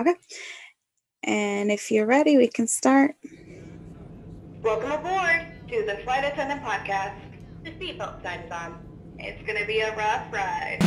Okay. 0.00 0.14
And 1.24 1.70
if 1.70 1.90
you're 1.90 2.06
ready, 2.06 2.38
we 2.38 2.48
can 2.48 2.66
start. 2.66 3.16
Welcome 4.62 4.92
aboard 4.92 5.46
to 5.68 5.84
the 5.84 6.00
Flight 6.04 6.24
Attendant 6.24 6.62
Podcast. 6.62 7.20
The 7.64 7.72
seatbelt 7.72 8.22
sign 8.22 8.40
is 8.40 8.50
on. 8.50 8.78
It's 9.18 9.46
going 9.46 9.58
to 9.58 9.66
be 9.66 9.80
a 9.80 9.94
rough 9.94 10.32
ride. 10.32 10.78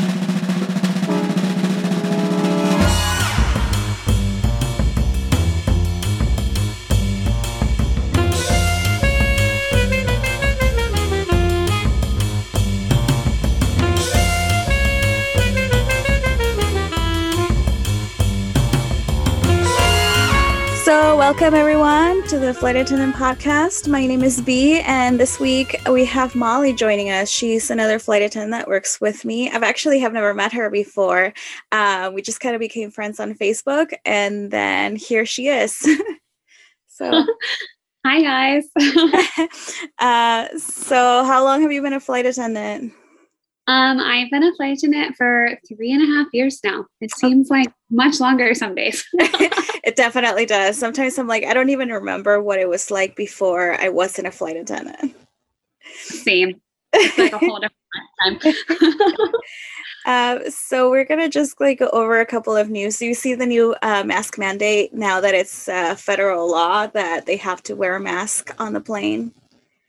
So, 20.94 21.18
welcome 21.18 21.56
everyone 21.56 22.22
to 22.28 22.38
the 22.38 22.54
Flight 22.54 22.76
Attendant 22.76 23.16
Podcast. 23.16 23.88
My 23.88 24.06
name 24.06 24.22
is 24.22 24.40
B, 24.40 24.80
and 24.82 25.20
this 25.20 25.40
week 25.40 25.76
we 25.90 26.06
have 26.06 26.36
Molly 26.36 26.72
joining 26.72 27.10
us. 27.10 27.32
She's 27.32 27.72
another 27.72 27.98
flight 27.98 28.22
attendant 28.22 28.52
that 28.52 28.68
works 28.68 29.02
with 29.02 29.26
me. 29.26 29.50
I've 29.50 29.64
actually 29.64 29.98
have 30.02 30.14
never 30.14 30.36
met 30.36 30.54
her 30.54 30.70
before. 30.70 31.34
Uh, 31.72 32.12
we 32.14 32.22
just 32.22 32.42
kind 32.42 32.54
of 32.54 32.60
became 32.60 32.92
friends 32.92 33.20
on 33.20 33.34
Facebook, 33.34 33.92
and 34.06 34.52
then 34.52 34.96
here 34.96 35.26
she 35.26 35.48
is. 35.48 35.76
so, 36.90 37.26
hi 38.06 38.22
guys. 38.22 38.68
uh, 39.98 40.48
so, 40.60 41.24
how 41.24 41.44
long 41.44 41.64
have 41.64 41.72
you 41.72 41.82
been 41.82 41.94
a 41.94 42.00
flight 42.00 42.28
attendant? 42.28 42.94
Um, 43.66 44.00
I've 44.00 44.30
been 44.30 44.44
a 44.44 44.54
flight 44.56 44.78
attendant 44.78 45.16
for 45.16 45.58
three 45.68 45.94
and 45.94 46.04
a 46.04 46.18
half 46.18 46.28
years 46.34 46.60
now. 46.66 46.86
It 47.00 47.16
seems 47.16 47.50
like 47.50 47.72
much 47.90 48.20
longer 48.20 48.54
some 48.54 48.76
days. 48.76 49.06
it 49.14 49.96
definitely 49.96 50.46
does. 50.46 50.78
Sometimes 50.78 51.18
I'm 51.18 51.28
like, 51.28 51.46
I 51.46 51.54
don't 51.54 51.70
even 51.70 51.90
remember 51.90 52.42
what 52.42 52.60
it 52.60 52.68
was 52.68 52.92
like 52.92 53.16
before 53.16 53.80
I 53.80 53.88
wasn't 53.88 54.28
a 54.28 54.32
flight 54.32 54.58
attendant. 54.58 55.16
Same. 55.96 56.60
It's 56.92 57.18
like 57.18 57.32
a 57.32 57.38
whole 57.38 57.60
different 57.60 58.44
time. 58.46 58.54
uh, 60.06 60.40
so 60.50 60.90
we're 60.90 61.06
gonna 61.06 61.30
just 61.30 61.60
like 61.62 61.80
go 61.80 61.90
over 61.90 62.20
a 62.20 62.26
couple 62.26 62.56
of 62.58 62.70
news. 62.70 62.98
So 62.98 63.06
you 63.06 63.14
see 63.14 63.34
the 63.34 63.46
new 63.46 63.76
uh, 63.82 64.04
mask 64.04 64.38
mandate 64.38 64.94
now 64.94 65.22
that 65.22 65.34
it's 65.34 65.70
uh, 65.70 65.96
federal 65.96 66.52
law 66.52 66.88
that 66.88 67.26
they 67.26 67.38
have 67.38 67.64
to 67.64 67.76
wear 67.76 67.96
a 67.96 68.00
mask 68.00 68.54
on 68.60 68.74
the 68.74 68.82
plane. 68.82 69.34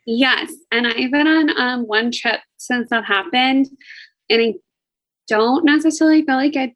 Yes, 0.07 0.53
and 0.71 0.87
I've 0.87 1.11
been 1.11 1.27
on 1.27 1.59
um, 1.59 1.83
one 1.87 2.11
trip 2.11 2.41
since 2.59 2.91
that 2.91 3.05
happened, 3.05 3.69
and 4.29 4.43
I 4.43 4.55
don't 5.29 5.65
necessarily 5.65 6.25
feel 6.25 6.37
like 6.37 6.57
I 6.57 6.75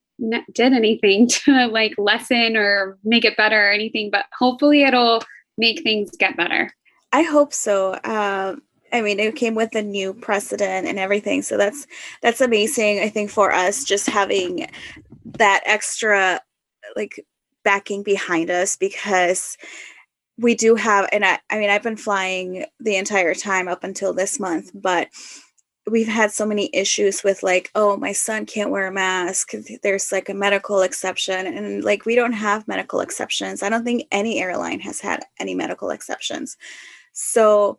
did 0.52 0.72
anything 0.72 1.28
to 1.44 1.66
like 1.66 1.94
lessen 1.98 2.56
or 2.56 2.98
make 3.04 3.24
it 3.24 3.36
better 3.36 3.68
or 3.68 3.70
anything, 3.70 4.10
but 4.10 4.26
hopefully 4.38 4.82
it'll 4.82 5.22
make 5.56 5.82
things 5.82 6.10
get 6.18 6.36
better. 6.36 6.70
I 7.12 7.22
hope 7.22 7.52
so. 7.52 7.94
Um, 8.04 8.62
I 8.92 9.02
mean, 9.02 9.20
it 9.20 9.36
came 9.36 9.54
with 9.54 9.74
a 9.74 9.82
new 9.82 10.14
precedent 10.14 10.86
and 10.86 10.98
everything, 10.98 11.42
so 11.42 11.56
that's 11.56 11.86
that's 12.22 12.40
amazing. 12.40 13.00
I 13.00 13.08
think 13.08 13.30
for 13.30 13.52
us, 13.52 13.84
just 13.84 14.06
having 14.06 14.68
that 15.24 15.62
extra 15.66 16.40
like 16.96 17.24
backing 17.64 18.02
behind 18.02 18.50
us 18.50 18.76
because 18.76 19.58
we 20.38 20.54
do 20.54 20.74
have 20.74 21.08
and 21.12 21.24
I, 21.24 21.38
I 21.50 21.58
mean 21.58 21.70
i've 21.70 21.82
been 21.82 21.96
flying 21.96 22.64
the 22.80 22.96
entire 22.96 23.34
time 23.34 23.68
up 23.68 23.84
until 23.84 24.12
this 24.12 24.38
month 24.38 24.70
but 24.74 25.08
we've 25.90 26.08
had 26.08 26.30
so 26.30 26.46
many 26.46 26.70
issues 26.72 27.24
with 27.24 27.42
like 27.42 27.70
oh 27.74 27.96
my 27.96 28.12
son 28.12 28.46
can't 28.46 28.70
wear 28.70 28.86
a 28.86 28.92
mask. 28.92 29.52
There's 29.82 30.12
like 30.12 30.28
a 30.28 30.34
medical 30.34 30.82
exception 30.82 31.46
and 31.46 31.84
like 31.84 32.06
we 32.06 32.14
don't 32.14 32.32
have 32.32 32.68
medical 32.68 33.00
exceptions. 33.00 33.62
I 33.62 33.68
don't 33.68 33.84
think 33.84 34.06
any 34.10 34.40
airline 34.40 34.80
has 34.80 35.00
had 35.00 35.24
any 35.38 35.54
medical 35.54 35.90
exceptions. 35.90 36.56
So 37.12 37.78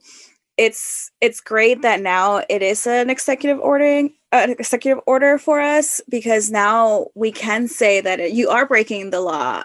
it's 0.58 1.12
it's 1.22 1.40
great 1.40 1.82
that 1.84 2.02
now 2.02 2.44
it 2.50 2.62
is 2.62 2.86
an 2.86 3.10
executive 3.10 3.60
ordering 3.60 4.14
an 4.32 4.52
executive 4.52 5.02
order 5.08 5.38
for 5.38 5.60
us 5.60 6.02
because 6.10 6.52
now 6.52 7.08
we 7.16 7.32
can 7.32 7.68
say 7.68 8.02
that 8.02 8.34
you 8.34 8.50
are 8.50 8.68
breaking 8.68 9.10
the 9.10 9.22
law 9.22 9.64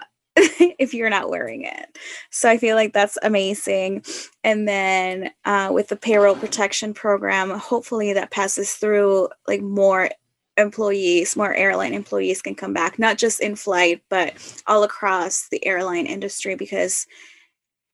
if 0.79 0.93
you're 0.93 1.09
not 1.09 1.29
wearing 1.29 1.63
it. 1.63 1.97
So 2.29 2.49
I 2.49 2.57
feel 2.57 2.75
like 2.75 2.93
that's 2.93 3.17
amazing. 3.23 4.03
And 4.43 4.67
then 4.67 5.31
uh, 5.45 5.69
with 5.73 5.89
the 5.89 5.95
payroll 5.95 6.35
protection 6.35 6.93
program, 6.93 7.51
hopefully 7.51 8.13
that 8.13 8.31
passes 8.31 8.73
through 8.73 9.29
like 9.47 9.61
more 9.61 10.09
employees, 10.57 11.35
more 11.35 11.53
airline 11.53 11.93
employees 11.93 12.41
can 12.41 12.55
come 12.55 12.73
back, 12.73 12.97
not 12.97 13.17
just 13.17 13.41
in 13.41 13.55
flight, 13.55 14.01
but 14.09 14.33
all 14.67 14.83
across 14.83 15.49
the 15.49 15.65
airline 15.65 16.05
industry 16.05 16.55
because 16.55 17.05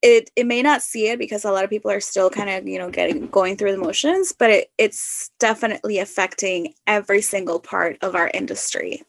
it 0.01 0.31
it 0.35 0.47
may 0.47 0.61
not 0.61 0.81
see 0.81 1.09
it 1.09 1.19
because 1.19 1.45
a 1.45 1.51
lot 1.51 1.63
of 1.63 1.69
people 1.69 1.91
are 1.91 1.99
still 1.99 2.29
kind 2.29 2.49
of 2.49 2.67
you 2.67 2.79
know 2.79 2.89
getting 2.89 3.27
going 3.27 3.55
through 3.55 3.71
the 3.71 3.77
motions 3.77 4.33
but 4.33 4.49
it, 4.49 4.71
it's 4.77 5.29
definitely 5.39 5.99
affecting 5.99 6.73
every 6.87 7.21
single 7.21 7.59
part 7.59 7.97
of 8.01 8.15
our 8.15 8.31
industry 8.33 9.03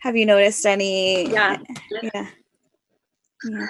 have 0.00 0.16
you 0.16 0.26
noticed 0.26 0.66
any? 0.66 1.30
Yeah. 1.30 1.58
Yeah. 1.90 2.10
yeah. 3.44 3.66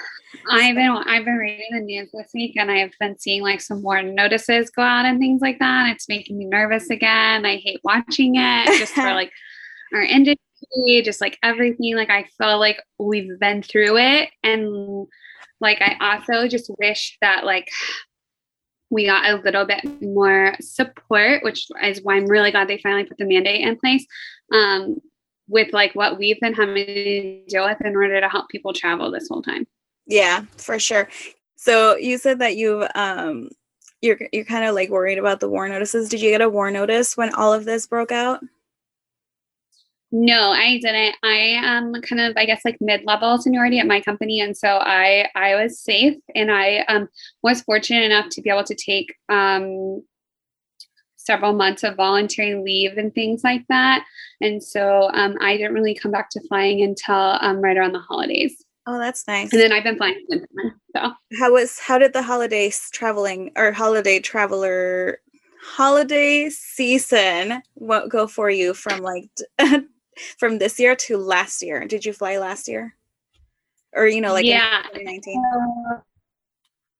I've 0.49 0.75
been 0.75 0.89
I've 0.89 1.25
been 1.25 1.35
reading 1.35 1.67
the 1.71 1.79
news 1.81 2.09
this 2.13 2.31
week 2.33 2.55
and 2.57 2.71
I've 2.71 2.93
been 2.99 3.17
seeing 3.19 3.41
like 3.41 3.61
some 3.61 3.81
more 3.81 4.01
notices 4.01 4.69
go 4.69 4.81
out 4.81 5.05
and 5.05 5.19
things 5.19 5.41
like 5.41 5.59
that. 5.59 5.91
It's 5.91 6.09
making 6.09 6.37
me 6.37 6.45
nervous 6.45 6.89
again. 6.89 7.45
I 7.45 7.57
hate 7.57 7.81
watching 7.83 8.35
it 8.35 8.79
just 8.79 8.93
for 8.93 9.01
like 9.13 9.31
our 9.93 10.01
industry, 10.01 11.01
just 11.03 11.21
like 11.21 11.37
everything. 11.43 11.95
Like 11.95 12.09
I 12.09 12.25
feel 12.37 12.59
like 12.59 12.81
we've 12.97 13.39
been 13.39 13.61
through 13.61 13.97
it 13.97 14.29
and 14.43 15.07
like 15.59 15.81
I 15.81 15.97
also 15.99 16.47
just 16.47 16.71
wish 16.79 17.17
that 17.21 17.45
like 17.45 17.67
we 18.89 19.05
got 19.05 19.29
a 19.29 19.41
little 19.41 19.65
bit 19.65 19.83
more 20.01 20.55
support, 20.61 21.43
which 21.43 21.67
is 21.83 22.01
why 22.01 22.15
I'm 22.15 22.25
really 22.25 22.51
glad 22.51 22.67
they 22.67 22.77
finally 22.77 23.03
put 23.03 23.17
the 23.17 23.25
mandate 23.25 23.61
in 23.61 23.77
place. 23.77 24.05
Um, 24.53 25.01
with 25.47 25.73
like 25.73 25.93
what 25.93 26.17
we've 26.17 26.39
been 26.39 26.53
having 26.53 26.75
to 26.75 27.45
deal 27.47 27.65
with 27.65 27.77
in 27.83 27.95
order 27.95 28.19
to 28.19 28.29
help 28.29 28.49
people 28.49 28.73
travel 28.73 29.11
this 29.11 29.27
whole 29.29 29.41
time. 29.41 29.65
Yeah, 30.05 30.45
for 30.57 30.79
sure. 30.79 31.09
So 31.55 31.97
you 31.97 32.17
said 32.17 32.39
that 32.39 32.55
you 32.55 32.87
um 32.95 33.49
you're 34.01 34.19
you're 34.31 34.45
kind 34.45 34.65
of 34.65 34.75
like 34.75 34.89
worried 34.89 35.17
about 35.17 35.39
the 35.39 35.49
WARN 35.49 35.71
notices. 35.71 36.09
Did 36.09 36.21
you 36.21 36.29
get 36.29 36.41
a 36.41 36.49
WARN 36.49 36.73
notice 36.73 37.17
when 37.17 37.33
all 37.33 37.53
of 37.53 37.65
this 37.65 37.87
broke 37.87 38.11
out? 38.11 38.41
No, 40.11 40.51
I 40.51 40.79
didn't. 40.81 41.15
I 41.21 41.57
am 41.61 41.93
kind 42.01 42.21
of, 42.21 42.37
I 42.37 42.45
guess, 42.45 42.61
like 42.63 42.77
mid-level 42.79 43.39
seniority 43.39 43.79
at 43.79 43.87
my 43.87 43.99
company, 43.99 44.39
and 44.39 44.55
so 44.55 44.77
I 44.81 45.27
I 45.35 45.55
was 45.55 45.79
safe, 45.79 46.15
and 46.33 46.49
I 46.49 46.85
um, 46.87 47.09
was 47.43 47.61
fortunate 47.61 48.05
enough 48.05 48.29
to 48.29 48.41
be 48.41 48.49
able 48.49 48.63
to 48.63 48.75
take 48.75 49.13
um, 49.27 50.01
several 51.27 51.53
months 51.53 51.83
of 51.83 51.95
voluntary 51.95 52.55
leave 52.55 52.97
and 52.97 53.13
things 53.13 53.43
like 53.43 53.67
that. 53.67 54.03
And 54.41 54.63
so 54.63 55.11
um, 55.13 55.35
I 55.41 55.57
didn't 55.57 55.73
really 55.73 55.93
come 55.93 56.11
back 56.11 56.29
to 56.31 56.41
flying 56.47 56.81
until 56.81 57.37
um, 57.41 57.57
right 57.57 57.77
around 57.77 57.91
the 57.91 57.99
holidays. 57.99 58.63
Oh, 58.87 58.97
that's 58.97 59.27
nice. 59.27 59.51
And 59.51 59.61
then 59.61 59.73
I've 59.73 59.83
been 59.83 59.97
flying 59.97 60.23
since 60.29 60.47
then. 60.55 60.73
So 60.95 61.11
how 61.37 61.51
was 61.51 61.77
how 61.77 61.97
did 61.97 62.13
the 62.13 62.23
holidays 62.23 62.89
traveling 62.91 63.51
or 63.57 63.73
holiday 63.73 64.19
traveler 64.19 65.19
holiday 65.61 66.49
season 66.49 67.61
what 67.73 68.09
go 68.09 68.25
for 68.27 68.49
you 68.49 68.73
from 68.73 69.01
like 69.01 69.29
from 70.37 70.57
this 70.57 70.79
year 70.79 70.95
to 70.95 71.17
last 71.17 71.61
year? 71.61 71.85
Did 71.85 72.05
you 72.05 72.13
fly 72.13 72.37
last 72.37 72.69
year? 72.69 72.95
Or 73.93 74.07
you 74.07 74.21
know, 74.21 74.31
like 74.31 74.45
yeah, 74.45 74.83
2019? 74.93 75.43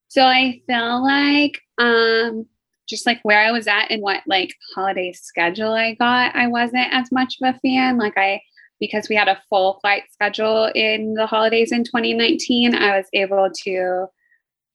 so 0.09 0.23
I 0.23 0.61
feel 0.67 1.03
like 1.03 1.61
um 1.77 2.47
just 2.87 3.05
like 3.05 3.19
where 3.23 3.39
I 3.39 3.51
was 3.51 3.67
at 3.67 3.91
and 3.91 4.01
what 4.01 4.23
like 4.27 4.53
holiday 4.75 5.11
schedule 5.13 5.73
I 5.73 5.95
got, 5.95 6.35
I 6.35 6.47
wasn't 6.47 6.91
as 6.91 7.11
much 7.11 7.37
of 7.41 7.55
a 7.55 7.59
fan. 7.59 7.97
Like 7.97 8.17
I 8.17 8.41
because 8.79 9.09
we 9.09 9.15
had 9.15 9.27
a 9.27 9.41
full 9.49 9.79
flight 9.81 10.03
schedule 10.11 10.71
in 10.75 11.13
the 11.13 11.25
holidays 11.25 11.71
in 11.71 11.83
2019, 11.83 12.75
I 12.75 12.97
was 12.97 13.07
able 13.13 13.49
to 13.63 14.05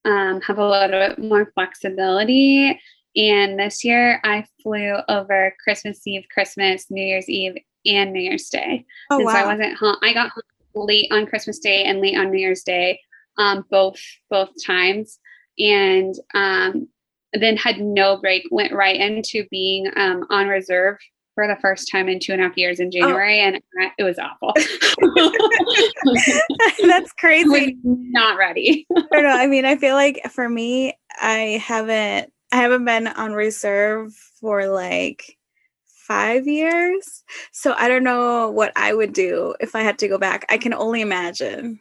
um, 0.04 0.40
have 0.40 0.58
a 0.58 0.68
little 0.68 0.88
bit 0.88 1.18
more 1.18 1.52
flexibility. 1.54 2.80
And 3.14 3.58
this 3.58 3.84
year 3.84 4.20
I 4.24 4.44
flew 4.62 4.96
over 5.08 5.54
Christmas 5.62 6.06
Eve, 6.06 6.24
Christmas, 6.32 6.90
New 6.90 7.04
Year's 7.04 7.28
Eve, 7.28 7.56
and 7.86 8.12
New 8.12 8.20
Year's 8.20 8.48
Day. 8.48 8.84
Oh, 9.10 9.16
and 9.16 9.26
wow. 9.26 9.32
so 9.32 9.38
I 9.38 9.46
wasn't 9.46 9.76
home. 9.76 9.96
I 10.02 10.12
got 10.12 10.30
home 10.30 10.86
late 10.86 11.12
on 11.12 11.26
Christmas 11.26 11.58
Day 11.58 11.84
and 11.84 12.00
late 12.00 12.16
on 12.16 12.30
New 12.30 12.38
Year's 12.38 12.62
Day, 12.62 13.00
um, 13.38 13.64
both 13.70 14.00
both 14.30 14.50
times. 14.64 15.18
And 15.58 16.14
um, 16.34 16.88
then 17.32 17.56
had 17.56 17.80
no 17.80 18.18
break, 18.18 18.44
went 18.50 18.72
right 18.72 18.96
into 18.96 19.46
being 19.50 19.90
um, 19.96 20.26
on 20.30 20.48
reserve 20.48 20.98
for 21.34 21.46
the 21.46 21.56
first 21.62 21.90
time 21.90 22.08
in 22.08 22.20
two 22.20 22.32
and 22.32 22.42
a 22.42 22.44
half 22.44 22.56
years 22.56 22.78
in 22.78 22.88
oh. 22.88 22.90
January, 22.90 23.40
oh. 23.40 23.44
and 23.44 23.60
it 23.98 24.04
was 24.04 24.18
awful. 24.18 24.52
That's 26.86 27.12
crazy. 27.12 27.76
not 27.82 28.38
ready. 28.38 28.86
I 28.94 29.02
don't 29.12 29.24
know. 29.24 29.36
I 29.36 29.46
mean, 29.46 29.64
I 29.64 29.76
feel 29.76 29.94
like 29.94 30.22
for 30.30 30.48
me, 30.48 30.94
I 31.20 31.62
haven't, 31.64 32.32
I 32.52 32.56
haven't 32.56 32.84
been 32.84 33.06
on 33.06 33.32
reserve 33.32 34.12
for 34.40 34.66
like 34.66 35.38
five 35.86 36.46
years. 36.46 37.24
So 37.52 37.74
I 37.78 37.88
don't 37.88 38.04
know 38.04 38.50
what 38.50 38.72
I 38.76 38.92
would 38.92 39.14
do 39.14 39.54
if 39.60 39.74
I 39.74 39.80
had 39.80 39.98
to 40.00 40.08
go 40.08 40.18
back. 40.18 40.44
I 40.50 40.58
can 40.58 40.74
only 40.74 41.00
imagine. 41.00 41.80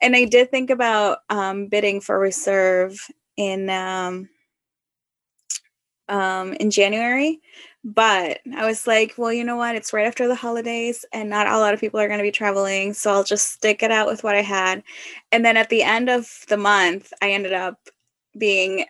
And 0.00 0.14
I 0.14 0.26
did 0.26 0.50
think 0.50 0.70
about 0.70 1.18
um, 1.28 1.66
bidding 1.66 2.00
for 2.00 2.18
reserve 2.18 2.96
in 3.36 3.68
um, 3.70 4.28
um, 6.08 6.54
in 6.54 6.70
January, 6.70 7.40
but 7.84 8.40
I 8.56 8.66
was 8.66 8.86
like, 8.86 9.14
well, 9.16 9.32
you 9.32 9.44
know 9.44 9.56
what? 9.56 9.76
It's 9.76 9.92
right 9.92 10.06
after 10.06 10.28
the 10.28 10.34
holidays, 10.34 11.04
and 11.12 11.30
not 11.30 11.46
a 11.46 11.58
lot 11.58 11.74
of 11.74 11.80
people 11.80 12.00
are 12.00 12.08
going 12.08 12.18
to 12.18 12.24
be 12.24 12.30
traveling, 12.30 12.92
so 12.92 13.10
I'll 13.10 13.24
just 13.24 13.52
stick 13.52 13.82
it 13.82 13.90
out 13.90 14.06
with 14.06 14.24
what 14.24 14.34
I 14.34 14.42
had. 14.42 14.82
And 15.32 15.44
then 15.44 15.56
at 15.56 15.68
the 15.68 15.82
end 15.82 16.08
of 16.08 16.44
the 16.48 16.56
month, 16.56 17.12
I 17.22 17.30
ended 17.30 17.52
up 17.52 17.88
being 18.36 18.86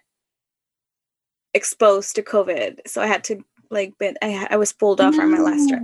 exposed 1.55 2.17
to 2.17 2.23
COVID, 2.23 2.81
so 2.87 3.03
I 3.03 3.07
had 3.07 3.25
to 3.25 3.45
like, 3.71 3.95
but 3.99 4.17
I, 4.23 4.49
I 4.51 4.57
was 4.57 4.73
pulled 4.73 5.01
off 5.01 5.15
no. 5.15 5.23
on 5.23 5.31
my 5.31 5.39
last 5.39 5.69
trip. 5.69 5.83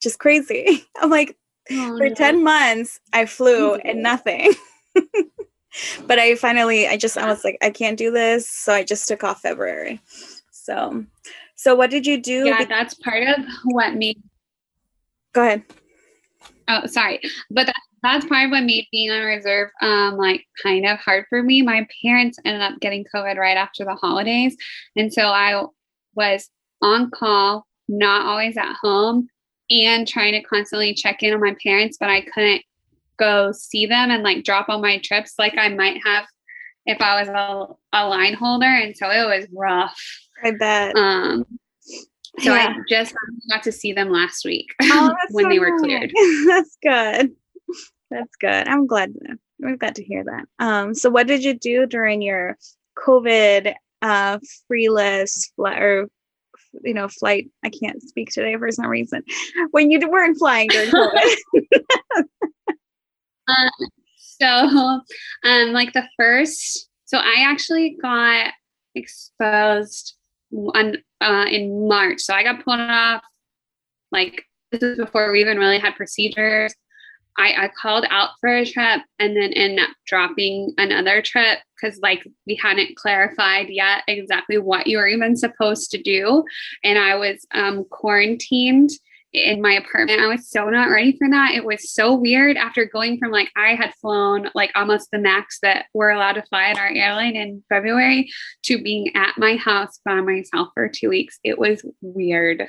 Just 0.00 0.18
crazy. 0.18 0.84
I'm 1.00 1.10
like, 1.10 1.36
oh, 1.70 1.98
for 1.98 2.08
no. 2.08 2.14
10 2.14 2.42
months, 2.42 3.00
I 3.12 3.26
flew 3.26 3.74
and 3.74 4.02
nothing. 4.02 4.52
but 6.06 6.18
I 6.18 6.34
finally, 6.36 6.86
I 6.86 6.96
just, 6.96 7.18
I 7.18 7.26
was 7.26 7.44
like, 7.44 7.58
I 7.62 7.70
can't 7.70 7.98
do 7.98 8.10
this. 8.10 8.48
So 8.48 8.72
I 8.72 8.82
just 8.82 9.08
took 9.08 9.24
off 9.24 9.42
February. 9.42 10.00
So, 10.66 11.04
so 11.54 11.76
what 11.76 11.90
did 11.90 12.06
you 12.06 12.20
do? 12.20 12.46
Yeah, 12.46 12.64
that's 12.64 12.94
part 12.94 13.22
of 13.22 13.44
what 13.64 13.94
made. 13.94 14.20
Go 15.32 15.42
ahead. 15.42 15.62
Oh, 16.68 16.86
sorry, 16.86 17.20
but 17.50 17.66
that, 17.66 17.76
that's 18.02 18.26
part 18.26 18.46
of 18.46 18.50
what 18.50 18.64
made 18.64 18.88
being 18.90 19.10
on 19.12 19.22
reserve 19.22 19.70
um 19.80 20.16
like 20.16 20.44
kind 20.60 20.84
of 20.84 20.98
hard 20.98 21.26
for 21.28 21.40
me. 21.40 21.62
My 21.62 21.86
parents 22.02 22.38
ended 22.44 22.62
up 22.62 22.80
getting 22.80 23.04
COVID 23.14 23.36
right 23.36 23.56
after 23.56 23.84
the 23.84 23.94
holidays, 23.94 24.56
and 24.96 25.12
so 25.12 25.28
I 25.28 25.64
was 26.14 26.50
on 26.82 27.10
call, 27.10 27.64
not 27.88 28.26
always 28.26 28.56
at 28.56 28.74
home, 28.82 29.28
and 29.70 30.08
trying 30.08 30.32
to 30.32 30.42
constantly 30.42 30.94
check 30.94 31.22
in 31.22 31.32
on 31.32 31.40
my 31.40 31.54
parents, 31.62 31.96
but 31.98 32.10
I 32.10 32.22
couldn't 32.22 32.62
go 33.18 33.52
see 33.52 33.86
them 33.86 34.10
and 34.10 34.24
like 34.24 34.44
drop 34.44 34.68
on 34.68 34.82
my 34.82 34.98
trips 34.98 35.34
like 35.38 35.56
I 35.56 35.68
might 35.68 36.00
have 36.04 36.26
if 36.86 37.00
I 37.00 37.20
was 37.20 37.28
a, 37.28 37.96
a 37.96 38.08
line 38.08 38.34
holder. 38.34 38.66
And 38.66 38.96
so 38.96 39.10
it 39.10 39.24
was 39.26 39.46
rough. 39.52 39.98
I 40.42 40.52
bet. 40.52 40.96
Um, 40.96 41.44
so 42.40 42.54
yeah. 42.54 42.74
I 42.76 42.80
just 42.88 43.14
got 43.50 43.62
to 43.62 43.72
see 43.72 43.92
them 43.92 44.10
last 44.10 44.44
week 44.44 44.68
oh, 44.82 45.14
when 45.30 45.44
so 45.44 45.48
they 45.48 45.58
were 45.58 45.78
cleared. 45.78 46.12
that's 46.46 46.76
good. 46.82 47.32
That's 48.10 48.36
good. 48.36 48.68
I'm 48.68 48.86
glad 48.86 49.14
we've 49.58 49.78
got 49.78 49.94
to 49.96 50.04
hear 50.04 50.24
that. 50.24 50.44
Um, 50.58 50.94
so 50.94 51.10
what 51.10 51.26
did 51.26 51.42
you 51.42 51.54
do 51.54 51.86
during 51.86 52.22
your 52.22 52.56
COVID 52.98 53.74
uh 54.02 54.38
free 54.68 54.88
list 54.90 55.52
or 55.56 56.08
you 56.84 56.94
know 56.94 57.08
flight? 57.08 57.48
I 57.64 57.70
can't 57.70 58.02
speak 58.02 58.30
today 58.30 58.56
for 58.56 58.70
some 58.70 58.86
reason. 58.86 59.22
When 59.70 59.90
you 59.90 59.98
weren't 60.08 60.38
flying 60.38 60.68
during 60.68 60.90
COVID. 60.90 61.36
um, 63.48 63.70
so 64.18 64.46
um 65.44 65.72
like 65.72 65.94
the 65.94 66.06
first 66.16 66.88
so 67.06 67.18
I 67.18 67.36
actually 67.38 67.96
got 68.00 68.52
exposed 68.94 70.16
on 70.52 70.96
uh, 71.20 71.46
in 71.50 71.88
March. 71.88 72.20
So 72.20 72.34
I 72.34 72.42
got 72.42 72.64
pulled 72.64 72.80
off 72.80 73.22
like 74.12 74.44
this 74.72 74.82
is 74.82 74.98
before 74.98 75.32
we 75.32 75.40
even 75.40 75.58
really 75.58 75.78
had 75.78 75.94
procedures. 75.94 76.74
I, 77.38 77.64
I 77.64 77.70
called 77.80 78.06
out 78.08 78.30
for 78.40 78.48
a 78.48 78.64
trip 78.64 79.02
and 79.18 79.36
then 79.36 79.52
ended 79.52 79.80
up 79.80 79.90
dropping 80.06 80.72
another 80.78 81.20
trip 81.20 81.58
because 81.74 81.98
like 82.00 82.26
we 82.46 82.54
hadn't 82.54 82.96
clarified 82.96 83.68
yet 83.68 84.02
exactly 84.08 84.56
what 84.56 84.86
you 84.86 84.96
were 84.96 85.06
even 85.06 85.36
supposed 85.36 85.90
to 85.90 86.02
do. 86.02 86.44
And 86.82 86.98
I 86.98 87.16
was 87.16 87.46
um, 87.52 87.84
quarantined 87.90 88.90
in 89.36 89.60
my 89.60 89.72
apartment. 89.72 90.20
I 90.20 90.26
was 90.26 90.48
so 90.48 90.68
not 90.70 90.90
ready 90.90 91.16
for 91.16 91.28
that. 91.28 91.52
It 91.54 91.64
was 91.64 91.92
so 91.92 92.14
weird 92.14 92.56
after 92.56 92.86
going 92.86 93.18
from 93.18 93.30
like 93.30 93.50
I 93.54 93.74
had 93.74 93.94
flown 94.00 94.50
like 94.54 94.70
almost 94.74 95.10
the 95.10 95.18
max 95.18 95.58
that 95.60 95.86
we're 95.92 96.10
allowed 96.10 96.32
to 96.32 96.42
fly 96.42 96.64
at 96.64 96.78
our 96.78 96.88
airline 96.88 97.36
in 97.36 97.62
February 97.68 98.30
to 98.64 98.82
being 98.82 99.14
at 99.14 99.36
my 99.36 99.56
house 99.56 100.00
by 100.04 100.20
myself 100.20 100.68
for 100.74 100.88
two 100.88 101.10
weeks. 101.10 101.38
It 101.44 101.58
was 101.58 101.84
weird. 102.00 102.62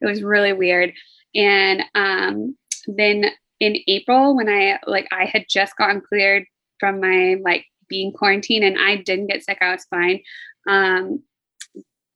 It 0.00 0.06
was 0.06 0.22
really 0.22 0.52
weird. 0.52 0.92
And 1.34 1.84
um, 1.94 2.56
then 2.86 3.26
in 3.60 3.76
April, 3.86 4.36
when 4.36 4.48
I 4.48 4.80
like 4.86 5.06
I 5.12 5.24
had 5.24 5.44
just 5.48 5.76
gotten 5.76 6.00
cleared 6.00 6.44
from 6.80 7.00
my 7.00 7.36
like 7.42 7.64
being 7.88 8.12
quarantined 8.12 8.64
and 8.64 8.76
I 8.78 8.96
didn't 8.96 9.28
get 9.28 9.44
sick, 9.44 9.58
I 9.60 9.72
was 9.72 9.84
fine. 9.84 10.20
Um, 10.68 11.22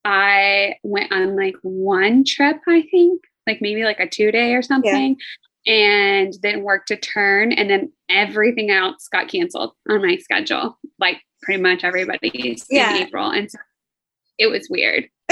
I 0.05 0.77
went 0.83 1.13
on 1.13 1.37
like 1.37 1.55
one 1.63 2.25
trip, 2.25 2.57
I 2.67 2.83
think, 2.91 3.23
like 3.47 3.59
maybe 3.61 3.85
like 3.85 4.01
a 4.01 4.09
two 4.09 4.31
day 4.31 4.55
or 4.55 4.63
something. 4.63 5.17
Yeah. 5.19 5.25
And 5.65 6.35
then 6.43 6.65
worked 6.65 6.91
a 6.91 6.97
turn, 6.97 7.53
and 7.53 7.71
then 7.71 7.93
everything 8.09 8.71
else 8.71 9.07
got 9.07 9.29
canceled 9.29 9.75
on 9.89 10.03
my 10.03 10.17
schedule, 10.17 10.77
like 10.99 11.19
pretty 11.43 11.63
much 11.63 11.85
everybody's 11.85 12.67
yeah. 12.69 12.97
in 12.97 13.03
April. 13.05 13.31
And 13.31 13.49
so 13.49 13.59
it 14.39 14.49
was 14.49 14.69
weird. 14.69 15.09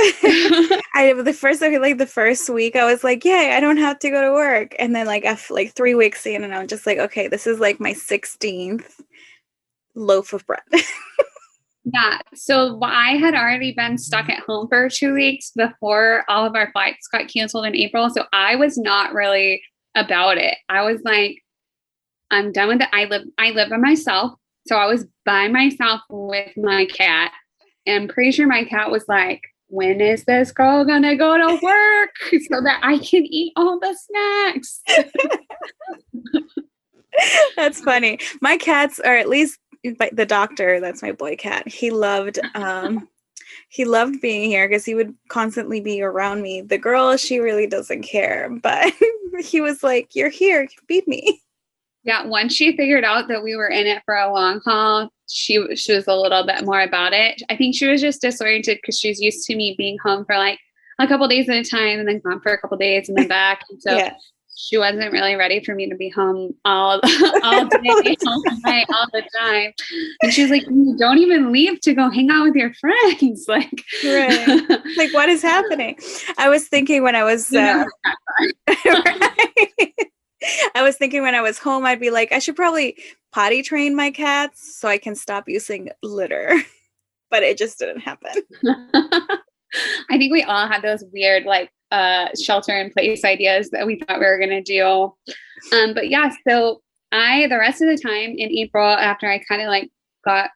I 0.95 1.13
the 1.17 1.33
first 1.33 1.61
like 1.61 1.99
the 1.99 2.07
first 2.07 2.49
week 2.49 2.77
I 2.77 2.85
was 2.85 3.03
like, 3.05 3.25
yay, 3.25 3.53
I 3.53 3.61
don't 3.61 3.77
have 3.77 3.99
to 4.01 4.11
go 4.11 4.23
to 4.23 4.33
work. 4.33 4.75
And 4.79 4.95
then 4.95 5.07
like 5.07 5.25
after 5.25 5.55
like 5.55 5.73
three 5.73 5.95
weeks 5.95 6.25
in 6.27 6.45
and 6.45 6.55
I'm 6.55 6.69
just 6.69 6.87
like, 6.87 6.99
okay, 6.99 7.29
this 7.29 7.47
is 7.47 7.59
like 7.59 7.81
my 7.81 7.93
16th 7.93 9.01
loaf 9.95 10.33
of 10.33 10.47
bread. 10.47 10.61
Yeah. 11.85 12.19
So 12.35 12.79
I 12.83 13.17
had 13.17 13.35
already 13.35 13.73
been 13.73 13.97
stuck 13.97 14.29
at 14.29 14.41
home 14.41 14.69
for 14.69 14.89
two 14.89 15.15
weeks 15.15 15.53
before 15.57 16.25
all 16.29 16.45
of 16.45 16.55
our 16.55 16.71
flights 16.73 17.09
got 17.09 17.29
canceled 17.29 17.67
in 17.67 17.77
April. 17.77 18.11
So 18.11 18.27
I 18.33 18.57
was 18.57 18.77
not 18.77 19.15
really 19.15 19.63
about 19.95 20.39
it. 20.39 20.57
I 20.69 20.83
was 20.83 21.01
like, 21.05 21.39
I'm 22.31 22.53
done 22.53 22.69
with 22.69 22.83
it. 22.83 22.89
I 22.93 23.07
live 23.07 23.23
I 23.39 23.51
live 23.51 23.71
by 23.71 23.77
myself. 23.77 24.33
So 24.67 24.77
I 24.77 24.87
was 24.87 25.07
by 25.25 25.49
myself 25.49 26.01
with 26.11 26.57
my 26.57 26.87
cat. 26.87 27.33
And 27.87 28.03
I'm 28.03 28.09
pretty 28.09 28.33
sure 28.33 28.47
my 28.47 28.65
cat 28.65 28.91
was 28.91 29.05
like, 29.09 29.41
when 29.69 30.01
is 30.01 30.25
this 30.25 30.53
girl 30.53 30.85
gonna 30.85 31.17
go 31.17 31.37
to 31.37 31.47
work 31.63 32.11
so 32.49 32.61
that 32.61 32.81
I 32.83 32.99
can 32.99 33.25
eat 33.25 33.53
all 33.57 33.81
the 33.81 33.97
snacks? 33.97 34.83
That's 37.57 37.81
funny. 37.81 38.19
My 38.41 38.57
cats 38.57 39.01
are 39.01 39.17
at 39.17 39.29
least 39.29 39.59
the 39.83 40.27
doctor. 40.27 40.81
That's 40.81 41.03
my 41.03 41.13
boy 41.13 41.37
cat 41.37 41.69
he 41.69 41.91
loved 41.91 42.39
um 42.55 43.09
he 43.69 43.85
loved 43.85 44.21
being 44.21 44.49
here 44.49 44.69
because 44.69 44.85
he 44.85 44.95
would 44.95 45.15
constantly 45.29 45.81
be 45.81 46.03
around 46.03 46.43
me. 46.43 46.61
The 46.61 46.79
girl 46.79 47.17
she 47.17 47.39
really 47.39 47.67
doesn't 47.67 48.03
care 48.03 48.51
but 48.63 48.93
he 49.41 49.61
was 49.61 49.83
like 49.83 50.15
you're 50.15 50.31
here. 50.31 50.69
Feed 50.89 51.07
me. 51.07 51.43
Yeah 52.05 52.27
once 52.27 52.55
she 52.55 52.77
figured 52.77 53.05
out 53.05 53.29
that 53.29 53.43
we 53.43 53.57
were 53.57 53.69
in 53.69 53.87
it 53.87 54.03
for 54.05 54.15
a 54.15 54.33
long 54.33 54.61
haul 54.65 55.11
she 55.29 55.77
she 55.77 55.95
was 55.95 56.07
a 56.09 56.15
little 56.15 56.45
bit 56.45 56.65
more 56.65 56.81
about 56.81 57.13
it. 57.13 57.43
I 57.49 57.57
think 57.57 57.75
she 57.75 57.87
was 57.87 58.01
just 58.01 58.21
disoriented 58.21 58.79
because 58.79 58.99
she's 58.99 59.21
used 59.21 59.47
to 59.47 59.57
me 59.57 59.75
being 59.79 59.97
home 60.05 60.25
for 60.25 60.37
like 60.37 60.59
a 60.99 61.07
couple 61.07 61.27
days 61.29 61.49
at 61.49 61.57
a 61.57 61.65
time 61.65 61.99
and 61.99 62.09
then 62.09 62.21
gone 62.21 62.41
for 62.41 62.53
a 62.53 62.59
couple 62.59 62.77
days 62.77 63.09
and 63.09 63.17
then 63.17 63.29
back. 63.39 63.65
And 63.71 63.81
so 63.81 63.97
yeah 63.97 64.15
she 64.63 64.77
wasn't 64.77 65.11
really 65.11 65.37
ready 65.37 65.65
for 65.65 65.75
me 65.75 65.89
to 65.89 65.97
be 65.97 66.11
home 66.11 66.55
all 66.65 67.01
all 67.43 67.65
day, 67.67 68.17
all 68.27 68.43
night, 68.65 68.87
all 68.91 69.07
the 69.13 69.23
time. 69.39 69.73
And 70.23 70.33
she's 70.33 70.51
like, 70.51 70.63
"You 70.63 70.97
don't 70.99 71.19
even 71.19 71.53
leave 71.53 71.81
to 71.83 71.95
go 71.95 72.11
hang 72.11 72.31
out 72.31 72.45
with 72.45 72.55
your 72.55 72.73
friends." 72.75 73.47
Like, 73.49 73.85
right. 74.05 74.47
like 74.97 75.13
what 75.13 75.29
is 75.29 75.43
happening? 75.43 75.99
I 76.39 76.49
was 76.49 76.69
thinking 76.69 77.03
when 77.03 77.17
I 77.17 77.25
was. 77.25 77.53
Uh, 77.53 77.85
I 80.75 80.83
was 80.83 80.97
thinking 80.97 81.23
when 81.23 81.35
I 81.35 81.43
was 81.43 81.59
home, 81.59 81.85
I'd 81.85 82.01
be 82.01 82.11
like, 82.11 82.33
I 82.33 82.39
should 82.39 82.57
probably 82.57 82.97
potty 83.33 83.63
train 83.63 83.95
my 83.95 84.11
cats 84.11 84.79
so 84.79 84.89
I 84.89 84.99
can 84.99 85.15
stop 85.15 85.49
using 85.49 85.91
litter. 86.03 86.55
But 87.31 87.43
it 87.43 87.59
just 87.59 87.79
didn't 87.79 88.01
happen. 88.01 88.33
I 90.11 90.19
think 90.19 90.33
we 90.33 90.43
all 90.43 90.67
had 90.67 90.83
those 90.83 91.05
weird, 91.13 91.45
like, 91.45 91.71
uh, 91.91 92.29
shelter 92.41 92.79
in 92.79 92.91
place 92.91 93.25
ideas 93.25 93.71
that 93.71 93.87
we 93.87 93.99
thought 93.99 94.21
we 94.21 94.27
were 94.27 94.39
going 94.39 94.51
to 94.51 94.63
do. 94.63 95.15
Um, 95.73 95.95
but 95.95 96.09
yeah, 96.09 96.33
so 96.49 96.83
I, 97.13 97.47
the 97.49 97.59
rest 97.59 97.83
of 97.83 97.89
the 97.89 97.99
time 97.99 98.35
in 98.37 98.51
April, 98.51 98.87
after 98.87 99.29
I 99.29 99.39
kind 99.39 99.63
of 99.63 99.69
like 99.69 99.91
got 100.25 100.51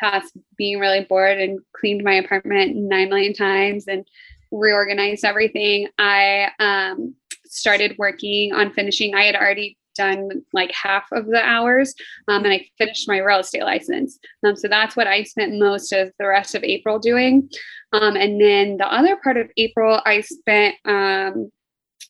past 0.00 0.36
being 0.58 0.78
really 0.78 1.04
bored 1.04 1.38
and 1.38 1.58
cleaned 1.74 2.04
my 2.04 2.14
apartment 2.14 2.76
nine 2.76 3.08
million 3.08 3.32
times 3.32 3.86
and 3.88 4.06
reorganized 4.52 5.24
everything, 5.24 5.88
I 5.98 6.50
um, 6.58 7.14
started 7.46 7.96
working 7.98 8.52
on 8.52 8.72
finishing. 8.72 9.14
I 9.14 9.24
had 9.24 9.36
already 9.36 9.78
done 9.96 10.28
like 10.52 10.72
half 10.72 11.04
of 11.12 11.26
the 11.26 11.42
hours 11.42 11.94
um, 12.28 12.44
and 12.44 12.52
I 12.52 12.66
finished 12.78 13.08
my 13.08 13.18
real 13.18 13.40
estate 13.40 13.62
license. 13.62 14.18
Um, 14.44 14.56
so 14.56 14.68
that's 14.68 14.96
what 14.96 15.06
I 15.06 15.22
spent 15.22 15.58
most 15.58 15.92
of 15.92 16.12
the 16.18 16.26
rest 16.26 16.54
of 16.54 16.64
April 16.64 16.98
doing. 16.98 17.48
Um, 17.92 18.16
and 18.16 18.40
then 18.40 18.76
the 18.76 18.92
other 18.92 19.16
part 19.16 19.36
of 19.36 19.50
April, 19.56 20.00
I 20.04 20.20
spent, 20.20 20.76
um, 20.84 21.50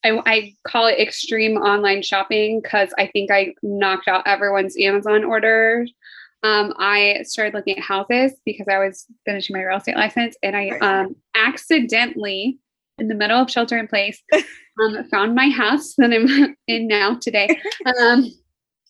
I, 0.05 0.21
I, 0.26 0.55
call 0.66 0.87
it 0.87 0.99
extreme 0.99 1.57
online 1.57 2.02
shopping 2.02 2.61
because 2.62 2.93
I 2.99 3.09
think 3.09 3.31
I 3.31 3.55
knocked 3.62 4.09
out 4.09 4.26
everyone's 4.26 4.76
Amazon 4.78 5.25
orders. 5.25 5.93
Um, 6.43 6.75
I 6.78 7.23
started 7.25 7.55
looking 7.55 7.78
at 7.78 7.83
houses 7.83 8.35
because 8.45 8.69
I 8.69 8.78
was 8.78 9.07
finishing 9.25 9.57
my 9.57 9.62
real 9.62 9.78
estate 9.78 9.97
license 9.97 10.37
and 10.43 10.57
I 10.57 10.69
um, 10.78 11.16
accidentally 11.35 12.59
in 12.99 13.09
the 13.09 13.14
middle 13.14 13.40
of 13.40 13.50
shelter 13.50 13.76
in 13.78 13.88
place, 13.88 14.23
um, 14.83 15.04
found 15.11 15.35
my 15.35 15.49
house 15.49 15.95
that 15.99 16.12
I'm 16.12 16.56
in 16.66 16.88
now 16.88 17.14
today. 17.14 17.49
Um, 18.00 18.30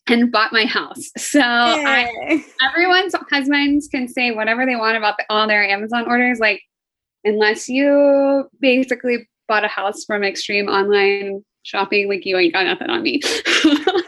and 0.09 0.31
bought 0.31 0.53
my 0.53 0.65
house. 0.65 1.11
So 1.17 1.41
I, 1.43 2.45
everyone's 2.63 3.15
husbands 3.29 3.89
can 3.89 4.07
say 4.07 4.31
whatever 4.31 4.65
they 4.65 4.77
want 4.77 4.97
about 4.97 5.17
the, 5.19 5.25
all 5.29 5.49
their 5.49 5.69
Amazon 5.69 6.07
orders. 6.07 6.39
Like, 6.39 6.63
unless 7.25 7.69
you 7.69 8.49
basically 8.61 9.29
bought 9.49 9.65
a 9.65 9.69
house 9.69 10.05
from 10.05 10.23
extreme 10.23 10.69
online 10.69 11.45
shopping, 11.65 12.09
like 12.09 12.25
you 12.25 12.39
ain't 12.39 12.53
got 12.53 12.67
nothing 12.67 12.89
on 12.89 13.03
me. 13.03 13.21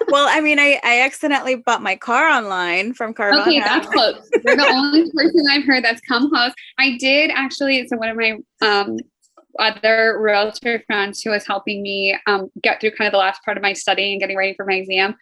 well, 0.08 0.28
I 0.28 0.40
mean, 0.40 0.58
I, 0.58 0.80
I 0.85 1.00
accidentally 1.00 1.56
bought 1.56 1.82
my 1.82 1.97
car 1.97 2.28
online 2.28 2.94
from 2.94 3.12
Carvana. 3.12 3.42
Okay, 3.42 3.61
that's 3.61 3.88
close. 3.92 4.28
You're 4.44 4.56
the 4.56 4.66
only 4.66 5.11
person 5.11 5.44
I've 5.50 5.64
heard 5.64 5.85
that's 5.85 6.00
come 6.02 6.30
close. 6.30 6.52
I 6.78 6.97
did 6.99 7.30
actually. 7.30 7.87
So 7.88 7.97
one 7.97 8.08
of 8.08 8.16
my 8.16 8.38
um, 8.62 8.99
other 9.59 10.19
realtor 10.21 10.83
friends 10.87 11.21
who 11.21 11.31
was 11.31 11.47
helping 11.47 11.83
me 11.83 12.17
um, 12.27 12.50
get 12.62 12.81
through 12.81 12.93
kind 12.93 13.07
of 13.07 13.12
the 13.12 13.19
last 13.19 13.43
part 13.45 13.57
of 13.57 13.62
my 13.62 13.73
study 13.73 14.12
and 14.12 14.21
getting 14.21 14.37
ready 14.37 14.55
for 14.55 14.65
my 14.65 14.75
exam 14.75 15.17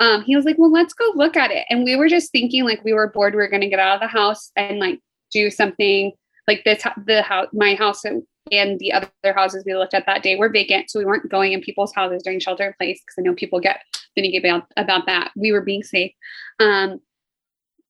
um, 0.00 0.22
he 0.22 0.36
was 0.36 0.44
like, 0.44 0.56
well, 0.58 0.70
let's 0.70 0.94
go 0.94 1.10
look 1.14 1.36
at 1.36 1.50
it. 1.50 1.66
And 1.70 1.84
we 1.84 1.96
were 1.96 2.08
just 2.08 2.30
thinking 2.30 2.64
like 2.64 2.84
we 2.84 2.92
were 2.92 3.10
bored. 3.10 3.34
We 3.34 3.38
were 3.38 3.48
going 3.48 3.62
to 3.62 3.68
get 3.68 3.80
out 3.80 3.96
of 3.96 4.00
the 4.00 4.06
house 4.06 4.50
and 4.56 4.78
like 4.78 5.00
do 5.32 5.50
something 5.50 6.12
like 6.46 6.62
this. 6.64 6.84
The 7.06 7.22
house, 7.22 7.48
my 7.52 7.74
house 7.74 8.04
and, 8.04 8.22
the 8.50 8.92
other 8.92 9.34
houses 9.34 9.64
we 9.66 9.74
looked 9.74 9.92
at 9.92 10.06
that 10.06 10.22
day 10.22 10.36
were 10.36 10.48
vacant. 10.48 10.88
So 10.88 10.98
we 10.98 11.04
weren't 11.04 11.30
going 11.30 11.52
in 11.52 11.60
people's 11.60 11.94
houses 11.94 12.22
during 12.22 12.40
shelter 12.40 12.64
in 12.64 12.72
place 12.78 12.98
because 12.98 13.16
I 13.18 13.22
know 13.22 13.34
people 13.34 13.60
get 13.60 13.80
finicky 14.14 14.38
about, 14.38 14.62
about 14.78 15.04
that. 15.04 15.32
We 15.36 15.52
were 15.52 15.60
being 15.60 15.82
safe. 15.82 16.12
Um, 16.58 16.98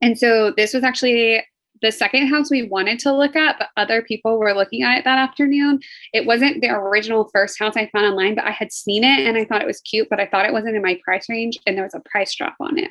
and 0.00 0.18
so 0.18 0.52
this 0.56 0.74
was 0.74 0.82
actually 0.82 1.44
the 1.82 1.92
second 1.92 2.28
house 2.28 2.50
we 2.50 2.62
wanted 2.62 2.98
to 3.00 3.12
look 3.12 3.36
at, 3.36 3.56
but 3.58 3.68
other 3.76 4.02
people 4.02 4.38
were 4.38 4.54
looking 4.54 4.82
at 4.82 4.98
it 4.98 5.04
that 5.04 5.18
afternoon. 5.18 5.80
It 6.12 6.26
wasn't 6.26 6.60
the 6.60 6.70
original 6.70 7.28
first 7.32 7.58
house 7.58 7.76
I 7.76 7.88
found 7.92 8.06
online, 8.06 8.34
but 8.34 8.44
I 8.44 8.50
had 8.50 8.72
seen 8.72 9.04
it 9.04 9.26
and 9.26 9.36
I 9.36 9.44
thought 9.44 9.62
it 9.62 9.66
was 9.66 9.80
cute, 9.80 10.08
but 10.08 10.20
I 10.20 10.26
thought 10.26 10.46
it 10.46 10.52
wasn't 10.52 10.76
in 10.76 10.82
my 10.82 10.98
price 11.04 11.28
range 11.28 11.58
and 11.66 11.76
there 11.76 11.84
was 11.84 11.94
a 11.94 12.00
price 12.00 12.34
drop 12.34 12.56
on 12.60 12.78
it. 12.78 12.90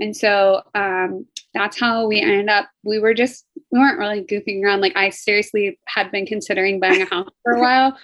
And 0.00 0.16
so 0.16 0.62
um, 0.74 1.26
that's 1.54 1.78
how 1.78 2.06
we 2.06 2.20
ended 2.20 2.48
up. 2.48 2.68
We 2.84 3.00
were 3.00 3.14
just, 3.14 3.44
we 3.72 3.80
weren't 3.80 3.98
really 3.98 4.22
goofing 4.22 4.62
around. 4.62 4.80
Like, 4.80 4.96
I 4.96 5.10
seriously 5.10 5.78
had 5.88 6.12
been 6.12 6.24
considering 6.24 6.78
buying 6.78 7.02
a 7.02 7.06
house 7.06 7.28
for 7.42 7.54
a 7.54 7.60
while 7.60 7.98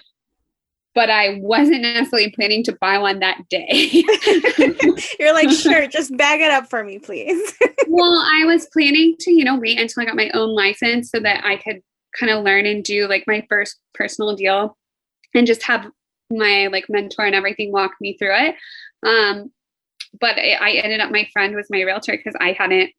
but 0.95 1.09
I 1.09 1.37
wasn't 1.41 1.81
necessarily 1.81 2.31
planning 2.31 2.63
to 2.63 2.77
buy 2.79 2.97
one 2.97 3.19
that 3.19 3.49
day. 3.49 3.69
You're 5.19 5.33
like, 5.33 5.51
sure, 5.51 5.87
just 5.89 6.15
bag 6.15 6.39
it 6.39 6.49
up 6.49 6.69
for 6.69 6.85
me, 6.85 6.99
please. 6.99 7.53
well, 7.87 8.23
I 8.25 8.45
was 8.45 8.67
planning 8.71 9.15
to, 9.19 9.31
you 9.31 9.43
know, 9.43 9.59
wait 9.59 9.77
until 9.77 10.01
I 10.01 10.05
got 10.05 10.15
my 10.15 10.31
own 10.33 10.55
license 10.55 11.11
so 11.11 11.19
that 11.19 11.43
I 11.43 11.57
could 11.57 11.81
kind 12.17 12.31
of 12.31 12.45
learn 12.45 12.65
and 12.65 12.81
do 12.81 13.09
like 13.09 13.25
my 13.27 13.45
first 13.49 13.77
personal 13.93 14.37
deal 14.37 14.77
and 15.33 15.45
just 15.45 15.63
have 15.63 15.85
my 16.31 16.69
like 16.71 16.85
mentor 16.87 17.25
and 17.25 17.35
everything 17.35 17.73
walk 17.73 17.91
me 17.99 18.17
through 18.17 18.33
it. 18.33 18.55
Um, 19.05 19.51
but 20.19 20.37
I, 20.37 20.53
I 20.53 20.71
ended 20.71 21.01
up, 21.01 21.11
my 21.11 21.27
friend 21.33 21.55
was 21.55 21.67
my 21.69 21.81
realtor 21.81 22.13
because 22.13 22.35
I 22.39 22.53
hadn't, 22.53 22.91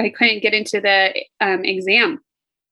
I 0.00 0.10
couldn't 0.10 0.42
get 0.42 0.54
into 0.54 0.80
the 0.80 1.12
um, 1.40 1.64
exam 1.64 2.20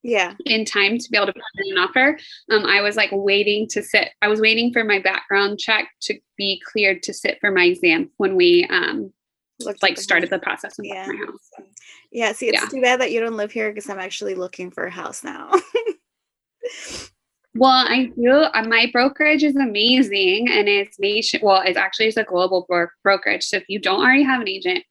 yeah. 0.03 0.35
in 0.47 0.65
time 0.65 0.99
to 0.99 1.11
be 1.11 1.17
able 1.17 1.27
to 1.27 1.33
put 1.33 1.67
in 1.67 1.77
an 1.77 1.79
offer. 1.79 2.19
Um, 2.51 2.67
i 2.67 2.81
was 2.81 2.97
like 2.97 3.11
waiting 3.13 3.67
to 3.69 3.83
sit 3.83 4.11
i 4.21 4.29
was 4.29 4.41
waiting 4.41 4.73
for 4.73 4.85
my 4.85 4.99
background 4.99 5.59
check 5.59 5.89
to 6.03 6.19
be 6.37 6.61
cleared 6.71 7.03
to 7.05 7.15
sit 7.15 7.39
for 7.41 7.51
my 7.51 7.65
exam 7.65 8.11
when 8.17 8.37
we 8.37 8.67
um 8.71 9.13
Looked 9.61 9.83
like 9.83 9.97
started 9.97 10.29
the 10.29 10.41
process 10.41 10.77
of 10.77 10.85
yeah. 10.85 11.07
my 11.07 11.15
house. 11.15 11.67
Yeah 12.11 12.33
see 12.33 12.49
it's 12.49 12.61
yeah. 12.61 12.69
too 12.69 12.83
bad 12.83 13.01
that 13.01 13.13
you 13.13 13.21
don't 13.21 13.37
live 13.37 13.53
here 13.53 13.71
because 13.71 13.89
i'm 13.89 13.99
actually 13.99 14.35
looking 14.35 14.71
for 14.71 14.85
a 14.85 14.91
house 14.91 15.23
now. 15.25 15.51
Well 17.55 17.71
i 17.87 18.11
do 18.17 18.31
uh, 18.31 18.63
my 18.67 18.89
brokerage 18.95 19.43
is 19.43 19.57
amazing 19.57 20.49
and 20.51 20.69
it's 20.69 20.99
nation 20.99 21.41
well 21.43 21.63
it's 21.65 21.77
actually 21.77 22.07
it's 22.07 22.17
a 22.17 22.25
global 22.25 22.65
bro- 22.67 22.87
brokerage. 23.03 23.45
So 23.45 23.59
if 23.59 23.65
you 23.69 23.79
don't 23.79 24.01
already 24.01 24.23
have 24.23 24.41
an 24.41 24.49
agent 24.49 24.85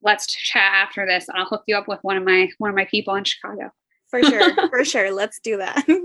let's 0.00 0.26
chat 0.26 0.72
after 0.72 1.04
this. 1.06 1.26
I'll 1.34 1.44
hook 1.44 1.64
you 1.66 1.76
up 1.76 1.88
with 1.88 1.98
one 2.02 2.16
of 2.16 2.22
my 2.22 2.48
one 2.58 2.70
of 2.70 2.76
my 2.76 2.84
people 2.84 3.14
in 3.16 3.24
chicago 3.24 3.72
for 4.08 4.22
sure 4.22 4.68
for 4.68 4.84
sure 4.84 5.12
let's 5.12 5.38
do 5.40 5.56
that. 5.56 5.84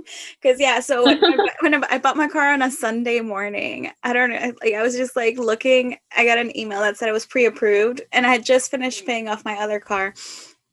Because 0.42 0.60
yeah 0.60 0.80
so 0.80 1.06
when, 1.06 1.22
when, 1.60 1.84
I 1.86 1.98
bought 1.98 2.18
my 2.18 2.28
car 2.28 2.52
on 2.52 2.62
a 2.62 2.72
sunday 2.72 3.22
morning 3.22 3.92
i 4.04 4.14
don't 4.14 4.32
know 4.32 4.54
like 4.64 4.74
i 4.74 4.82
was 4.82 4.96
just 4.96 5.16
like 5.16 5.38
looking 5.38 5.98
i 6.16 6.26
got 6.26 6.38
an 6.38 6.58
email 6.58 6.82
that 6.82 6.98
said 6.98 7.10
it 7.10 7.14
was 7.14 7.26
pre-approved 7.26 8.02
and 8.12 8.26
i 8.26 8.32
had 8.32 8.46
just 8.46 8.72
finished 8.72 9.06
paying 9.06 9.28
off 9.28 9.46
my 9.46 9.56
other 9.58 9.80
car 9.80 10.14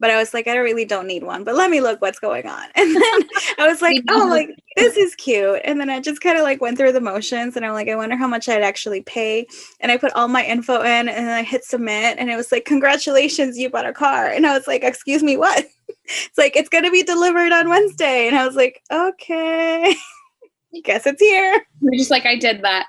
but 0.01 0.11
i 0.11 0.17
was 0.17 0.33
like 0.33 0.47
i 0.47 0.57
really 0.57 0.85
don't 0.85 1.07
need 1.07 1.23
one 1.23 1.45
but 1.45 1.55
let 1.55 1.71
me 1.71 1.81
look 1.81 2.01
what's 2.01 2.19
going 2.19 2.47
on. 2.47 2.65
And 2.77 2.95
then 2.95 3.21
i 3.59 3.69
was 3.69 3.83
like 3.83 4.03
oh 4.11 4.27
like 4.29 4.51
this 4.77 4.97
is 4.97 5.15
cute. 5.17 5.61
And 5.65 5.81
then 5.81 5.91
i 5.91 6.01
just 6.01 6.21
kind 6.21 6.39
of 6.39 6.45
like 6.45 6.61
went 6.61 6.79
through 6.79 6.93
the 6.93 7.01
motions 7.01 7.57
and 7.57 7.67
i'm 7.67 7.73
like 7.73 7.89
i 7.89 7.97
wonder 7.97 8.17
how 8.17 8.29
much 8.29 8.49
i'd 8.49 8.63
actually 8.63 9.03
pay. 9.03 9.47
And 9.81 9.93
i 9.93 9.97
put 9.97 10.13
all 10.15 10.29
my 10.29 10.45
info 10.45 10.81
in 10.81 11.09
and 11.09 11.27
then 11.27 11.29
i 11.29 11.43
hit 11.43 11.65
submit 11.65 12.17
and 12.19 12.31
it 12.31 12.37
was 12.37 12.53
like 12.53 12.65
congratulations 12.65 13.59
you 13.59 13.69
bought 13.69 13.87
a 13.87 13.93
car. 13.93 14.27
And 14.27 14.47
i 14.47 14.57
was 14.57 14.67
like 14.67 14.83
excuse 14.83 15.23
me 15.23 15.37
what 15.37 15.67
it's 16.09 16.39
like 16.39 16.57
it's 16.57 16.69
gonna 16.69 16.91
be 16.91 17.03
delivered 17.03 17.53
on 17.53 17.69
Wednesday, 17.69 18.27
and 18.27 18.37
I 18.37 18.47
was 18.47 18.57
like, 18.57 18.83
okay, 18.91 19.95
I 20.75 20.81
guess 20.85 21.07
it's 21.07 21.21
here. 21.21 21.65
You're 21.81 21.99
just 21.99 22.11
like 22.11 22.27
I 22.27 22.37
did 22.37 22.63
that. 22.63 22.87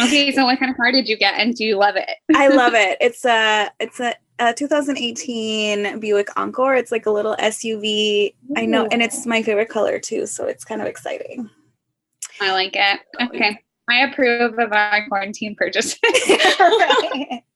Okay, 0.00 0.30
so 0.32 0.44
what 0.44 0.58
kind 0.58 0.70
of 0.70 0.76
car 0.76 0.92
did 0.92 1.08
you 1.08 1.16
get, 1.16 1.34
and 1.34 1.54
do 1.54 1.64
you 1.64 1.76
love 1.76 1.96
it? 1.96 2.08
I 2.34 2.48
love 2.54 2.74
it. 2.74 2.98
It's 3.00 3.24
a 3.24 3.70
it's 3.80 4.00
a, 4.00 4.14
a 4.38 4.52
2018 4.52 6.00
Buick 6.00 6.28
Encore. 6.36 6.74
It's 6.74 6.92
like 6.92 7.06
a 7.06 7.10
little 7.10 7.36
SUV. 7.36 8.34
Ooh. 8.50 8.54
I 8.56 8.66
know, 8.66 8.86
and 8.90 9.02
it's 9.02 9.26
my 9.26 9.42
favorite 9.42 9.68
color 9.68 9.98
too, 9.98 10.26
so 10.26 10.46
it's 10.46 10.64
kind 10.64 10.80
of 10.80 10.86
exciting. 10.86 11.48
I 12.40 12.52
like 12.52 12.74
it. 12.74 13.00
Okay, 13.20 13.58
I 13.88 14.00
approve 14.00 14.58
of 14.58 14.72
our 14.72 15.08
quarantine 15.08 15.54
purchase. 15.56 15.98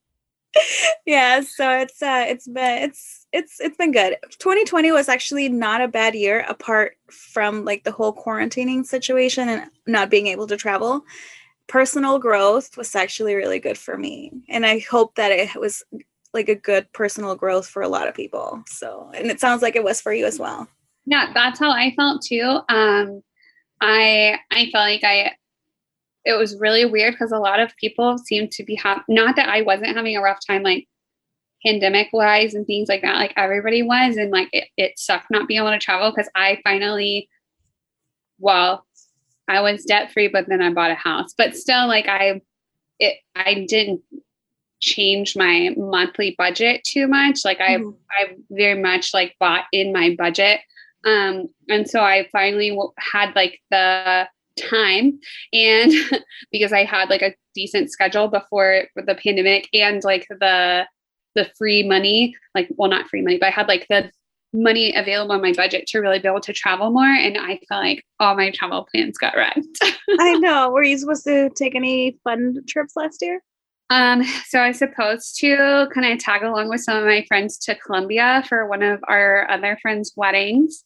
yeah, 1.07 1.41
so 1.41 1.79
it's 1.79 2.03
uh, 2.03 2.25
it's 2.27 2.49
been 2.49 2.83
it's 2.83 3.27
it's 3.33 3.61
it's 3.61 3.77
been 3.77 3.93
good. 3.93 4.17
2020 4.39 4.93
was 4.93 5.09
actually 5.09 5.49
not 5.49 5.81
a 5.81 5.89
bad 5.89 6.15
year 6.15 6.45
apart 6.49 6.97
from 7.11 7.65
like 7.65 7.85
the 7.85 7.93
whole 7.93 8.15
quarantining 8.15 8.85
situation 8.85 9.49
and 9.49 9.71
not 9.87 10.11
being 10.11 10.27
able 10.27 10.47
to 10.47 10.57
travel. 10.57 11.03
Personal 11.67 12.19
growth 12.19 12.77
was 12.77 12.95
actually 12.95 13.35
really 13.35 13.61
good 13.61 13.79
for 13.79 13.97
me. 13.97 14.33
And 14.49 14.67
I 14.67 14.81
hope 14.81 15.15
that 15.15 15.31
it 15.31 15.55
was 15.55 15.85
like 16.35 16.49
a 16.49 16.55
good 16.55 16.93
personal 16.93 17.37
growth 17.37 17.69
for 17.69 17.83
a 17.83 17.89
lot 17.89 18.09
of 18.09 18.15
people. 18.15 18.63
So, 18.67 19.11
and 19.15 19.31
it 19.31 19.41
sounds 19.41 19.63
like 19.63 19.77
it 19.77 19.85
was 19.85 20.01
for 20.01 20.13
you 20.13 20.27
as 20.27 20.39
well. 20.39 20.69
Yeah, 21.07 21.31
that's 21.33 21.59
how 21.59 21.71
I 21.71 21.95
felt 21.95 22.23
too. 22.23 22.61
Um 22.69 23.23
I 23.81 24.39
I 24.51 24.69
felt 24.73 24.85
like 24.85 25.05
I 25.05 25.37
it 26.25 26.35
was 26.35 26.59
really 26.59 26.85
weird 26.85 27.15
because 27.15 27.33
a 27.33 27.39
lot 27.39 27.61
of 27.61 27.77
people 27.77 28.19
seemed 28.19 28.51
to 28.53 28.65
be 28.65 28.75
ha- 28.75 29.05
not 29.09 29.37
that 29.37 29.49
I 29.49 29.63
wasn't 29.63 29.97
having 29.97 30.17
a 30.17 30.23
rough 30.23 30.41
time 30.47 30.63
like 30.63 30.87
pandemic 31.65 32.09
wise 32.13 32.55
and 32.55 32.67
things 32.67 32.89
like 32.89 33.03
that 33.03 33.17
like 33.17 33.35
everybody 33.37 33.83
was 33.83 34.17
and 34.17 34.31
like 34.31 34.49
it, 34.53 34.69
it 34.77 34.99
sucked 34.99 35.31
not 35.31 35.47
being 35.47 35.61
able 35.61 35.71
to 35.71 35.79
travel 35.79 36.11
because 36.11 36.31
i 36.35 36.59
finally 36.65 37.29
well 38.39 38.87
i 39.47 39.61
was 39.61 39.85
debt 39.85 40.11
free 40.11 40.29
but 40.29 40.49
then 40.49 40.63
i 40.63 40.73
bought 40.73 40.91
a 40.91 40.95
house. 40.95 41.35
But 41.37 41.57
still 41.57 41.87
like 41.87 42.07
i 42.09 42.41
it 42.99 43.19
i 43.37 43.67
didn't 43.69 44.01
change 44.81 45.37
my 45.37 45.75
monthly 45.77 46.35
budget 46.39 46.83
too 46.85 47.07
much. 47.07 47.41
Like 47.45 47.61
i 47.61 47.77
mm-hmm. 47.77 47.91
i 48.11 48.37
very 48.51 48.81
much 48.81 49.13
like 49.13 49.37
bought 49.39 49.65
in 49.73 49.93
my 49.93 50.15
budget. 50.17 50.61
Um 51.05 51.49
and 51.69 51.89
so 51.89 52.01
i 52.01 52.29
finally 52.33 52.77
had 52.99 53.35
like 53.35 53.61
the 53.71 54.29
time 54.61 55.19
and 55.53 55.93
because 56.53 56.73
i 56.73 56.85
had 56.85 57.09
like 57.11 57.23
a 57.23 57.35
decent 57.55 57.91
schedule 57.91 58.29
before 58.29 58.85
the 58.97 59.15
pandemic 59.15 59.69
and 59.73 60.03
like 60.05 60.27
the 60.29 60.87
the 61.35 61.51
free 61.57 61.87
money, 61.87 62.37
like 62.55 62.69
well 62.77 62.91
not 62.91 63.09
free 63.09 63.23
money, 63.23 63.39
but 63.39 63.47
I 63.47 63.51
had 63.51 63.69
like 63.69 63.87
the 63.89 64.11
money 64.53 64.95
available 64.95 65.35
in 65.37 65.43
my 65.43 65.53
budget 65.53 65.87
to 65.87 66.01
really 66.01 66.19
be 66.19 66.27
able 66.27 66.41
to 66.41 66.53
travel 66.53 66.91
more. 66.91 67.05
And 67.05 67.39
I 67.39 67.61
felt 67.69 67.85
like 67.85 68.05
all 68.19 68.35
my 68.35 68.51
travel 68.51 68.89
plans 68.91 69.17
got 69.17 69.37
wrecked. 69.37 69.79
I 70.19 70.35
know. 70.35 70.71
Were 70.71 70.83
you 70.83 70.99
supposed 70.99 71.25
to 71.25 71.51
take 71.51 71.77
any 71.77 72.19
fun 72.25 72.57
trips 72.69 72.97
last 72.97 73.23
year? 73.23 73.41
Um, 73.91 74.25
so 74.47 74.61
I 74.61 74.69
was 74.69 74.79
supposed 74.79 75.39
to 75.41 75.89
kind 75.93 76.13
of 76.13 76.19
tag 76.19 76.43
along 76.43 76.69
with 76.69 76.81
some 76.81 76.97
of 76.97 77.05
my 77.05 77.25
friends 77.27 77.59
to 77.59 77.75
Colombia 77.75 78.45
for 78.49 78.67
one 78.67 78.83
of 78.83 79.01
our 79.09 79.49
other 79.51 79.79
friends' 79.83 80.13
weddings. 80.17 80.85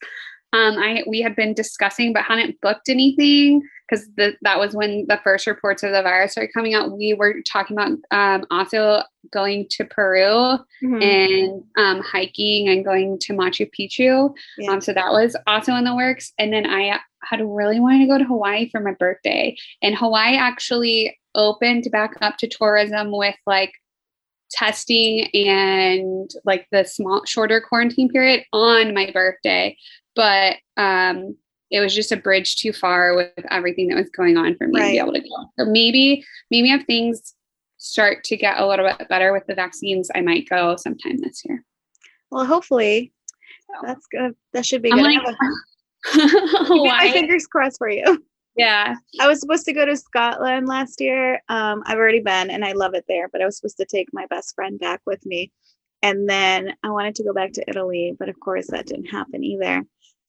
Um, 0.54 0.78
I 0.78 1.02
we 1.06 1.20
had 1.20 1.34
been 1.34 1.52
discussing 1.52 2.12
but 2.12 2.23
hadn't 2.23 2.61
booked 2.61 2.88
anything 2.88 3.62
because 3.88 4.08
that 4.16 4.58
was 4.58 4.75
when 4.75 5.04
the 5.08 5.20
first 5.23 5.46
reports 5.46 5.82
of 5.82 5.92
the 5.92 6.00
virus 6.00 6.32
started 6.32 6.52
coming 6.54 6.75
out. 6.75 6.96
We 6.96 7.12
were 7.12 7.42
talking 7.42 7.76
about 7.76 7.99
um, 8.11 8.46
also 8.50 9.02
going 9.32 9.66
to 9.70 9.84
Peru 9.84 10.58
mm-hmm. 10.82 11.02
and 11.02 11.64
um, 11.76 12.00
hiking 12.00 12.68
and 12.68 12.84
going 12.84 13.18
to 13.20 13.34
Machu 13.34 13.68
Picchu. 13.78 14.32
Yeah. 14.56 14.70
Um, 14.70 14.80
so 14.80 14.92
that 14.92 15.11
was 15.11 15.37
also 15.46 15.75
in 15.75 15.84
the 15.84 15.94
works. 15.94 16.32
And 16.38 16.52
then 16.52 16.66
I 16.66 17.00
had 17.25 17.40
really 17.42 17.80
wanted 17.80 18.00
to 18.00 18.06
go 18.06 18.18
to 18.18 18.25
Hawaii 18.25 18.70
for 18.70 18.80
my 18.80 18.92
birthday. 18.92 19.56
And 19.82 19.96
Hawaii 19.96 20.37
actually 20.37 21.18
opened 21.34 21.88
back 21.90 22.12
up 22.23 22.37
to 22.38 22.49
tourism 22.49 23.11
with 23.11 23.34
like 23.44 23.73
testing 24.50 25.28
and 25.34 26.30
like 26.44 26.66
the 26.70 26.84
small 26.84 27.25
shorter 27.26 27.61
quarantine 27.61 28.08
period 28.08 28.44
on 28.52 28.94
my 28.94 29.11
birthday 29.11 29.76
but 30.14 30.56
um 30.76 31.37
it 31.71 31.80
was 31.80 31.94
just 31.94 32.12
a 32.12 32.16
bridge 32.16 32.56
too 32.56 32.73
far 32.73 33.16
with 33.16 33.33
everything 33.50 33.88
that 33.88 33.97
was 33.97 34.09
going 34.11 34.37
on 34.37 34.56
for 34.56 34.68
me 34.68 34.80
right. 34.80 34.87
to 34.87 34.92
be 34.92 34.99
able 34.99 35.12
to 35.12 35.21
go. 35.21 35.50
So 35.59 35.64
maybe, 35.64 36.25
maybe 36.50 36.71
if 36.71 36.87
things 36.87 37.35
start 37.78 38.23
to 38.25 38.37
get 38.37 38.61
a 38.61 38.66
little 38.66 38.87
bit 38.87 39.09
better 39.09 39.33
with 39.33 39.44
the 39.49 39.56
vaccines, 39.56 40.09
I 40.14 40.21
might 40.21 40.49
go 40.49 40.76
sometime 40.76 41.18
this 41.18 41.42
year. 41.44 41.64
Well, 42.30 42.47
hopefully, 42.47 43.12
so. 43.66 43.87
that's 43.87 44.06
good. 44.06 44.37
That 44.52 44.64
should 44.64 44.83
be 44.83 44.92
I'm 44.92 44.99
good. 44.99 45.23
Like, 45.25 45.37
my 46.68 47.11
fingers 47.12 47.47
crossed 47.47 47.78
for 47.78 47.88
you. 47.88 48.23
Yeah. 48.56 48.94
I 49.21 49.26
was 49.26 49.40
supposed 49.40 49.64
to 49.64 49.73
go 49.73 49.85
to 49.85 49.97
Scotland 49.97 50.68
last 50.68 51.00
year. 51.00 51.42
Um, 51.49 51.83
I've 51.87 51.99
already 51.99 52.21
been 52.21 52.50
and 52.50 52.64
I 52.64 52.73
love 52.73 52.94
it 52.94 53.04
there, 53.09 53.28
but 53.28 53.42
I 53.42 53.47
was 53.47 53.56
supposed 53.56 53.78
to 53.78 53.85
take 53.85 54.09
my 54.12 54.26
best 54.26 54.54
friend 54.54 54.78
back 54.78 55.00
with 55.06 55.26
me. 55.26 55.50
And 56.02 56.28
then 56.28 56.75
I 56.85 56.90
wanted 56.90 57.16
to 57.16 57.25
go 57.25 57.33
back 57.33 57.52
to 57.54 57.64
Italy, 57.66 58.14
but 58.16 58.28
of 58.28 58.38
course 58.38 58.68
that 58.68 58.87
didn't 58.87 59.06
happen 59.06 59.42
either. 59.42 59.83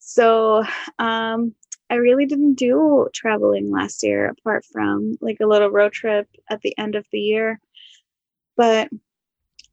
So 0.08 0.62
um, 1.00 1.52
I 1.90 1.96
really 1.96 2.26
didn't 2.26 2.54
do 2.54 3.08
traveling 3.12 3.72
last 3.72 4.04
year 4.04 4.28
apart 4.28 4.64
from 4.64 5.18
like 5.20 5.38
a 5.40 5.46
little 5.46 5.68
road 5.68 5.92
trip 5.92 6.28
at 6.48 6.60
the 6.60 6.78
end 6.78 6.94
of 6.94 7.04
the 7.10 7.18
year. 7.18 7.58
But 8.56 8.88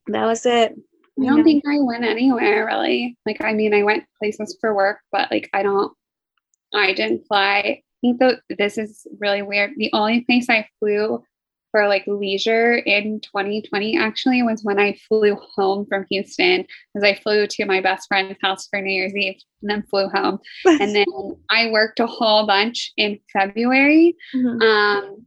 that 0.08 0.26
was 0.26 0.44
it. 0.44 0.74
I 1.20 1.24
don't 1.24 1.44
think 1.44 1.62
I 1.64 1.78
went 1.78 2.04
anywhere 2.04 2.66
really. 2.66 3.16
Like, 3.24 3.42
I 3.44 3.52
mean, 3.52 3.72
I 3.72 3.84
went 3.84 4.06
places 4.20 4.58
for 4.60 4.74
work, 4.74 4.98
but 5.12 5.30
like, 5.30 5.48
I 5.54 5.62
don't, 5.62 5.92
I 6.74 6.94
didn't 6.94 7.28
fly. 7.28 7.60
I 7.60 7.82
think 8.00 8.18
that 8.18 8.40
this 8.58 8.76
is 8.76 9.06
really 9.20 9.42
weird. 9.42 9.70
The 9.76 9.90
only 9.92 10.22
place 10.22 10.50
I 10.50 10.68
flew 10.80 11.22
for 11.74 11.88
like 11.88 12.04
leisure 12.06 12.74
in 12.74 13.18
2020 13.18 13.98
actually 13.98 14.44
was 14.44 14.62
when 14.62 14.78
I 14.78 14.96
flew 15.08 15.36
home 15.56 15.86
from 15.86 16.06
Houston 16.08 16.64
because 16.94 17.04
I 17.04 17.20
flew 17.20 17.48
to 17.48 17.64
my 17.64 17.80
best 17.80 18.06
friend's 18.06 18.38
house 18.40 18.68
for 18.68 18.80
New 18.80 18.92
Year's 18.92 19.16
Eve 19.16 19.40
and 19.60 19.68
then 19.72 19.82
flew 19.90 20.08
home. 20.08 20.38
and 20.64 20.94
then 20.94 21.04
I 21.50 21.72
worked 21.72 21.98
a 21.98 22.06
whole 22.06 22.46
bunch 22.46 22.92
in 22.96 23.18
February. 23.32 24.14
Mm-hmm. 24.32 24.62
Um, 24.62 25.26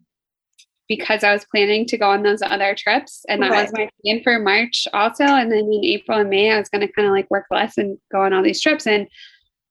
because 0.87 1.21
I 1.21 1.33
was 1.33 1.45
planning 1.51 1.85
to 1.87 1.97
go 1.97 2.11
on 2.11 2.23
those 2.23 2.41
other 2.41 2.73
trips. 2.73 3.25
And 3.27 3.43
that 3.43 3.51
was 3.51 3.73
my 3.73 3.89
plan 4.01 4.21
for 4.23 4.39
March 4.39 4.87
also. 4.93 5.25
And 5.25 5.51
then 5.51 5.69
in 5.69 5.83
April 5.83 6.19
and 6.19 6.29
May, 6.29 6.49
I 6.49 6.59
was 6.59 6.69
going 6.69 6.79
to 6.79 6.93
kind 6.93 7.05
of 7.05 7.13
like 7.13 7.29
work 7.29 7.47
less 7.51 7.77
and 7.77 7.97
go 8.09 8.21
on 8.21 8.31
all 8.31 8.41
these 8.41 8.61
trips 8.61 8.87
and 8.87 9.05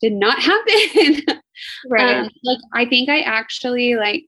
did 0.02 0.12
not 0.12 0.38
happen. 0.42 1.22
right. 1.88 2.18
Um, 2.18 2.30
like, 2.44 2.58
I 2.74 2.84
think 2.84 3.08
I 3.08 3.20
actually 3.20 3.94
like, 3.94 4.26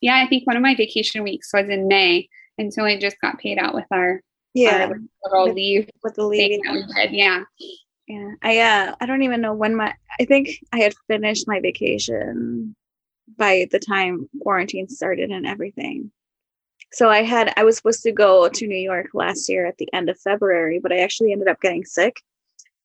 yeah, 0.00 0.16
I 0.16 0.28
think 0.28 0.46
one 0.46 0.56
of 0.56 0.62
my 0.62 0.74
vacation 0.74 1.22
weeks 1.22 1.52
was 1.52 1.68
in 1.68 1.88
May. 1.88 2.28
And 2.58 2.72
so 2.72 2.84
I 2.84 2.98
just 2.98 3.20
got 3.20 3.38
paid 3.38 3.58
out 3.58 3.74
with 3.74 3.86
our, 3.90 4.20
yeah, 4.54 4.88
our 4.88 5.00
little 5.24 5.54
leave 5.54 5.88
with 6.02 6.14
the 6.14 6.24
leave. 6.24 6.60
Yeah. 7.10 7.44
Yeah. 8.06 8.30
I, 8.42 8.58
uh, 8.58 8.94
I 9.00 9.06
don't 9.06 9.22
even 9.22 9.40
know 9.40 9.54
when 9.54 9.76
my, 9.76 9.94
I 10.18 10.24
think 10.24 10.50
I 10.72 10.78
had 10.78 10.94
finished 11.06 11.46
my 11.46 11.60
vacation 11.60 12.74
by 13.36 13.66
the 13.70 13.78
time 13.78 14.28
quarantine 14.40 14.88
started 14.88 15.30
and 15.30 15.46
everything. 15.46 16.10
So 16.90 17.10
I 17.10 17.22
had 17.22 17.52
I 17.56 17.64
was 17.64 17.76
supposed 17.76 18.02
to 18.04 18.12
go 18.12 18.48
to 18.48 18.66
New 18.66 18.78
York 18.78 19.08
last 19.12 19.48
year 19.48 19.66
at 19.66 19.76
the 19.76 19.92
end 19.92 20.08
of 20.08 20.18
February, 20.18 20.80
but 20.82 20.92
I 20.92 21.00
actually 21.00 21.32
ended 21.32 21.48
up 21.48 21.60
getting 21.60 21.84
sick. 21.84 22.22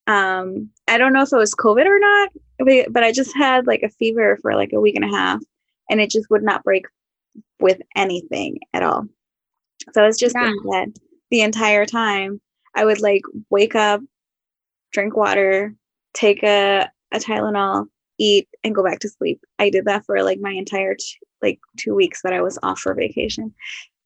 Um, 0.08 0.70
I 0.90 0.98
don't 0.98 1.14
know 1.14 1.22
if 1.22 1.32
it 1.32 1.38
was 1.38 1.56
COVID 1.56 1.86
or 1.86 2.00
not, 2.00 2.30
but 2.92 3.04
I 3.04 3.14
just 3.14 3.34
had 3.36 3.66
like 3.66 3.84
a 3.84 3.90
fever 3.90 4.38
for 4.42 4.56
like 4.56 4.74
a 4.74 4.82
week 4.82 4.96
and 4.96 5.06
a 5.06 5.16
half, 5.16 5.42
and 5.90 6.02
it 6.02 6.10
just 6.10 6.30
would 6.30 6.44
not 6.44 6.66
break 6.66 6.86
with 7.64 7.82
anything 7.96 8.60
at 8.74 8.84
all. 8.84 9.08
So 9.94 10.04
it's 10.04 10.20
just 10.20 10.36
yeah. 10.36 10.50
in 10.50 10.70
bed 10.70 11.00
the 11.32 11.42
entire 11.42 11.86
time. 11.86 12.42
I 12.76 12.84
would 12.84 13.00
like 13.00 13.22
wake 13.50 13.74
up, 13.74 14.02
drink 14.92 15.16
water, 15.16 15.74
take 16.14 16.44
a, 16.44 16.90
a 17.14 17.20
Tylenol, 17.20 17.88
eat 18.20 18.50
and 18.66 18.76
go 18.76 18.84
back 18.84 19.00
to 19.00 19.10
sleep. 19.10 19.40
I 19.60 19.70
did 19.70 19.86
that 19.86 20.06
for 20.06 20.22
like 20.24 20.40
my 20.42 20.52
entire 20.52 20.96
t- 20.96 21.18
like 21.42 21.60
two 21.78 21.96
weeks 21.96 22.22
that 22.24 22.34
I 22.34 22.42
was 22.42 22.60
off 22.64 22.80
for 22.80 22.94
vacation. 22.94 23.54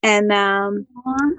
And 0.03 0.31
um 0.31 0.85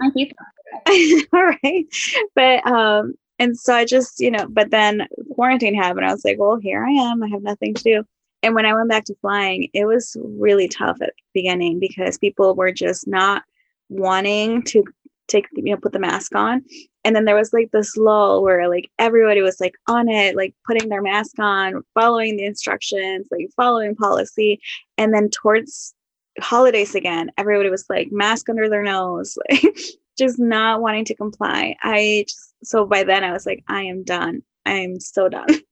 I 0.03 0.11
hate 0.17 0.35
that. 0.37 1.27
all 1.33 1.53
right. 1.63 1.87
But 2.35 2.67
um 2.67 3.15
and 3.39 3.57
so 3.57 3.73
I 3.73 3.85
just, 3.85 4.19
you 4.19 4.33
know, 4.33 4.47
but 4.49 4.71
then 4.71 5.07
quarantine 5.37 5.77
happened. 5.77 6.05
I 6.05 6.13
was 6.13 6.25
like, 6.25 6.39
well, 6.41 6.57
here 6.57 6.85
I 6.85 6.91
am. 6.91 7.23
I 7.23 7.29
have 7.29 7.43
nothing 7.43 7.75
to 7.75 7.83
do. 7.85 8.05
And 8.43 8.55
when 8.55 8.67
I 8.67 8.75
went 8.75 8.89
back 8.89 9.05
to 9.07 9.15
flying, 9.21 9.69
it 9.75 9.85
was 9.85 10.17
really 10.23 10.69
tough 10.69 10.99
at 11.03 11.13
the 11.17 11.23
beginning 11.35 11.79
because 11.81 12.19
people 12.19 12.55
were 12.55 12.73
just 12.73 13.09
not 13.09 13.43
wanting 13.89 14.63
to 14.63 14.85
take 15.29 15.47
you 15.53 15.63
know 15.65 15.77
put 15.77 15.93
the 15.93 15.99
mask 15.99 16.35
on. 16.35 16.65
And 17.05 17.15
then 17.15 17.25
there 17.25 17.37
was 17.37 17.53
like 17.53 17.71
this 17.71 17.97
lull 17.97 18.43
where 18.43 18.69
like 18.69 18.91
everybody 18.99 19.41
was 19.41 19.61
like 19.61 19.75
on 19.87 20.09
it 20.09 20.37
like 20.37 20.55
putting 20.67 20.89
their 20.89 21.03
mask 21.03 21.39
on 21.39 21.83
following 21.95 22.37
the 22.37 22.45
instructions 22.45 23.29
like 23.31 23.49
following 23.57 23.95
policy. 23.95 24.61
And 24.97 25.15
then 25.15 25.31
towards 25.31 25.95
holidays 26.41 26.95
again 26.95 27.31
everybody 27.37 27.69
was 27.69 27.85
like 27.91 28.09
mask 28.13 28.49
under 28.49 28.69
their 28.69 28.83
nose 28.83 29.37
like 29.51 29.77
just 30.17 30.39
not 30.39 30.81
wanting 30.81 31.05
to 31.07 31.15
comply. 31.15 31.77
I 31.83 32.25
just 32.29 32.55
so 32.65 32.85
by 32.85 33.05
then 33.05 33.23
i 33.23 33.33
was 33.33 33.47
like 33.47 33.63
i 33.69 33.83
am 33.83 34.03
done. 34.03 34.43
I 34.67 34.73
am 34.73 35.01
so 35.01 35.29
done 35.29 35.47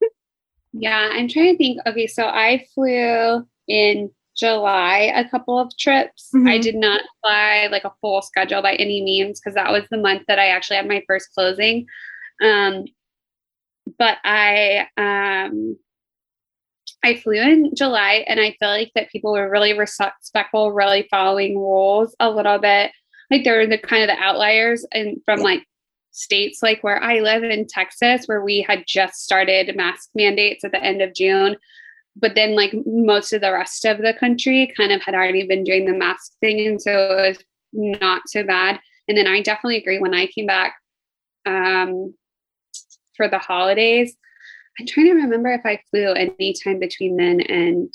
yeah 0.81 1.11
i'm 1.13 1.29
trying 1.29 1.53
to 1.53 1.59
think 1.59 1.81
okay 1.87 2.07
so 2.07 2.25
i 2.25 2.65
flew 2.75 3.47
in 3.69 4.11
July 4.37 5.13
a 5.15 5.29
couple 5.29 5.59
of 5.59 5.75
trips. 5.79 6.29
Mm-hmm. 6.35 6.49
I 6.49 6.59
did 6.59 6.77
not 6.77 7.03
fly 7.23 7.69
like 7.71 7.85
a 7.85 7.93
full 8.01 8.23
schedule 8.23 8.63
by 8.63 8.75
any 8.75 9.03
means 9.03 9.41
because 9.41 9.55
that 9.55 9.73
was 9.73 9.85
the 9.91 9.97
month 9.97 10.25
that 10.29 10.39
I 10.39 10.49
actually 10.49 10.77
had 10.77 10.89
my 10.89 11.03
first 11.07 11.33
closing. 11.33 11.87
Um, 12.43 12.85
but 13.99 14.19
I 14.25 14.89
um, 14.97 15.77
I 17.03 17.17
flew 17.17 17.41
in 17.41 17.75
July, 17.75 18.25
and 18.27 18.41
I 18.41 18.57
feel 18.59 18.69
like 18.69 18.93
that 18.95 19.11
people 19.11 19.33
were 19.33 19.51
really 19.51 19.79
respectful, 19.79 20.73
really 20.73 21.07
following 21.11 21.57
rules 21.57 22.15
a 22.21 22.31
little 22.31 22.59
bit. 22.59 22.91
Like 23.31 23.45
they're 23.45 23.67
the 23.67 23.79
kind 23.79 24.03
of 24.03 24.09
the 24.09 24.23
outliers, 24.23 24.85
and 24.93 25.19
from 25.25 25.41
like 25.41 25.65
states 26.17 26.63
like 26.63 26.83
where 26.83 27.03
I 27.03 27.21
live 27.21 27.45
in 27.45 27.67
Texas, 27.67 28.27
where 28.27 28.43
we 28.43 28.63
had 28.63 28.85
just 28.87 29.17
started 29.17 29.77
mask 29.77 30.09
mandates 30.15 30.65
at 30.65 30.73
the 30.73 30.83
end 30.83 31.03
of 31.03 31.15
June. 31.15 31.57
But 32.17 32.35
then 32.35 32.57
like 32.57 32.75
most 32.87 33.35
of 33.35 33.43
the 33.43 33.53
rest 33.53 33.85
of 33.85 33.99
the 33.99 34.15
country 34.15 34.73
kind 34.77 34.93
of 34.93 35.03
had 35.03 35.15
already 35.15 35.47
been 35.47 35.63
doing 35.63 35.85
the 35.85 35.93
mask 35.93 36.33
thing 36.41 36.67
and 36.67 36.81
so 36.81 36.91
it 36.91 37.29
was 37.29 37.39
not 37.73 38.23
so 38.27 38.43
bad. 38.43 38.81
And 39.09 39.17
then 39.17 39.27
i 39.27 39.41
definitely 39.43 39.77
agree 39.77 39.99
when 39.99 40.15
i 40.15 40.27
came 40.27 40.47
back 40.47 40.75
um, 41.45 42.15
for 43.17 43.29
the 43.29 43.39
holidays 43.39 44.17
i'm 44.81 44.87
trying 44.87 45.07
to 45.07 45.13
remember 45.13 45.53
if 45.53 45.65
i 45.65 45.81
flew 45.91 46.13
any 46.13 46.55
time 46.65 46.81
between 46.81 47.17
then 47.17 47.41
and 47.41 47.89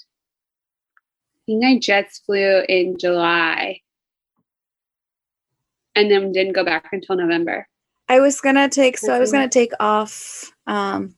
i 1.35 1.39
think 1.45 1.65
i 1.65 1.79
just 1.79 2.23
flew 2.25 2.63
in 2.69 2.97
july. 2.97 3.81
And 5.93 6.09
then 6.09 6.31
didn't 6.31 6.53
go 6.53 6.63
back 6.63 6.87
until 6.93 7.17
november 7.17 7.67
i 8.11 8.19
was 8.19 8.39
gonna 8.39 8.69
take 8.69 8.97
so 8.97 9.13
i 9.13 9.19
was 9.19 9.31
gonna 9.31 9.49
take 9.49 9.71
off 9.79 10.53
um 10.67 11.15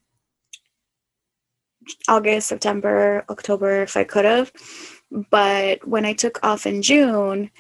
August, 2.07 2.47
September, 2.47 3.25
October 3.29 3.81
if 3.81 3.97
I 3.97 4.03
could 4.03 4.25
have. 4.25 4.51
But 5.29 5.85
when 5.87 6.05
I 6.05 6.13
took 6.13 6.39
off 6.43 6.65
in 6.65 6.81
June, 6.81 7.51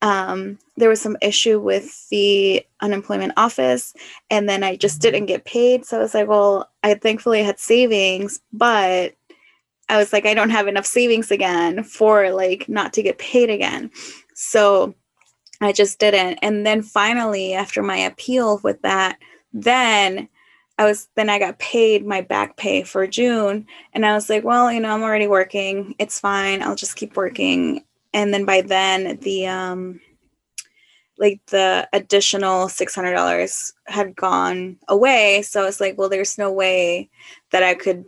um, 0.00 0.58
there 0.76 0.88
was 0.88 1.00
some 1.00 1.16
issue 1.22 1.60
with 1.60 2.08
the 2.08 2.64
unemployment 2.80 3.34
office, 3.36 3.94
and 4.30 4.48
then 4.48 4.64
I 4.64 4.76
just 4.76 5.00
didn't 5.00 5.26
get 5.26 5.44
paid. 5.44 5.84
So 5.84 5.98
I 5.98 6.00
was 6.00 6.14
like, 6.14 6.28
well, 6.28 6.70
I 6.82 6.94
thankfully 6.94 7.42
had 7.42 7.60
savings, 7.60 8.40
but 8.52 9.14
I 9.88 9.96
was 9.98 10.12
like, 10.12 10.26
I 10.26 10.34
don't 10.34 10.50
have 10.50 10.68
enough 10.68 10.86
savings 10.86 11.30
again 11.30 11.84
for 11.84 12.30
like 12.30 12.68
not 12.68 12.92
to 12.94 13.02
get 13.02 13.18
paid 13.18 13.50
again. 13.50 13.90
So 14.34 14.94
I 15.62 15.72
just 15.72 15.98
didn't. 15.98 16.38
And 16.42 16.66
then 16.66 16.82
finally, 16.82 17.54
after 17.54 17.82
my 17.82 17.96
appeal 17.96 18.60
with 18.62 18.82
that, 18.82 19.18
then 19.52 20.28
I 20.78 20.84
was 20.84 21.08
then 21.14 21.30
I 21.30 21.38
got 21.38 21.58
paid 21.58 22.06
my 22.06 22.22
back 22.22 22.56
pay 22.56 22.82
for 22.82 23.06
June 23.06 23.66
and 23.92 24.04
I 24.06 24.14
was 24.14 24.28
like, 24.28 24.44
well, 24.44 24.72
you 24.72 24.80
know, 24.80 24.92
I'm 24.92 25.02
already 25.02 25.28
working. 25.28 25.94
It's 25.98 26.18
fine. 26.18 26.62
I'll 26.62 26.74
just 26.74 26.96
keep 26.96 27.16
working. 27.16 27.84
And 28.14 28.32
then 28.32 28.44
by 28.44 28.62
then 28.62 29.18
the 29.20 29.46
um 29.46 30.00
like 31.18 31.40
the 31.46 31.88
additional 31.92 32.66
$600 32.66 33.72
had 33.86 34.16
gone 34.16 34.78
away, 34.88 35.42
so 35.42 35.62
I 35.62 35.66
was 35.66 35.80
like, 35.80 35.96
well, 35.96 36.08
there's 36.08 36.36
no 36.36 36.50
way 36.50 37.10
that 37.52 37.62
I 37.62 37.74
could 37.74 38.04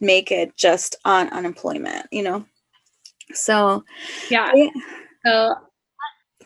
make 0.00 0.30
it 0.30 0.54
just 0.56 0.96
on 1.04 1.30
unemployment, 1.30 2.08
you 2.10 2.22
know. 2.22 2.44
So, 3.32 3.84
yeah. 4.28 4.52
yeah. 4.54 4.70
So 5.24 5.54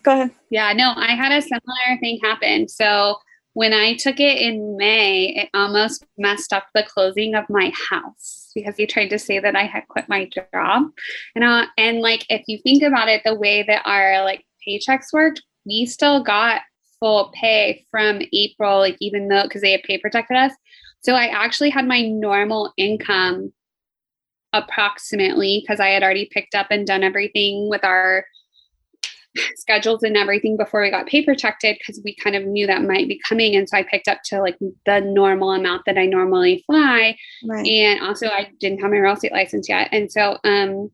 go 0.07 0.13
ahead. 0.13 0.31
Yeah, 0.51 0.73
no, 0.73 0.93
I 0.97 1.15
had 1.15 1.33
a 1.33 1.43
similar 1.43 1.99
thing 2.01 2.21
happen. 2.23 2.69
So 2.69 3.17
when 3.53 3.73
I 3.73 3.95
took 3.97 4.21
it 4.21 4.39
in 4.39 4.77
May, 4.77 5.35
it 5.35 5.51
almost 5.53 6.07
messed 6.17 6.53
up 6.53 6.67
the 6.75 6.85
closing 6.85 7.35
of 7.35 7.45
my 7.51 7.73
house 7.91 8.53
because 8.55 8.77
he 8.77 8.87
tried 8.87 9.09
to 9.09 9.19
say 9.19 9.41
that 9.41 9.57
I 9.57 9.65
had 9.65 9.89
quit 9.89 10.09
my 10.09 10.29
job. 10.29 10.85
And 11.35 11.45
uh, 11.45 11.67
and 11.77 12.01
like 12.01 12.25
if 12.31 12.43
you 12.47 12.59
think 12.63 12.83
about 12.83 13.09
it, 13.09 13.23
the 13.25 13.35
way 13.35 13.65
that 13.65 13.83
our 13.85 14.25
like 14.25 14.45
paychecks 14.67 15.13
worked, 15.13 15.43
we 15.67 15.87
still 15.87 16.23
got 16.23 16.63
full 17.01 17.33
pay 17.35 17.85
from 17.91 18.23
April, 18.33 18.79
like 18.79 18.97
even 19.01 19.29
though 19.29 19.43
because 19.43 19.63
they 19.63 19.73
had 19.73 19.83
pay 19.83 19.99
protected 19.99 20.37
us. 20.37 20.53
So 21.01 21.15
I 21.15 21.27
actually 21.27 21.71
had 21.71 21.87
my 21.87 22.03
normal 22.03 22.73
income 22.77 23.53
approximately 24.53 25.63
because 25.63 25.81
I 25.81 25.89
had 25.89 26.03
already 26.03 26.29
picked 26.31 26.55
up 26.55 26.69
and 26.71 26.87
done 26.87 27.03
everything 27.03 27.69
with 27.69 27.85
our 27.85 28.25
schedules 29.55 30.03
and 30.03 30.17
everything 30.17 30.57
before 30.57 30.83
we 30.83 30.91
got 30.91 31.07
paper 31.07 31.37
protected 31.37 31.77
because 31.79 32.01
we 32.05 32.17
kind 32.17 32.35
of 32.35 32.45
knew 32.45 32.67
that 32.67 32.83
might 32.83 33.09
be 33.09 33.21
coming. 33.29 33.55
And 33.55 33.69
so 33.69 33.77
I 33.77 33.83
picked 33.83 34.09
up 34.09 34.19
to 34.27 34.41
like 34.41 34.57
the 34.87 35.01
normal 35.01 35.53
amount 35.53 35.83
that 35.87 35.99
I 35.99 36.07
normally 36.07 36.63
fly. 36.67 37.17
Right. 37.45 37.67
And 37.67 38.01
also 38.01 38.29
I 38.29 38.51
didn't 38.61 38.81
have 38.81 38.91
my 38.91 38.97
real 38.97 39.13
estate 39.13 39.33
license 39.33 39.69
yet. 39.69 39.89
And 39.93 40.11
so 40.11 40.39
um 40.45 40.91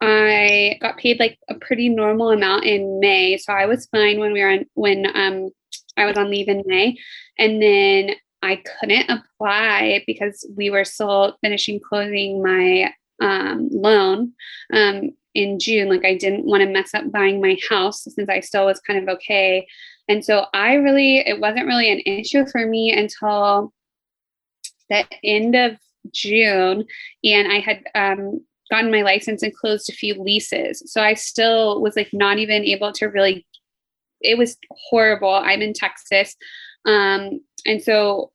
I 0.00 0.78
got 0.80 0.98
paid 0.98 1.20
like 1.20 1.38
a 1.48 1.54
pretty 1.54 1.88
normal 1.88 2.30
amount 2.30 2.64
in 2.64 2.98
May. 3.00 3.38
So 3.38 3.52
I 3.52 3.66
was 3.66 3.86
fine 3.86 4.18
when 4.18 4.32
we 4.32 4.42
were 4.42 4.50
on 4.50 4.66
when 4.74 5.06
um 5.14 5.50
I 5.96 6.04
was 6.04 6.18
on 6.18 6.30
leave 6.30 6.48
in 6.48 6.62
May. 6.66 6.96
And 7.38 7.62
then 7.62 8.10
I 8.42 8.56
couldn't 8.80 9.08
apply 9.08 10.02
because 10.06 10.46
we 10.56 10.70
were 10.70 10.84
still 10.84 11.38
finishing 11.40 11.80
closing 11.80 12.42
my 12.42 12.92
um, 13.22 13.68
loan 13.70 14.32
um, 14.72 15.10
in 15.34 15.58
June. 15.58 15.88
Like 15.88 16.04
I 16.04 16.16
didn't 16.16 16.44
want 16.44 16.62
to 16.62 16.68
mess 16.68 16.94
up 16.94 17.10
buying 17.10 17.40
my 17.40 17.56
house 17.68 18.04
since 18.04 18.28
I 18.28 18.40
still 18.40 18.66
was 18.66 18.80
kind 18.80 19.02
of 19.02 19.14
okay. 19.16 19.66
And 20.08 20.24
so 20.24 20.46
I 20.52 20.74
really, 20.74 21.18
it 21.18 21.40
wasn't 21.40 21.66
really 21.66 21.90
an 21.90 22.00
issue 22.04 22.44
for 22.50 22.66
me 22.66 22.92
until 22.92 23.72
the 24.90 25.04
end 25.24 25.54
of 25.54 25.78
June. 26.12 26.84
And 27.24 27.52
I 27.52 27.60
had 27.60 27.82
um, 27.94 28.40
gotten 28.70 28.90
my 28.90 29.02
license 29.02 29.42
and 29.42 29.54
closed 29.54 29.88
a 29.88 29.92
few 29.92 30.20
leases. 30.20 30.82
So 30.86 31.02
I 31.02 31.14
still 31.14 31.80
was 31.80 31.96
like 31.96 32.10
not 32.12 32.38
even 32.38 32.64
able 32.64 32.92
to 32.92 33.06
really, 33.06 33.46
it 34.20 34.36
was 34.36 34.56
horrible. 34.70 35.34
I'm 35.34 35.62
in 35.62 35.72
Texas. 35.72 36.36
Um, 36.84 37.40
and 37.64 37.80
so, 37.82 38.32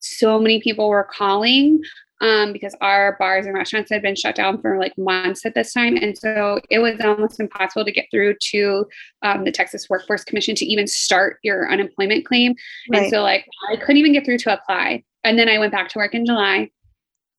so 0.00 0.38
many 0.38 0.60
people 0.60 0.88
were 0.88 1.08
calling 1.10 1.80
um, 2.20 2.52
because 2.52 2.74
our 2.80 3.16
bars 3.18 3.46
and 3.46 3.54
restaurants 3.54 3.90
had 3.90 4.02
been 4.02 4.16
shut 4.16 4.34
down 4.34 4.60
for 4.60 4.78
like 4.78 4.96
months 4.98 5.46
at 5.46 5.54
this 5.54 5.72
time. 5.72 5.96
And 5.96 6.16
so 6.16 6.60
it 6.70 6.80
was 6.80 7.00
almost 7.00 7.40
impossible 7.40 7.84
to 7.84 7.92
get 7.92 8.06
through 8.10 8.34
to 8.50 8.86
um, 9.22 9.44
the 9.44 9.52
Texas 9.52 9.88
Workforce 9.88 10.24
Commission 10.24 10.54
to 10.56 10.66
even 10.66 10.86
start 10.86 11.38
your 11.42 11.70
unemployment 11.70 12.24
claim. 12.24 12.54
Right. 12.90 13.02
And 13.02 13.10
so, 13.10 13.22
like, 13.22 13.46
I 13.70 13.76
couldn't 13.76 13.98
even 13.98 14.12
get 14.12 14.24
through 14.24 14.38
to 14.38 14.54
apply. 14.54 15.04
And 15.24 15.38
then 15.38 15.48
I 15.48 15.58
went 15.58 15.72
back 15.72 15.88
to 15.90 15.98
work 15.98 16.14
in 16.14 16.26
July. 16.26 16.70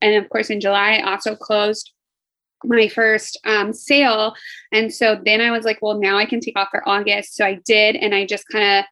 And 0.02 0.16
of 0.16 0.30
course, 0.30 0.50
in 0.50 0.62
July, 0.62 1.02
I 1.04 1.12
also 1.12 1.36
closed 1.36 1.92
my 2.64 2.88
first 2.88 3.40
um, 3.46 3.74
sale. 3.74 4.34
And 4.72 4.94
so 4.94 5.20
then 5.26 5.42
I 5.42 5.52
was 5.52 5.66
like, 5.66 5.80
well, 5.82 6.00
now 6.00 6.18
I 6.18 6.26
can 6.26 6.40
take 6.40 6.58
off 6.58 6.70
for 6.72 6.88
August. 6.88 7.36
So 7.36 7.46
I 7.46 7.60
did. 7.66 7.96
And 7.96 8.14
I 8.14 8.26
just 8.26 8.46
kind 8.50 8.80
of 8.80 8.86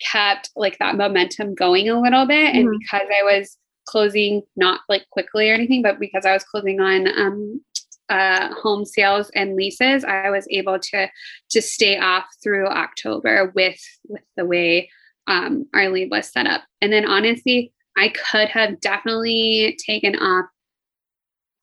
kept 0.00 0.50
like 0.56 0.78
that 0.78 0.96
momentum 0.96 1.54
going 1.54 1.88
a 1.88 2.00
little 2.00 2.26
bit. 2.26 2.54
And 2.54 2.68
mm-hmm. 2.68 2.78
because 2.78 3.08
I 3.16 3.22
was 3.22 3.56
closing 3.86 4.42
not 4.56 4.80
like 4.88 5.08
quickly 5.10 5.50
or 5.50 5.54
anything, 5.54 5.82
but 5.82 6.00
because 6.00 6.24
I 6.24 6.32
was 6.32 6.44
closing 6.44 6.80
on 6.80 7.08
um, 7.18 7.60
uh, 8.08 8.54
home 8.54 8.84
sales 8.84 9.30
and 9.34 9.56
leases, 9.56 10.04
I 10.04 10.30
was 10.30 10.46
able 10.50 10.78
to 10.78 11.08
to 11.50 11.62
stay 11.62 11.98
off 11.98 12.26
through 12.42 12.66
October 12.66 13.52
with 13.54 13.80
with 14.08 14.22
the 14.36 14.44
way 14.44 14.90
um, 15.26 15.66
our 15.74 15.88
leave 15.88 16.10
was 16.10 16.30
set 16.30 16.46
up. 16.46 16.62
And 16.80 16.92
then 16.92 17.06
honestly, 17.06 17.72
I 17.96 18.08
could 18.08 18.48
have 18.48 18.80
definitely 18.80 19.78
taken 19.84 20.16
off 20.16 20.46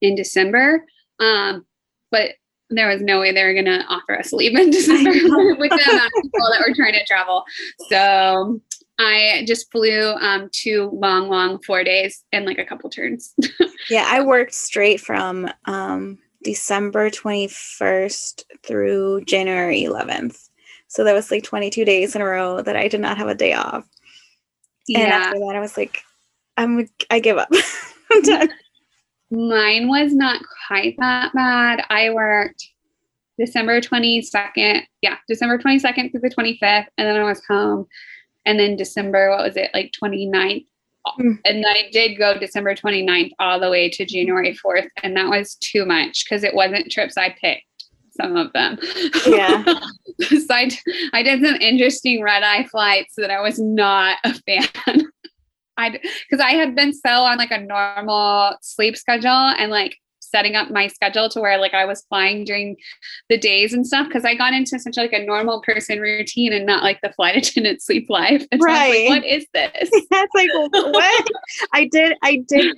in 0.01 0.15
December, 0.15 0.86
um, 1.19 1.65
but 2.12 2.32
there 2.69 2.88
was 2.88 3.01
no 3.01 3.19
way 3.19 3.32
they 3.32 3.43
were 3.43 3.53
going 3.53 3.65
to 3.65 3.84
offer 3.89 4.17
us 4.17 4.32
leave 4.32 4.58
in 4.58 4.69
December 4.71 5.12
with 5.12 5.71
the 5.71 5.89
amount 5.91 6.12
of 6.15 6.23
people 6.23 6.49
that 6.51 6.63
were 6.67 6.75
trying 6.75 6.93
to 6.93 7.05
travel. 7.05 7.43
So 7.89 8.62
I 8.99 9.45
just 9.47 9.71
flew 9.71 10.12
um, 10.15 10.49
two 10.51 10.89
long, 10.91 11.29
long 11.29 11.59
four 11.63 11.85
days 11.85 12.23
and 12.33 12.45
like 12.45 12.59
a 12.59 12.65
couple 12.65 12.89
turns. 12.89 13.33
yeah, 13.89 14.05
I 14.07 14.21
worked 14.21 14.53
straight 14.53 14.99
from 14.99 15.49
um, 15.65 16.19
December 16.43 17.09
21st 17.09 18.43
through 18.62 19.23
January 19.23 19.83
11th. 19.83 20.49
So 20.88 21.05
that 21.05 21.13
was 21.13 21.31
like 21.31 21.43
22 21.43 21.85
days 21.85 22.13
in 22.13 22.21
a 22.21 22.25
row 22.25 22.62
that 22.62 22.75
I 22.75 22.89
did 22.89 22.99
not 22.99 23.17
have 23.17 23.29
a 23.29 23.35
day 23.35 23.53
off. 23.53 23.88
Yeah. 24.88 24.99
And 24.99 25.13
after 25.13 25.39
that, 25.39 25.55
I 25.55 25.59
was 25.62 25.77
like, 25.77 26.01
I'm, 26.57 26.89
I 27.09 27.19
give 27.21 27.38
up. 27.38 27.49
I'm 28.12 28.21
done. 28.21 28.49
Mine 29.31 29.88
was 29.88 30.13
not 30.13 30.41
quite 30.67 30.95
that 30.99 31.33
bad. 31.33 31.85
I 31.89 32.09
worked 32.09 32.67
December 33.39 33.79
22nd. 33.79 34.81
Yeah, 35.01 35.17
December 35.29 35.57
22nd 35.57 36.12
through 36.12 36.21
the 36.21 36.35
25th. 36.35 36.88
And 36.97 37.07
then 37.07 37.15
I 37.15 37.23
was 37.23 37.41
home. 37.47 37.88
And 38.45 38.60
then 38.60 38.75
December, 38.75 39.30
what 39.30 39.45
was 39.45 39.58
it, 39.58 39.71
like 39.73 39.93
29th? 40.02 40.65
Mm. 41.19 41.39
And 41.45 41.65
I 41.65 41.89
did 41.91 42.17
go 42.17 42.38
December 42.38 42.75
29th 42.75 43.32
all 43.39 43.60
the 43.60 43.69
way 43.69 43.89
to 43.89 44.06
January 44.06 44.58
4th. 44.65 44.88
And 45.04 45.15
that 45.15 45.30
was 45.30 45.56
too 45.56 45.86
much 45.86 46.25
because 46.25 46.43
it 46.43 46.54
wasn't 46.54 46.91
trips 46.91 47.17
I 47.17 47.36
picked 47.39 47.65
some 48.19 48.36
of 48.36 48.52
them. 48.54 48.78
Yeah. 49.25 49.63
so 50.21 50.45
I, 50.49 50.69
I 51.13 51.23
did 51.23 51.43
some 51.43 51.56
interesting 51.56 52.21
red 52.21 52.43
eye 52.43 52.65
flights 52.65 53.15
that 53.17 53.32
I 53.32 53.41
was 53.41 53.60
not 53.60 54.17
a 54.23 54.34
fan. 54.34 54.67
I 55.78 55.91
because 55.91 56.43
I 56.43 56.52
had 56.52 56.75
been 56.75 56.91
so 56.91 57.10
on 57.10 57.38
like 57.38 57.52
a 57.52 57.62
normal 57.62 58.58
sleep 58.62 58.97
schedule 58.97 59.30
and 59.32 59.71
like 59.71 59.95
setting 60.30 60.56
up 60.56 60.70
my 60.70 60.88
schedule 60.88 61.30
to 61.30 61.39
where 61.39 61.58
like 61.58 61.74
I 61.74 61.86
was 61.86 62.04
flying 62.10 62.44
during 62.44 62.78
the 63.30 63.38
days 63.38 63.74
and 63.74 63.86
stuff 63.86 64.08
because 64.08 64.26
I 64.26 64.36
got 64.36 64.54
into 64.54 64.80
such 64.80 64.98
like 64.98 65.13
a 65.13 65.26
normal 65.26 65.62
person 65.62 66.00
routine 66.00 66.54
and 66.54 66.65
not 66.65 66.84
like 66.84 67.02
the 67.02 67.13
flight 67.13 67.36
attendant 67.48 67.82
sleep 67.82 68.10
life. 68.10 68.46
And 68.52 68.62
right. 68.62 69.08
So 69.08 69.13
like, 69.13 69.22
what 69.22 69.26
is 69.26 69.46
this? 69.54 70.08
That's 70.12 70.34
like 70.36 70.50
what 70.54 71.28
I 71.74 71.86
did. 71.86 72.15
I 72.24 72.44
did 72.48 72.76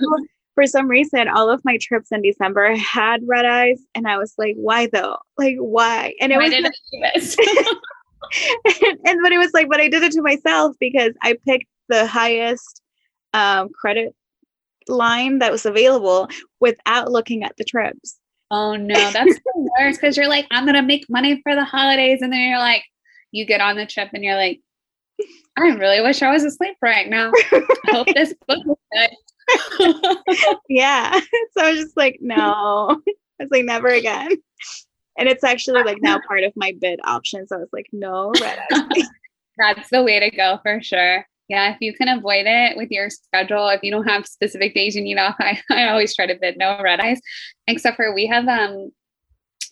for 0.56 0.66
some 0.66 0.88
reason 0.88 1.28
all 1.28 1.50
of 1.50 1.62
my 1.64 1.78
trips 1.82 2.12
in 2.12 2.22
December 2.22 2.76
had 2.76 3.22
red 3.26 3.46
eyes, 3.46 3.82
and 3.96 4.08
I 4.08 4.18
was 4.18 4.34
like, 4.38 4.56
why 4.58 4.88
though? 4.88 5.18
Like 5.38 5.58
why? 5.58 6.14
And 6.20 6.32
it 6.32 6.38
why 6.38 6.44
was. 6.44 6.52
Did 6.52 6.64
do 6.64 7.02
this? 7.14 7.38
and, 8.66 9.00
and 9.06 9.20
but 9.24 9.32
it 9.32 9.38
was 9.38 9.52
like, 9.54 9.70
but 9.70 9.82
I 9.82 9.88
did 9.88 10.04
it 10.04 10.12
to 10.14 10.22
myself 10.22 10.76
because 10.80 11.14
I 11.22 11.38
picked 11.46 11.66
the 11.90 12.08
highest 12.08 12.82
um, 13.34 13.70
credit 13.70 14.16
line 14.91 15.39
that 15.39 15.51
was 15.51 15.65
available 15.65 16.30
without 16.60 17.12
looking 17.12 17.43
at 17.43 17.56
the 17.58 17.63
trips. 17.63 18.17
Oh 18.51 18.75
no, 18.75 18.95
that's 19.12 19.36
the 19.36 19.69
worst 19.80 20.01
because 20.01 20.17
you're 20.17 20.27
like, 20.27 20.45
I'm 20.51 20.65
gonna 20.65 20.84
make 20.84 21.10
money 21.10 21.41
for 21.41 21.56
the 21.56 21.63
holidays, 21.63 22.21
and 22.21 22.32
then 22.32 22.41
you're 22.41 22.60
like, 22.60 22.84
you 23.32 23.45
get 23.45 23.62
on 23.62 23.77
the 23.77 23.86
trip 23.86 24.10
and 24.13 24.23
you're 24.23 24.36
like, 24.36 24.60
I 25.58 25.67
really 25.69 26.01
wish 26.01 26.21
I 26.21 26.32
was 26.32 26.43
asleep 26.43 26.75
right 26.82 27.10
now. 27.10 27.32
I 27.51 27.63
hope 27.88 28.08
this 28.13 28.34
book 28.47 28.60
is 28.93 29.12
good. 29.80 30.58
yeah. 30.69 31.19
So 31.54 31.63
I 31.63 31.71
was 31.71 31.80
just 31.80 31.97
like, 31.97 32.19
no. 32.21 33.01
I 33.08 33.43
was 33.43 33.49
like, 33.51 33.65
never 33.65 33.88
again. 33.88 34.32
And 35.17 35.27
it's 35.27 35.43
actually 35.43 35.84
like 35.84 36.01
now 36.01 36.19
part 36.27 36.43
of 36.43 36.54
my 36.56 36.73
bid 36.80 36.99
option. 37.04 37.47
So 37.47 37.58
I 37.58 37.60
was 37.60 37.69
like, 37.73 37.88
no, 37.91 38.32
red 38.41 38.60
That's 39.58 39.89
the 39.89 40.04
way 40.04 40.19
to 40.19 40.32
go 40.32 40.60
for 40.63 40.82
sure 40.82 41.25
yeah, 41.47 41.73
if 41.73 41.77
you 41.82 41.93
can 41.93 42.08
avoid 42.08 42.45
it 42.45 42.77
with 42.77 42.89
your 42.91 43.10
schedule, 43.10 43.67
if 43.69 43.84
you 43.84 43.91
don't 43.91 44.08
have 44.08 44.25
specific 44.25 44.73
days 44.73 44.95
you 44.95 45.01
need 45.01 45.17
off, 45.17 45.36
I, 45.39 45.60
I 45.69 45.89
always 45.89 46.15
try 46.15 46.25
to 46.27 46.38
bid 46.39 46.58
no 46.58 46.82
red 46.82 46.99
eyes, 46.99 47.19
except 47.67 47.97
for 47.97 48.13
we 48.13 48.27
have 48.27 48.47
um 48.47 48.91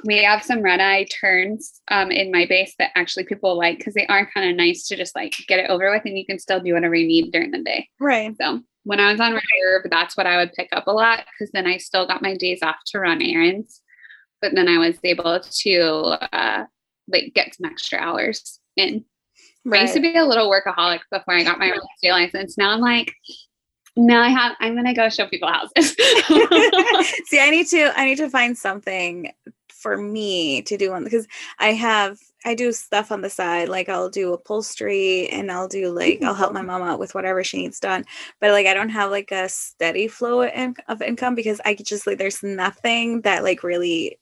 we 0.05 0.23
have 0.23 0.43
some 0.43 0.61
red 0.61 0.79
eye 0.79 1.05
turns 1.05 1.81
um, 1.89 2.09
in 2.11 2.31
my 2.31 2.45
base 2.45 2.73
that 2.79 2.91
actually 2.95 3.25
people 3.25 3.57
like 3.57 3.77
because 3.77 3.93
they 3.93 4.07
are 4.07 4.29
kind 4.33 4.49
of 4.49 4.55
nice 4.55 4.87
to 4.87 4.95
just 4.95 5.15
like 5.15 5.33
get 5.47 5.59
it 5.59 5.69
over 5.69 5.91
with 5.91 6.03
and 6.05 6.17
you 6.17 6.25
can 6.25 6.39
still 6.39 6.59
do 6.59 6.73
whatever 6.73 6.95
you 6.95 7.07
need 7.07 7.31
during 7.31 7.51
the 7.51 7.61
day. 7.61 7.89
Right. 7.99 8.33
So 8.39 8.61
when 8.83 8.99
I 8.99 9.11
was 9.11 9.19
on 9.19 9.33
reserve, 9.33 9.89
that's 9.91 10.15
what 10.15 10.25
I 10.25 10.37
would 10.37 10.53
pick 10.53 10.69
up 10.71 10.87
a 10.87 10.91
lot 10.91 11.25
because 11.25 11.51
then 11.51 11.67
I 11.67 11.77
still 11.77 12.07
got 12.07 12.21
my 12.21 12.37
days 12.37 12.59
off 12.63 12.77
to 12.87 12.99
run 12.99 13.21
errands, 13.21 13.81
but 14.41 14.55
then 14.55 14.69
I 14.69 14.77
was 14.77 14.97
able 15.03 15.39
to 15.39 15.79
uh, 16.33 16.65
like 17.11 17.33
get 17.33 17.55
some 17.55 17.69
extra 17.69 17.99
hours 17.99 18.59
in. 18.77 19.03
Right. 19.69 19.79
I 19.79 19.81
used 19.83 19.93
to 19.93 19.99
be 19.99 20.15
a 20.15 20.25
little 20.25 20.49
workaholic 20.49 20.99
before 21.11 21.35
I 21.35 21.43
got 21.43 21.59
my 21.59 21.69
real 21.69 21.87
estate 21.95 22.11
license. 22.11 22.57
Now 22.57 22.71
I'm 22.71 22.79
like, 22.79 23.13
now 23.95 24.21
I 24.21 24.29
have 24.29 24.55
I'm 24.59 24.75
gonna 24.75 24.93
go 24.93 25.09
show 25.09 25.27
people 25.27 25.49
houses. 25.49 25.95
See, 27.25 27.39
I 27.39 27.49
need 27.49 27.67
to 27.67 27.91
I 27.97 28.05
need 28.05 28.17
to 28.17 28.29
find 28.29 28.57
something 28.57 29.31
for 29.79 29.97
me 29.97 30.61
to 30.63 30.77
do 30.77 30.91
on 30.91 31.03
because 31.03 31.27
I 31.57 31.73
have 31.73 32.17
I 32.45 32.53
do 32.53 32.71
stuff 32.71 33.11
on 33.11 33.21
the 33.21 33.29
side 33.29 33.69
like 33.69 33.89
I'll 33.89 34.09
do 34.09 34.33
upholstery 34.33 35.27
and 35.29 35.51
I'll 35.51 35.67
do 35.67 35.89
like 35.91 36.21
I'll 36.21 36.33
help 36.33 36.53
my 36.53 36.61
mm. 36.61 36.67
mom 36.67 36.81
out 36.81 36.99
with 36.99 37.15
whatever 37.15 37.43
she 37.43 37.57
needs 37.57 37.79
done 37.79 38.05
but 38.41 38.51
like 38.51 38.65
I 38.65 38.73
don't 38.73 38.89
have 38.89 39.11
like 39.11 39.31
a 39.31 39.47
steady 39.47 40.07
flow 40.07 40.43
of 40.43 41.01
income 41.01 41.35
because 41.35 41.61
I 41.63 41.75
just 41.75 42.07
like 42.07 42.17
there's 42.17 42.43
nothing 42.43 43.21
that 43.21 43.43
like 43.43 43.63
really 43.63 44.19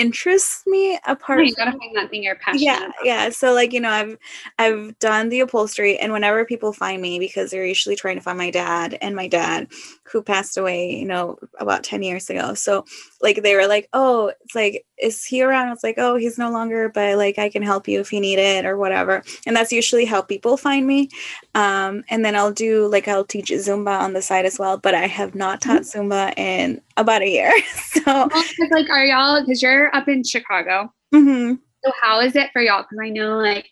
interests 0.00 0.62
me 0.66 0.98
apart 1.06 1.40
yeah, 1.40 1.46
you 1.46 1.54
gotta 1.54 1.72
find 1.72 1.96
that 1.96 2.10
thing 2.10 2.22
you're 2.22 2.36
passionate 2.36 2.62
yeah 2.62 2.78
about. 2.78 2.94
yeah 3.04 3.28
so 3.28 3.52
like 3.52 3.72
you 3.72 3.80
know 3.80 3.90
i've 3.90 4.18
i've 4.58 4.98
done 4.98 5.28
the 5.28 5.40
upholstery 5.40 5.98
and 5.98 6.12
whenever 6.12 6.44
people 6.44 6.72
find 6.72 7.02
me 7.02 7.18
because 7.18 7.50
they're 7.50 7.66
usually 7.66 7.96
trying 7.96 8.16
to 8.16 8.22
find 8.22 8.38
my 8.38 8.50
dad 8.50 8.96
and 9.02 9.14
my 9.14 9.28
dad 9.28 9.68
who 10.04 10.22
passed 10.22 10.56
away 10.56 10.90
you 10.94 11.06
know 11.06 11.38
about 11.58 11.84
10 11.84 12.02
years 12.02 12.30
ago 12.30 12.54
so 12.54 12.84
like 13.20 13.42
they 13.42 13.54
were 13.54 13.66
like 13.66 13.88
oh 13.92 14.32
it's 14.40 14.54
like 14.54 14.84
is 15.02 15.24
he 15.24 15.42
around? 15.42 15.72
It's 15.72 15.82
like, 15.82 15.96
oh, 15.98 16.16
he's 16.16 16.38
no 16.38 16.50
longer, 16.50 16.88
but 16.88 17.16
like 17.16 17.38
I 17.38 17.48
can 17.48 17.62
help 17.62 17.88
you 17.88 18.00
if 18.00 18.12
you 18.12 18.20
need 18.20 18.38
it 18.38 18.64
or 18.64 18.76
whatever. 18.76 19.22
And 19.46 19.56
that's 19.56 19.72
usually 19.72 20.04
how 20.04 20.22
people 20.22 20.56
find 20.56 20.86
me. 20.86 21.08
Um, 21.54 22.04
and 22.08 22.24
then 22.24 22.36
I'll 22.36 22.52
do 22.52 22.86
like 22.88 23.08
I'll 23.08 23.24
teach 23.24 23.50
Zumba 23.50 23.98
on 23.98 24.12
the 24.12 24.22
side 24.22 24.44
as 24.44 24.58
well, 24.58 24.78
but 24.78 24.94
I 24.94 25.06
have 25.06 25.34
not 25.34 25.60
taught 25.60 25.82
mm-hmm. 25.82 26.12
Zumba 26.12 26.38
in 26.38 26.80
about 26.96 27.22
a 27.22 27.28
year. 27.28 27.52
so 27.76 28.28
like, 28.70 28.90
are 28.90 29.04
y'all 29.04 29.40
because 29.40 29.62
you're 29.62 29.94
up 29.94 30.08
in 30.08 30.24
Chicago? 30.24 30.92
Mm-hmm. 31.14 31.54
So 31.84 31.92
how 32.00 32.20
is 32.20 32.36
it 32.36 32.50
for 32.52 32.62
y'all? 32.62 32.82
Because 32.82 32.98
I 33.02 33.08
know 33.08 33.38
like 33.38 33.70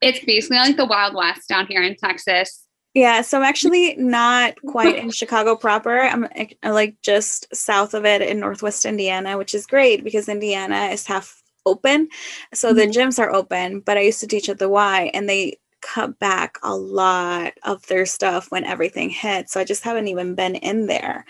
it's 0.00 0.24
basically 0.24 0.58
like 0.58 0.76
the 0.76 0.86
Wild 0.86 1.14
West 1.14 1.48
down 1.48 1.66
here 1.66 1.82
in 1.82 1.96
Texas. 1.96 2.66
Yeah, 2.94 3.22
so 3.22 3.38
I'm 3.38 3.44
actually 3.44 3.94
not 3.98 4.54
quite 4.66 4.96
in 4.96 5.10
Chicago 5.10 5.56
proper. 5.56 6.00
I'm 6.00 6.26
like 6.64 6.96
just 7.02 7.54
south 7.54 7.94
of 7.94 8.04
it 8.04 8.22
in 8.22 8.40
Northwest 8.40 8.84
Indiana, 8.84 9.38
which 9.38 9.54
is 9.54 9.66
great 9.66 10.04
because 10.04 10.28
Indiana 10.28 10.86
is 10.86 11.06
half 11.06 11.42
open. 11.66 12.08
So 12.54 12.68
mm-hmm. 12.68 12.78
the 12.78 12.86
gyms 12.86 13.18
are 13.18 13.32
open, 13.32 13.80
but 13.80 13.96
I 13.96 14.02
used 14.02 14.20
to 14.20 14.26
teach 14.26 14.48
at 14.48 14.58
the 14.58 14.68
Y 14.68 15.10
and 15.14 15.28
they 15.28 15.58
cut 15.82 16.18
back 16.18 16.58
a 16.62 16.74
lot 16.74 17.54
of 17.62 17.86
their 17.86 18.06
stuff 18.06 18.50
when 18.50 18.64
everything 18.64 19.10
hit. 19.10 19.50
So 19.50 19.60
I 19.60 19.64
just 19.64 19.82
haven't 19.82 20.08
even 20.08 20.34
been 20.34 20.56
in 20.56 20.86
there. 20.86 21.24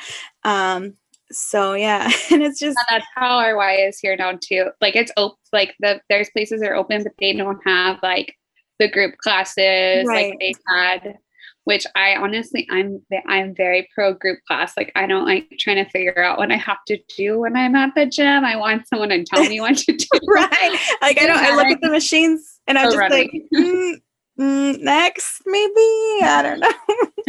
Um, 0.45 0.95
so 1.31 1.75
yeah, 1.75 2.11
and 2.31 2.43
it's 2.43 2.59
just 2.59 2.77
and 2.77 2.87
that's 2.89 3.07
how 3.15 3.39
our 3.39 3.57
Y 3.57 3.75
is 3.77 3.99
here 3.99 4.17
now 4.17 4.39
too. 4.41 4.71
Like 4.81 4.97
it's 4.97 5.13
open, 5.17 5.37
like 5.53 5.75
the 5.81 6.01
there's 6.09 6.31
places 6.31 6.63
are 6.63 6.75
open, 6.75 7.03
but 7.03 7.13
they 7.19 7.33
don't 7.33 7.61
have 7.65 7.99
like 8.03 8.37
the 8.79 8.89
group 8.89 9.17
classes 9.19 10.07
right. 10.07 10.31
like 10.31 10.39
they 10.41 10.55
had 10.67 11.19
which 11.65 11.87
I 11.95 12.17
honestly 12.17 12.67
I'm 12.71 13.03
I'm 13.29 13.55
very 13.55 13.89
pro 13.95 14.15
group 14.15 14.39
class. 14.47 14.73
Like 14.77 14.93
I 14.97 15.07
don't 15.07 15.27
like 15.27 15.51
trying 15.59 15.85
to 15.85 15.91
figure 15.91 16.23
out 16.23 16.39
what 16.39 16.51
I 16.51 16.57
have 16.57 16.79
to 16.89 16.99
do 17.17 17.41
when 17.41 17.57
I'm 17.57 17.75
at 17.75 17.95
the 17.95 18.07
gym. 18.07 18.45
I 18.45 18.57
want 18.57 18.89
someone 18.89 19.11
to 19.11 19.25
tell 19.25 19.45
me 19.45 19.61
what 19.61 19.77
to 19.77 19.93
do. 19.93 20.07
right. 20.29 20.79
Like 21.03 21.21
I 21.21 21.27
don't 21.27 21.39
I 21.39 21.55
look 21.55 21.67
at 21.67 21.81
the 21.81 21.91
machines 21.91 22.61
and 22.67 22.79
I'm 22.79 22.87
just 22.87 22.97
running. 22.97 23.31
like 23.33 23.43
mm, 23.55 23.95
mm, 24.39 24.81
next 24.81 25.43
maybe. 25.47 26.25
I 26.25 26.41
don't 26.43 26.61
know. 26.61 26.73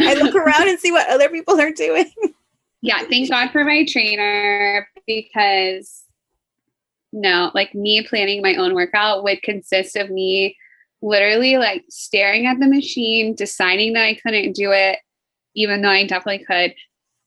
I 0.08 0.14
look 0.14 0.34
around 0.34 0.68
and 0.68 0.78
see 0.78 0.92
what 0.92 1.08
other 1.08 1.28
people 1.28 1.60
are 1.60 1.72
doing. 1.72 2.10
Yeah, 2.80 3.04
thank 3.08 3.30
God 3.30 3.50
for 3.50 3.64
my 3.64 3.84
trainer 3.84 4.88
because 5.06 6.02
no, 7.12 7.50
like 7.54 7.74
me 7.74 8.02
planning 8.02 8.42
my 8.42 8.56
own 8.56 8.74
workout 8.74 9.22
would 9.22 9.42
consist 9.42 9.94
of 9.94 10.10
me 10.10 10.56
literally 11.02 11.56
like 11.58 11.84
staring 11.90 12.46
at 12.46 12.60
the 12.60 12.68
machine, 12.68 13.34
deciding 13.34 13.94
that 13.94 14.04
I 14.04 14.14
couldn't 14.14 14.52
do 14.52 14.70
it, 14.72 14.98
even 15.54 15.82
though 15.82 15.90
I 15.90 16.06
definitely 16.06 16.44
could, 16.44 16.74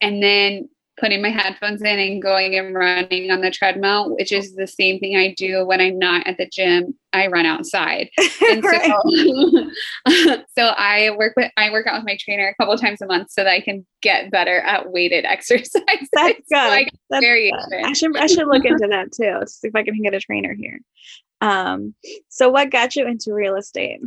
and 0.02 0.24
then 0.24 0.70
putting 0.98 1.22
my 1.22 1.30
headphones 1.30 1.82
in 1.82 2.00
and 2.00 2.22
going 2.22 2.58
and 2.58 2.74
running 2.74 3.30
on 3.30 3.42
the 3.42 3.52
treadmill, 3.52 4.16
which 4.16 4.32
is 4.32 4.56
the 4.56 4.68
same 4.68 5.00
thing 5.00 5.18
I 5.18 5.34
do 5.36 5.66
when 5.66 5.82
I'm 5.82 6.00
not 6.00 6.26
at 6.26 6.38
the 6.38 6.48
gym. 6.48 6.96
I 7.12 7.28
run 7.28 7.46
outside. 7.46 8.10
And 8.48 8.64
so, 8.64 9.72
so 10.58 10.66
I 10.68 11.10
work 11.18 11.34
with 11.36 11.52
I 11.58 11.72
work 11.72 11.88
out 11.88 11.98
with 11.98 12.06
my 12.06 12.18
trainer 12.20 12.48
a 12.48 12.56
couple 12.62 12.78
times 12.78 13.02
a 13.02 13.08
month 13.08 13.32
so 13.32 13.44
that 13.44 13.50
I 13.50 13.60
can 13.60 13.86
get 14.02 14.30
better 14.30 14.60
at 14.60 14.92
weighted 14.92 15.26
exercise. 15.26 15.72
That's 15.82 16.08
good. 16.14 16.36
So 16.52 16.60
That's 17.10 17.26
good. 17.72 17.86
I 17.86 17.94
should 17.94 18.18
I 18.18 18.28
should 18.28 18.48
look 18.48 18.66
into 18.66 18.88
that 18.88 19.12
too. 19.12 19.48
See 19.48 19.68
if 19.68 19.76
I 19.76 19.84
can 19.84 20.00
get 20.04 20.14
a 20.14 20.20
trainer 20.20 20.54
here. 20.54 20.80
Um, 21.42 21.96
so 22.30 22.50
what 22.50 22.72
got 22.72 22.96
you 22.96 23.08
into 23.08 23.34
real 23.34 23.56
estate? 23.56 24.02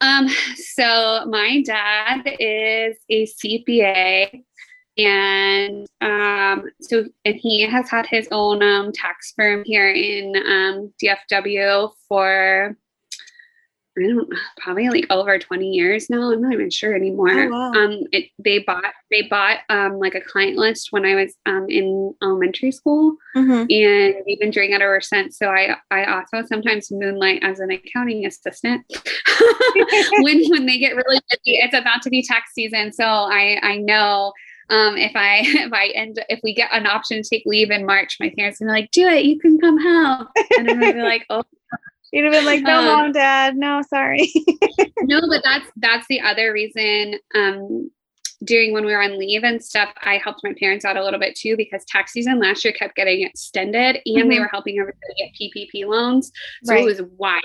Um, 0.00 0.28
so 0.56 1.24
my 1.26 1.62
dad 1.62 2.22
is 2.38 2.96
a 3.08 3.26
CPA 3.26 4.42
and 4.98 5.86
um, 6.00 6.64
so 6.80 7.04
and 7.24 7.36
he 7.36 7.62
has 7.62 7.88
had 7.88 8.06
his 8.06 8.28
own 8.32 8.62
um, 8.62 8.92
tax 8.92 9.32
firm 9.36 9.62
here 9.64 9.90
in 9.90 10.34
um, 10.36 10.92
DFW 11.02 11.92
for 12.08 12.76
I 14.02 14.08
don't 14.08 14.32
probably 14.58 14.88
like 14.88 15.06
over 15.10 15.38
20 15.38 15.70
years 15.70 16.08
now. 16.10 16.32
I'm 16.32 16.40
not 16.40 16.52
even 16.52 16.70
sure 16.70 16.94
anymore. 16.94 17.30
Oh, 17.30 17.48
wow. 17.48 17.72
Um, 17.72 18.02
it, 18.12 18.30
they 18.38 18.60
bought 18.60 18.92
they 19.10 19.22
bought 19.22 19.58
um 19.68 19.98
like 19.98 20.14
a 20.14 20.20
client 20.20 20.56
list 20.56 20.88
when 20.90 21.04
I 21.04 21.14
was 21.14 21.34
um 21.46 21.66
in 21.68 22.14
elementary 22.22 22.72
school, 22.72 23.16
mm-hmm. 23.36 23.66
and 23.70 24.24
we've 24.26 24.40
been 24.40 24.50
doing 24.50 24.72
it 24.72 24.80
ever 24.80 25.00
since. 25.00 25.38
So 25.38 25.48
I 25.48 25.76
I 25.90 26.04
also 26.04 26.46
sometimes 26.46 26.90
moonlight 26.90 27.42
as 27.42 27.60
an 27.60 27.70
accounting 27.70 28.26
assistant 28.26 28.84
when 30.20 30.48
when 30.50 30.66
they 30.66 30.78
get 30.78 30.96
really 30.96 31.20
busy. 31.30 31.56
It's 31.58 31.74
about 31.74 32.02
to 32.02 32.10
be 32.10 32.22
tax 32.22 32.52
season, 32.54 32.92
so 32.92 33.04
I 33.04 33.58
I 33.62 33.76
know 33.76 34.32
um, 34.70 34.96
if 34.96 35.12
I 35.14 35.40
if 35.44 35.72
I 35.72 35.88
end 35.88 36.24
if 36.28 36.40
we 36.42 36.54
get 36.54 36.70
an 36.72 36.86
option 36.86 37.22
to 37.22 37.28
take 37.28 37.44
leave 37.46 37.70
in 37.70 37.86
March, 37.86 38.16
my 38.20 38.32
parents 38.36 38.60
are 38.60 38.66
gonna 38.66 38.76
be 38.76 38.82
like, 38.82 38.90
do 38.90 39.08
it, 39.08 39.24
you 39.24 39.38
can 39.38 39.58
come 39.58 39.78
help. 39.78 40.28
And 40.58 40.70
I'm 40.70 40.80
gonna 40.80 40.92
be 40.94 41.02
like, 41.02 41.26
oh 41.30 41.42
You'd 42.12 42.24
have 42.24 42.32
been 42.32 42.46
like, 42.46 42.62
no, 42.62 42.78
um, 42.78 42.84
mom, 42.86 43.12
dad, 43.12 43.56
no, 43.56 43.82
sorry. 43.88 44.32
no, 45.02 45.20
but 45.28 45.42
that's 45.44 45.66
that's 45.76 46.06
the 46.08 46.20
other 46.20 46.52
reason. 46.52 47.18
Um, 47.34 47.90
during 48.44 48.72
when 48.72 48.84
we 48.84 48.92
were 48.92 49.02
on 49.02 49.18
leave 49.18 49.42
and 49.42 49.62
stuff, 49.62 49.90
I 50.02 50.18
helped 50.18 50.40
my 50.44 50.54
parents 50.58 50.84
out 50.84 50.96
a 50.96 51.04
little 51.04 51.18
bit 51.18 51.34
too 51.36 51.56
because 51.56 51.84
tax 51.86 52.12
season 52.12 52.38
last 52.38 52.64
year 52.64 52.72
kept 52.72 52.94
getting 52.94 53.26
extended 53.26 54.00
and 54.06 54.16
mm-hmm. 54.16 54.28
they 54.28 54.38
were 54.38 54.48
helping 54.48 54.78
everybody 54.78 55.02
get 55.18 55.32
PPP 55.34 55.86
loans. 55.86 56.30
So 56.64 56.74
right. 56.74 56.82
it 56.82 56.84
was 56.84 57.02
wild. 57.16 57.42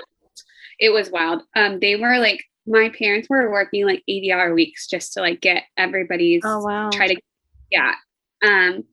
It 0.78 0.90
was 0.90 1.10
wild. 1.10 1.42
Um, 1.56 1.80
they 1.80 1.96
were 1.96 2.18
like, 2.18 2.44
my 2.66 2.90
parents 2.96 3.28
were 3.28 3.50
working 3.50 3.84
like 3.84 4.02
80 4.08 4.32
hour 4.32 4.54
weeks 4.54 4.86
just 4.86 5.12
to 5.14 5.20
like 5.20 5.40
get 5.40 5.64
everybody's 5.76 6.42
oh 6.44 6.60
wow 6.60 6.90
try 6.90 7.08
to 7.08 7.14
get 7.14 7.24
yeah 7.70 7.94
um 8.42 8.84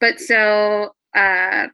but 0.00 0.20
so 0.20 0.94
uh 1.14 1.66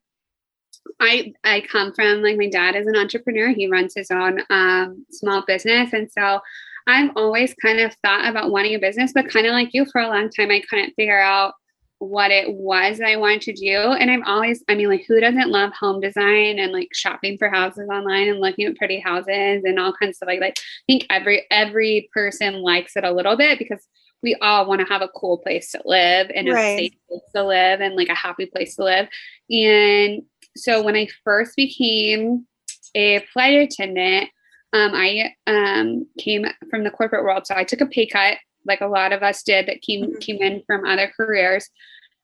I 1.01 1.33
I 1.45 1.63
come 1.63 1.93
from 1.93 2.23
like 2.23 2.37
my 2.37 2.49
dad 2.49 2.77
is 2.77 2.87
an 2.87 2.97
entrepreneur. 2.97 3.49
He 3.49 3.69
runs 3.69 3.95
his 3.95 4.11
own 4.11 4.41
um, 4.51 5.05
small 5.11 5.43
business, 5.47 5.93
and 5.93 6.11
so 6.11 6.41
I've 6.87 7.11
always 7.17 7.55
kind 7.55 7.81
of 7.81 7.95
thought 8.05 8.29
about 8.29 8.51
wanting 8.51 8.75
a 8.75 8.79
business, 8.79 9.13
but 9.13 9.29
kind 9.29 9.47
of 9.47 9.53
like 9.53 9.71
you, 9.73 9.87
for 9.87 10.01
a 10.01 10.09
long 10.09 10.31
time, 10.31 10.51
I 10.51 10.63
couldn't 10.69 10.95
figure 10.95 11.21
out 11.21 11.55
what 11.99 12.33
it 12.33 12.53
was 12.53 12.99
that 12.99 13.07
I 13.07 13.17
wanted 13.17 13.43
to 13.43 13.53
do. 13.53 13.77
And 13.77 14.11
I'm 14.11 14.25
always, 14.25 14.65
I 14.69 14.75
mean, 14.75 14.89
like, 14.89 15.05
who 15.07 15.21
doesn't 15.21 15.51
love 15.51 15.73
home 15.73 16.01
design 16.01 16.59
and 16.59 16.73
like 16.73 16.89
shopping 16.93 17.39
for 17.39 17.49
houses 17.49 17.89
online 17.89 18.29
and 18.29 18.41
looking 18.41 18.67
at 18.67 18.77
pretty 18.77 18.99
houses 18.99 19.63
and 19.65 19.79
all 19.79 19.93
kinds 19.93 20.11
of 20.11 20.17
stuff 20.17 20.27
like 20.27 20.41
like 20.41 20.59
I 20.59 20.63
think 20.89 21.07
every 21.11 21.47
every 21.51 22.11
person 22.13 22.55
likes 22.55 22.97
it 22.97 23.05
a 23.05 23.13
little 23.13 23.37
bit 23.37 23.59
because 23.59 23.87
we 24.23 24.35
all 24.41 24.67
want 24.67 24.81
to 24.81 24.87
have 24.87 25.03
a 25.03 25.09
cool 25.09 25.39
place 25.39 25.73
to 25.73 25.83
live 25.85 26.31
and 26.35 26.49
right. 26.49 26.61
a 26.61 26.79
safe 26.79 26.93
place 27.09 27.23
to 27.35 27.45
live 27.45 27.81
and 27.81 27.95
like 27.95 28.09
a 28.09 28.15
happy 28.15 28.47
place 28.47 28.77
to 28.77 28.85
live. 28.85 29.09
And 29.51 30.23
so 30.57 30.83
when 30.83 30.97
I 30.97 31.09
first 31.25 31.57
became 31.57 32.47
a 32.95 33.21
flight 33.33 33.55
attendant, 33.55 34.29
um, 34.73 34.93
I 34.95 35.35
um, 35.47 36.07
came 36.19 36.47
from 36.71 36.85
the 36.85 36.91
corporate 36.91 37.25
world, 37.25 37.47
so 37.47 37.55
I 37.55 37.65
took 37.65 37.81
a 37.81 37.87
pay 37.87 38.07
cut, 38.07 38.39
like 38.67 38.81
a 38.81 38.87
lot 38.87 39.13
of 39.13 39.23
us 39.23 39.43
did 39.43 39.67
that 39.67 39.83
came 39.83 40.05
mm-hmm. 40.05 40.19
came 40.19 40.43
in 40.43 40.63
from 40.67 40.85
other 40.85 41.13
careers, 41.17 41.69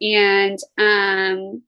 and 0.00 0.58
um, 0.78 1.62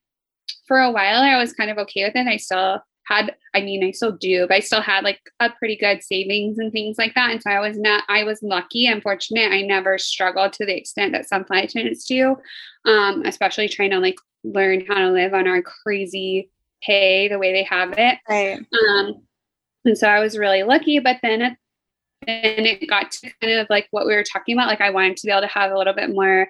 for 0.67 0.79
a 0.79 0.91
while 0.91 1.21
I 1.21 1.39
was 1.39 1.53
kind 1.53 1.71
of 1.71 1.79
okay 1.79 2.05
with 2.05 2.17
it. 2.17 2.27
I 2.27 2.37
still 2.37 2.83
had, 3.11 3.35
I 3.55 3.61
mean, 3.61 3.85
I 3.85 3.91
still 3.91 4.13
do, 4.13 4.47
but 4.47 4.57
I 4.57 4.61
still 4.61 4.81
had 4.81 5.03
like 5.03 5.21
a 5.41 5.51
pretty 5.51 5.77
good 5.77 6.03
savings 6.03 6.59
and 6.59 6.71
things 6.71 6.97
like 6.97 7.15
that. 7.15 7.33
And 7.33 7.43
so 7.43 7.51
I 7.51 7.59
was 7.59 7.77
not, 7.77 8.05
I 8.09 8.23
was 8.23 8.41
lucky 8.41 8.87
and 8.87 9.03
fortunate. 9.03 9.51
I 9.51 9.63
never 9.63 9.99
struggled 9.99 10.53
to 10.55 10.65
the 10.65 10.77
extent 10.77 11.13
that 11.13 11.29
some 11.29 11.45
flight 11.45 11.71
attendants 11.71 12.05
do, 12.05 12.37
um, 12.85 13.23
especially 13.27 13.69
trying 13.69 13.91
to 13.91 13.99
like 13.99 14.15
learn 14.45 14.85
how 14.87 14.95
to 14.95 15.11
live 15.11 15.35
on 15.35 15.47
our 15.47 15.63
crazy 15.63 16.51
pay 16.83 17.29
the 17.29 17.39
way 17.39 17.53
they 17.53 17.65
have 17.65 17.95
it. 17.97 18.19
Right. 18.29 18.59
Um, 18.59 19.27
and 19.85 19.97
so 19.97 20.09
I 20.09 20.21
was 20.21 20.39
really 20.39 20.63
lucky. 20.63 20.99
But 20.99 21.19
then 21.23 21.43
it, 21.43 21.57
then 22.27 22.67
it 22.67 22.89
got 22.89 23.11
to 23.11 23.31
kind 23.41 23.59
of 23.59 23.67
like 23.71 23.89
what 23.91 24.07
we 24.07 24.15
were 24.15 24.25
talking 24.25 24.57
about. 24.57 24.69
Like 24.69 24.81
I 24.81 24.91
wanted 24.91 25.17
to 25.19 25.27
be 25.27 25.33
able 25.33 25.43
to 25.43 25.47
have 25.49 25.73
a 25.73 25.79
little 25.79 25.95
bit 25.95 26.11
more 26.11 26.49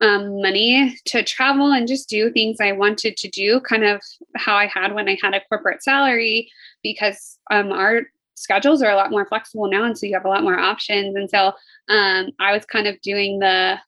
um, 0.00 0.42
money 0.42 0.94
to 1.06 1.22
travel 1.22 1.72
and 1.72 1.88
just 1.88 2.08
do 2.08 2.30
things 2.30 2.58
I 2.60 2.72
wanted 2.72 3.16
to 3.16 3.28
do, 3.28 3.60
kind 3.60 3.84
of 3.84 4.02
how 4.34 4.54
I 4.54 4.66
had 4.66 4.94
when 4.94 5.08
I 5.08 5.18
had 5.22 5.34
a 5.34 5.40
corporate 5.48 5.82
salary, 5.82 6.50
because 6.82 7.38
um, 7.50 7.72
our 7.72 8.02
schedules 8.34 8.82
are 8.82 8.90
a 8.90 8.96
lot 8.96 9.10
more 9.10 9.26
flexible 9.26 9.70
now. 9.70 9.84
And 9.84 9.96
so 9.96 10.06
you 10.06 10.14
have 10.14 10.26
a 10.26 10.28
lot 10.28 10.42
more 10.42 10.58
options. 10.58 11.16
And 11.16 11.30
so 11.30 11.52
um, 11.88 12.30
I 12.38 12.52
was 12.52 12.66
kind 12.66 12.86
of 12.86 13.00
doing 13.00 13.38
the 13.38 13.78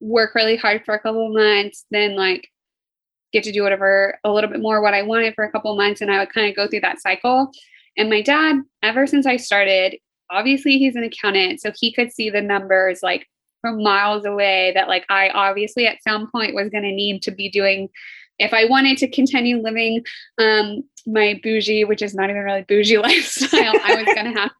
work 0.00 0.34
really 0.34 0.56
hard 0.56 0.84
for 0.84 0.94
a 0.94 1.00
couple 1.00 1.32
months, 1.32 1.86
then 1.90 2.14
like 2.14 2.50
get 3.34 3.44
to 3.44 3.52
do 3.52 3.62
whatever 3.62 4.18
a 4.24 4.32
little 4.32 4.48
bit 4.48 4.62
more 4.62 4.80
what 4.80 4.94
I 4.94 5.02
wanted 5.02 5.34
for 5.34 5.44
a 5.44 5.50
couple 5.50 5.76
months. 5.76 6.00
And 6.00 6.10
I 6.10 6.20
would 6.20 6.32
kind 6.32 6.48
of 6.48 6.56
go 6.56 6.66
through 6.66 6.80
that 6.80 7.00
cycle. 7.00 7.50
And 7.98 8.08
my 8.08 8.22
dad, 8.22 8.56
ever 8.82 9.06
since 9.06 9.26
I 9.26 9.36
started, 9.36 9.96
obviously 10.30 10.78
he's 10.78 10.96
an 10.96 11.04
accountant, 11.04 11.60
so 11.60 11.72
he 11.78 11.92
could 11.92 12.12
see 12.12 12.30
the 12.30 12.40
numbers 12.40 13.00
like 13.02 13.26
from 13.60 13.82
miles 13.82 14.24
away 14.24 14.72
that 14.74 14.88
like 14.88 15.04
I 15.10 15.30
obviously 15.30 15.86
at 15.86 16.02
some 16.02 16.30
point 16.30 16.54
was 16.54 16.70
going 16.70 16.84
to 16.84 16.92
need 16.92 17.22
to 17.22 17.30
be 17.30 17.50
doing 17.50 17.88
if 18.38 18.52
I 18.52 18.64
wanted 18.64 18.98
to 18.98 19.08
continue 19.08 19.60
living 19.60 20.04
um, 20.38 20.82
my 21.06 21.40
bougie, 21.42 21.84
which 21.84 22.02
is 22.02 22.14
not 22.14 22.30
even 22.30 22.42
really 22.42 22.62
bougie 22.62 22.98
lifestyle, 22.98 23.74
I 23.84 23.94
was 23.96 24.14
going 24.14 24.34
to 24.34 24.40
have 24.40 24.50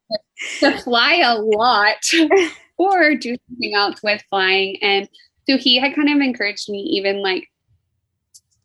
to 0.60 0.82
fly 0.82 1.22
a 1.24 1.34
lot 1.36 1.96
or 2.78 3.14
do 3.14 3.36
something 3.48 3.74
else 3.74 4.00
with 4.02 4.22
flying. 4.30 4.76
And 4.82 5.08
so 5.48 5.58
he 5.58 5.78
had 5.78 5.94
kind 5.94 6.08
of 6.08 6.20
encouraged 6.20 6.68
me, 6.68 6.78
even 6.78 7.22
like 7.22 7.48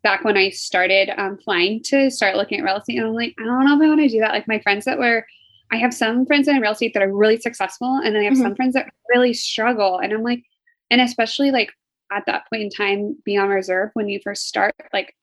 back 0.03 0.23
when 0.23 0.37
I 0.37 0.49
started 0.49 1.09
um, 1.17 1.37
flying 1.37 1.81
to 1.83 2.09
start 2.09 2.35
looking 2.35 2.59
at 2.59 2.63
real 2.63 2.77
estate. 2.77 2.97
And 2.97 3.07
I'm 3.07 3.13
like, 3.13 3.35
I 3.39 3.43
don't 3.43 3.65
know 3.65 3.75
if 3.75 3.81
I 3.81 3.87
want 3.87 3.99
to 4.01 4.07
do 4.07 4.19
that. 4.19 4.31
Like 4.31 4.47
my 4.47 4.59
friends 4.59 4.85
that 4.85 4.97
were, 4.97 5.25
I 5.71 5.77
have 5.77 5.93
some 5.93 6.25
friends 6.25 6.47
in 6.47 6.59
real 6.59 6.71
estate 6.71 6.93
that 6.93 7.03
are 7.03 7.15
really 7.15 7.39
successful, 7.39 8.01
and 8.03 8.15
then 8.15 8.21
I 8.21 8.25
have 8.25 8.33
mm-hmm. 8.33 8.43
some 8.43 8.55
friends 8.55 8.73
that 8.73 8.91
really 9.13 9.33
struggle. 9.33 9.99
And 9.99 10.13
I'm 10.13 10.23
like, 10.23 10.43
and 10.89 11.01
especially 11.01 11.51
like 11.51 11.71
at 12.11 12.25
that 12.25 12.49
point 12.49 12.63
in 12.63 12.69
time, 12.69 13.17
be 13.23 13.37
on 13.37 13.49
reserve 13.49 13.91
when 13.93 14.09
you 14.09 14.19
first 14.23 14.47
start, 14.47 14.73
like 14.93 15.15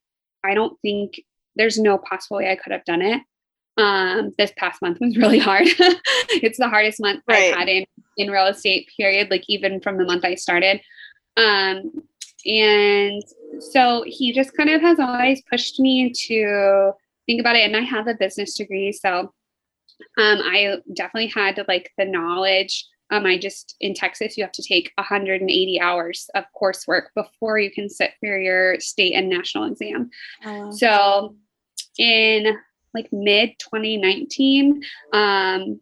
I 0.45 0.55
don't 0.55 0.79
think 0.81 1.21
there's 1.57 1.79
no 1.79 1.99
possible 1.99 2.37
way 2.39 2.51
I 2.51 2.57
could 2.57 2.73
have 2.73 2.85
done 2.85 3.03
it. 3.03 3.23
Um, 3.79 4.33
this 4.39 4.53
past 4.57 4.81
month 4.81 5.01
was 5.01 5.17
really 5.17 5.39
hard. 5.51 5.67
it's 5.67 6.59
the 6.59 6.69
hardest 6.69 7.01
month 7.01 7.23
right. 7.29 7.53
I've 7.53 7.59
had 7.59 7.69
in 7.69 7.85
in 8.17 8.31
real 8.31 8.47
estate. 8.47 8.89
Period. 8.97 9.31
Like 9.31 9.45
even 9.49 9.81
from 9.81 9.99
the 9.99 10.05
month 10.05 10.25
I 10.25 10.37
started. 10.37 10.81
Um, 11.37 11.93
and 12.46 13.22
so 13.61 14.04
he 14.06 14.32
just 14.32 14.56
kind 14.56 14.70
of 14.70 14.80
has 14.80 14.98
always 14.98 15.42
pushed 15.50 15.80
me 15.80 16.12
to 16.12 16.92
think 17.26 17.40
about 17.40 17.56
it. 17.56 17.64
And 17.64 17.76
I 17.76 17.80
have 17.80 18.06
a 18.06 18.14
business 18.14 18.54
degree, 18.54 18.92
so 18.92 19.32
um, 20.18 20.40
I 20.42 20.76
definitely 20.94 21.28
had 21.28 21.62
like 21.68 21.90
the 21.98 22.04
knowledge. 22.04 22.87
Um, 23.11 23.24
I 23.24 23.38
just 23.38 23.76
in 23.80 23.94
Texas, 23.94 24.37
you 24.37 24.44
have 24.44 24.52
to 24.52 24.62
take 24.62 24.92
180 24.96 25.80
hours 25.80 26.28
of 26.35 26.44
coursework 26.61 27.06
before 27.14 27.59
you 27.59 27.70
can 27.70 27.88
sit 27.88 28.12
for 28.20 28.38
your 28.38 28.80
state 28.80 29.14
and 29.14 29.28
national 29.28 29.64
exam. 29.64 30.11
Oh. 30.44 30.72
So 30.72 31.37
in 31.98 32.56
like 32.94 33.09
mid 33.12 33.50
2019, 33.59 34.82
um, 35.12 35.80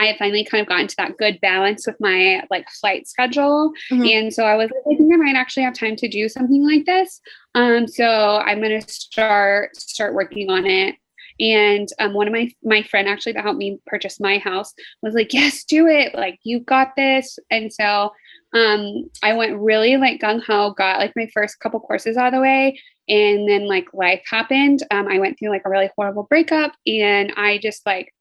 I 0.00 0.06
had 0.06 0.16
finally 0.16 0.44
kind 0.44 0.62
of 0.62 0.68
gotten 0.68 0.86
to 0.86 0.96
that 0.96 1.18
good 1.18 1.38
balance 1.42 1.86
with 1.86 1.96
my 2.00 2.42
like 2.50 2.68
flight 2.70 3.06
schedule. 3.06 3.70
Mm-hmm. 3.92 4.04
And 4.06 4.32
so 4.32 4.44
I 4.44 4.56
was 4.56 4.70
like, 4.70 4.94
I 4.94 4.96
think 4.96 5.12
I 5.12 5.16
might 5.16 5.36
actually 5.36 5.64
have 5.64 5.74
time 5.74 5.94
to 5.96 6.08
do 6.08 6.28
something 6.28 6.66
like 6.66 6.86
this. 6.86 7.20
Um, 7.54 7.86
so 7.86 8.06
I'm 8.06 8.62
gonna 8.62 8.80
start 8.80 9.76
start 9.76 10.14
working 10.14 10.48
on 10.48 10.64
it. 10.64 10.96
And 11.38 11.88
um, 11.98 12.14
one 12.14 12.26
of 12.26 12.32
my 12.32 12.50
my 12.62 12.82
friend 12.82 13.08
actually 13.08 13.32
that 13.32 13.44
helped 13.44 13.58
me 13.58 13.78
purchase 13.86 14.18
my 14.18 14.38
house 14.38 14.72
was 15.02 15.14
like, 15.14 15.34
yes, 15.34 15.64
do 15.64 15.86
it. 15.86 16.14
Like 16.14 16.38
you 16.44 16.60
got 16.60 16.96
this. 16.96 17.38
And 17.50 17.70
so 17.70 18.12
um, 18.54 19.10
I 19.22 19.34
went 19.34 19.58
really 19.58 19.98
like 19.98 20.20
gung 20.20 20.42
ho, 20.42 20.72
got 20.72 20.98
like 20.98 21.12
my 21.14 21.28
first 21.34 21.60
couple 21.60 21.78
courses 21.78 22.16
out 22.16 22.28
of 22.28 22.32
the 22.32 22.40
way. 22.40 22.80
And 23.06 23.46
then 23.46 23.68
like 23.68 23.92
life 23.92 24.22
happened. 24.30 24.82
Um, 24.90 25.08
I 25.08 25.18
went 25.18 25.38
through 25.38 25.50
like 25.50 25.62
a 25.66 25.70
really 25.70 25.90
horrible 25.96 26.22
breakup 26.22 26.72
and 26.86 27.34
I 27.36 27.58
just 27.58 27.84
like 27.84 28.14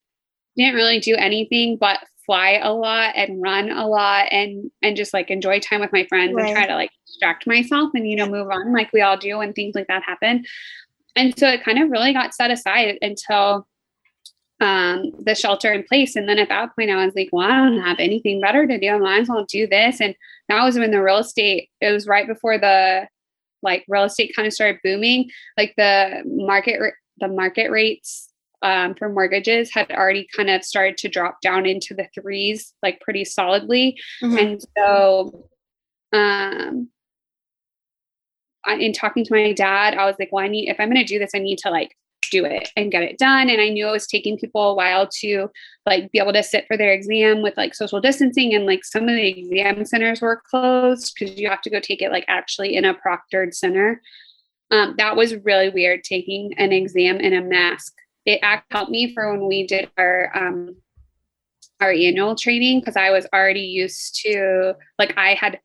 didn't 0.59 0.75
really 0.75 0.99
do 0.99 1.15
anything 1.15 1.77
but 1.77 1.99
fly 2.25 2.59
a 2.61 2.71
lot 2.71 3.13
and 3.15 3.41
run 3.41 3.71
a 3.71 3.87
lot 3.87 4.27
and 4.31 4.69
and 4.83 4.95
just 4.95 5.13
like 5.13 5.31
enjoy 5.31 5.59
time 5.59 5.81
with 5.81 5.91
my 5.91 6.05
friends 6.05 6.33
right. 6.33 6.45
and 6.45 6.55
try 6.55 6.67
to 6.67 6.75
like 6.75 6.91
distract 7.07 7.47
myself 7.47 7.89
and 7.95 8.07
you 8.07 8.15
know 8.15 8.27
move 8.27 8.49
on 8.49 8.71
like 8.71 8.91
we 8.93 9.01
all 9.01 9.17
do 9.17 9.37
when 9.37 9.51
things 9.53 9.73
like 9.73 9.87
that 9.87 10.03
happen 10.03 10.45
and 11.15 11.37
so 11.37 11.47
it 11.47 11.63
kind 11.63 11.81
of 11.81 11.89
really 11.89 12.13
got 12.13 12.33
set 12.33 12.51
aside 12.51 12.97
until 13.01 13.67
um, 14.61 15.11
the 15.19 15.35
shelter 15.35 15.71
in 15.71 15.83
place. 15.83 16.15
And 16.15 16.27
then 16.27 16.37
at 16.37 16.49
that 16.49 16.75
point, 16.75 16.89
I 16.89 17.05
was 17.05 17.15
like, 17.15 17.29
well, 17.31 17.49
I 17.49 17.55
don't 17.57 17.81
have 17.81 17.99
anything 17.99 18.41
better 18.41 18.67
to 18.67 18.79
do. 18.79 18.89
I 18.89 18.97
might 18.97 19.21
as 19.21 19.29
well 19.29 19.45
do 19.45 19.67
this. 19.67 20.01
And 20.01 20.15
that 20.47 20.63
was 20.63 20.77
when 20.77 20.91
the 20.91 21.01
real 21.01 21.19
estate, 21.19 21.69
it 21.81 21.91
was 21.91 22.07
right 22.07 22.27
before 22.27 22.57
the 22.57 23.07
like 23.61 23.85
real 23.87 24.03
estate 24.03 24.33
kind 24.35 24.47
of 24.47 24.53
started 24.53 24.79
booming. 24.83 25.29
Like 25.57 25.73
the 25.77 26.23
market, 26.25 26.93
the 27.19 27.27
market 27.27 27.71
rates 27.71 28.28
um, 28.61 28.95
for 28.95 29.09
mortgages 29.09 29.71
had 29.73 29.91
already 29.91 30.27
kind 30.35 30.49
of 30.49 30.63
started 30.63 30.97
to 30.97 31.09
drop 31.09 31.41
down 31.41 31.65
into 31.65 31.93
the 31.93 32.07
threes, 32.13 32.73
like 32.83 32.99
pretty 32.99 33.25
solidly. 33.25 33.97
Mm-hmm. 34.21 34.37
And 34.37 34.61
so, 34.77 35.49
um, 36.11 36.89
I, 38.65 38.75
in 38.75 38.93
talking 38.93 39.23
to 39.23 39.33
my 39.33 39.53
dad, 39.53 39.95
I 39.95 40.05
was 40.05 40.15
like, 40.19 40.29
well, 40.31 40.43
I 40.43 40.49
need, 40.49 40.69
if 40.69 40.79
I'm 40.79 40.89
going 40.89 41.01
to 41.01 41.03
do 41.05 41.19
this, 41.19 41.31
I 41.33 41.39
need 41.39 41.59
to 41.59 41.69
like 41.69 41.95
do 42.31 42.45
it 42.45 42.69
and 42.75 42.91
get 42.91 43.03
it 43.03 43.17
done. 43.17 43.49
And 43.49 43.61
I 43.61 43.69
knew 43.69 43.87
it 43.87 43.91
was 43.91 44.07
taking 44.07 44.37
people 44.37 44.71
a 44.71 44.75
while 44.75 45.07
to 45.19 45.49
like 45.85 46.11
be 46.11 46.19
able 46.19 46.33
to 46.33 46.43
sit 46.43 46.65
for 46.67 46.77
their 46.77 46.91
exam 46.91 47.41
with 47.41 47.55
like 47.57 47.73
social 47.73 48.01
distancing 48.01 48.53
and 48.53 48.65
like 48.65 48.83
some 48.83 49.03
of 49.03 49.15
the 49.15 49.27
exam 49.27 49.85
centers 49.85 50.21
were 50.21 50.41
closed 50.49 51.13
because 51.17 51.39
you 51.39 51.49
have 51.49 51.61
to 51.61 51.69
go 51.69 51.79
take 51.79 52.01
it 52.01 52.11
like 52.11 52.25
actually 52.27 52.75
in 52.75 52.85
a 52.85 52.93
proctored 52.93 53.53
center. 53.53 54.01
Um, 54.71 54.95
that 54.97 55.15
was 55.15 55.35
really 55.37 55.69
weird 55.69 56.03
taking 56.03 56.53
an 56.57 56.71
exam 56.71 57.19
in 57.19 57.33
a 57.33 57.41
mask 57.41 57.93
it 58.29 58.63
helped 58.69 58.91
me 58.91 59.11
for 59.13 59.31
when 59.31 59.47
we 59.47 59.65
did 59.65 59.89
our 59.97 60.31
um, 60.35 60.75
our 61.79 61.91
annual 61.91 62.35
training 62.35 62.79
because 62.79 62.95
I 62.95 63.09
was 63.09 63.25
already 63.33 63.61
used 63.61 64.19
to 64.23 64.75
like 64.99 65.17
I 65.17 65.33
had 65.33 65.59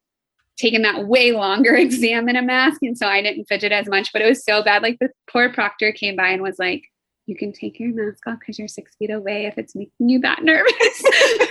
taken 0.56 0.82
that 0.82 1.06
way 1.06 1.32
longer 1.32 1.74
exam 1.74 2.28
in 2.28 2.36
a 2.36 2.42
mask 2.42 2.78
and 2.82 2.96
so 2.96 3.06
I 3.06 3.20
didn't 3.20 3.44
fidget 3.46 3.72
as 3.72 3.88
much 3.88 4.12
but 4.12 4.22
it 4.22 4.28
was 4.28 4.44
so 4.44 4.62
bad. 4.62 4.82
Like 4.82 4.98
the 4.98 5.10
poor 5.30 5.52
proctor 5.52 5.92
came 5.92 6.16
by 6.16 6.28
and 6.28 6.42
was 6.42 6.58
like 6.58 6.84
you 7.26 7.36
can 7.36 7.52
take 7.52 7.78
your 7.78 7.92
mask 7.94 8.26
off 8.26 8.38
because 8.38 8.58
you're 8.58 8.68
six 8.68 8.94
feet 8.96 9.10
away 9.10 9.46
if 9.46 9.58
it's 9.58 9.74
making 9.74 10.08
you 10.08 10.20
that 10.20 10.42
nervous. 10.42 10.72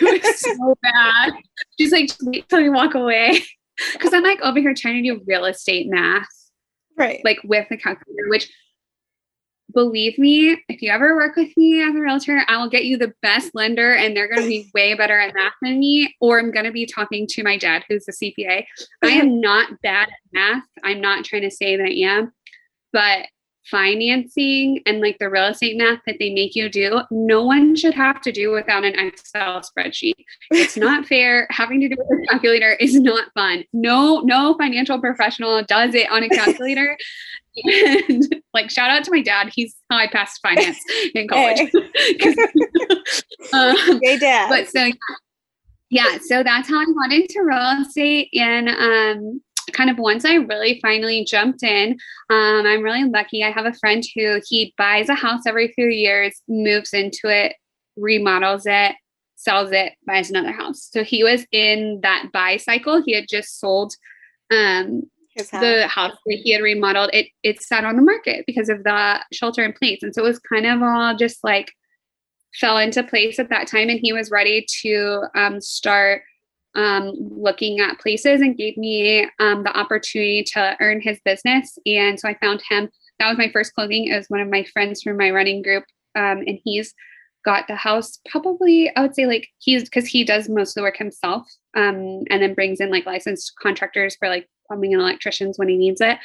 It 0.06 0.24
was 0.24 0.40
so 0.40 0.76
bad. 0.82 1.34
She's 1.80 1.92
like 1.92 2.08
just 2.08 2.24
wait 2.24 2.50
till 2.50 2.60
you 2.60 2.74
walk 2.74 2.96
away. 2.96 3.44
Because 3.94 4.14
I'm 4.14 4.24
like 4.24 4.42
over 4.42 4.60
here 4.60 4.74
trying 4.76 5.04
to 5.04 5.10
do 5.10 5.24
real 5.28 5.46
estate 5.46 5.88
math 5.90 6.28
right. 6.98 7.22
like 7.24 7.40
with 7.44 7.68
the 7.70 7.78
calculator 7.78 8.30
which 8.30 8.50
believe 9.74 10.18
me, 10.18 10.58
if 10.70 10.82
you 10.82 10.92
ever 10.92 11.16
work 11.16 11.36
with 11.36 11.56
me 11.58 11.82
as 11.82 11.96
a 11.96 12.00
realtor, 12.00 12.44
I 12.48 12.58
will 12.58 12.70
get 12.70 12.86
you 12.86 12.98
the 12.98 13.14
best 13.22 13.54
lender 13.54 13.94
and 13.94 14.16
they're 14.16 14.28
going 14.28 14.42
to 14.42 14.48
be 14.48 14.70
way 14.74 14.94
better 14.94 15.20
at 15.20 15.34
math 15.34 15.54
than 15.62 15.80
me. 15.80 16.16
Or 16.22 16.40
I'm 16.40 16.52
going 16.52 16.66
to 16.66 16.72
be 16.72 16.86
talking 16.86 17.28
to 17.28 17.44
my 17.44 17.58
dad, 17.58 17.84
who's 17.88 18.08
a 18.08 18.12
CPA. 18.12 18.66
I 19.04 19.08
am 19.08 19.40
not 19.42 19.82
bad 19.82 20.10
at 20.10 20.34
math. 20.34 20.64
I'm 20.84 21.02
not 21.02 21.26
trying 21.26 21.44
to 21.44 21.52
say 21.52 21.76
that 21.76 21.86
I 21.86 22.08
am, 22.08 22.34
but 22.92 23.28
financing 23.66 24.82
and 24.86 25.00
like 25.00 25.18
the 25.20 25.30
real 25.30 25.46
estate 25.46 25.78
math 25.78 26.00
that 26.06 26.18
they 26.20 26.34
make 26.34 26.56
you 26.56 26.70
do, 26.70 27.02
no 27.12 27.44
one 27.44 27.76
should 27.76 27.94
have 27.94 28.22
to 28.22 28.32
do 28.32 28.52
without 28.52 28.84
an 28.84 28.98
Excel 29.00 29.62
spreadsheet. 29.62 30.16
It's 30.52 30.78
not 30.78 31.06
fair. 31.08 31.48
Having 31.50 31.82
to 31.82 31.90
do 31.90 31.96
with 31.98 32.24
a 32.24 32.28
calculator 32.28 32.74
is 32.74 33.00
not 33.00 33.32
fun. 33.34 33.64
No, 33.74 34.20
no 34.20 34.56
financial 34.58 35.00
professional 35.00 35.64
does 35.64 35.96
it 35.96 36.12
on 36.12 36.24
a 36.24 36.30
calculator. 36.30 36.98
And 37.64 38.42
like 38.54 38.70
shout 38.70 38.90
out 38.90 39.04
to 39.04 39.12
my 39.12 39.22
dad. 39.22 39.52
He's 39.54 39.76
how 39.90 39.98
I 39.98 40.08
passed 40.08 40.40
finance 40.42 40.80
in 41.16 41.28
college. 41.28 41.60
Hey, 41.60 42.36
um, 43.54 44.00
hey 44.02 44.18
dad. 44.18 44.50
But 44.50 44.70
so 44.70 44.90
yeah, 45.90 46.18
so 46.22 46.44
that's 46.44 46.70
how 46.70 46.80
I 46.80 46.86
got 46.86 47.14
into 47.14 47.44
real 47.44 47.82
estate 47.82 48.30
and 48.34 48.70
um 48.70 49.42
kind 49.72 49.90
of 49.90 49.98
once 49.98 50.26
I 50.26 50.36
really 50.36 50.80
finally 50.82 51.26
jumped 51.26 51.64
in, 51.64 51.94
um, 52.30 52.66
I'm 52.66 52.84
really 52.84 53.06
lucky. 53.06 53.44
I 53.44 53.52
have 53.52 53.66
a 53.66 53.74
friend 53.74 54.04
who 54.16 54.42
he 54.46 54.74
buys 54.78 55.10
a 55.10 55.16
house 55.16 55.44
every 55.48 55.70
few 55.70 55.88
years, 55.88 56.42
moves 56.48 56.94
into 56.94 57.28
it, 57.30 57.56
remodels 57.96 58.66
it, 58.66 58.96
sells 59.36 59.72
it, 59.72 59.94
buys 60.06 60.30
another 60.30 60.52
house. 60.52 60.90
So 60.92 61.04
he 61.04 61.24
was 61.24 61.46
in 61.52 62.00
that 62.04 62.30
buy 62.34 62.58
cycle. 62.58 63.02
He 63.04 63.14
had 63.14 63.26
just 63.30 63.60
sold 63.60 63.94
um, 64.52 65.04
house. 65.38 65.50
the 65.50 65.88
house 65.88 66.16
that 66.26 66.40
he 66.44 66.52
had 66.52 66.62
remodeled. 66.62 67.10
It 67.14 67.28
it 67.44 67.62
sat 67.62 67.86
on 67.86 67.96
the 67.96 68.02
market 68.02 68.46
because 68.46 68.70
of 68.70 68.84
the 68.84 69.20
shelter 69.32 69.64
in 69.64 69.74
place, 69.74 70.04
and 70.04 70.14
so 70.14 70.24
it 70.24 70.28
was 70.28 70.40
kind 70.40 70.66
of 70.66 70.82
all 70.82 71.16
just 71.16 71.44
like 71.44 71.72
fell 72.56 72.78
into 72.78 73.04
place 73.04 73.40
at 73.40 73.50
that 73.50 73.68
time. 73.68 73.90
And 73.90 74.00
he 74.00 74.14
was 74.14 74.32
ready 74.32 74.66
to 74.82 75.24
um, 75.36 75.60
start 75.60 76.22
um, 76.76 77.14
looking 77.18 77.80
at 77.80 78.00
places 78.00 78.42
and 78.42 78.58
gave 78.58 78.78
me 78.78 79.28
um, 79.40 79.64
the 79.64 79.78
opportunity 79.78 80.44
to 80.54 80.76
earn 80.80 81.02
his 81.02 81.20
business. 81.24 81.78
And 81.86 82.20
so 82.20 82.28
I 82.28 82.38
found 82.40 82.62
him. 82.68 82.90
That 83.20 83.30
was 83.30 83.38
my 83.38 83.52
first 83.52 83.74
clothing. 83.74 84.08
It 84.08 84.16
was 84.16 84.28
one 84.28 84.42
of 84.42 84.50
my 84.50 84.64
friends 84.64 85.02
from 85.02 85.18
my 85.18 85.30
running 85.30 85.62
group. 85.62 85.84
Um, 86.16 86.44
and 86.48 86.60
he's 86.64 86.94
got 87.46 87.68
the 87.68 87.76
house 87.76 88.20
probably, 88.30 88.96
I 88.96 89.02
would 89.02 89.16
say, 89.16 89.26
like 89.26 89.48
he's 89.60 89.84
because 89.84 90.08
he 90.08 90.24
does 90.24 90.50
most 90.50 90.72
of 90.72 90.76
the 90.76 90.82
work 90.82 90.98
himself 90.98 91.48
um, 91.76 92.24
and 92.30 92.42
then 92.42 92.54
brings 92.54 92.80
in 92.80 92.90
like 92.90 93.06
licensed 93.06 93.54
contractors 93.62 94.16
for 94.16 94.30
like 94.30 94.48
plumbing 94.68 94.94
and 94.94 95.02
electricians 95.02 95.58
when 95.58 95.70
he 95.70 95.78
needs 95.78 96.02
it. 96.02 96.18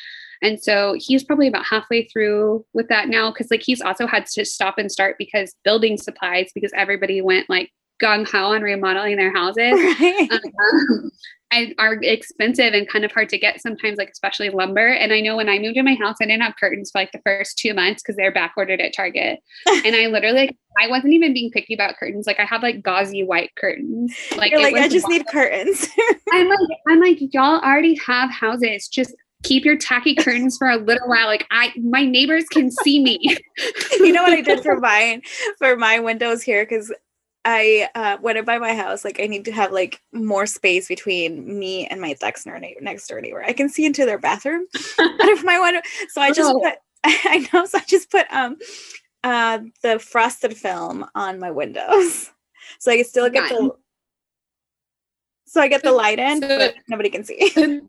And 0.42 0.62
so 0.62 0.94
he's 0.98 1.24
probably 1.24 1.48
about 1.48 1.66
halfway 1.66 2.04
through 2.04 2.64
with 2.72 2.88
that 2.88 3.08
now 3.08 3.30
because 3.30 3.50
like 3.50 3.62
he's 3.64 3.80
also 3.80 4.06
had 4.06 4.26
to 4.26 4.44
stop 4.44 4.78
and 4.78 4.90
start 4.90 5.16
because 5.18 5.54
building 5.64 5.96
supplies 5.96 6.50
because 6.54 6.72
everybody 6.74 7.20
went 7.20 7.50
like 7.50 7.72
gung 8.02 8.28
ho 8.28 8.52
on 8.52 8.62
remodeling 8.62 9.16
their 9.16 9.34
houses 9.34 9.72
right. 10.00 10.28
um, 10.30 11.10
I, 11.50 11.74
are 11.78 11.94
expensive 12.02 12.74
and 12.74 12.88
kind 12.88 13.04
of 13.04 13.12
hard 13.12 13.28
to 13.30 13.38
get 13.38 13.60
sometimes, 13.60 13.96
like 13.96 14.10
especially 14.10 14.50
lumber. 14.50 14.88
And 14.88 15.12
I 15.12 15.20
know 15.20 15.36
when 15.36 15.48
I 15.48 15.58
moved 15.58 15.76
in 15.76 15.84
my 15.84 15.94
house, 15.94 16.16
I 16.20 16.26
didn't 16.26 16.42
have 16.42 16.56
curtains 16.60 16.90
for 16.90 16.98
like 17.00 17.12
the 17.12 17.22
first 17.24 17.58
two 17.58 17.72
months 17.72 18.02
because 18.02 18.16
they're 18.16 18.32
back 18.32 18.52
ordered 18.56 18.80
at 18.80 18.94
Target. 18.94 19.38
and 19.66 19.96
I 19.96 20.06
literally, 20.06 20.38
like, 20.38 20.56
I 20.80 20.88
wasn't 20.88 21.14
even 21.14 21.32
being 21.32 21.50
picky 21.50 21.74
about 21.74 21.96
curtains. 21.96 22.26
Like 22.26 22.38
I 22.38 22.44
have 22.44 22.62
like 22.62 22.82
gauzy 22.82 23.24
white 23.24 23.50
curtains. 23.56 24.14
Like, 24.36 24.52
like 24.52 24.74
I 24.74 24.88
just 24.88 25.08
need 25.08 25.26
curtains. 25.26 25.88
I'm 26.32 26.48
like, 26.48 26.58
I'm 26.88 27.00
like, 27.00 27.18
y'all 27.32 27.60
already 27.60 27.98
have 28.06 28.30
houses. 28.30 28.86
Just 28.86 29.14
keep 29.42 29.64
your 29.64 29.76
tacky 29.76 30.14
curtains 30.14 30.56
for 30.58 30.68
a 30.68 30.76
little 30.76 31.08
while. 31.08 31.26
Like 31.26 31.46
I, 31.50 31.72
my 31.80 32.04
neighbors 32.04 32.44
can 32.52 32.70
see 32.70 33.02
me. 33.02 33.18
you 33.92 34.12
know 34.12 34.22
what 34.22 34.32
I 34.32 34.42
did 34.42 34.62
for 34.62 34.78
mine, 34.78 35.22
for 35.58 35.76
my 35.76 35.98
windows 35.98 36.42
here? 36.42 36.66
Cause 36.66 36.92
I 37.50 37.88
uh, 37.94 38.18
when 38.18 38.36
I 38.36 38.42
buy 38.42 38.58
my 38.58 38.74
house, 38.74 39.06
like 39.06 39.18
I 39.20 39.26
need 39.26 39.46
to 39.46 39.52
have 39.52 39.72
like 39.72 40.02
more 40.12 40.44
space 40.44 40.86
between 40.86 41.58
me 41.58 41.86
and 41.86 41.98
my 41.98 42.14
next 42.20 42.44
door 42.44 42.60
next 42.82 43.06
door 43.06 43.22
neighbor. 43.22 43.42
I 43.42 43.54
can 43.54 43.70
see 43.70 43.86
into 43.86 44.04
their 44.04 44.18
bathroom 44.18 44.66
out 44.98 45.32
of 45.32 45.44
my 45.44 45.58
window, 45.58 45.80
so 46.10 46.20
I 46.20 46.30
just 46.30 46.54
oh. 46.54 46.60
put. 46.60 46.74
I 47.04 47.48
know, 47.50 47.64
so 47.64 47.78
I 47.78 47.84
just 47.86 48.10
put 48.10 48.26
um 48.30 48.58
uh 49.24 49.60
the 49.82 49.98
frosted 49.98 50.58
film 50.58 51.06
on 51.14 51.40
my 51.40 51.50
windows, 51.50 52.30
so 52.78 52.92
I 52.92 52.96
can 52.96 53.06
still 53.06 53.30
get 53.30 53.48
the. 53.48 53.70
So 55.46 55.62
I 55.62 55.68
get 55.68 55.82
the 55.82 55.92
light 55.92 56.18
in, 56.18 56.42
so, 56.42 56.48
but 56.48 56.74
nobody 56.86 57.08
can 57.08 57.24
see. 57.24 57.80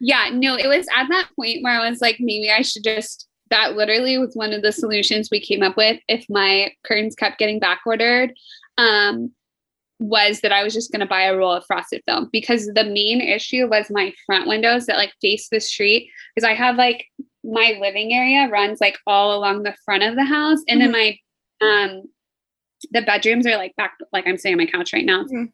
yeah, 0.00 0.30
no, 0.32 0.56
it 0.56 0.66
was 0.66 0.86
at 0.96 1.08
that 1.10 1.28
point 1.36 1.62
where 1.62 1.78
I 1.78 1.90
was 1.90 2.00
like, 2.00 2.16
maybe 2.18 2.50
I 2.50 2.62
should 2.62 2.84
just 2.84 3.28
that 3.50 3.74
literally 3.74 4.16
was 4.18 4.34
one 4.34 4.52
of 4.52 4.62
the 4.62 4.72
solutions 4.72 5.28
we 5.30 5.40
came 5.40 5.62
up 5.62 5.76
with 5.76 6.00
if 6.08 6.24
my 6.28 6.72
curtains 6.84 7.14
kept 7.14 7.38
getting 7.38 7.58
back 7.58 7.80
ordered 7.84 8.32
um, 8.78 9.32
was 9.98 10.40
that 10.40 10.52
I 10.52 10.62
was 10.62 10.72
just 10.72 10.90
going 10.92 11.00
to 11.00 11.06
buy 11.06 11.22
a 11.22 11.36
roll 11.36 11.52
of 11.52 11.64
frosted 11.66 12.02
film 12.06 12.28
because 12.32 12.66
the 12.66 12.84
main 12.84 13.20
issue 13.20 13.66
was 13.68 13.90
my 13.90 14.14
front 14.24 14.48
windows 14.48 14.86
that 14.86 14.96
like 14.96 15.12
face 15.20 15.48
the 15.50 15.60
street 15.60 16.10
because 16.34 16.48
I 16.48 16.54
have 16.54 16.76
like 16.76 17.06
my 17.44 17.76
living 17.80 18.12
area 18.14 18.48
runs 18.48 18.80
like 18.80 18.98
all 19.06 19.36
along 19.36 19.62
the 19.62 19.74
front 19.84 20.02
of 20.02 20.14
the 20.14 20.24
house 20.24 20.60
and 20.68 20.80
mm-hmm. 20.80 20.92
then 20.92 21.16
my 21.60 21.66
um 21.66 22.02
the 22.92 23.02
bedrooms 23.02 23.46
are 23.46 23.56
like 23.56 23.76
back 23.76 23.92
like 24.12 24.26
I'm 24.26 24.38
sitting 24.38 24.54
on 24.54 24.64
my 24.64 24.70
couch 24.70 24.92
right 24.92 25.04
now. 25.04 25.24
Mm-hmm. 25.24 25.44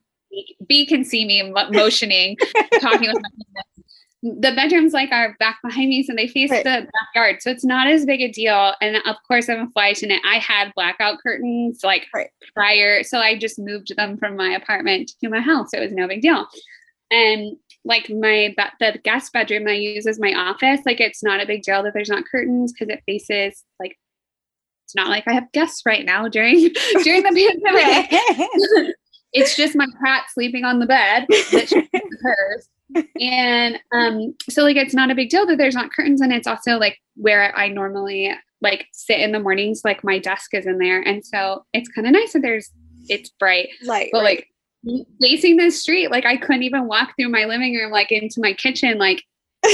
B 0.66 0.86
can 0.86 1.04
see 1.04 1.24
me 1.24 1.50
motioning, 1.70 2.36
talking 2.80 3.08
with 3.08 3.22
my 3.22 3.62
the 4.22 4.52
bedrooms 4.56 4.92
like 4.92 5.12
are 5.12 5.36
back 5.38 5.58
behind 5.62 5.88
me, 5.88 6.02
so 6.02 6.14
they 6.14 6.28
face 6.28 6.50
right. 6.50 6.64
the 6.64 6.88
backyard. 7.14 7.42
So 7.42 7.50
it's 7.50 7.64
not 7.64 7.86
as 7.86 8.06
big 8.06 8.20
a 8.20 8.30
deal. 8.30 8.74
And 8.80 8.96
of 9.06 9.16
course, 9.28 9.48
I'm 9.48 9.60
a 9.60 9.70
flight 9.70 9.98
attendant. 9.98 10.22
I 10.26 10.38
had 10.38 10.72
blackout 10.74 11.18
curtains 11.22 11.80
like 11.84 12.06
right. 12.14 12.30
prior, 12.54 13.02
so 13.02 13.18
I 13.18 13.38
just 13.38 13.58
moved 13.58 13.94
them 13.96 14.16
from 14.16 14.36
my 14.36 14.50
apartment 14.50 15.12
to 15.22 15.28
my 15.28 15.40
house. 15.40 15.72
It 15.72 15.80
was 15.80 15.92
no 15.92 16.08
big 16.08 16.22
deal. 16.22 16.46
And 17.10 17.56
like 17.84 18.10
my 18.10 18.54
the 18.80 18.98
guest 19.04 19.32
bedroom 19.32 19.68
I 19.68 19.72
use 19.72 20.06
as 20.06 20.18
my 20.18 20.32
office, 20.32 20.80
like 20.84 21.00
it's 21.00 21.22
not 21.22 21.42
a 21.42 21.46
big 21.46 21.62
deal 21.62 21.82
that 21.82 21.94
there's 21.94 22.08
not 22.08 22.24
curtains 22.30 22.72
because 22.72 22.92
it 22.92 23.02
faces 23.06 23.64
like 23.78 23.96
it's 24.84 24.94
not 24.94 25.08
like 25.08 25.24
I 25.28 25.34
have 25.34 25.52
guests 25.52 25.82
right 25.86 26.04
now 26.04 26.26
during 26.28 26.56
during 27.04 27.22
the 27.22 27.60
pandemic. 27.64 28.94
it's 29.32 29.56
just 29.56 29.76
my 29.76 29.86
cat 30.04 30.24
sleeping 30.32 30.64
on 30.64 30.80
the 30.80 30.86
bed 30.86 31.26
that 31.28 31.70
hers 32.22 32.68
and 33.20 33.78
um, 33.92 34.34
so 34.48 34.62
like 34.62 34.76
it's 34.76 34.94
not 34.94 35.10
a 35.10 35.14
big 35.14 35.30
deal 35.30 35.46
that 35.46 35.58
there's 35.58 35.74
not 35.74 35.92
curtains, 35.92 36.20
and 36.20 36.32
it's 36.32 36.46
also 36.46 36.78
like 36.78 36.98
where 37.16 37.56
I 37.56 37.68
normally 37.68 38.32
like 38.60 38.86
sit 38.92 39.20
in 39.20 39.32
the 39.32 39.40
mornings, 39.40 39.82
like 39.84 40.04
my 40.04 40.18
desk 40.18 40.54
is 40.54 40.66
in 40.66 40.78
there, 40.78 41.00
and 41.00 41.24
so 41.24 41.64
it's 41.72 41.88
kind 41.88 42.06
of 42.06 42.12
nice 42.12 42.32
that 42.32 42.42
there's 42.42 42.70
it's 43.08 43.30
bright, 43.30 43.68
light, 43.84 44.10
but 44.12 44.22
right. 44.22 44.44
like 44.84 45.06
facing 45.20 45.56
the 45.56 45.70
street, 45.70 46.10
like 46.10 46.24
I 46.24 46.36
couldn't 46.36 46.62
even 46.62 46.86
walk 46.86 47.14
through 47.16 47.30
my 47.30 47.44
living 47.44 47.74
room, 47.74 47.90
like 47.90 48.12
into 48.12 48.40
my 48.40 48.52
kitchen, 48.52 48.98
like. 48.98 49.22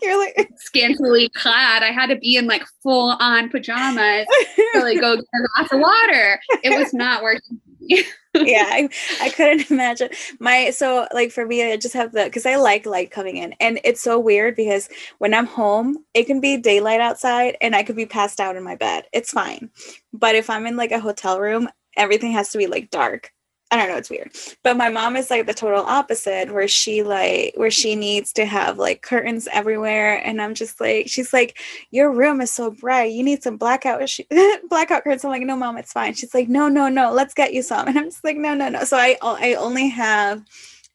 You're 0.00 0.18
like 0.18 0.50
scantily 0.56 1.28
clad. 1.36 1.84
I 1.84 1.92
had 1.92 2.06
to 2.06 2.16
be 2.16 2.36
in 2.36 2.48
like 2.48 2.64
full 2.82 3.10
on 3.20 3.50
pajamas 3.50 4.26
to 4.74 4.80
like 4.80 5.00
go 5.00 5.14
get 5.14 5.24
a 5.24 5.48
glass 5.54 5.72
of 5.72 5.78
water. 5.78 6.40
It 6.64 6.76
was 6.76 6.92
not 6.92 7.22
working 7.22 7.60
yeah, 7.88 8.02
I, 8.36 8.88
I 9.20 9.28
couldn't 9.30 9.70
imagine 9.70 10.10
my 10.40 10.70
so 10.70 11.06
like 11.12 11.32
for 11.32 11.46
me, 11.46 11.72
I 11.72 11.76
just 11.76 11.94
have 11.94 12.12
the 12.12 12.24
because 12.24 12.46
I 12.46 12.56
like 12.56 12.86
light 12.86 13.10
coming 13.10 13.36
in, 13.36 13.54
and 13.60 13.80
it's 13.84 14.00
so 14.00 14.18
weird 14.18 14.56
because 14.56 14.88
when 15.18 15.34
I'm 15.34 15.46
home, 15.46 15.98
it 16.14 16.24
can 16.26 16.40
be 16.40 16.56
daylight 16.56 17.00
outside, 17.00 17.56
and 17.60 17.74
I 17.74 17.82
could 17.82 17.96
be 17.96 18.06
passed 18.06 18.40
out 18.40 18.56
in 18.56 18.62
my 18.62 18.76
bed. 18.76 19.04
It's 19.12 19.32
fine, 19.32 19.70
but 20.12 20.34
if 20.34 20.50
I'm 20.50 20.66
in 20.66 20.76
like 20.76 20.92
a 20.92 21.00
hotel 21.00 21.40
room, 21.40 21.68
everything 21.96 22.32
has 22.32 22.50
to 22.50 22.58
be 22.58 22.66
like 22.66 22.90
dark. 22.90 23.31
I 23.72 23.76
don't 23.76 23.88
know, 23.88 23.96
it's 23.96 24.10
weird. 24.10 24.30
But 24.62 24.76
my 24.76 24.90
mom 24.90 25.16
is 25.16 25.30
like 25.30 25.46
the 25.46 25.54
total 25.54 25.80
opposite, 25.80 26.52
where 26.52 26.68
she 26.68 27.02
like 27.02 27.54
where 27.56 27.70
she 27.70 27.96
needs 27.96 28.30
to 28.34 28.44
have 28.44 28.78
like 28.78 29.00
curtains 29.00 29.48
everywhere. 29.50 30.16
And 30.26 30.42
I'm 30.42 30.54
just 30.54 30.78
like, 30.78 31.08
she's 31.08 31.32
like, 31.32 31.58
Your 31.90 32.12
room 32.12 32.42
is 32.42 32.52
so 32.52 32.70
bright. 32.70 33.12
You 33.12 33.22
need 33.22 33.42
some 33.42 33.56
blackout 33.56 34.02
blackout 34.68 35.04
curtains. 35.04 35.24
I'm 35.24 35.30
like, 35.30 35.42
no, 35.42 35.56
mom, 35.56 35.78
it's 35.78 35.92
fine. 35.92 36.12
She's 36.12 36.34
like, 36.34 36.50
No, 36.50 36.68
no, 36.68 36.88
no, 36.90 37.12
let's 37.12 37.32
get 37.32 37.54
you 37.54 37.62
some. 37.62 37.88
And 37.92 37.98
I'm 37.98 38.04
just 38.04 38.24
like, 38.24 38.36
no, 38.36 38.54
no, 38.54 38.68
no. 38.68 38.84
So 38.84 38.98
I 38.98 39.16
I 39.22 39.54
only 39.54 39.88
have 39.88 40.44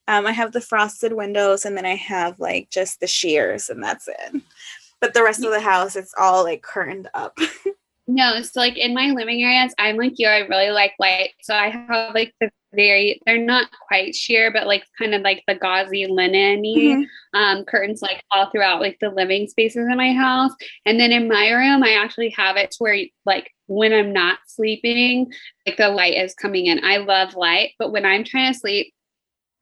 um 0.07 0.27
I 0.27 0.31
have 0.31 0.51
the 0.51 0.61
frosted 0.61 1.13
windows 1.13 1.65
and 1.65 1.75
then 1.75 1.85
I 1.85 1.95
have 1.95 2.39
like 2.39 2.69
just 2.69 2.99
the 2.99 3.07
sheers 3.07 3.69
and 3.69 3.83
that's 3.83 4.07
it. 4.07 4.41
But 5.01 5.15
the 5.15 5.23
rest 5.23 5.43
of 5.43 5.49
the 5.49 5.59
house, 5.59 5.95
it's 5.95 6.13
all 6.17 6.43
like 6.43 6.61
curtained 6.61 7.09
up. 7.15 7.37
No, 8.07 8.41
so 8.41 8.61
like 8.61 8.77
in 8.77 8.93
my 8.93 9.11
living 9.11 9.43
areas, 9.43 9.73
I'm 9.77 9.97
like 9.97 10.13
you. 10.17 10.27
I 10.27 10.39
really 10.39 10.69
like 10.69 10.93
light. 10.97 11.31
So 11.41 11.53
I 11.53 11.69
have 11.69 12.15
like 12.15 12.33
the 12.39 12.49
very 12.77 13.21
they're 13.25 13.37
not 13.37 13.69
quite 13.87 14.15
sheer 14.15 14.51
but 14.51 14.65
like 14.65 14.85
kind 14.97 15.13
of 15.13 15.21
like 15.21 15.43
the 15.47 15.55
gauzy 15.55 16.07
linen 16.07 16.63
mm-hmm. 16.63 17.37
um, 17.37 17.65
curtains 17.65 18.01
like 18.01 18.23
all 18.31 18.49
throughout 18.49 18.79
like 18.79 18.97
the 19.01 19.09
living 19.09 19.47
spaces 19.47 19.85
in 19.89 19.97
my 19.97 20.13
house. 20.13 20.51
And 20.85 20.97
then 20.97 21.11
in 21.11 21.27
my 21.27 21.49
room 21.49 21.83
i 21.83 21.91
actually 21.91 22.29
have 22.29 22.55
it 22.55 22.71
to 22.71 22.77
where 22.79 23.05
like 23.25 23.51
when 23.65 23.91
i'm 23.91 24.13
not 24.13 24.39
sleeping 24.47 25.29
like 25.65 25.75
the 25.75 25.89
light 25.89 26.15
is 26.15 26.33
coming 26.33 26.67
in. 26.67 26.79
I 26.85 26.97
love 26.97 27.35
light 27.35 27.71
but 27.77 27.91
when 27.91 28.05
i'm 28.05 28.23
trying 28.23 28.53
to 28.53 28.59
sleep 28.59 28.93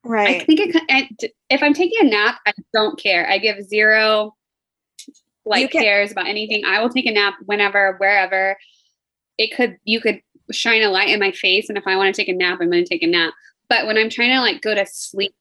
right. 0.04 0.42
i 0.42 0.44
think 0.44 0.60
it, 0.60 1.32
if 1.50 1.62
i'm 1.62 1.74
taking 1.74 2.06
a 2.06 2.10
nap 2.10 2.38
i 2.46 2.52
don't 2.72 3.00
care. 3.02 3.28
I 3.28 3.38
give 3.38 3.60
zero 3.64 4.36
like 5.46 5.70
cares 5.70 6.12
about 6.12 6.26
anything. 6.26 6.64
I 6.66 6.82
will 6.82 6.90
take 6.90 7.06
a 7.06 7.12
nap 7.12 7.34
whenever 7.46 7.96
wherever. 7.98 8.58
It 9.38 9.54
could 9.54 9.78
you 9.84 10.00
could 10.00 10.20
shine 10.52 10.82
a 10.82 10.90
light 10.90 11.08
in 11.08 11.20
my 11.20 11.32
face 11.32 11.68
and 11.68 11.78
if 11.78 11.86
I 11.86 11.96
want 11.96 12.14
to 12.14 12.20
take 12.20 12.28
a 12.28 12.36
nap, 12.36 12.58
I'm 12.60 12.70
going 12.70 12.84
to 12.84 12.88
take 12.88 13.02
a 13.02 13.06
nap. 13.06 13.34
But 13.68 13.86
when 13.86 13.98
I'm 13.98 14.10
trying 14.10 14.30
to 14.30 14.40
like 14.40 14.62
go 14.62 14.74
to 14.74 14.86
sleep, 14.86 15.34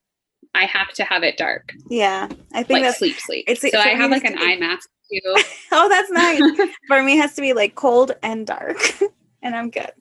I 0.54 0.66
have 0.66 0.90
to 0.94 1.04
have 1.04 1.24
it 1.24 1.38
dark. 1.38 1.74
Yeah, 1.90 2.30
I 2.54 2.64
think 2.64 2.78
like 2.78 2.84
that's 2.84 3.00
sleep, 3.00 3.18
sleep. 3.20 3.46
It's, 3.48 3.62
so 3.62 3.78
I 3.78 3.90
have 3.90 4.10
like 4.10 4.24
an 4.24 4.36
be... 4.36 4.42
eye 4.42 4.58
mask 4.58 4.90
too. 5.12 5.20
oh, 5.72 5.90
that's 5.90 6.10
nice. 6.10 6.70
For 6.88 7.04
me, 7.04 7.18
it 7.18 7.22
has 7.22 7.36
to 7.36 7.42
be 7.42 7.54
like 7.54 7.76
cold 7.76 8.14
and 8.24 8.48
dark, 8.48 8.78
and 9.42 9.56
I'm 9.56 9.70
good. 9.70 9.92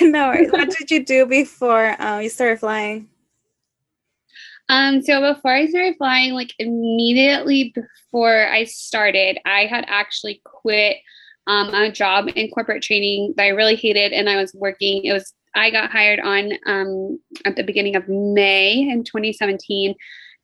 no 0.00 0.28
worries. 0.28 0.52
What 0.52 0.70
did 0.70 0.90
you 0.90 1.04
do 1.04 1.26
before 1.26 1.96
um, 1.98 2.22
you 2.22 2.28
started 2.28 2.60
flying? 2.60 3.08
Um, 4.68 5.02
so 5.02 5.34
before 5.34 5.52
I 5.52 5.66
started 5.66 5.96
flying, 5.96 6.32
like 6.32 6.52
immediately 6.58 7.74
before 7.74 8.48
I 8.48 8.64
started, 8.64 9.38
I 9.44 9.66
had 9.66 9.84
actually 9.88 10.40
quit 10.44 10.96
um, 11.46 11.74
a 11.74 11.90
job 11.90 12.28
in 12.34 12.50
corporate 12.50 12.82
training 12.82 13.34
that 13.36 13.44
I 13.44 13.48
really 13.48 13.76
hated, 13.76 14.12
and 14.12 14.28
I 14.28 14.36
was 14.36 14.54
working. 14.54 15.04
It 15.04 15.12
was 15.12 15.32
I 15.56 15.70
got 15.70 15.90
hired 15.90 16.20
on 16.20 16.52
um, 16.66 17.18
at 17.44 17.56
the 17.56 17.62
beginning 17.62 17.96
of 17.96 18.08
May 18.08 18.88
in 18.88 19.04
2017. 19.04 19.94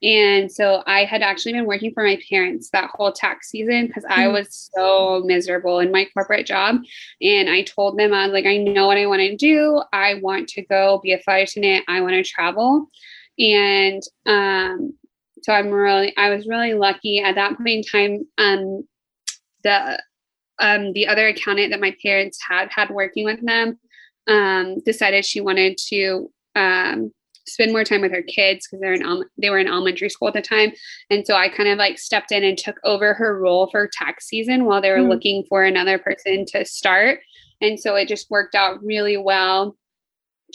And 0.02 0.50
so 0.50 0.82
I 0.86 1.04
had 1.04 1.22
actually 1.22 1.52
been 1.52 1.66
working 1.66 1.92
for 1.92 2.02
my 2.02 2.18
parents 2.28 2.70
that 2.70 2.90
whole 2.94 3.12
tax 3.12 3.50
season 3.50 3.86
because 3.86 4.04
I 4.08 4.24
mm-hmm. 4.24 4.32
was 4.32 4.70
so 4.74 5.22
miserable 5.24 5.78
in 5.78 5.92
my 5.92 6.06
corporate 6.12 6.46
job. 6.46 6.76
And 7.20 7.48
I 7.48 7.62
told 7.62 7.98
them, 7.98 8.12
I 8.12 8.24
was 8.24 8.32
like, 8.32 8.46
I 8.46 8.56
know 8.56 8.88
what 8.88 8.98
I 8.98 9.06
want 9.06 9.20
to 9.20 9.36
do. 9.36 9.80
I 9.92 10.14
want 10.14 10.48
to 10.50 10.62
go 10.62 11.00
be 11.04 11.12
a 11.12 11.20
flight 11.20 11.48
attendant. 11.48 11.84
I 11.86 12.00
want 12.00 12.14
to 12.14 12.24
travel. 12.24 12.88
And 13.38 14.02
um, 14.26 14.94
so 15.42 15.52
I'm 15.52 15.68
really, 15.68 16.16
I 16.16 16.30
was 16.30 16.48
really 16.48 16.74
lucky 16.74 17.20
at 17.20 17.36
that 17.36 17.56
point 17.56 17.68
in 17.68 17.82
time. 17.84 18.26
Um, 18.38 18.88
the 19.62 20.02
um, 20.62 20.92
the 20.92 21.06
other 21.06 21.26
accountant 21.26 21.70
that 21.70 21.80
my 21.80 21.94
parents 22.02 22.38
had 22.48 22.68
had 22.70 22.88
working 22.88 23.24
with 23.24 23.44
them 23.44 23.78
um, 24.28 24.78
decided 24.86 25.24
she 25.24 25.40
wanted 25.40 25.76
to 25.88 26.30
um, 26.54 27.12
spend 27.46 27.72
more 27.72 27.82
time 27.82 28.00
with 28.00 28.12
her 28.12 28.22
kids 28.22 28.66
because 28.66 28.80
they're 28.80 28.92
in 28.94 29.24
they 29.36 29.50
were 29.50 29.58
in 29.58 29.66
elementary 29.66 30.08
school 30.08 30.28
at 30.28 30.34
the 30.34 30.40
time, 30.40 30.72
and 31.10 31.26
so 31.26 31.34
I 31.34 31.48
kind 31.48 31.68
of 31.68 31.78
like 31.78 31.98
stepped 31.98 32.30
in 32.30 32.44
and 32.44 32.56
took 32.56 32.78
over 32.84 33.12
her 33.14 33.38
role 33.38 33.68
for 33.70 33.90
tax 33.92 34.28
season 34.28 34.64
while 34.64 34.80
they 34.80 34.90
were 34.90 34.98
mm-hmm. 34.98 35.10
looking 35.10 35.44
for 35.48 35.64
another 35.64 35.98
person 35.98 36.46
to 36.52 36.64
start, 36.64 37.20
and 37.60 37.78
so 37.78 37.96
it 37.96 38.06
just 38.06 38.30
worked 38.30 38.54
out 38.54 38.82
really 38.82 39.16
well. 39.16 39.76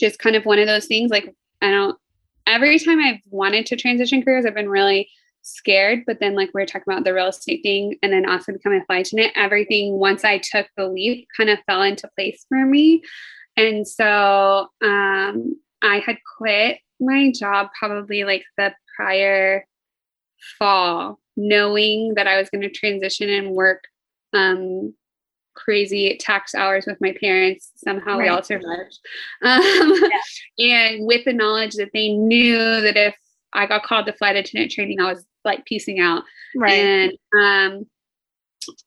Just 0.00 0.18
kind 0.18 0.36
of 0.36 0.46
one 0.46 0.58
of 0.58 0.66
those 0.66 0.86
things 0.86 1.10
like 1.10 1.34
I 1.60 1.70
don't. 1.70 1.98
Every 2.46 2.78
time 2.78 2.98
I've 2.98 3.20
wanted 3.28 3.66
to 3.66 3.76
transition 3.76 4.22
careers, 4.22 4.46
I've 4.46 4.54
been 4.54 4.70
really 4.70 5.10
scared, 5.48 6.04
but 6.06 6.20
then 6.20 6.34
like 6.34 6.50
we 6.54 6.62
are 6.62 6.66
talking 6.66 6.92
about 6.92 7.04
the 7.04 7.14
real 7.14 7.28
estate 7.28 7.62
thing 7.62 7.96
and 8.02 8.12
then 8.12 8.28
also 8.28 8.52
becoming 8.52 8.80
a 8.80 8.84
flight 8.84 9.06
attendant, 9.06 9.32
everything 9.36 9.98
once 9.98 10.24
I 10.24 10.38
took 10.38 10.66
the 10.76 10.88
leap 10.88 11.26
kind 11.36 11.50
of 11.50 11.58
fell 11.66 11.82
into 11.82 12.08
place 12.16 12.44
for 12.48 12.64
me. 12.64 13.02
And 13.56 13.86
so 13.86 14.68
um, 14.82 15.60
I 15.82 15.98
had 16.04 16.18
quit 16.36 16.78
my 17.00 17.32
job 17.32 17.68
probably 17.78 18.24
like 18.24 18.44
the 18.56 18.74
prior 18.96 19.66
fall, 20.58 21.18
knowing 21.36 22.14
that 22.14 22.26
I 22.26 22.38
was 22.38 22.50
going 22.50 22.62
to 22.62 22.70
transition 22.70 23.28
and 23.28 23.50
work 23.50 23.84
um, 24.32 24.94
crazy 25.54 26.16
tax 26.18 26.54
hours 26.54 26.86
with 26.86 27.00
my 27.00 27.14
parents. 27.20 27.70
Somehow 27.76 28.18
right. 28.18 28.24
we 28.24 28.28
all 28.28 28.42
survived. 28.42 28.98
Um, 29.42 29.60
yeah. 29.62 30.20
And 30.90 31.06
with 31.06 31.24
the 31.24 31.32
knowledge 31.32 31.74
that 31.74 31.90
they 31.92 32.08
knew 32.08 32.80
that 32.80 32.96
if 32.96 33.16
I 33.52 33.66
got 33.66 33.84
called 33.84 34.06
to 34.06 34.12
flight 34.12 34.36
attendant 34.36 34.72
training, 34.72 35.00
I 35.00 35.12
was 35.12 35.24
like 35.48 35.64
piecing 35.64 35.98
out. 36.00 36.22
Right. 36.54 36.72
And 36.72 37.12
um 37.38 37.86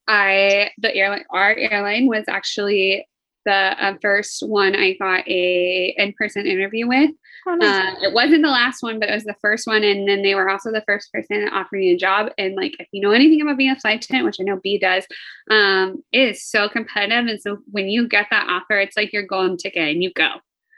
I 0.08 0.72
the 0.78 0.96
airline 0.96 1.26
our 1.32 1.54
airline 1.54 2.08
was 2.08 2.26
actually 2.28 3.06
the 3.46 3.52
uh, 3.52 3.96
first 4.02 4.44
one 4.48 4.76
I 4.76 4.96
got 4.98 5.28
a 5.28 5.96
in-person 5.98 6.46
interview 6.46 6.88
with. 6.88 7.12
Oh, 7.48 7.56
nice. 7.56 7.96
uh, 7.96 8.08
it 8.08 8.14
wasn't 8.14 8.44
the 8.44 8.50
last 8.50 8.84
one, 8.84 9.00
but 9.00 9.10
it 9.10 9.14
was 9.14 9.24
the 9.24 9.36
first 9.42 9.66
one. 9.66 9.84
And 9.84 10.08
then 10.08 10.22
they 10.22 10.36
were 10.36 10.50
also 10.50 10.72
the 10.72 10.84
first 10.86 11.12
person 11.12 11.42
to 11.42 11.52
offer 11.52 11.76
me 11.76 11.92
a 11.92 11.98
job. 11.98 12.32
And 12.38 12.56
like, 12.56 12.74
if 12.80 12.88
you 12.92 13.02
know 13.02 13.12
anything 13.12 13.42
about 13.42 13.58
being 13.58 13.72
a 13.72 13.80
flight 13.80 14.04
attendant, 14.04 14.26
which 14.26 14.38
I 14.40 14.44
know 14.44 14.60
B 14.62 14.78
does, 14.78 15.08
um, 15.50 16.04
it 16.12 16.30
is 16.30 16.46
so 16.46 16.70
competitive. 16.70 17.28
And 17.28 17.42
so 17.42 17.58
when 17.72 17.90
you 17.90 18.08
get 18.08 18.28
that 18.30 18.48
offer, 18.48 18.80
it's 18.80 18.96
like 18.96 19.12
your 19.12 19.26
golden 19.26 19.58
ticket 19.58 19.90
and 19.90 20.04
you 20.04 20.12
go. 20.14 20.30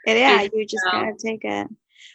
And 0.06 0.18
yeah, 0.18 0.40
and 0.40 0.50
you 0.54 0.66
just 0.66 0.84
gotta 0.90 1.12
take 1.18 1.44
it. 1.44 1.68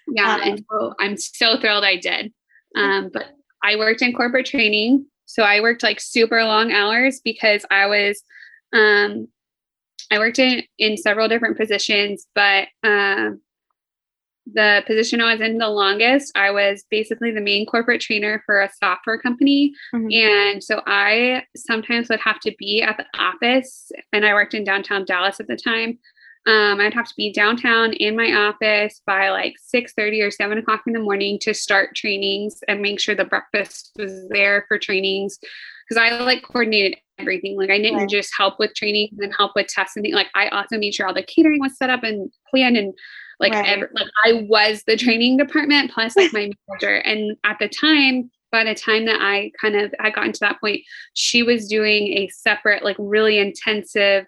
Yeah. 0.08 0.36
Um, 0.36 0.42
and 0.42 0.66
so 0.72 0.94
I'm 1.00 1.18
so 1.18 1.60
thrilled 1.60 1.84
I 1.84 1.98
did. 1.98 2.34
Um, 2.76 3.10
but 3.14 3.26
I 3.64 3.76
worked 3.76 4.02
in 4.02 4.14
corporate 4.14 4.46
training. 4.46 5.06
So 5.26 5.44
I 5.44 5.62
worked 5.62 5.84
like 5.84 6.00
super 6.00 6.44
long 6.44 6.72
hours 6.72 7.22
because 7.24 7.66
I 7.70 7.86
was 7.86 8.22
um 8.74 9.28
I 10.12 10.18
worked 10.18 10.40
in, 10.40 10.64
in 10.78 10.98
several 10.98 11.28
different 11.28 11.58
positions, 11.58 12.26
but 12.34 12.68
um, 12.84 13.42
the 14.52 14.84
position 14.88 15.22
I 15.22 15.34
was 15.34 15.42
in 15.42 15.60
the 15.60 15.70
longest, 15.70 16.32
I 16.36 16.50
was 16.50 16.84
basically 16.90 17.32
the 17.32 17.42
main 17.42 17.66
corporate 17.68 18.02
trainer 18.02 18.42
for 18.46 18.60
a 18.60 18.72
software 18.84 19.20
company. 19.20 19.74
Mm-hmm. 19.94 20.08
And 20.12 20.64
so 20.64 20.82
I 20.88 21.44
sometimes 21.56 22.10
would 22.10 22.22
have 22.22 22.40
to 22.42 22.56
be 22.58 22.82
at 22.82 22.98
the 22.98 23.06
office, 23.20 23.92
and 24.12 24.26
I 24.26 24.34
worked 24.34 24.56
in 24.56 24.64
downtown 24.64 25.06
Dallas 25.06 25.40
at 25.40 25.48
the 25.48 25.58
time. 25.58 26.00
Um, 26.50 26.80
I'd 26.80 26.96
have 26.96 27.08
to 27.08 27.14
be 27.16 27.32
downtown 27.32 27.94
in 27.94 28.16
my 28.16 28.34
office 28.34 29.04
by 29.06 29.30
like 29.30 29.54
6 29.60 29.94
30 29.94 30.24
or 30.24 30.32
7 30.32 30.58
o'clock 30.58 30.82
in 30.88 30.94
the 30.94 31.00
morning 31.00 31.38
to 31.42 31.54
start 31.54 31.96
trainings 31.96 32.62
and 32.68 32.82
make 32.82 33.00
sure 33.00 33.14
the 33.14 33.24
breakfast 33.24 33.92
was 34.00 34.28
there 34.30 34.66
for 34.68 34.80
trainings 34.80 35.38
because 35.88 36.02
I 36.02 36.20
like 36.24 36.42
coordinated 36.42 36.98
everything. 37.20 37.56
Like 37.56 37.70
I 37.70 37.78
didn't 37.78 38.00
right. 38.00 38.10
just 38.10 38.34
help 38.36 38.58
with 38.58 38.74
training 38.74 39.10
and 39.20 39.32
help 39.38 39.52
with 39.56 39.68
testing. 39.68 40.12
Like 40.12 40.30
I 40.34 40.48
also 40.48 40.80
made 40.80 40.96
sure 40.96 41.06
all 41.06 41.14
the 41.14 41.22
catering 41.22 41.60
was 41.60 41.78
set 41.78 41.92
up 41.92 42.02
and 42.02 42.32
planned 42.50 42.78
and 42.78 42.96
like 43.40 43.54
right. 43.54 43.68
every, 43.68 43.88
like 43.94 44.08
I 44.26 44.48
was 44.50 44.82
the 44.88 44.98
training 44.98 45.38
department 45.38 45.92
plus 45.92 46.16
like 46.16 46.34
my 46.34 46.50
manager. 46.68 46.96
And 46.96 47.38
at 47.44 47.60
the 47.60 47.70
time, 47.70 48.32
by 48.52 48.64
the 48.64 48.74
time 48.74 49.06
that 49.06 49.22
I 49.22 49.52
kind 49.62 49.76
of 49.76 49.94
had 50.00 50.16
gotten 50.16 50.32
to 50.32 50.40
that 50.40 50.60
point, 50.60 50.82
she 51.14 51.44
was 51.44 51.68
doing 51.68 52.08
a 52.18 52.28
separate, 52.30 52.84
like 52.84 52.96
really 52.98 53.38
intensive 53.38 54.26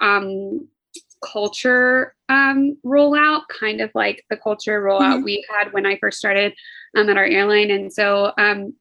um 0.00 0.66
culture 1.22 2.14
um 2.28 2.76
rollout, 2.84 3.42
kind 3.48 3.80
of 3.80 3.90
like 3.94 4.24
the 4.30 4.36
culture 4.36 4.82
rollout 4.82 5.16
mm-hmm. 5.16 5.24
we 5.24 5.46
had 5.50 5.72
when 5.72 5.86
I 5.86 5.96
first 5.98 6.18
started 6.18 6.54
um 6.96 7.08
at 7.08 7.16
our 7.16 7.24
airline. 7.24 7.70
And 7.70 7.92
so 7.92 8.32
um 8.38 8.74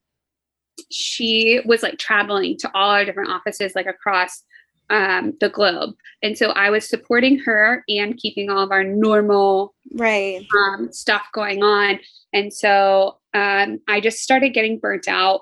she 0.89 1.61
was 1.65 1.83
like 1.83 1.97
traveling 1.97 2.57
to 2.57 2.71
all 2.73 2.91
our 2.91 3.05
different 3.05 3.29
offices 3.29 3.73
like 3.75 3.87
across 3.87 4.43
um, 4.89 5.33
the 5.39 5.47
globe 5.47 5.95
and 6.21 6.37
so 6.37 6.49
i 6.51 6.69
was 6.69 6.87
supporting 6.87 7.39
her 7.39 7.81
and 7.87 8.17
keeping 8.17 8.49
all 8.49 8.61
of 8.61 8.71
our 8.71 8.83
normal 8.83 9.73
right 9.93 10.45
um, 10.57 10.91
stuff 10.91 11.25
going 11.33 11.63
on 11.63 11.97
and 12.33 12.53
so 12.53 13.17
um, 13.33 13.79
i 13.87 14.01
just 14.01 14.19
started 14.19 14.49
getting 14.49 14.79
burnt 14.79 15.07
out 15.07 15.41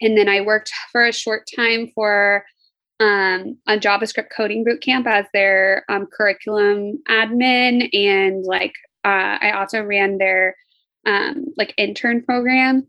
and 0.00 0.18
then 0.18 0.28
i 0.28 0.40
worked 0.40 0.72
for 0.90 1.06
a 1.06 1.12
short 1.12 1.48
time 1.54 1.88
for 1.94 2.44
um, 3.02 3.58
a 3.66 3.76
javascript 3.78 4.28
coding 4.34 4.64
Bootcamp 4.64 5.06
as 5.06 5.26
their 5.32 5.84
um, 5.88 6.06
curriculum 6.06 7.02
admin 7.08 7.88
and 7.92 8.44
like 8.44 8.74
uh, 9.04 9.38
i 9.40 9.52
also 9.52 9.82
ran 9.82 10.18
their 10.18 10.54
um, 11.06 11.46
like 11.56 11.74
intern 11.76 12.22
program. 12.22 12.86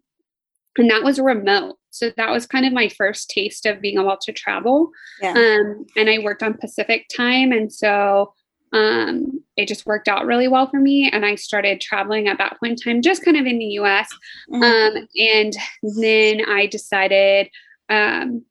And 0.78 0.90
that 0.90 1.04
was 1.04 1.20
remote. 1.20 1.78
So 1.92 2.12
that 2.18 2.32
was 2.32 2.48
kind 2.48 2.66
of 2.66 2.74
my 2.74 2.90
first 2.90 3.30
taste 3.30 3.66
of 3.66 3.82
being 3.82 4.00
able 4.00 4.18
to 4.22 4.32
travel. 4.32 4.90
Yeah. 5.22 5.32
um, 5.32 5.86
and 5.96 6.10
i 6.10 6.20
worked 6.20 6.44
on 6.44 6.56
pacific 6.56 7.06
time. 7.16 7.52
And 7.52 7.72
so 7.72 8.34
um, 8.74 9.44
it 9.56 9.68
just 9.68 9.86
worked 9.86 10.08
out 10.08 10.26
really 10.26 10.48
well 10.48 10.68
for 10.68 10.80
me. 10.80 11.10
And 11.12 11.26
i 11.26 11.36
started 11.36 11.80
traveling 11.80 12.28
at 12.28 12.40
that 12.40 12.60
point 12.60 12.82
in 12.86 12.94
time 12.94 13.02
just 13.02 13.24
kind 13.24 13.38
of 13.38 13.46
in 13.46 13.60
the 13.60 13.66
us 13.66 14.10
mm-hmm. 14.52 14.64
um, 14.64 15.08
and 15.16 15.54
then 16.00 16.42
i 16.50 16.66
decided 16.66 17.50
um, 17.90 18.44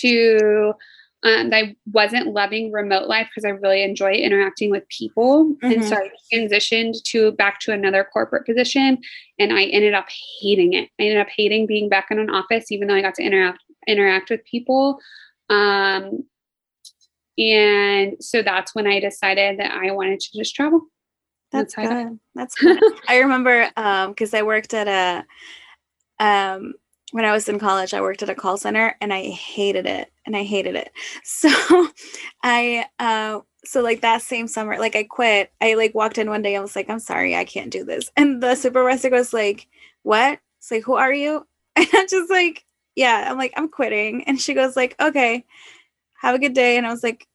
to 0.00 0.74
um, 1.22 1.50
I 1.52 1.76
wasn't 1.92 2.28
loving 2.28 2.72
remote 2.72 3.06
life 3.06 3.28
because 3.28 3.44
I 3.44 3.50
really 3.50 3.82
enjoy 3.82 4.12
interacting 4.12 4.70
with 4.70 4.88
people. 4.88 5.54
Mm-hmm. 5.62 5.72
And 5.72 5.84
so 5.84 5.96
I 5.96 6.10
transitioned 6.32 7.02
to 7.04 7.32
back 7.32 7.60
to 7.60 7.72
another 7.72 8.08
corporate 8.10 8.46
position 8.46 8.98
and 9.38 9.52
I 9.52 9.64
ended 9.64 9.92
up 9.92 10.06
hating 10.40 10.72
it. 10.72 10.88
I 10.98 11.02
ended 11.02 11.18
up 11.18 11.28
hating 11.36 11.66
being 11.66 11.90
back 11.90 12.06
in 12.10 12.18
an 12.18 12.30
office, 12.30 12.72
even 12.72 12.88
though 12.88 12.94
I 12.94 13.02
got 13.02 13.14
to 13.16 13.22
interact 13.22 13.62
interact 13.86 14.30
with 14.30 14.44
people. 14.44 14.98
Um, 15.50 16.24
and 17.36 18.16
so 18.20 18.42
that's 18.42 18.74
when 18.74 18.86
I 18.86 19.00
decided 19.00 19.58
that 19.58 19.72
I 19.72 19.90
wanted 19.90 20.20
to 20.20 20.38
just 20.38 20.54
travel. 20.54 20.82
That's, 21.52 21.74
that's 21.74 21.88
good. 21.88 22.18
That's 22.34 22.54
good. 22.54 22.82
I 23.08 23.18
remember 23.18 23.66
because 23.68 24.34
um, 24.34 24.38
I 24.38 24.42
worked 24.42 24.72
at 24.72 24.88
a 24.88 26.24
um, 26.24 26.74
when 27.12 27.24
I 27.24 27.32
was 27.32 27.48
in 27.48 27.58
college, 27.58 27.92
I 27.92 28.00
worked 28.00 28.22
at 28.22 28.30
a 28.30 28.34
call 28.34 28.56
center 28.56 28.96
and 29.00 29.12
I 29.12 29.24
hated 29.24 29.86
it 29.86 30.12
and 30.24 30.36
I 30.36 30.44
hated 30.44 30.76
it. 30.76 30.92
So 31.24 31.88
I, 32.42 32.86
uh, 32.98 33.40
so 33.64 33.82
like 33.82 34.00
that 34.02 34.22
same 34.22 34.46
summer, 34.48 34.78
like 34.78 34.96
I 34.96 35.04
quit. 35.04 35.52
I 35.60 35.74
like 35.74 35.94
walked 35.94 36.18
in 36.18 36.30
one 36.30 36.42
day. 36.42 36.56
I 36.56 36.60
was 36.60 36.76
like, 36.76 36.88
I'm 36.88 36.98
sorry, 36.98 37.36
I 37.36 37.44
can't 37.44 37.70
do 37.70 37.84
this. 37.84 38.10
And 38.16 38.42
the 38.42 38.54
supervisor 38.54 39.10
was 39.10 39.32
like, 39.32 39.66
What? 40.02 40.40
It's 40.58 40.70
like, 40.70 40.84
who 40.84 40.94
are 40.94 41.12
you? 41.12 41.46
And 41.76 41.88
I'm 41.94 42.08
just 42.08 42.30
like, 42.30 42.64
Yeah. 42.96 43.26
I'm 43.30 43.38
like, 43.38 43.52
I'm 43.56 43.68
quitting. 43.68 44.24
And 44.24 44.40
she 44.40 44.54
goes 44.54 44.76
like, 44.76 44.96
Okay, 45.00 45.44
have 46.20 46.34
a 46.34 46.38
good 46.38 46.54
day. 46.54 46.76
And 46.76 46.86
I 46.86 46.90
was 46.90 47.02
like, 47.02 47.26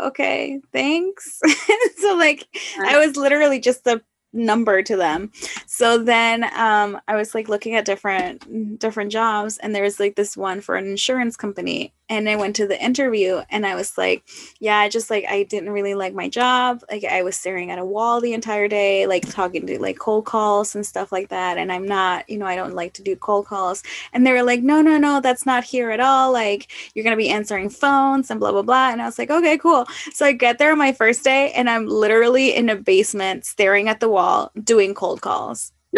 Okay, 0.00 0.60
thanks. 0.72 1.40
so 1.98 2.16
like, 2.16 2.46
I 2.80 2.98
was 3.04 3.16
literally 3.16 3.60
just 3.60 3.84
the 3.84 4.02
number 4.34 4.82
to 4.82 4.96
them. 4.96 5.30
So 5.66 5.98
then 5.98 6.44
um, 6.56 7.00
I 7.08 7.16
was 7.16 7.34
like 7.34 7.48
looking 7.48 7.76
at 7.76 7.84
different 7.84 8.78
different 8.78 9.12
jobs, 9.12 9.58
and 9.58 9.74
there 9.74 9.84
was 9.84 10.00
like 10.00 10.16
this 10.16 10.36
one 10.36 10.60
for 10.60 10.74
an 10.74 10.86
insurance 10.86 11.36
company, 11.36 11.94
and 12.08 12.28
I 12.28 12.36
went 12.36 12.56
to 12.56 12.66
the 12.66 12.82
interview, 12.82 13.42
and 13.50 13.64
I 13.64 13.74
was 13.74 13.96
like, 13.96 14.24
yeah, 14.60 14.78
I 14.78 14.88
just 14.88 15.10
like 15.10 15.24
I 15.28 15.44
didn't 15.44 15.70
really 15.70 15.94
like 15.94 16.14
my 16.14 16.28
job. 16.28 16.82
Like 16.90 17.04
I 17.04 17.22
was 17.22 17.36
staring 17.36 17.70
at 17.70 17.78
a 17.78 17.84
wall 17.84 18.20
the 18.20 18.34
entire 18.34 18.68
day, 18.68 19.06
like 19.06 19.28
talking 19.30 19.66
to 19.66 19.80
like 19.80 19.98
cold 19.98 20.24
calls 20.26 20.74
and 20.74 20.84
stuff 20.84 21.12
like 21.12 21.28
that, 21.28 21.58
and 21.58 21.72
I'm 21.72 21.86
not, 21.86 22.28
you 22.28 22.38
know, 22.38 22.46
I 22.46 22.56
don't 22.56 22.74
like 22.74 22.94
to 22.94 23.02
do 23.02 23.16
cold 23.16 23.46
calls. 23.46 23.82
And 24.12 24.26
they 24.26 24.32
were 24.32 24.42
like, 24.42 24.62
no, 24.62 24.82
no, 24.82 24.98
no, 24.98 25.20
that's 25.20 25.46
not 25.46 25.64
here 25.64 25.90
at 25.90 26.00
all. 26.00 26.32
Like 26.32 26.70
you're 26.94 27.04
gonna 27.04 27.16
be 27.16 27.30
answering 27.30 27.70
phones 27.70 28.30
and 28.30 28.40
blah 28.40 28.52
blah 28.52 28.62
blah. 28.62 28.90
And 28.90 29.00
I 29.00 29.06
was 29.06 29.18
like, 29.18 29.30
okay, 29.30 29.58
cool. 29.58 29.86
So 30.12 30.26
I 30.26 30.32
get 30.32 30.58
there 30.58 30.72
on 30.72 30.78
my 30.78 30.92
first 30.92 31.24
day, 31.24 31.52
and 31.52 31.70
I'm 31.70 31.86
literally 31.86 32.54
in 32.54 32.68
a 32.68 32.76
basement 32.76 33.44
staring 33.44 33.88
at 33.88 34.00
the 34.00 34.08
wall 34.08 34.24
wall 34.24 34.50
doing 34.62 34.94
cold 34.94 35.20
calls. 35.20 35.72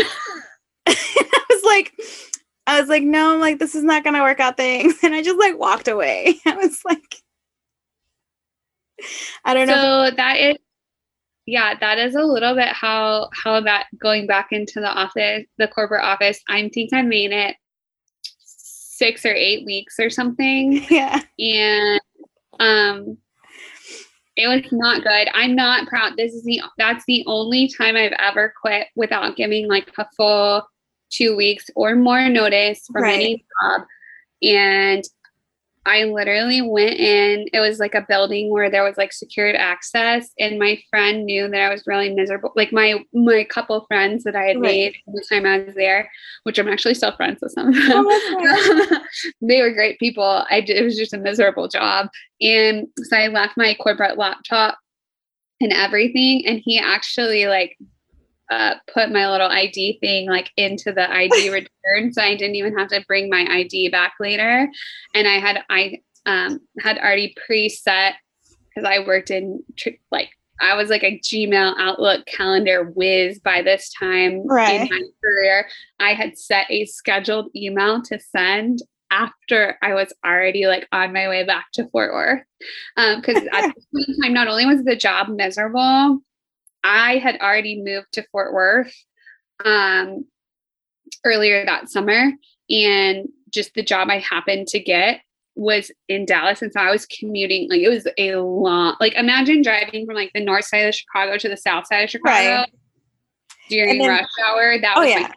I 0.86 1.44
was 1.50 1.62
like, 1.64 1.94
I 2.66 2.80
was 2.80 2.88
like, 2.88 3.02
no, 3.02 3.34
I'm 3.34 3.40
like, 3.40 3.58
this 3.58 3.74
is 3.74 3.84
not 3.84 4.04
gonna 4.04 4.22
work 4.22 4.40
out 4.40 4.56
things. 4.56 4.94
And 5.02 5.14
I 5.14 5.22
just 5.22 5.38
like 5.38 5.58
walked 5.58 5.88
away. 5.88 6.40
I 6.46 6.56
was 6.56 6.84
like, 6.84 7.22
I 9.44 9.54
don't 9.54 9.68
so 9.68 9.74
know. 9.74 10.08
So 10.10 10.16
that 10.16 10.36
is 10.38 10.56
yeah, 11.46 11.74
that 11.78 11.98
is 11.98 12.16
a 12.16 12.22
little 12.22 12.54
bit 12.54 12.68
how 12.68 13.30
how 13.32 13.60
that 13.60 13.86
going 14.00 14.26
back 14.26 14.48
into 14.50 14.80
the 14.80 14.88
office, 14.88 15.44
the 15.58 15.68
corporate 15.68 16.04
office. 16.04 16.40
I 16.48 16.68
think 16.74 16.92
I 16.92 17.02
made 17.02 17.30
it 17.30 17.56
six 18.40 19.24
or 19.24 19.32
eight 19.32 19.64
weeks 19.64 19.96
or 19.98 20.10
something. 20.10 20.84
Yeah. 20.90 21.20
And 21.38 22.00
um 22.58 23.18
it 24.36 24.48
was 24.48 24.70
not 24.70 25.02
good. 25.02 25.28
I'm 25.32 25.54
not 25.56 25.88
proud. 25.88 26.16
This 26.16 26.32
is 26.34 26.44
the 26.44 26.60
that's 26.78 27.04
the 27.06 27.24
only 27.26 27.68
time 27.68 27.96
I've 27.96 28.12
ever 28.18 28.52
quit 28.60 28.88
without 28.96 29.36
giving 29.36 29.68
like 29.68 29.90
a 29.98 30.06
full 30.16 30.66
two 31.10 31.36
weeks 31.36 31.66
or 31.74 31.94
more 31.94 32.28
notice 32.28 32.86
from 32.92 33.02
right. 33.02 33.14
any 33.14 33.44
job. 33.62 33.82
And 34.42 35.04
I 35.86 36.02
literally 36.02 36.60
went 36.60 36.96
in. 36.98 37.46
It 37.52 37.60
was 37.60 37.78
like 37.78 37.94
a 37.94 38.04
building 38.06 38.50
where 38.50 38.68
there 38.68 38.82
was 38.82 38.96
like 38.96 39.12
secured 39.12 39.54
access, 39.54 40.30
and 40.36 40.58
my 40.58 40.82
friend 40.90 41.24
knew 41.24 41.48
that 41.48 41.60
I 41.60 41.72
was 41.72 41.84
really 41.86 42.12
miserable. 42.12 42.52
Like 42.56 42.72
my 42.72 43.04
my 43.14 43.44
couple 43.44 43.86
friends 43.86 44.24
that 44.24 44.34
I 44.34 44.46
had 44.46 44.56
right. 44.56 44.62
made 44.62 44.96
the 45.06 45.24
time 45.28 45.46
I 45.46 45.60
was 45.60 45.76
there, 45.76 46.10
which 46.42 46.58
I'm 46.58 46.66
actually 46.66 46.94
still 46.94 47.12
friends 47.12 47.38
with 47.40 47.52
some 47.52 47.68
of 47.68 47.74
them. 47.74 47.84
Oh, 47.88 49.00
they 49.40 49.62
were 49.62 49.70
great 49.70 50.00
people. 50.00 50.44
I 50.50 50.60
did, 50.60 50.76
it 50.76 50.82
was 50.82 50.96
just 50.96 51.14
a 51.14 51.18
miserable 51.18 51.68
job, 51.68 52.08
and 52.40 52.88
so 53.04 53.16
I 53.16 53.28
left 53.28 53.56
my 53.56 53.74
corporate 53.74 54.18
laptop 54.18 54.78
and 55.60 55.72
everything. 55.72 56.44
And 56.46 56.60
he 56.64 56.80
actually 56.80 57.46
like 57.46 57.78
uh, 58.50 58.74
put 58.92 59.10
my 59.10 59.30
little 59.30 59.48
ID 59.48 59.98
thing 60.00 60.28
like 60.28 60.50
into 60.56 60.92
the 60.92 61.10
ID 61.10 61.50
return, 61.52 62.12
so 62.12 62.22
I 62.22 62.36
didn't 62.36 62.56
even 62.56 62.76
have 62.76 62.88
to 62.88 63.04
bring 63.06 63.28
my 63.28 63.46
ID 63.48 63.90
back 63.90 64.14
later. 64.20 64.68
And 65.14 65.28
I 65.28 65.38
had 65.38 65.64
I 65.68 66.00
um, 66.26 66.60
had 66.80 66.98
already 66.98 67.34
preset 67.48 68.14
because 68.68 68.88
I 68.88 69.06
worked 69.06 69.30
in 69.30 69.62
tr- 69.76 69.90
like 70.10 70.30
I 70.60 70.74
was 70.74 70.88
like 70.88 71.04
a 71.04 71.18
Gmail 71.18 71.74
Outlook 71.78 72.26
calendar 72.26 72.92
whiz 72.94 73.38
by 73.40 73.62
this 73.62 73.92
time 73.92 74.46
right. 74.46 74.80
in 74.80 74.88
my 74.88 75.02
career. 75.22 75.68
I 76.00 76.14
had 76.14 76.38
set 76.38 76.66
a 76.70 76.86
scheduled 76.86 77.50
email 77.54 78.02
to 78.02 78.18
send 78.18 78.80
after 79.10 79.78
I 79.82 79.94
was 79.94 80.12
already 80.24 80.66
like 80.66 80.88
on 80.92 81.12
my 81.12 81.28
way 81.28 81.44
back 81.44 81.66
to 81.74 81.88
Fort 81.90 82.12
Worth. 82.12 82.42
Because 82.96 83.42
um, 83.42 83.48
at 83.52 83.74
this 83.74 83.86
point 83.92 84.08
in 84.08 84.20
time, 84.22 84.32
not 84.32 84.48
only 84.48 84.66
was 84.66 84.84
the 84.84 84.96
job 84.96 85.28
miserable, 85.28 86.20
I 86.84 87.18
had 87.18 87.38
already 87.40 87.82
moved 87.82 88.12
to 88.12 88.26
Fort 88.30 88.52
Worth 88.52 88.94
um, 89.64 90.24
earlier 91.24 91.64
that 91.64 91.88
summer. 91.90 92.32
And 92.70 93.28
just 93.50 93.74
the 93.74 93.82
job 93.82 94.08
I 94.10 94.18
happened 94.18 94.68
to 94.68 94.80
get 94.80 95.20
was 95.54 95.90
in 96.08 96.26
Dallas. 96.26 96.62
And 96.62 96.72
so 96.72 96.80
I 96.80 96.90
was 96.90 97.06
commuting, 97.06 97.68
like 97.70 97.80
it 97.80 97.88
was 97.88 98.06
a 98.18 98.36
long, 98.36 98.96
like 99.00 99.14
imagine 99.14 99.62
driving 99.62 100.06
from 100.06 100.14
like 100.14 100.30
the 100.34 100.44
north 100.44 100.66
side 100.66 100.86
of 100.86 100.94
Chicago 100.94 101.38
to 101.38 101.48
the 101.48 101.56
south 101.56 101.86
side 101.86 102.04
of 102.04 102.10
Chicago 102.10 102.56
right. 102.56 102.70
during 103.70 103.98
then, 103.98 104.08
rush 104.08 104.28
hour. 104.46 104.78
That 104.80 104.94
oh, 104.96 105.00
was 105.00 105.10
yeah. 105.10 105.32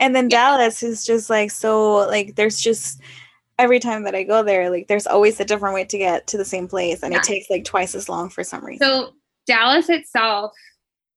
and 0.00 0.16
then 0.16 0.24
yeah. 0.24 0.56
Dallas 0.56 0.82
is 0.82 1.04
just 1.04 1.30
like 1.30 1.50
so 1.50 2.08
like 2.08 2.34
there's 2.34 2.60
just 2.60 3.00
every 3.58 3.78
time 3.78 4.02
that 4.02 4.14
I 4.16 4.24
go 4.24 4.42
there, 4.42 4.68
like 4.68 4.88
there's 4.88 5.06
always 5.06 5.38
a 5.38 5.44
different 5.44 5.74
way 5.74 5.84
to 5.84 5.98
get 5.98 6.26
to 6.28 6.38
the 6.38 6.44
same 6.44 6.66
place. 6.66 7.02
And 7.02 7.12
yeah. 7.12 7.20
it 7.20 7.24
takes 7.24 7.48
like 7.48 7.64
twice 7.64 7.94
as 7.94 8.08
long 8.08 8.28
for 8.30 8.42
some 8.42 8.64
reason. 8.64 8.84
So 8.84 9.12
Dallas 9.46 9.88
itself 9.88 10.52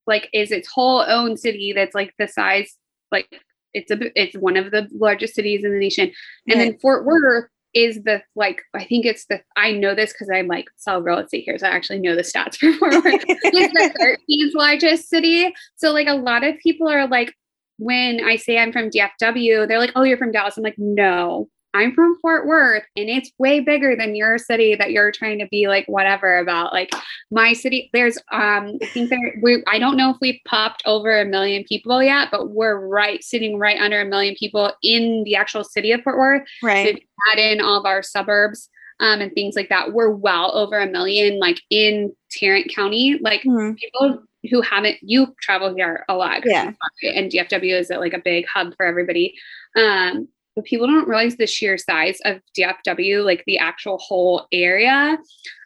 like 0.07 0.29
is 0.33 0.51
its 0.51 0.69
whole 0.71 1.01
own 1.01 1.37
city 1.37 1.73
that's 1.73 1.95
like 1.95 2.13
the 2.19 2.27
size 2.27 2.75
like 3.11 3.27
it's 3.73 3.91
a 3.91 3.97
it's 4.19 4.35
one 4.37 4.57
of 4.57 4.71
the 4.71 4.87
largest 4.93 5.35
cities 5.35 5.63
in 5.63 5.71
the 5.71 5.79
nation 5.79 6.11
and 6.47 6.59
then 6.59 6.77
fort 6.79 7.05
worth 7.05 7.45
is 7.75 8.01
the 8.03 8.23
like 8.35 8.61
I 8.73 8.85
think 8.85 9.05
it's 9.05 9.25
the 9.25 9.41
I 9.57 9.73
know 9.73 9.93
this 9.93 10.13
because 10.13 10.29
I'm 10.33 10.47
like 10.47 10.65
sell 10.77 11.01
real 11.01 11.19
estate 11.19 11.43
here, 11.43 11.57
so 11.59 11.67
I 11.67 11.71
actually 11.71 11.99
know 11.99 12.15
the 12.15 12.21
stats 12.21 12.55
for 12.57 12.71
Fort 12.73 12.93
Worth. 13.03 13.23
it's 13.27 13.73
the 13.73 14.17
13th 14.55 14.57
largest 14.57 15.09
city. 15.09 15.53
So 15.75 15.91
like 15.91 16.07
a 16.07 16.15
lot 16.15 16.43
of 16.43 16.55
people 16.63 16.87
are 16.87 17.05
like, 17.07 17.33
when 17.77 18.23
I 18.23 18.37
say 18.37 18.57
I'm 18.57 18.71
from 18.71 18.89
DFW, 18.89 19.67
they're 19.67 19.79
like, 19.79 19.91
"Oh, 19.95 20.03
you're 20.03 20.17
from 20.17 20.31
Dallas." 20.31 20.55
I'm 20.57 20.63
like, 20.63 20.77
"No, 20.77 21.49
I'm 21.75 21.93
from 21.93 22.17
Fort 22.21 22.47
Worth 22.47 22.83
and 22.95 23.09
it's 23.09 23.31
way 23.37 23.59
bigger 23.59 23.97
than 23.97 24.15
your 24.15 24.37
city 24.37 24.75
that 24.75 24.91
you're 24.91 25.11
trying 25.11 25.39
to 25.39 25.47
be 25.51 25.67
like 25.67 25.85
whatever 25.87 26.37
about. 26.37 26.71
Like 26.71 26.89
my 27.31 27.51
city, 27.51 27.89
there's 27.91 28.17
um 28.31 28.77
I 28.81 28.85
think 28.85 29.09
there 29.09 29.35
we 29.43 29.61
I 29.67 29.77
don't 29.77 29.97
know 29.97 30.09
if 30.09 30.17
we've 30.21 30.39
popped 30.47 30.83
over 30.85 31.19
a 31.19 31.25
million 31.25 31.65
people 31.65 32.01
yet, 32.01 32.29
but 32.31 32.51
we're 32.51 32.79
right 32.79 33.21
sitting 33.21 33.59
right 33.59 33.77
under 33.77 33.99
a 33.99 34.05
million 34.05 34.35
people 34.39 34.71
in 34.81 35.23
the 35.25 35.35
actual 35.35 35.65
city 35.65 35.91
of 35.91 36.01
Fort 36.01 36.17
Worth. 36.17 36.47
Right. 36.63 37.03
add 37.33 37.39
in 37.39 37.59
all 37.59 37.77
of 37.77 37.85
our 37.85 38.01
suburbs 38.01 38.69
um 39.01 39.19
and 39.19 39.33
things 39.33 39.57
like 39.57 39.67
that. 39.67 39.91
We're 39.91 40.11
well 40.11 40.55
over 40.55 40.79
a 40.79 40.87
million 40.89 41.39
like 41.39 41.61
in 41.69 42.15
Tarrant 42.31 42.73
County. 42.73 43.19
Like 43.21 43.41
mm-hmm. 43.41 43.73
people 43.73 44.23
who 44.49 44.61
haven't 44.61 44.97
you 45.01 45.35
travel 45.41 45.75
here 45.75 46.05
a 46.07 46.15
lot. 46.15 46.43
Yeah. 46.45 46.71
And 47.03 47.29
DFW 47.29 47.77
is 47.77 47.89
like 47.89 48.13
a 48.13 48.21
big 48.23 48.45
hub 48.47 48.73
for 48.77 48.85
everybody. 48.85 49.33
Um 49.75 50.29
but 50.55 50.65
people 50.65 50.87
don't 50.87 51.07
realize 51.07 51.35
the 51.37 51.47
sheer 51.47 51.77
size 51.77 52.19
of 52.25 52.41
DFW, 52.57 53.23
like 53.23 53.43
the 53.45 53.57
actual 53.57 53.97
whole 53.97 54.47
area. 54.51 55.17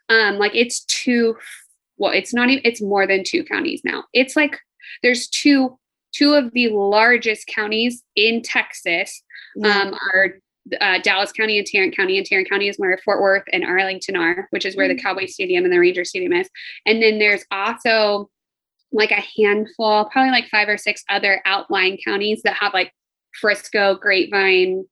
Um, 0.09 0.37
like 0.37 0.55
it's 0.55 0.83
two, 0.85 1.35
well, 1.97 2.11
it's 2.11 2.33
not 2.33 2.49
even, 2.49 2.63
it's 2.65 2.81
more 2.81 3.05
than 3.05 3.23
two 3.23 3.43
counties 3.43 3.81
now. 3.83 4.05
It's 4.13 4.35
like 4.35 4.59
there's 5.03 5.27
two, 5.27 5.77
two 6.11 6.33
of 6.33 6.51
the 6.53 6.69
largest 6.69 7.47
counties 7.47 8.03
in 8.15 8.41
Texas 8.41 9.21
um, 9.63 9.95
are 10.13 10.35
uh, 10.81 10.99
Dallas 10.99 11.31
County 11.31 11.57
and 11.57 11.67
Tarrant 11.67 11.95
County, 11.95 12.17
and 12.17 12.25
Tarrant 12.25 12.49
County 12.49 12.67
is 12.67 12.77
where 12.77 12.97
Fort 13.03 13.21
Worth 13.21 13.43
and 13.51 13.65
Arlington 13.65 14.15
are, 14.15 14.47
which 14.51 14.65
is 14.65 14.75
where 14.75 14.87
the 14.87 14.95
mm. 14.95 15.01
Cowboy 15.01 15.25
Stadium 15.25 15.63
and 15.63 15.73
the 15.73 15.79
Ranger 15.79 16.05
Stadium 16.05 16.33
is. 16.33 16.49
And 16.85 17.01
then 17.01 17.19
there's 17.19 17.43
also 17.51 18.29
like 18.91 19.11
a 19.11 19.23
handful, 19.37 20.05
probably 20.05 20.31
like 20.31 20.47
five 20.49 20.67
or 20.67 20.77
six 20.77 21.03
other 21.09 21.41
outlying 21.45 21.97
counties 22.03 22.41
that 22.43 22.55
have 22.55 22.73
like 22.73 22.91
Frisco, 23.39 23.95
Grapevine, 23.95 24.85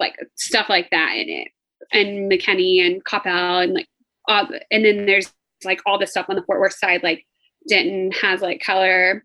like 0.00 0.14
stuff 0.36 0.68
like 0.68 0.90
that 0.90 1.14
in 1.16 1.28
it, 1.28 1.48
and 1.92 2.30
McKinney 2.30 2.84
and 2.84 3.04
Coppell 3.04 3.62
and 3.62 3.74
like, 3.74 3.88
all, 4.26 4.48
and 4.70 4.84
then 4.84 5.06
there's 5.06 5.32
like 5.64 5.80
all 5.86 5.98
the 5.98 6.06
stuff 6.06 6.26
on 6.28 6.36
the 6.36 6.42
Fort 6.42 6.60
Worth 6.60 6.76
side, 6.76 7.02
like 7.02 7.26
Denton 7.68 8.12
has 8.12 8.40
like 8.40 8.60
Keller, 8.60 9.24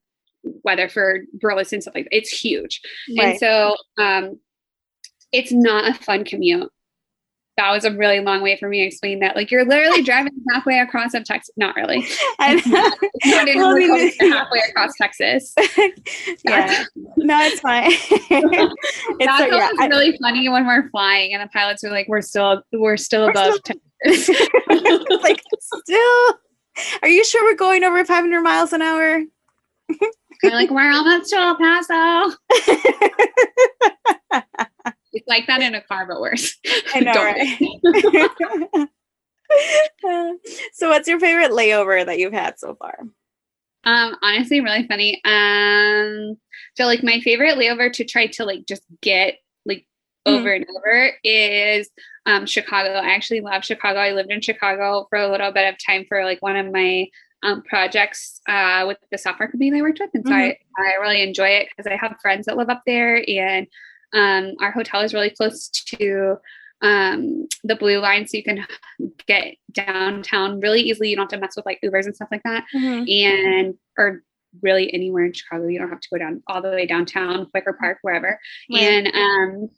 Weatherford, 0.63 1.25
Burleson, 1.33 1.81
stuff 1.81 1.95
like 1.95 2.05
that. 2.05 2.15
It's 2.15 2.29
huge, 2.29 2.81
right. 3.17 3.29
and 3.29 3.39
so 3.39 3.75
um, 3.97 4.39
it's 5.31 5.51
not 5.51 5.89
a 5.89 5.93
fun 5.93 6.23
commute 6.23 6.71
that 7.59 7.71
was 7.71 7.83
a 7.83 7.91
really 7.91 8.21
long 8.21 8.41
way 8.41 8.55
for 8.55 8.69
me 8.69 8.79
to 8.79 8.87
explain 8.87 9.19
that. 9.19 9.35
Like 9.35 9.51
you're 9.51 9.65
literally 9.65 10.01
driving 10.03 10.31
halfway 10.49 10.79
across 10.79 11.13
of 11.13 11.25
Texas. 11.25 11.53
Not 11.57 11.75
really. 11.75 12.07
I 12.39 12.55
know. 12.55 12.89
Not, 13.25 13.47
well, 13.55 13.75
I 13.75 13.77
mean, 13.77 14.11
halfway 14.31 14.59
across 14.69 14.93
Texas. 14.97 15.53
yeah. 16.45 16.85
no, 17.17 17.39
it's 17.41 17.59
fine. 17.59 17.91
it's 17.91 19.25
that 19.25 19.37
so, 19.39 19.55
yeah, 19.55 19.87
really 19.87 20.13
I, 20.13 20.17
funny 20.21 20.47
when 20.47 20.65
we're 20.65 20.89
flying 20.89 21.33
and 21.33 21.43
the 21.43 21.47
pilots 21.51 21.83
are 21.83 21.91
like, 21.91 22.07
"We're 22.07 22.21
still, 22.21 22.63
we're 22.71 22.95
still 22.95 23.25
we're 23.25 23.31
above 23.31 23.55
still, 23.55 23.75
Texas." 24.05 24.39
like 25.21 25.41
still. 25.59 26.39
Are 27.01 27.09
you 27.09 27.25
sure 27.25 27.43
we're 27.43 27.57
going 27.57 27.83
over 27.83 28.05
500 28.05 28.41
miles 28.41 28.71
an 28.71 28.81
hour? 28.81 29.21
They're 30.41 30.51
like, 30.51 30.69
we're 30.69 30.89
almost 30.89 31.29
to 31.31 31.35
El 31.35 31.57
Paso. 31.57 32.35
It's 35.11 35.27
like 35.27 35.47
that 35.47 35.61
in 35.61 35.75
a 35.75 35.81
car, 35.81 36.05
but 36.07 36.21
worse. 36.21 36.57
I 36.93 36.99
know, 37.01 37.13
right? 37.13 38.89
so 40.73 40.89
what's 40.89 41.07
your 41.07 41.19
favorite 41.19 41.51
layover 41.51 42.05
that 42.05 42.19
you've 42.19 42.33
had 42.33 42.59
so 42.59 42.75
far? 42.75 42.99
Um, 43.85 44.15
honestly, 44.21 44.61
really 44.61 44.87
funny. 44.87 45.21
Um, 45.25 46.37
so 46.75 46.85
like 46.85 47.03
my 47.03 47.19
favorite 47.21 47.57
layover 47.57 47.91
to 47.93 48.03
try 48.03 48.27
to 48.27 48.45
like 48.45 48.65
just 48.67 48.83
get 49.01 49.39
like 49.65 49.85
mm-hmm. 50.27 50.39
over 50.39 50.51
and 50.51 50.65
over 50.75 51.11
is 51.23 51.89
um 52.25 52.45
Chicago. 52.45 52.89
I 52.89 53.13
actually 53.13 53.41
love 53.41 53.63
Chicago. 53.63 53.99
I 53.99 54.11
lived 54.11 54.31
in 54.31 54.41
Chicago 54.41 55.07
for 55.09 55.17
a 55.17 55.29
little 55.29 55.51
bit 55.51 55.73
of 55.73 55.79
time 55.83 56.05
for 56.07 56.23
like 56.23 56.41
one 56.41 56.55
of 56.55 56.71
my 56.71 57.07
um, 57.41 57.63
projects 57.63 58.41
uh, 58.47 58.83
with 58.87 58.97
the 59.11 59.17
software 59.17 59.49
company 59.49 59.77
I 59.77 59.81
worked 59.81 59.99
with. 59.99 60.09
And 60.13 60.25
so 60.25 60.33
mm-hmm. 60.33 60.81
I, 60.81 60.81
I 60.83 61.01
really 61.01 61.21
enjoy 61.21 61.47
it 61.47 61.69
because 61.69 61.89
I 61.89 61.95
have 61.95 62.19
friends 62.21 62.45
that 62.45 62.57
live 62.57 62.69
up 62.69 62.83
there 62.85 63.23
and 63.27 63.67
um, 64.13 64.55
our 64.61 64.71
hotel 64.71 65.01
is 65.01 65.13
really 65.13 65.29
close 65.29 65.69
to 65.69 66.37
um, 66.81 67.47
the 67.63 67.75
blue 67.75 67.99
line, 67.99 68.27
so 68.27 68.37
you 68.37 68.43
can 68.43 68.65
get 69.27 69.55
downtown 69.71 70.59
really 70.59 70.81
easily. 70.81 71.09
You 71.09 71.15
don't 71.15 71.31
have 71.31 71.39
to 71.39 71.45
mess 71.45 71.55
with 71.55 71.65
like 71.65 71.79
Ubers 71.83 72.05
and 72.05 72.15
stuff 72.15 72.29
like 72.31 72.43
that, 72.43 72.65
mm-hmm. 72.73 73.05
and 73.07 73.75
or 73.97 74.23
really 74.61 74.91
anywhere 74.93 75.25
in 75.25 75.33
Chicago. 75.33 75.67
You 75.67 75.79
don't 75.79 75.89
have 75.89 75.99
to 75.99 76.09
go 76.11 76.17
down 76.17 76.41
all 76.47 76.61
the 76.61 76.69
way 76.69 76.85
downtown, 76.85 77.47
Wicker 77.53 77.73
Park, 77.73 77.99
wherever. 78.01 78.39
Right. 78.71 78.81
And 78.81 79.07
um, 79.07 79.69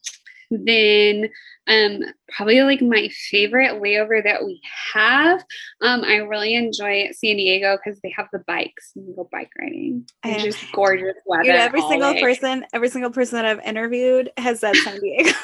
then 0.51 1.29
um, 1.67 2.01
probably 2.29 2.61
like 2.61 2.81
my 2.81 3.09
favorite 3.29 3.81
layover 3.81 4.23
that 4.23 4.43
we 4.43 4.61
have. 4.93 5.43
Um, 5.81 6.03
I 6.03 6.17
really 6.17 6.55
enjoy 6.55 7.09
San 7.13 7.37
Diego 7.37 7.77
because 7.77 7.99
they 8.01 8.13
have 8.15 8.27
the 8.33 8.43
bikes 8.47 8.91
and 8.95 9.15
go 9.15 9.27
bike 9.31 9.49
riding. 9.59 10.07
It's 10.25 10.43
just 10.43 10.71
gorgeous 10.73 11.15
weather. 11.25 11.43
Dude, 11.43 11.55
every 11.55 11.81
single 11.81 12.13
day. 12.13 12.21
person, 12.21 12.65
every 12.73 12.89
single 12.89 13.11
person 13.11 13.37
that 13.37 13.45
I've 13.45 13.61
interviewed 13.61 14.31
has 14.37 14.59
said 14.59 14.75
San 14.75 14.99
Diego. 14.99 15.31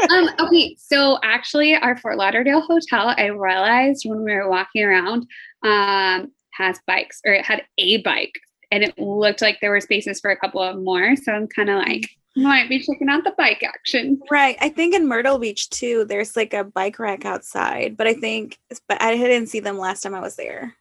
um, 0.10 0.30
okay, 0.40 0.76
so 0.78 1.18
actually, 1.22 1.74
our 1.74 1.96
Fort 1.96 2.16
Lauderdale 2.16 2.60
hotel, 2.60 3.14
I 3.16 3.26
realized 3.26 4.04
when 4.06 4.22
we 4.22 4.32
were 4.32 4.48
walking 4.48 4.84
around, 4.84 5.26
um, 5.62 6.32
has 6.52 6.78
bikes 6.86 7.20
or 7.24 7.32
it 7.32 7.44
had 7.44 7.62
a 7.78 8.02
bike, 8.02 8.34
and 8.70 8.82
it 8.82 8.98
looked 8.98 9.42
like 9.42 9.58
there 9.60 9.70
were 9.70 9.80
spaces 9.80 10.20
for 10.20 10.30
a 10.30 10.36
couple 10.36 10.62
of 10.62 10.80
more. 10.80 11.16
So 11.16 11.32
I'm 11.32 11.48
kind 11.48 11.70
of 11.70 11.76
like, 11.78 12.08
might 12.42 12.68
be 12.68 12.78
checking 12.78 13.08
out 13.08 13.24
the 13.24 13.34
bike 13.36 13.62
action. 13.62 14.20
Right. 14.30 14.56
I 14.60 14.68
think 14.68 14.94
in 14.94 15.08
Myrtle 15.08 15.38
Beach 15.38 15.68
too, 15.70 16.04
there's 16.04 16.36
like 16.36 16.54
a 16.54 16.64
bike 16.64 16.98
rack 16.98 17.24
outside, 17.24 17.96
but 17.96 18.06
I 18.06 18.14
think, 18.14 18.58
but 18.88 19.00
I 19.02 19.16
didn't 19.16 19.48
see 19.48 19.60
them 19.60 19.78
last 19.78 20.02
time 20.02 20.14
I 20.14 20.20
was 20.20 20.36
there. 20.36 20.74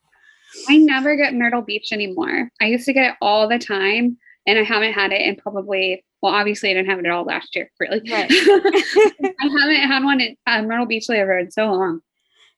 I 0.69 0.77
never 0.77 1.15
get 1.15 1.33
Myrtle 1.33 1.61
Beach 1.61 1.91
anymore. 1.91 2.49
I 2.61 2.65
used 2.65 2.85
to 2.85 2.93
get 2.93 3.11
it 3.11 3.15
all 3.21 3.47
the 3.47 3.59
time, 3.59 4.17
and 4.45 4.57
I 4.57 4.63
haven't 4.63 4.93
had 4.93 5.11
it 5.11 5.21
in 5.21 5.35
probably. 5.35 6.03
Well, 6.21 6.33
obviously, 6.33 6.71
I 6.71 6.73
didn't 6.73 6.89
have 6.89 6.99
it 6.99 7.05
at 7.05 7.11
all 7.11 7.25
last 7.25 7.55
year, 7.55 7.69
really. 7.79 8.01
Right. 8.09 8.27
I 8.31 9.59
haven't 9.59 9.87
had 9.87 10.03
one 10.03 10.21
at 10.21 10.31
uh, 10.47 10.63
Myrtle 10.63 10.87
Beach 10.87 11.07
layover 11.09 11.39
in 11.39 11.51
so 11.51 11.71
long. 11.71 12.01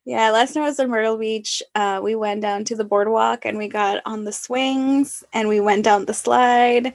Yeah, 0.05 0.31
last 0.31 0.53
time 0.53 0.63
I 0.63 0.67
was 0.67 0.79
in 0.79 0.89
Myrtle 0.89 1.17
Beach, 1.17 1.61
uh, 1.75 1.99
we 2.01 2.15
went 2.15 2.41
down 2.41 2.63
to 2.65 2.75
the 2.75 2.85
boardwalk 2.85 3.45
and 3.45 3.57
we 3.57 3.67
got 3.67 4.01
on 4.05 4.23
the 4.23 4.31
swings 4.31 5.23
and 5.33 5.49
we 5.49 5.59
went 5.59 5.83
down 5.83 6.05
the 6.05 6.13
slide 6.13 6.93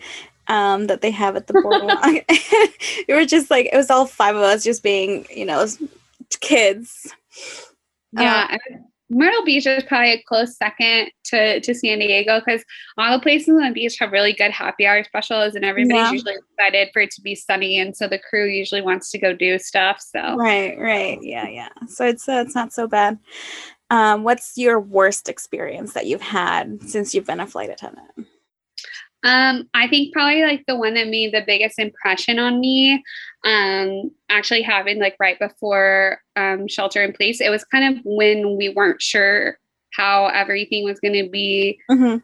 um, 0.49 0.86
that 0.86 1.01
they 1.01 1.11
have 1.11 1.36
at 1.36 1.47
the 1.47 1.55
boardwalk. 1.55 1.99
it 2.28 3.14
was 3.14 3.26
just 3.26 3.51
like 3.51 3.68
it 3.72 3.76
was 3.76 3.90
all 3.90 4.07
five 4.07 4.36
of 4.36 4.42
us 4.42 4.64
just 4.64 4.82
being, 4.82 5.26
you 5.34 5.45
know, 5.45 5.66
kids. 6.40 7.14
Yeah, 8.12 8.49
uh, 8.53 8.76
Myrtle 9.11 9.45
Beach 9.45 9.66
is 9.66 9.84
probably 9.84 10.12
a 10.12 10.22
close 10.22 10.57
second 10.57 11.11
to 11.24 11.61
to 11.61 11.74
San 11.74 11.99
Diego 11.99 12.40
because 12.40 12.64
all 12.97 13.16
the 13.16 13.22
places 13.22 13.49
on 13.51 13.62
the 13.62 13.70
beach 13.70 13.97
have 13.99 14.12
really 14.12 14.32
good 14.32 14.51
happy 14.51 14.86
hour 14.86 15.05
specials, 15.05 15.55
and 15.55 15.64
everybody's 15.64 15.97
yeah. 15.97 16.12
usually 16.12 16.34
excited 16.34 16.88
for 16.92 17.03
it 17.03 17.11
to 17.12 17.20
be 17.20 17.34
sunny, 17.34 17.78
and 17.78 17.97
so 17.97 18.09
the 18.09 18.18
crew 18.18 18.47
usually 18.47 18.82
wants 18.82 19.11
to 19.11 19.18
go 19.18 19.32
do 19.32 19.59
stuff. 19.59 20.01
So 20.01 20.36
right, 20.36 20.78
right, 20.78 21.18
yeah, 21.22 21.49
yeah. 21.49 21.68
So 21.86 22.07
it's 22.07 22.28
uh, 22.28 22.45
it's 22.47 22.55
not 22.55 22.72
so 22.72 22.86
bad. 22.86 23.18
Um, 23.90 24.24
what's 24.24 24.57
your 24.57 24.80
worst 24.80 25.28
experience 25.28 25.92
that 25.92 26.07
you've 26.07 26.22
had 26.22 26.82
since 26.88 27.14
you've 27.14 27.26
been 27.26 27.40
a 27.40 27.47
flight 27.47 27.70
attendant? 27.70 28.26
Um, 29.24 29.68
I 29.72 29.88
think 29.88 30.12
probably 30.12 30.42
like 30.42 30.64
the 30.66 30.76
one 30.76 30.94
that 30.94 31.08
made 31.08 31.32
the 31.32 31.42
biggest 31.46 31.78
impression 31.78 32.38
on 32.38 32.60
me 32.60 33.02
um, 33.44 34.10
actually 34.28 34.60
happened 34.60 35.00
like 35.00 35.16
right 35.18 35.38
before 35.38 36.18
um, 36.36 36.68
shelter 36.68 37.02
in 37.02 37.14
place. 37.14 37.40
It 37.40 37.48
was 37.48 37.64
kind 37.64 37.96
of 37.96 38.04
when 38.04 38.56
we 38.58 38.68
weren't 38.68 39.00
sure 39.00 39.58
how 39.94 40.26
everything 40.26 40.84
was 40.84 41.00
going 41.00 41.14
to 41.14 41.30
be 41.30 41.78
mm-hmm. 41.90 42.18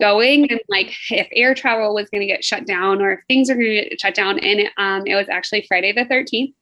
going 0.00 0.50
and 0.50 0.60
like 0.68 0.94
if 1.10 1.26
air 1.32 1.54
travel 1.54 1.94
was 1.94 2.08
going 2.10 2.20
to 2.20 2.26
get 2.26 2.44
shut 2.44 2.64
down 2.64 3.02
or 3.02 3.12
if 3.12 3.20
things 3.26 3.50
are 3.50 3.54
going 3.54 3.66
to 3.66 3.88
get 3.88 4.00
shut 4.00 4.14
down. 4.14 4.38
And 4.38 4.60
it, 4.60 4.72
um, 4.76 5.02
it 5.04 5.16
was 5.16 5.28
actually 5.28 5.64
Friday 5.66 5.92
the 5.92 6.04
13th. 6.04 6.54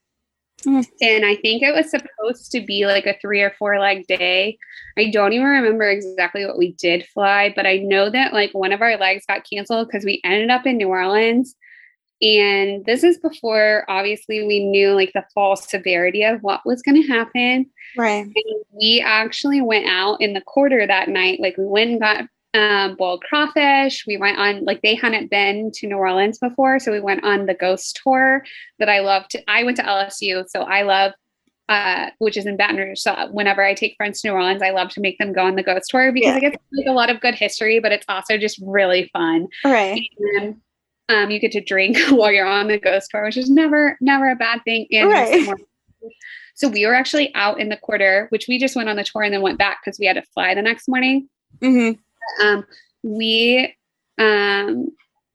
Mm. 0.62 0.86
And 1.00 1.24
I 1.26 1.36
think 1.36 1.62
it 1.62 1.74
was 1.74 1.90
supposed 1.90 2.50
to 2.52 2.60
be 2.60 2.86
like 2.86 3.06
a 3.06 3.16
three 3.20 3.42
or 3.42 3.52
four 3.58 3.78
leg 3.78 4.06
day. 4.06 4.58
I 4.96 5.10
don't 5.10 5.32
even 5.32 5.46
remember 5.46 5.88
exactly 5.88 6.46
what 6.46 6.58
we 6.58 6.72
did 6.72 7.06
fly, 7.12 7.52
but 7.54 7.66
I 7.66 7.78
know 7.78 8.10
that 8.10 8.32
like 8.32 8.52
one 8.52 8.72
of 8.72 8.80
our 8.80 8.96
legs 8.96 9.24
got 9.26 9.48
canceled 9.48 9.88
because 9.88 10.04
we 10.04 10.20
ended 10.24 10.50
up 10.50 10.66
in 10.66 10.76
New 10.76 10.88
Orleans. 10.88 11.54
And 12.22 12.84
this 12.86 13.02
is 13.02 13.18
before 13.18 13.84
obviously 13.88 14.46
we 14.46 14.64
knew 14.64 14.92
like 14.92 15.12
the 15.12 15.24
full 15.34 15.56
severity 15.56 16.24
of 16.24 16.40
what 16.42 16.64
was 16.64 16.80
going 16.80 17.02
to 17.02 17.08
happen. 17.08 17.66
Right. 17.96 18.24
And 18.24 18.64
we 18.72 19.02
actually 19.04 19.60
went 19.60 19.86
out 19.86 20.20
in 20.20 20.32
the 20.32 20.40
quarter 20.40 20.86
that 20.86 21.08
night. 21.08 21.40
Like 21.40 21.56
we 21.58 21.66
went 21.66 21.90
and 21.90 22.00
got 22.00 22.24
um, 22.54 22.94
boiled 22.96 23.22
crawfish. 23.22 24.04
We 24.06 24.16
went 24.16 24.38
on 24.38 24.64
like 24.64 24.82
they 24.82 24.94
hadn't 24.94 25.30
been 25.30 25.70
to 25.74 25.86
New 25.86 25.96
Orleans 25.96 26.38
before, 26.38 26.78
so 26.78 26.92
we 26.92 27.00
went 27.00 27.24
on 27.24 27.46
the 27.46 27.54
ghost 27.54 28.00
tour 28.02 28.44
that 28.78 28.88
I 28.88 29.00
loved. 29.00 29.36
I 29.48 29.64
went 29.64 29.76
to 29.78 29.82
LSU, 29.82 30.48
so 30.48 30.62
I 30.62 30.82
love 30.82 31.12
uh, 31.68 32.10
which 32.18 32.36
is 32.36 32.46
in 32.46 32.56
Baton 32.56 32.76
Rouge. 32.76 33.00
So 33.00 33.28
whenever 33.30 33.62
I 33.62 33.74
take 33.74 33.96
friends 33.96 34.20
to 34.20 34.28
New 34.28 34.34
Orleans, 34.34 34.62
I 34.62 34.70
love 34.70 34.90
to 34.90 35.00
make 35.00 35.18
them 35.18 35.32
go 35.32 35.42
on 35.42 35.56
the 35.56 35.62
ghost 35.62 35.88
tour 35.88 36.12
because 36.12 36.28
yeah. 36.28 36.36
I 36.36 36.40
get 36.40 36.60
like 36.72 36.86
a 36.86 36.92
lot 36.92 37.10
of 37.10 37.20
good 37.20 37.34
history, 37.34 37.80
but 37.80 37.92
it's 37.92 38.04
also 38.08 38.36
just 38.36 38.60
really 38.62 39.08
fun. 39.12 39.48
Right. 39.64 40.02
And, 40.36 40.56
um, 41.08 41.30
you 41.30 41.38
get 41.38 41.52
to 41.52 41.60
drink 41.60 41.98
while 42.10 42.32
you're 42.32 42.46
on 42.46 42.68
the 42.68 42.78
ghost 42.78 43.10
tour, 43.10 43.24
which 43.24 43.36
is 43.36 43.50
never, 43.50 43.96
never 44.00 44.30
a 44.30 44.36
bad 44.36 44.60
thing. 44.64 44.86
And 44.90 45.08
right. 45.08 45.48
so 46.54 46.68
we 46.68 46.86
were 46.86 46.94
actually 46.94 47.34
out 47.34 47.58
in 47.58 47.70
the 47.70 47.76
quarter, 47.76 48.26
which 48.30 48.46
we 48.46 48.58
just 48.58 48.76
went 48.76 48.88
on 48.88 48.96
the 48.96 49.04
tour 49.04 49.22
and 49.22 49.32
then 49.32 49.42
went 49.42 49.58
back 49.58 49.80
because 49.82 49.98
we 49.98 50.06
had 50.06 50.16
to 50.16 50.22
fly 50.34 50.54
the 50.54 50.62
next 50.62 50.88
morning. 50.88 51.28
Mm-hmm 51.60 52.00
um, 52.42 52.64
we 53.02 53.74
um, 54.18 54.88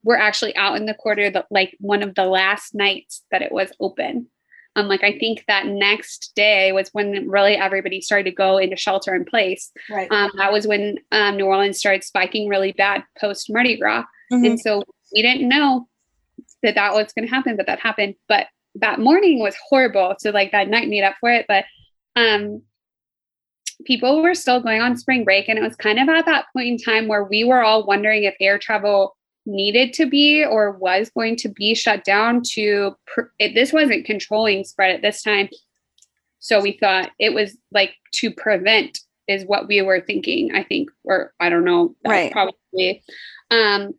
were 0.04 0.18
actually 0.18 0.56
out 0.56 0.76
in 0.78 0.86
the 0.86 0.94
quarter 0.94 1.30
that 1.30 1.48
like 1.52 1.76
one 1.80 2.04
of 2.04 2.16
the 2.16 2.26
last 2.26 2.74
nights 2.74 3.24
that 3.32 3.42
it 3.42 3.52
was 3.52 3.72
open. 3.80 4.28
Um, 4.76 4.88
like 4.88 5.04
I 5.04 5.18
think 5.18 5.44
that 5.48 5.66
next 5.66 6.32
day 6.36 6.72
was 6.72 6.90
when 6.94 7.28
really 7.28 7.56
everybody 7.56 8.02
started 8.02 8.26
to 8.26 8.36
go 8.36 8.58
into 8.58 8.76
shelter 8.76 9.16
in 9.16 9.26
place. 9.26 9.72
Right. 9.90 10.10
Um, 10.12 10.32
that 10.38 10.54
was 10.54 10.68
when 10.68 11.00
um, 11.12 11.38
New 11.38 11.46
Orleans 11.46 11.80
started 11.80 12.04
spiking 12.04 12.48
really 12.48 12.72
bad 12.72 13.04
post 13.20 13.48
Mardi 13.50 13.78
Gras, 13.78 14.06
mm-hmm. 14.32 14.46
and 14.46 14.60
so 14.60 14.84
we 15.14 15.22
didn't 15.22 15.50
know 15.50 15.88
that 16.64 16.76
that 16.76 16.94
was 16.94 17.12
going 17.14 17.28
to 17.28 17.34
happen, 17.34 17.58
but 17.58 17.66
that 17.66 17.80
happened. 17.80 18.16
But 18.28 18.48
that 18.76 19.00
morning 19.00 19.40
was 19.40 19.56
horrible. 19.70 20.16
So 20.20 20.30
like 20.30 20.52
that 20.52 20.70
night 20.70 20.88
made 20.88 21.04
up 21.04 21.16
for 21.20 21.32
it. 21.32 21.46
But 21.48 21.66
um, 22.16 22.62
people 23.86 24.22
were 24.22 24.36
still 24.36 24.62
going 24.62 24.82
on 24.82 24.98
spring 24.98 25.24
break. 25.24 25.48
And 25.48 25.58
it 25.58 25.64
was 25.64 25.76
kind 25.76 26.00
of 26.00 26.10
at 26.10 26.26
that 26.26 26.46
point 26.54 26.68
in 26.68 26.78
time 26.78 27.08
where 27.08 27.24
we 27.24 27.44
were 27.44 27.64
all 27.64 27.86
wondering 27.86 28.24
if 28.24 28.36
air 28.40 28.58
travel 28.60 29.16
needed 29.46 29.94
to 29.94 30.06
be 30.06 30.44
or 30.44 30.72
was 30.72 31.10
going 31.16 31.36
to 31.38 31.50
be 31.50 31.74
shut 31.74 32.04
down 32.04 32.42
to 32.44 32.96
pr- 33.08 33.22
it, 33.40 33.56
this 33.56 33.74
wasn't 33.74 34.06
controlling 34.06 34.64
spread 34.64 34.92
at 34.92 35.02
this 35.02 35.22
time 35.22 35.50
so 36.40 36.62
we 36.62 36.78
thought 36.80 37.12
it 37.20 37.34
was 37.34 37.58
like 37.72 37.96
to 38.14 38.32
prevent 38.32 39.00
is 39.28 39.46
what 39.46 39.68
we 39.68 39.82
were 39.82 40.02
thinking 40.02 40.54
i 40.56 40.64
think 40.64 40.90
or 41.04 41.34
i 41.40 41.50
don't 41.50 41.64
know 41.64 41.96
right 42.06 42.32
probably 42.32 43.02
um 43.52 43.94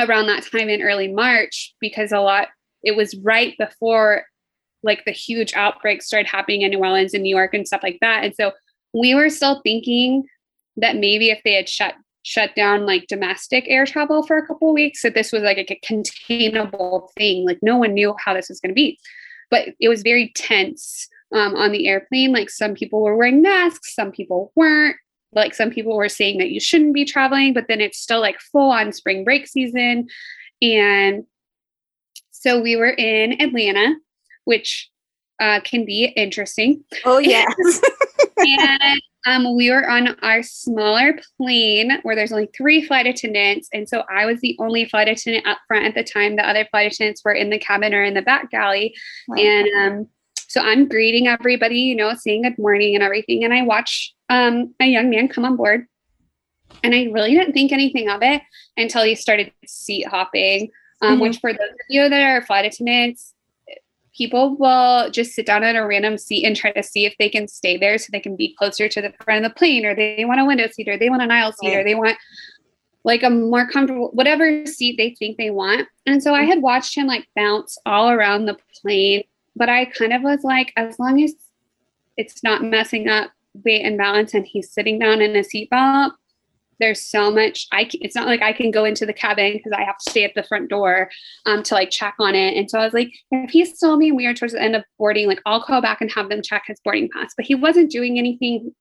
around 0.00 0.26
that 0.26 0.44
time 0.50 0.68
in 0.68 0.82
early 0.82 1.08
march 1.08 1.74
because 1.80 2.10
a 2.10 2.20
lot 2.20 2.48
it 2.82 2.96
was 2.96 3.14
right 3.16 3.54
before 3.58 4.24
like 4.82 5.04
the 5.04 5.12
huge 5.12 5.52
outbreaks 5.54 6.06
started 6.06 6.28
happening 6.28 6.62
in 6.62 6.70
new 6.70 6.78
orleans 6.78 7.14
and 7.14 7.22
new 7.22 7.34
york 7.34 7.54
and 7.54 7.66
stuff 7.66 7.82
like 7.82 7.98
that 8.00 8.24
and 8.24 8.34
so 8.34 8.52
we 8.92 9.14
were 9.14 9.30
still 9.30 9.60
thinking 9.62 10.24
that 10.76 10.96
maybe 10.96 11.30
if 11.30 11.40
they 11.44 11.54
had 11.54 11.68
shut 11.68 11.94
shut 12.22 12.54
down 12.54 12.84
like 12.84 13.06
domestic 13.06 13.64
air 13.68 13.86
travel 13.86 14.22
for 14.22 14.36
a 14.36 14.46
couple 14.46 14.74
weeks 14.74 15.02
that 15.02 15.14
this 15.14 15.32
was 15.32 15.42
like 15.42 15.56
a 15.56 15.80
containable 15.82 17.10
thing. 17.16 17.46
Like 17.46 17.58
no 17.62 17.76
one 17.78 17.94
knew 17.94 18.14
how 18.22 18.34
this 18.34 18.50
was 18.50 18.60
going 18.60 18.70
to 18.70 18.74
be. 18.74 18.98
But 19.50 19.70
it 19.80 19.88
was 19.88 20.02
very 20.02 20.30
tense 20.34 21.08
um, 21.34 21.54
on 21.56 21.72
the 21.72 21.88
airplane. 21.88 22.32
Like 22.32 22.50
some 22.50 22.74
people 22.74 23.00
were 23.00 23.16
wearing 23.16 23.40
masks 23.40 23.94
some 23.94 24.12
people 24.12 24.52
weren't. 24.54 24.96
Like 25.32 25.54
some 25.54 25.70
people 25.70 25.96
were 25.96 26.08
saying 26.08 26.38
that 26.38 26.50
you 26.50 26.60
shouldn't 26.60 26.94
be 26.94 27.04
traveling 27.04 27.54
but 27.54 27.66
then 27.68 27.80
it's 27.80 27.98
still 27.98 28.20
like 28.20 28.40
full 28.40 28.70
on 28.70 28.92
spring 28.92 29.24
break 29.24 29.46
season. 29.46 30.08
And 30.60 31.24
so 32.30 32.60
we 32.60 32.76
were 32.76 32.90
in 32.90 33.40
atlanta 33.40 33.94
which 34.44 34.90
uh, 35.40 35.60
can 35.60 35.84
be 35.84 36.06
interesting. 36.16 36.84
Oh 37.04 37.18
yes 37.18 37.80
and 38.38 39.00
um, 39.26 39.56
we 39.56 39.70
were 39.70 39.88
on 39.88 40.16
our 40.22 40.42
smaller 40.42 41.18
plane 41.36 41.98
where 42.02 42.16
there's 42.16 42.32
only 42.32 42.48
three 42.56 42.84
flight 42.84 43.06
attendants. 43.06 43.68
And 43.72 43.88
so 43.88 44.04
I 44.10 44.26
was 44.26 44.40
the 44.40 44.56
only 44.58 44.84
flight 44.86 45.08
attendant 45.08 45.46
up 45.46 45.58
front 45.66 45.86
at 45.86 45.94
the 45.94 46.04
time. 46.04 46.36
The 46.36 46.48
other 46.48 46.66
flight 46.70 46.92
attendants 46.92 47.22
were 47.24 47.32
in 47.32 47.50
the 47.50 47.58
cabin 47.58 47.94
or 47.94 48.02
in 48.02 48.14
the 48.14 48.22
back 48.22 48.50
galley. 48.50 48.94
Wow. 49.26 49.36
And 49.36 49.68
um, 49.76 50.08
so 50.48 50.62
I'm 50.62 50.88
greeting 50.88 51.26
everybody, 51.26 51.80
you 51.80 51.94
know, 51.94 52.14
saying 52.14 52.42
good 52.42 52.58
morning 52.58 52.94
and 52.94 53.04
everything. 53.04 53.44
And 53.44 53.52
I 53.52 53.62
watch 53.62 54.14
um, 54.30 54.74
a 54.80 54.86
young 54.86 55.10
man 55.10 55.28
come 55.28 55.44
on 55.44 55.56
board. 55.56 55.86
And 56.82 56.94
I 56.94 57.04
really 57.12 57.32
didn't 57.32 57.54
think 57.54 57.72
anything 57.72 58.08
of 58.08 58.22
it 58.22 58.42
until 58.76 59.02
he 59.02 59.14
started 59.14 59.52
seat 59.66 60.06
hopping, 60.06 60.70
um, 61.02 61.14
mm-hmm. 61.14 61.22
which 61.22 61.38
for 61.38 61.52
those 61.52 61.60
of 61.60 61.76
you 61.88 62.08
that 62.08 62.22
are 62.22 62.44
flight 62.44 62.64
attendants, 62.64 63.34
people 64.18 64.56
will 64.56 65.10
just 65.10 65.32
sit 65.32 65.46
down 65.46 65.62
at 65.62 65.76
a 65.76 65.86
random 65.86 66.18
seat 66.18 66.44
and 66.44 66.56
try 66.56 66.72
to 66.72 66.82
see 66.82 67.06
if 67.06 67.14
they 67.18 67.28
can 67.28 67.46
stay 67.46 67.78
there 67.78 67.96
so 67.96 68.08
they 68.10 68.20
can 68.20 68.34
be 68.34 68.54
closer 68.58 68.88
to 68.88 69.00
the 69.00 69.12
front 69.22 69.44
of 69.44 69.50
the 69.50 69.56
plane 69.56 69.86
or 69.86 69.94
they 69.94 70.24
want 70.26 70.40
a 70.40 70.44
window 70.44 70.66
seat 70.66 70.88
or 70.88 70.98
they 70.98 71.08
want 71.08 71.22
an 71.22 71.30
aisle 71.30 71.52
seat 71.52 71.74
or 71.74 71.84
they 71.84 71.94
want 71.94 72.18
like 73.04 73.22
a 73.22 73.30
more 73.30 73.70
comfortable 73.70 74.10
whatever 74.12 74.66
seat 74.66 74.96
they 74.98 75.14
think 75.14 75.38
they 75.38 75.50
want. 75.50 75.86
And 76.04 76.20
so 76.22 76.34
i 76.34 76.42
had 76.42 76.60
watched 76.60 76.96
him 76.96 77.06
like 77.06 77.28
bounce 77.36 77.78
all 77.86 78.10
around 78.10 78.46
the 78.46 78.58
plane 78.82 79.22
but 79.54 79.68
i 79.68 79.84
kind 79.84 80.12
of 80.12 80.22
was 80.22 80.42
like 80.42 80.72
as 80.76 80.98
long 80.98 81.22
as 81.22 81.34
it's 82.16 82.42
not 82.42 82.64
messing 82.64 83.08
up 83.08 83.30
weight 83.64 83.82
and 83.82 83.96
balance 83.96 84.34
and 84.34 84.46
he's 84.46 84.70
sitting 84.70 84.98
down 84.98 85.22
in 85.22 85.36
a 85.36 85.40
seatbelt 85.40 86.12
there's 86.80 87.04
so 87.04 87.30
much 87.30 87.66
i 87.72 87.84
can, 87.84 88.00
it's 88.02 88.14
not 88.14 88.26
like 88.26 88.42
i 88.42 88.52
can 88.52 88.70
go 88.70 88.84
into 88.84 89.06
the 89.06 89.12
cabin 89.12 89.52
because 89.52 89.72
i 89.72 89.82
have 89.82 89.98
to 89.98 90.10
stay 90.10 90.24
at 90.24 90.34
the 90.34 90.42
front 90.42 90.68
door 90.68 91.10
um, 91.46 91.62
to 91.62 91.74
like 91.74 91.90
check 91.90 92.14
on 92.18 92.34
it 92.34 92.56
and 92.56 92.70
so 92.70 92.78
i 92.78 92.84
was 92.84 92.94
like 92.94 93.10
if 93.30 93.50
he's 93.50 93.74
still 93.74 93.98
being 93.98 94.16
weird 94.16 94.36
towards 94.36 94.54
the 94.54 94.62
end 94.62 94.76
of 94.76 94.84
boarding 94.98 95.26
like 95.26 95.42
i'll 95.46 95.62
call 95.62 95.80
back 95.80 96.00
and 96.00 96.10
have 96.10 96.28
them 96.28 96.42
check 96.42 96.62
his 96.66 96.80
boarding 96.84 97.08
pass 97.12 97.32
but 97.36 97.46
he 97.46 97.54
wasn't 97.54 97.90
doing 97.90 98.18
anything 98.18 98.72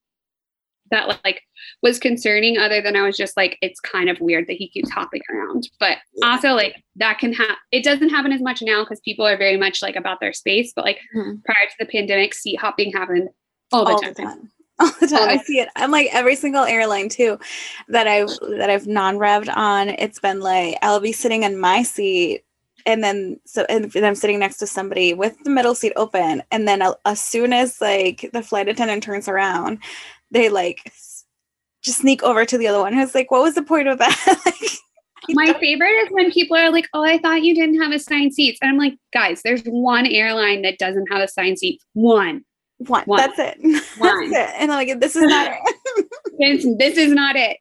that 0.90 1.20
like 1.26 1.42
was 1.84 2.00
concerning 2.00 2.58
other 2.58 2.82
than 2.82 2.96
i 2.96 3.02
was 3.02 3.18
just 3.18 3.36
like 3.36 3.58
it's 3.62 3.80
kind 3.80 4.10
of 4.10 4.20
weird 4.22 4.48
that 4.48 4.56
he 4.56 4.70
keeps 4.70 4.90
hopping 4.90 5.22
around 5.30 5.70
but 5.80 5.98
also 6.24 6.54
like 6.54 6.76
that 6.96 7.20
can 7.20 7.34
happen 7.34 7.56
it 7.72 7.84
doesn't 7.84 8.10
happen 8.10 8.32
as 8.32 8.42
much 8.42 8.62
now 8.62 8.84
because 8.84 9.02
people 9.02 9.26
are 9.28 9.38
very 9.38 9.58
much 9.58 9.82
like 9.82 9.98
about 9.98 10.20
their 10.22 10.32
space 10.32 10.72
but 10.76 10.86
like 10.86 11.00
mm-hmm. 11.16 11.36
prior 11.44 11.68
to 11.68 11.76
the 11.80 11.86
pandemic 11.86 12.34
seat 12.34 12.56
hopping 12.56 12.92
happened 12.92 13.28
all 13.72 13.86
the 13.86 13.92
all 13.92 14.00
time. 14.00 14.14
The 14.14 14.24
time. 14.24 14.52
all 14.80 14.92
the 15.00 15.08
time. 15.08 15.30
I 15.30 15.38
see 15.38 15.60
it. 15.60 15.70
I'm 15.76 15.92
like 15.92 16.10
every 16.12 16.36
single 16.36 16.64
airline 16.64 17.10
too 17.10 17.40
that 17.88 18.08
I've 18.08 18.30
that 18.58 18.70
I've 18.70 18.88
non-revved 18.88 19.56
on. 19.56 19.90
It's 19.90 20.20
been 20.20 20.40
like 20.40 20.78
I'll 20.82 21.00
be 21.00 21.12
sitting 21.12 21.44
in 21.44 21.60
my 21.60 21.84
seat 21.84 22.44
and 22.88 23.04
then 23.04 23.40
so 23.46 23.66
and 23.70 23.94
I'm 23.96 24.16
sitting 24.16 24.40
next 24.40 24.58
to 24.58 24.68
somebody 24.68 25.14
with 25.14 25.38
the 25.44 25.50
middle 25.50 25.76
seat 25.76 25.94
open, 25.98 26.42
and 26.52 26.68
then 26.68 26.82
uh, 26.82 26.94
as 27.06 27.22
soon 27.22 27.54
as 27.54 27.82
like 27.82 28.30
the 28.34 28.42
flight 28.42 28.70
attendant 28.70 29.04
turns 29.04 29.28
around, 29.28 29.80
they 30.32 30.50
like 30.50 30.92
just 31.82 32.00
sneak 32.00 32.24
over 32.24 32.46
to 32.46 32.58
the 32.58 32.68
other 32.68 32.80
one. 32.80 32.94
Who's 32.94 33.14
like, 33.14 33.30
what 33.30 33.44
was 33.44 33.56
the 33.56 33.62
point 33.62 33.90
of 33.90 33.98
that? 34.00 34.42
like, 34.46 34.80
my 35.30 35.54
favorite 35.60 35.90
is 35.90 36.08
when 36.12 36.32
people 36.32 36.56
are 36.56 36.72
like, 36.72 36.88
"Oh, 36.94 37.04
I 37.04 37.18
thought 37.18 37.44
you 37.44 37.54
didn't 37.54 37.82
have 37.82 37.92
assigned 37.92 38.34
seats," 38.34 38.58
and 38.62 38.72
I'm 38.72 38.78
like, 38.78 38.96
"Guys, 39.14 39.42
there's 39.44 39.64
one 39.64 40.06
airline 40.06 40.62
that 40.62 40.78
doesn't 40.80 41.12
have 41.12 41.22
assigned 41.22 41.60
seats. 41.60 41.84
One. 41.94 42.46
One. 42.80 43.04
One. 43.06 43.18
That's 43.18 43.40
it. 43.40 43.58
One. 43.98 44.30
That's 44.32 44.52
it. 44.52 44.56
And 44.62 44.72
I'm 44.72 44.88
like, 44.88 45.00
this 45.00 45.16
is 45.16 45.24
not 45.24 45.52
it. 46.40 46.78
this 46.78 46.98
is 46.98 47.12
not 47.12 47.36
it. 47.36 47.58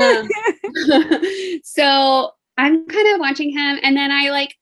Um, 0.00 1.60
so 1.64 2.32
I'm 2.58 2.86
kind 2.86 3.14
of 3.14 3.20
watching 3.20 3.50
him, 3.50 3.78
and 3.82 3.96
then 3.96 4.10
I 4.10 4.30
like 4.30 4.56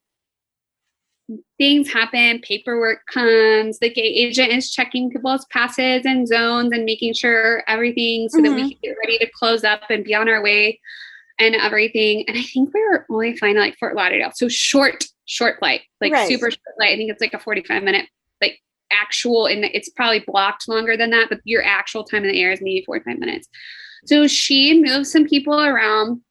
things 1.58 1.92
happen, 1.92 2.40
paperwork 2.40 3.00
comes, 3.12 3.78
the 3.80 3.90
gate 3.90 4.14
agent 4.14 4.50
is 4.50 4.70
checking 4.70 5.10
people's 5.10 5.44
passes 5.46 6.06
and 6.06 6.26
zones 6.26 6.72
and 6.72 6.84
making 6.84 7.12
sure 7.12 7.64
everything 7.68 8.28
so 8.28 8.38
mm-hmm. 8.38 8.44
that 8.44 8.54
we 8.54 8.62
mm-hmm. 8.62 8.68
can 8.68 8.78
get 8.82 8.96
ready 9.04 9.18
to 9.18 9.30
close 9.34 9.64
up 9.64 9.82
and 9.90 10.04
be 10.04 10.14
on 10.14 10.28
our 10.28 10.42
way 10.42 10.80
and 11.38 11.54
everything. 11.54 12.24
And 12.28 12.38
I 12.38 12.42
think 12.42 12.72
we 12.72 12.80
were 12.80 13.04
only 13.10 13.36
flying 13.36 13.56
like 13.56 13.76
Fort 13.78 13.94
Lauderdale. 13.94 14.32
So 14.34 14.48
short, 14.48 15.04
short 15.26 15.58
flight, 15.58 15.82
like 16.00 16.12
right. 16.12 16.28
super 16.28 16.50
short 16.50 16.76
flight. 16.76 16.94
I 16.94 16.96
think 16.96 17.10
it's 17.10 17.20
like 17.20 17.34
a 17.34 17.38
45 17.38 17.82
minute 17.82 18.06
actual 18.92 19.46
and 19.46 19.64
it's 19.64 19.88
probably 19.90 20.20
blocked 20.26 20.68
longer 20.68 20.96
than 20.96 21.10
that, 21.10 21.28
but 21.28 21.40
your 21.44 21.64
actual 21.64 22.04
time 22.04 22.24
in 22.24 22.30
the 22.30 22.40
air 22.40 22.52
is 22.52 22.60
maybe 22.60 22.82
45 22.84 23.18
minutes. 23.18 23.48
So 24.06 24.26
she 24.26 24.80
moves 24.80 25.10
some 25.10 25.26
people 25.26 25.60
around 25.60 26.22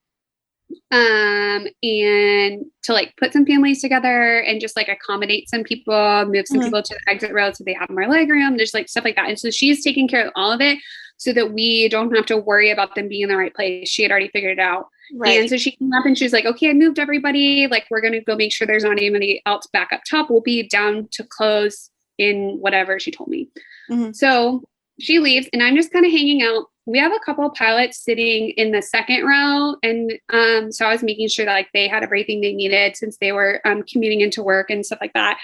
um 0.91 1.67
and 1.83 2.65
to 2.83 2.93
like 2.93 3.13
put 3.17 3.31
some 3.31 3.45
families 3.45 3.81
together 3.81 4.39
and 4.39 4.59
just 4.59 4.75
like 4.75 4.87
accommodate 4.87 5.49
some 5.49 5.63
people 5.63 6.25
move 6.25 6.45
some 6.45 6.57
mm-hmm. 6.57 6.65
people 6.65 6.83
to 6.83 6.93
the 6.93 7.11
exit 7.11 7.33
road 7.33 7.55
so 7.55 7.63
they 7.63 7.73
have 7.73 7.89
more 7.89 8.07
leg 8.07 8.29
room 8.29 8.57
there's 8.57 8.73
like 8.73 8.89
stuff 8.89 9.05
like 9.05 9.15
that 9.15 9.29
and 9.29 9.39
so 9.39 9.49
she's 9.49 9.83
taking 9.83 10.07
care 10.07 10.25
of 10.25 10.31
all 10.35 10.51
of 10.51 10.61
it 10.61 10.77
so 11.17 11.33
that 11.33 11.51
we 11.53 11.89
don't 11.89 12.15
have 12.15 12.25
to 12.25 12.37
worry 12.37 12.69
about 12.69 12.95
them 12.95 13.07
being 13.07 13.23
in 13.23 13.29
the 13.29 13.37
right 13.37 13.55
place 13.55 13.89
she 13.89 14.01
had 14.01 14.11
already 14.11 14.29
figured 14.29 14.59
it 14.59 14.61
out 14.61 14.87
right. 15.15 15.39
and 15.39 15.49
so 15.49 15.57
she 15.57 15.71
came 15.71 15.91
up 15.93 16.05
and 16.05 16.17
she 16.17 16.25
was 16.25 16.33
like 16.33 16.45
okay 16.45 16.69
i 16.69 16.73
moved 16.73 16.99
everybody 16.99 17.67
like 17.67 17.85
we're 17.89 18.01
gonna 18.01 18.21
go 18.21 18.35
make 18.35 18.51
sure 18.51 18.67
there's 18.67 18.83
not 18.83 18.93
anybody 18.93 19.41
else 19.45 19.67
back 19.67 19.89
up 19.93 20.01
top 20.09 20.29
we'll 20.29 20.41
be 20.41 20.67
down 20.67 21.07
to 21.11 21.23
close 21.23 21.89
in 22.17 22.57
whatever 22.59 22.99
she 22.99 23.11
told 23.11 23.29
me 23.29 23.49
mm-hmm. 23.89 24.11
so 24.11 24.63
she 24.99 25.19
leaves 25.19 25.47
and 25.53 25.63
i'm 25.63 25.75
just 25.75 25.91
kind 25.91 26.05
of 26.05 26.11
hanging 26.11 26.41
out 26.41 26.65
we 26.85 26.97
have 26.97 27.11
a 27.11 27.19
couple 27.19 27.49
pilots 27.49 28.01
sitting 28.03 28.49
in 28.51 28.71
the 28.71 28.81
second 28.81 29.25
row 29.25 29.75
and 29.83 30.13
um, 30.29 30.71
so 30.71 30.85
i 30.85 30.91
was 30.91 31.03
making 31.03 31.27
sure 31.27 31.45
that 31.45 31.53
like 31.53 31.69
they 31.73 31.87
had 31.87 32.03
everything 32.03 32.41
they 32.41 32.53
needed 32.53 32.95
since 32.95 33.17
they 33.17 33.31
were 33.31 33.61
um, 33.65 33.83
commuting 33.83 34.21
into 34.21 34.41
work 34.41 34.69
and 34.69 34.85
stuff 34.85 34.99
like 35.01 35.13
that 35.13 35.37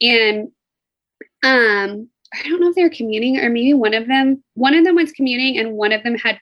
and 0.00 0.48
um, 1.44 2.08
i 2.34 2.48
don't 2.48 2.60
know 2.60 2.68
if 2.68 2.74
they 2.74 2.82
were 2.82 2.90
commuting 2.90 3.38
or 3.38 3.48
maybe 3.48 3.74
one 3.74 3.94
of 3.94 4.08
them 4.08 4.42
one 4.54 4.74
of 4.74 4.84
them 4.84 4.96
was 4.96 5.12
commuting 5.12 5.58
and 5.58 5.72
one 5.72 5.92
of 5.92 6.02
them 6.02 6.16
had 6.16 6.40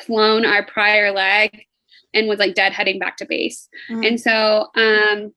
flown 0.00 0.44
our 0.44 0.64
prior 0.64 1.10
leg 1.10 1.64
and 2.14 2.28
was 2.28 2.38
like 2.38 2.54
dead 2.54 2.72
heading 2.72 2.98
back 2.98 3.16
to 3.16 3.26
base 3.26 3.68
mm-hmm. 3.90 4.04
and 4.04 4.20
so 4.20 4.68
um, 4.76 5.32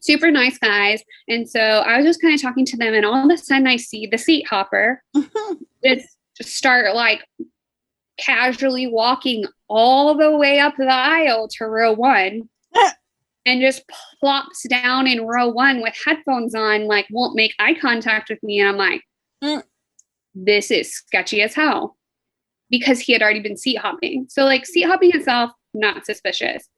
super 0.00 0.30
nice 0.30 0.58
guys 0.58 1.02
and 1.28 1.48
so 1.48 1.60
i 1.60 1.96
was 1.96 2.06
just 2.06 2.22
kind 2.22 2.34
of 2.34 2.40
talking 2.40 2.64
to 2.64 2.76
them 2.76 2.94
and 2.94 3.04
all 3.04 3.24
of 3.24 3.30
a 3.30 3.36
sudden 3.36 3.66
i 3.66 3.76
see 3.76 4.06
the 4.06 4.18
seat 4.18 4.46
hopper 4.48 5.02
just 5.84 6.16
start 6.42 6.94
like 6.94 7.24
casually 8.18 8.86
walking 8.86 9.44
all 9.68 10.14
the 10.14 10.36
way 10.36 10.58
up 10.58 10.74
the 10.76 10.86
aisle 10.86 11.48
to 11.48 11.64
row 11.64 11.92
one 11.92 12.48
and 13.46 13.60
just 13.60 13.82
plops 14.20 14.66
down 14.68 15.06
in 15.06 15.26
row 15.26 15.48
one 15.48 15.80
with 15.80 15.94
headphones 16.04 16.54
on, 16.54 16.86
like 16.86 17.06
won't 17.10 17.36
make 17.36 17.54
eye 17.58 17.74
contact 17.74 18.28
with 18.28 18.42
me. 18.42 18.60
And 18.60 18.68
I'm 18.68 18.76
like, 18.76 19.02
mm. 19.42 19.62
this 20.34 20.70
is 20.70 20.94
sketchy 20.94 21.42
as 21.42 21.54
hell 21.54 21.96
because 22.70 23.00
he 23.00 23.12
had 23.12 23.22
already 23.22 23.40
been 23.40 23.56
seat 23.56 23.78
hopping. 23.78 24.26
So, 24.28 24.44
like, 24.44 24.66
seat 24.66 24.82
hopping 24.82 25.10
itself, 25.12 25.50
not 25.74 26.06
suspicious. 26.06 26.68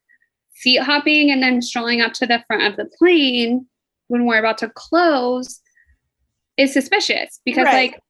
Seat 0.55 0.83
hopping 0.83 1.31
and 1.31 1.43
then 1.43 1.63
strolling 1.63 2.01
up 2.01 2.13
to 2.15 2.27
the 2.27 2.43
front 2.47 2.63
of 2.63 2.77
the 2.77 2.91
plane 2.99 3.67
when 4.09 4.27
we're 4.27 4.39
about 4.39 4.59
to 4.59 4.71
close 4.75 5.61
is 6.57 6.73
suspicious 6.73 7.41
because, 7.45 7.65
right. 7.65 7.93
like, 7.93 8.01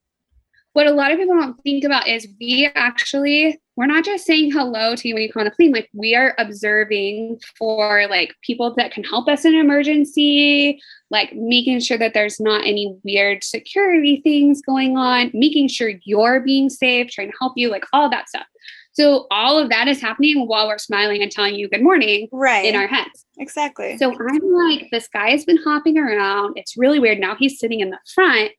what 0.73 0.87
a 0.87 0.93
lot 0.93 1.13
of 1.13 1.19
people 1.19 1.37
don't 1.37 1.63
think 1.63 1.85
about 1.85 2.09
is 2.09 2.27
we 2.41 2.71
actually 2.75 3.59
we're 3.77 3.87
not 3.87 4.05
just 4.05 4.27
saying 4.27 4.51
hello 4.51 4.95
to 4.95 5.09
you 5.09 5.15
when 5.15 5.23
you 5.23 5.33
come 5.33 5.41
on 5.41 5.45
the 5.47 5.51
plane 5.51 5.73
like 5.73 5.89
we 5.95 6.15
are 6.15 6.35
observing 6.39 7.41
for 7.59 8.07
like 8.09 8.35
people 8.43 8.75
that 8.75 8.93
can 8.93 9.05
help 9.05 9.29
us 9.29 9.45
in 9.45 9.55
an 9.55 9.61
emergency 9.61 10.81
like 11.11 11.35
making 11.35 11.81
sure 11.81 11.99
that 11.99 12.15
there's 12.15 12.41
not 12.41 12.67
any 12.67 12.95
weird 13.03 13.43
security 13.43 14.21
things 14.23 14.61
going 14.63 14.97
on 14.97 15.31
making 15.33 15.69
sure 15.69 15.93
you're 16.05 16.41
being 16.41 16.69
safe 16.69 17.11
trying 17.11 17.31
to 17.31 17.37
help 17.39 17.53
you 17.57 17.71
like 17.71 17.85
all 17.93 18.11
that 18.11 18.29
stuff 18.29 18.47
so 18.93 19.27
all 19.31 19.59
of 19.59 19.69
that 19.71 19.89
is 19.89 20.01
happening 20.01 20.47
while 20.47 20.69
we're 20.69 20.79
smiling 20.79 21.23
and 21.23 21.31
telling 21.31 21.55
you 21.55 21.69
good 21.69 21.83
morning 21.83 22.29
right 22.33 22.65
in 22.65 22.75
our 22.75 22.87
heads 22.87 23.27
exactly 23.39 23.97
so 23.99 24.13
i'm 24.13 24.53
like 24.53 24.89
this 24.91 25.09
guy 25.09 25.31
has 25.31 25.45
been 25.45 25.59
hopping 25.65 25.99
around 25.99 26.53
it's 26.57 26.77
really 26.77 26.99
weird 26.99 27.19
now 27.19 27.35
he's 27.37 27.59
sitting 27.59 27.81
in 27.81 27.91
the 27.91 27.99
front 28.15 28.53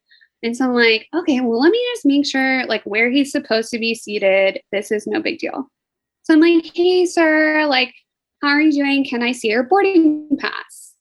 and 0.43 0.55
so 0.57 0.65
I'm 0.65 0.73
like, 0.73 1.07
okay, 1.15 1.39
well, 1.39 1.59
let 1.59 1.71
me 1.71 1.81
just 1.93 2.05
make 2.05 2.25
sure 2.25 2.65
like 2.65 2.84
where 2.84 3.09
he's 3.09 3.31
supposed 3.31 3.71
to 3.71 3.79
be 3.79 3.95
seated. 3.95 4.59
This 4.73 4.91
is 4.91 5.07
no 5.07 5.21
big 5.21 5.39
deal. 5.39 5.69
So 6.23 6.34
I'm 6.34 6.41
like, 6.41 6.69
hey, 6.75 7.05
sir, 7.05 7.65
like, 7.65 7.93
how 8.41 8.49
are 8.49 8.61
you 8.61 8.73
doing? 8.73 9.05
Can 9.05 9.23
I 9.23 9.31
see 9.31 9.49
your 9.49 9.63
boarding 9.63 10.38
pass? 10.38 10.93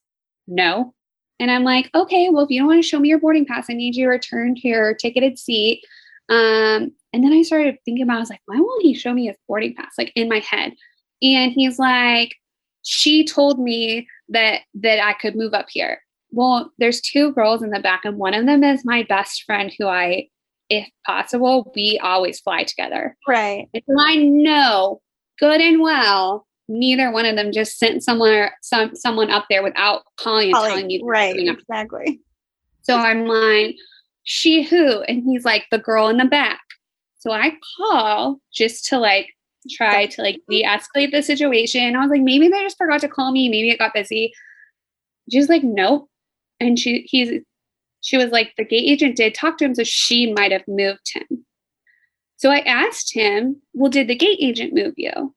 No. 0.46 0.94
And 1.40 1.50
I'm 1.50 1.64
like, 1.64 1.90
okay, 1.92 2.28
well, 2.30 2.44
if 2.44 2.50
you 2.50 2.60
don't 2.60 2.68
want 2.68 2.82
to 2.82 2.88
show 2.88 3.00
me 3.00 3.08
your 3.08 3.18
boarding 3.18 3.44
pass, 3.44 3.66
I 3.68 3.74
need 3.74 3.96
you 3.96 4.04
to 4.04 4.10
return 4.10 4.54
to 4.54 4.68
your 4.68 4.94
ticketed 4.94 5.40
seat. 5.40 5.82
Um, 6.28 6.92
and 7.12 7.22
then 7.22 7.32
I 7.32 7.42
started 7.42 7.76
thinking 7.84 8.04
about, 8.04 8.16
I 8.16 8.20
was 8.20 8.30
like, 8.30 8.42
why 8.46 8.58
won't 8.58 8.82
he 8.82 8.94
show 8.94 9.12
me 9.12 9.26
his 9.26 9.36
boarding 9.48 9.74
pass? 9.74 9.92
Like 9.98 10.12
in 10.14 10.28
my 10.28 10.38
head. 10.40 10.72
And 11.22 11.52
he's 11.52 11.78
like, 11.78 12.34
she 12.82 13.24
told 13.24 13.60
me 13.60 14.08
that 14.30 14.60
that 14.74 15.04
I 15.04 15.12
could 15.14 15.36
move 15.36 15.54
up 15.54 15.66
here 15.70 16.00
well, 16.32 16.72
there's 16.78 17.00
two 17.00 17.32
girls 17.32 17.62
in 17.62 17.70
the 17.70 17.78
back, 17.78 18.04
and 18.04 18.16
one 18.16 18.34
of 18.34 18.46
them 18.46 18.64
is 18.64 18.84
my 18.84 19.04
best 19.04 19.44
friend 19.44 19.70
who 19.78 19.86
I, 19.86 20.28
if 20.70 20.88
possible, 21.06 21.70
we 21.76 22.00
always 22.02 22.40
fly 22.40 22.64
together. 22.64 23.16
Right. 23.28 23.68
And 23.74 23.82
so 23.86 23.94
I 23.98 24.16
know 24.16 25.02
good 25.38 25.60
and 25.60 25.80
well 25.80 26.46
neither 26.68 27.10
one 27.10 27.26
of 27.26 27.36
them 27.36 27.52
just 27.52 27.78
sent 27.78 28.02
someone 28.02 28.48
some 28.62 28.94
someone 28.94 29.30
up 29.30 29.44
there 29.50 29.62
without 29.62 30.02
calling 30.18 30.46
and 30.46 30.54
calling, 30.54 30.70
telling 30.70 30.90
you 30.90 31.04
right 31.04 31.36
exactly 31.36 32.20
so 32.82 32.96
i'm 32.96 33.26
like 33.26 33.74
she 34.22 34.62
who 34.62 35.02
and 35.02 35.24
he's 35.24 35.44
like 35.44 35.64
the 35.70 35.78
girl 35.78 36.08
in 36.08 36.18
the 36.18 36.24
back 36.24 36.61
so 37.22 37.30
i 37.30 37.52
call 37.78 38.40
just 38.52 38.84
to 38.86 38.98
like 38.98 39.28
try 39.70 40.06
to 40.06 40.22
like 40.22 40.40
de-escalate 40.48 41.12
the 41.12 41.22
situation. 41.22 41.94
I 41.94 42.00
was 42.00 42.10
like 42.10 42.22
maybe 42.22 42.48
they 42.48 42.62
just 42.62 42.78
forgot 42.78 43.00
to 43.02 43.08
call 43.08 43.32
me. 43.32 43.48
Maybe 43.48 43.70
it 43.70 43.78
got 43.78 43.94
busy. 43.94 44.32
She's 45.30 45.48
like 45.48 45.62
nope. 45.62 46.08
And 46.60 46.78
she 46.78 47.06
he's 47.08 47.40
she 48.00 48.16
was 48.16 48.30
like 48.30 48.52
the 48.56 48.64
gate 48.64 48.88
agent 48.88 49.16
did 49.16 49.34
talk 49.34 49.58
to 49.58 49.64
him 49.64 49.74
so 49.74 49.84
she 49.84 50.32
might 50.32 50.52
have 50.52 50.66
moved 50.66 51.12
him. 51.14 51.44
So 52.36 52.50
i 52.50 52.58
asked 52.60 53.14
him 53.14 53.62
well 53.72 53.90
did 53.90 54.08
the 54.08 54.16
gate 54.16 54.38
agent 54.40 54.74
move 54.74 54.94
you? 54.96 55.34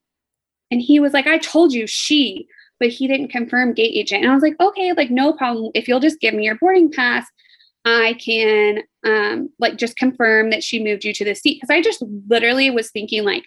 And 0.71 0.81
he 0.81 0.99
was 0.99 1.13
like 1.13 1.27
i 1.27 1.37
told 1.37 1.73
you 1.73 1.87
she 1.87 2.47
but 2.79 2.89
he 2.89 3.07
didn't 3.07 3.29
confirm 3.29 3.73
gate 3.73 3.93
agent. 3.95 4.23
And 4.23 4.31
i 4.31 4.33
was 4.33 4.43
like 4.43 4.59
okay 4.59 4.93
like 4.93 5.11
no 5.11 5.33
problem. 5.33 5.71
If 5.75 5.87
you'll 5.87 5.99
just 5.99 6.19
give 6.19 6.33
me 6.33 6.45
your 6.45 6.55
boarding 6.55 6.91
pass 6.91 7.25
i 7.85 8.13
can 8.13 8.79
um 9.05 9.49
like 9.59 9.77
just 9.77 9.95
confirm 9.97 10.49
that 10.49 10.63
she 10.63 10.83
moved 10.83 11.03
you 11.03 11.13
to 11.13 11.25
the 11.25 11.35
seat 11.35 11.55
because 11.55 11.73
i 11.73 11.81
just 11.81 12.03
literally 12.27 12.69
was 12.69 12.91
thinking 12.91 13.23
like 13.23 13.45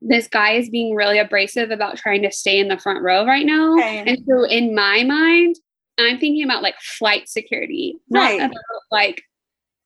this 0.00 0.28
guy 0.28 0.52
is 0.52 0.70
being 0.70 0.94
really 0.94 1.18
abrasive 1.18 1.70
about 1.70 1.96
trying 1.96 2.22
to 2.22 2.30
stay 2.30 2.60
in 2.60 2.68
the 2.68 2.78
front 2.78 3.02
row 3.02 3.26
right 3.26 3.46
now 3.46 3.74
okay. 3.74 4.04
and 4.06 4.18
so 4.26 4.44
in 4.44 4.74
my 4.74 5.02
mind 5.02 5.56
I'm 5.98 6.18
thinking 6.18 6.44
about 6.44 6.62
like 6.62 6.76
flight 6.80 7.28
security, 7.28 7.98
right. 8.10 8.38
not 8.38 8.50
about 8.50 8.82
like 8.90 9.22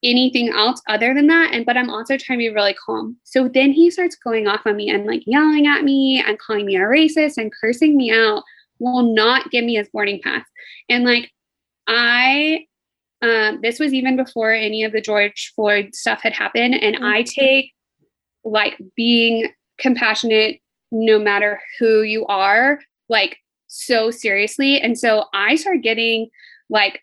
anything 0.03 0.49
else 0.49 0.81
other 0.87 1.13
than 1.13 1.27
that. 1.27 1.51
And 1.53 1.65
but 1.65 1.77
I'm 1.77 1.89
also 1.89 2.17
trying 2.17 2.39
to 2.39 2.43
be 2.43 2.53
really 2.53 2.75
calm. 2.85 3.17
So 3.23 3.47
then 3.47 3.71
he 3.71 3.89
starts 3.89 4.15
going 4.15 4.47
off 4.47 4.61
on 4.65 4.75
me 4.75 4.89
and 4.89 5.05
like 5.05 5.23
yelling 5.25 5.65
at 5.65 5.83
me 5.83 6.23
and 6.25 6.37
calling 6.39 6.65
me 6.65 6.75
a 6.75 6.81
racist 6.81 7.37
and 7.37 7.51
cursing 7.59 7.97
me 7.97 8.11
out, 8.11 8.43
will 8.79 9.13
not 9.13 9.49
give 9.49 9.65
me 9.65 9.75
his 9.75 9.89
boarding 9.89 10.21
pass. 10.21 10.45
And 10.89 11.03
like 11.03 11.31
I 11.87 12.65
um, 13.23 13.59
this 13.61 13.79
was 13.79 13.93
even 13.93 14.17
before 14.17 14.51
any 14.51 14.83
of 14.83 14.91
the 14.91 14.99
George 14.99 15.53
Floyd 15.55 15.95
stuff 15.95 16.21
had 16.21 16.33
happened. 16.33 16.75
And 16.75 16.97
mm-hmm. 16.97 17.05
I 17.05 17.23
take 17.23 17.71
like 18.43 18.77
being 18.97 19.49
compassionate 19.79 20.59
no 20.91 21.17
matter 21.17 21.61
who 21.79 22.01
you 22.01 22.25
are, 22.25 22.79
like 23.07 23.37
so 23.67 24.11
seriously. 24.11 24.79
And 24.79 24.99
so 24.99 25.25
I 25.33 25.55
started 25.55 25.83
getting 25.83 26.29
like 26.69 26.99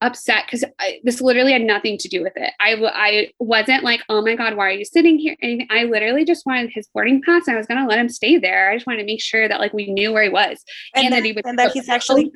upset 0.00 0.44
because 0.46 0.64
this 1.02 1.20
literally 1.20 1.52
had 1.52 1.62
nothing 1.62 1.98
to 1.98 2.08
do 2.08 2.22
with 2.22 2.34
it. 2.36 2.52
I, 2.60 2.74
I 2.74 3.32
wasn't 3.38 3.82
like, 3.82 4.00
oh 4.08 4.22
my 4.22 4.36
God, 4.36 4.56
why 4.56 4.68
are 4.68 4.72
you 4.72 4.84
sitting 4.84 5.18
here? 5.18 5.36
And 5.42 5.64
I 5.70 5.84
literally 5.84 6.24
just 6.24 6.46
wanted 6.46 6.70
his 6.72 6.88
boarding 6.94 7.20
pass 7.22 7.46
and 7.46 7.56
I 7.56 7.58
was 7.58 7.66
going 7.66 7.80
to 7.80 7.88
let 7.88 7.98
him 7.98 8.08
stay 8.08 8.38
there. 8.38 8.70
I 8.70 8.76
just 8.76 8.86
wanted 8.86 8.98
to 8.98 9.06
make 9.06 9.20
sure 9.20 9.48
that 9.48 9.58
like 9.58 9.72
we 9.72 9.90
knew 9.92 10.12
where 10.12 10.22
he 10.22 10.28
was 10.28 10.64
and, 10.94 11.06
and 11.06 11.12
that, 11.12 11.20
that, 11.20 11.26
he 11.26 11.32
was 11.32 11.42
and 11.44 11.58
that 11.58 11.72
he's 11.72 11.88
actually 11.88 12.32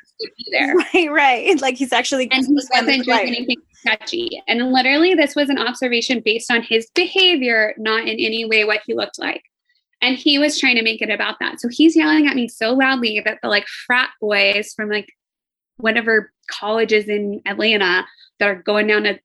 there. 0.50 0.74
Right, 0.94 1.10
right. 1.10 1.60
Like 1.60 1.76
he's 1.76 1.92
actually 1.92 2.30
and 2.30 2.44
he 2.46 2.52
wasn't 2.52 3.04
doing 3.04 3.18
anything 3.20 3.56
sketchy. 3.74 4.42
And 4.48 4.72
literally, 4.72 5.14
this 5.14 5.36
was 5.36 5.48
an 5.48 5.58
observation 5.58 6.20
based 6.24 6.50
on 6.50 6.62
his 6.62 6.88
behavior, 6.94 7.74
not 7.78 8.02
in 8.02 8.18
any 8.18 8.44
way 8.44 8.64
what 8.64 8.80
he 8.86 8.94
looked 8.94 9.18
like. 9.18 9.42
And 10.00 10.16
he 10.16 10.38
was 10.38 10.58
trying 10.58 10.76
to 10.76 10.82
make 10.82 11.00
it 11.00 11.10
about 11.10 11.38
that. 11.40 11.60
So 11.60 11.68
he's 11.68 11.94
yelling 11.94 12.26
at 12.26 12.34
me 12.34 12.48
so 12.48 12.72
loudly 12.72 13.20
that 13.24 13.38
the 13.42 13.48
like 13.48 13.66
frat 13.68 14.10
boys 14.20 14.72
from 14.74 14.90
like 14.90 15.08
whatever 15.76 16.32
colleges 16.52 17.08
in 17.08 17.40
Atlanta 17.46 18.04
that 18.38 18.48
are 18.48 18.62
going 18.62 18.86
down 18.86 19.04
to 19.04 19.18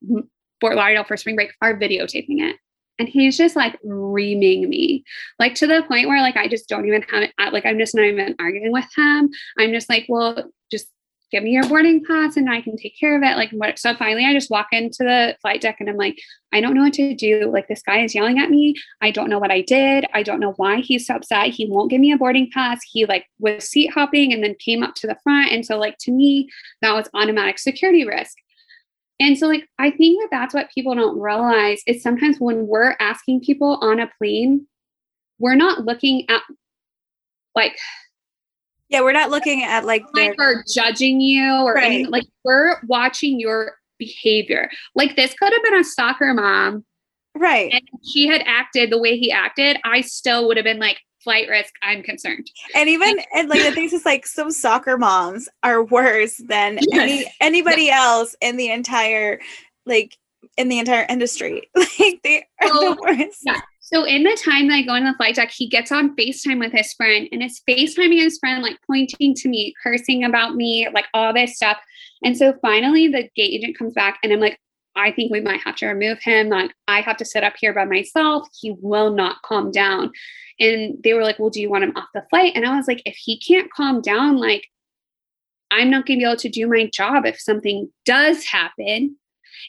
Fort 0.60 0.76
Lauderdale 0.76 1.04
for 1.04 1.16
spring 1.16 1.36
break 1.36 1.52
are 1.62 1.78
videotaping 1.78 2.40
it. 2.40 2.56
And 2.98 3.08
he's 3.08 3.36
just 3.38 3.54
like 3.54 3.78
reaming 3.84 4.68
me, 4.68 5.04
like 5.38 5.54
to 5.56 5.68
the 5.68 5.84
point 5.86 6.08
where 6.08 6.20
like 6.20 6.36
I 6.36 6.48
just 6.48 6.68
don't 6.68 6.86
even 6.86 7.02
have 7.02 7.22
it. 7.22 7.32
Like 7.52 7.64
I'm 7.64 7.78
just 7.78 7.94
not 7.94 8.04
even 8.06 8.34
arguing 8.40 8.72
with 8.72 8.88
him. 8.96 9.30
I'm 9.56 9.72
just 9.72 9.88
like, 9.88 10.06
well, 10.08 10.50
just 10.72 10.88
give 11.30 11.42
me 11.42 11.50
your 11.50 11.68
boarding 11.68 12.04
pass 12.04 12.36
and 12.36 12.50
I 12.50 12.60
can 12.60 12.76
take 12.76 12.98
care 12.98 13.16
of 13.16 13.22
it. 13.22 13.36
Like 13.36 13.50
what 13.50 13.78
so 13.78 13.94
finally 13.94 14.24
I 14.24 14.32
just 14.32 14.50
walk 14.50 14.68
into 14.72 15.04
the 15.04 15.36
flight 15.40 15.60
deck 15.60 15.76
and 15.80 15.88
I'm 15.88 15.96
like, 15.96 16.18
I 16.52 16.60
don't 16.60 16.74
know 16.74 16.82
what 16.82 16.94
to 16.94 17.14
do. 17.14 17.50
Like 17.52 17.68
this 17.68 17.82
guy 17.82 18.00
is 18.00 18.14
yelling 18.14 18.38
at 18.38 18.50
me. 18.50 18.74
I 19.00 19.10
don't 19.10 19.28
know 19.28 19.38
what 19.38 19.50
I 19.50 19.60
did. 19.60 20.06
I 20.14 20.22
don't 20.22 20.40
know 20.40 20.54
why 20.56 20.76
he's 20.80 21.06
so 21.06 21.16
upset. 21.16 21.48
He 21.48 21.66
won't 21.68 21.90
give 21.90 22.00
me 22.00 22.12
a 22.12 22.16
boarding 22.16 22.50
pass. 22.52 22.80
He 22.90 23.04
like 23.06 23.26
was 23.38 23.68
seat 23.68 23.92
hopping 23.92 24.32
and 24.32 24.42
then 24.42 24.54
came 24.58 24.82
up 24.82 24.94
to 24.96 25.06
the 25.06 25.18
front. 25.22 25.52
And 25.52 25.64
so 25.64 25.78
like 25.78 25.98
to 26.00 26.12
me, 26.12 26.48
that 26.82 26.94
was 26.94 27.08
automatic 27.14 27.58
security 27.58 28.06
risk. 28.06 28.36
And 29.20 29.36
so 29.36 29.48
like 29.48 29.68
I 29.78 29.90
think 29.90 30.20
that 30.22 30.28
that's 30.30 30.54
what 30.54 30.70
people 30.74 30.94
don't 30.94 31.20
realize 31.20 31.82
is 31.86 32.02
sometimes 32.02 32.38
when 32.38 32.66
we're 32.66 32.96
asking 33.00 33.40
people 33.40 33.78
on 33.82 34.00
a 34.00 34.10
plane, 34.18 34.66
we're 35.38 35.56
not 35.56 35.84
looking 35.84 36.24
at 36.30 36.42
like 37.54 37.76
Yeah, 38.88 39.02
we're 39.02 39.12
not 39.12 39.30
looking 39.30 39.62
at 39.62 39.84
like 39.84 40.04
like 40.14 40.36
we're 40.38 40.64
judging 40.64 41.20
you 41.20 41.52
or 41.62 41.74
right. 41.74 41.84
anything. 41.84 42.10
like 42.10 42.24
we're 42.44 42.76
watching 42.86 43.38
your 43.38 43.74
behavior. 43.98 44.70
Like 44.94 45.16
this 45.16 45.34
could 45.34 45.52
have 45.52 45.62
been 45.62 45.80
a 45.80 45.84
soccer 45.84 46.32
mom. 46.32 46.84
Right. 47.34 47.70
And 47.72 47.82
she 48.12 48.26
had 48.26 48.42
acted 48.46 48.90
the 48.90 48.98
way 48.98 49.16
he 49.18 49.30
acted, 49.30 49.78
I 49.84 50.00
still 50.00 50.48
would 50.48 50.56
have 50.56 50.64
been 50.64 50.80
like, 50.80 50.98
flight 51.22 51.48
risk, 51.48 51.74
I'm 51.82 52.02
concerned. 52.02 52.50
And 52.74 52.88
even 52.88 53.16
like, 53.16 53.28
and 53.34 53.48
like 53.48 53.62
the 53.62 53.72
things 53.72 53.92
is 53.92 54.06
like 54.06 54.26
some 54.26 54.50
soccer 54.50 54.96
moms 54.96 55.48
are 55.62 55.82
worse 55.82 56.36
than 56.48 56.78
any 56.92 57.26
anybody 57.40 57.90
else 57.90 58.34
in 58.40 58.56
the 58.56 58.70
entire 58.70 59.40
like 59.84 60.16
in 60.56 60.68
the 60.68 60.78
entire 60.78 61.06
industry. 61.08 61.68
like 61.76 62.20
they 62.22 62.46
are 62.62 62.68
so, 62.68 62.80
the 62.80 62.98
worst. 63.02 63.40
Yeah. 63.44 63.60
So 63.90 64.04
in 64.04 64.22
the 64.22 64.38
time 64.44 64.68
that 64.68 64.74
I 64.74 64.82
go 64.82 64.96
in 64.96 65.04
the 65.04 65.14
flight 65.14 65.36
deck, 65.36 65.50
he 65.50 65.66
gets 65.66 65.90
on 65.90 66.14
FaceTime 66.14 66.58
with 66.58 66.72
his 66.72 66.92
friend 66.92 67.26
and 67.32 67.42
is 67.42 67.62
FaceTiming 67.66 68.22
his 68.22 68.38
friend, 68.38 68.62
like 68.62 68.76
pointing 68.86 69.34
to 69.36 69.48
me, 69.48 69.72
cursing 69.82 70.24
about 70.24 70.56
me, 70.56 70.86
like 70.92 71.06
all 71.14 71.32
this 71.32 71.56
stuff. 71.56 71.78
And 72.22 72.36
so 72.36 72.52
finally 72.60 73.08
the 73.08 73.30
gate 73.34 73.54
agent 73.54 73.78
comes 73.78 73.94
back 73.94 74.18
and 74.22 74.30
I'm 74.30 74.40
like, 74.40 74.60
I 74.94 75.10
think 75.10 75.32
we 75.32 75.40
might 75.40 75.62
have 75.62 75.76
to 75.76 75.86
remove 75.86 76.18
him. 76.20 76.50
Like 76.50 76.70
I 76.86 77.00
have 77.00 77.16
to 77.16 77.24
sit 77.24 77.44
up 77.44 77.54
here 77.58 77.72
by 77.72 77.86
myself. 77.86 78.46
He 78.60 78.76
will 78.78 79.14
not 79.14 79.40
calm 79.40 79.70
down. 79.70 80.12
And 80.60 81.02
they 81.02 81.14
were 81.14 81.22
like, 81.22 81.38
Well, 81.38 81.48
do 81.48 81.60
you 81.62 81.70
want 81.70 81.84
him 81.84 81.96
off 81.96 82.08
the 82.12 82.26
flight? 82.28 82.52
And 82.56 82.66
I 82.66 82.76
was 82.76 82.88
like, 82.88 83.00
if 83.06 83.16
he 83.16 83.40
can't 83.40 83.72
calm 83.72 84.02
down, 84.02 84.36
like 84.36 84.66
I'm 85.70 85.88
not 85.88 86.04
gonna 86.04 86.18
be 86.18 86.24
able 86.24 86.36
to 86.36 86.50
do 86.50 86.68
my 86.68 86.90
job 86.92 87.24
if 87.24 87.40
something 87.40 87.90
does 88.04 88.44
happen. 88.44 89.16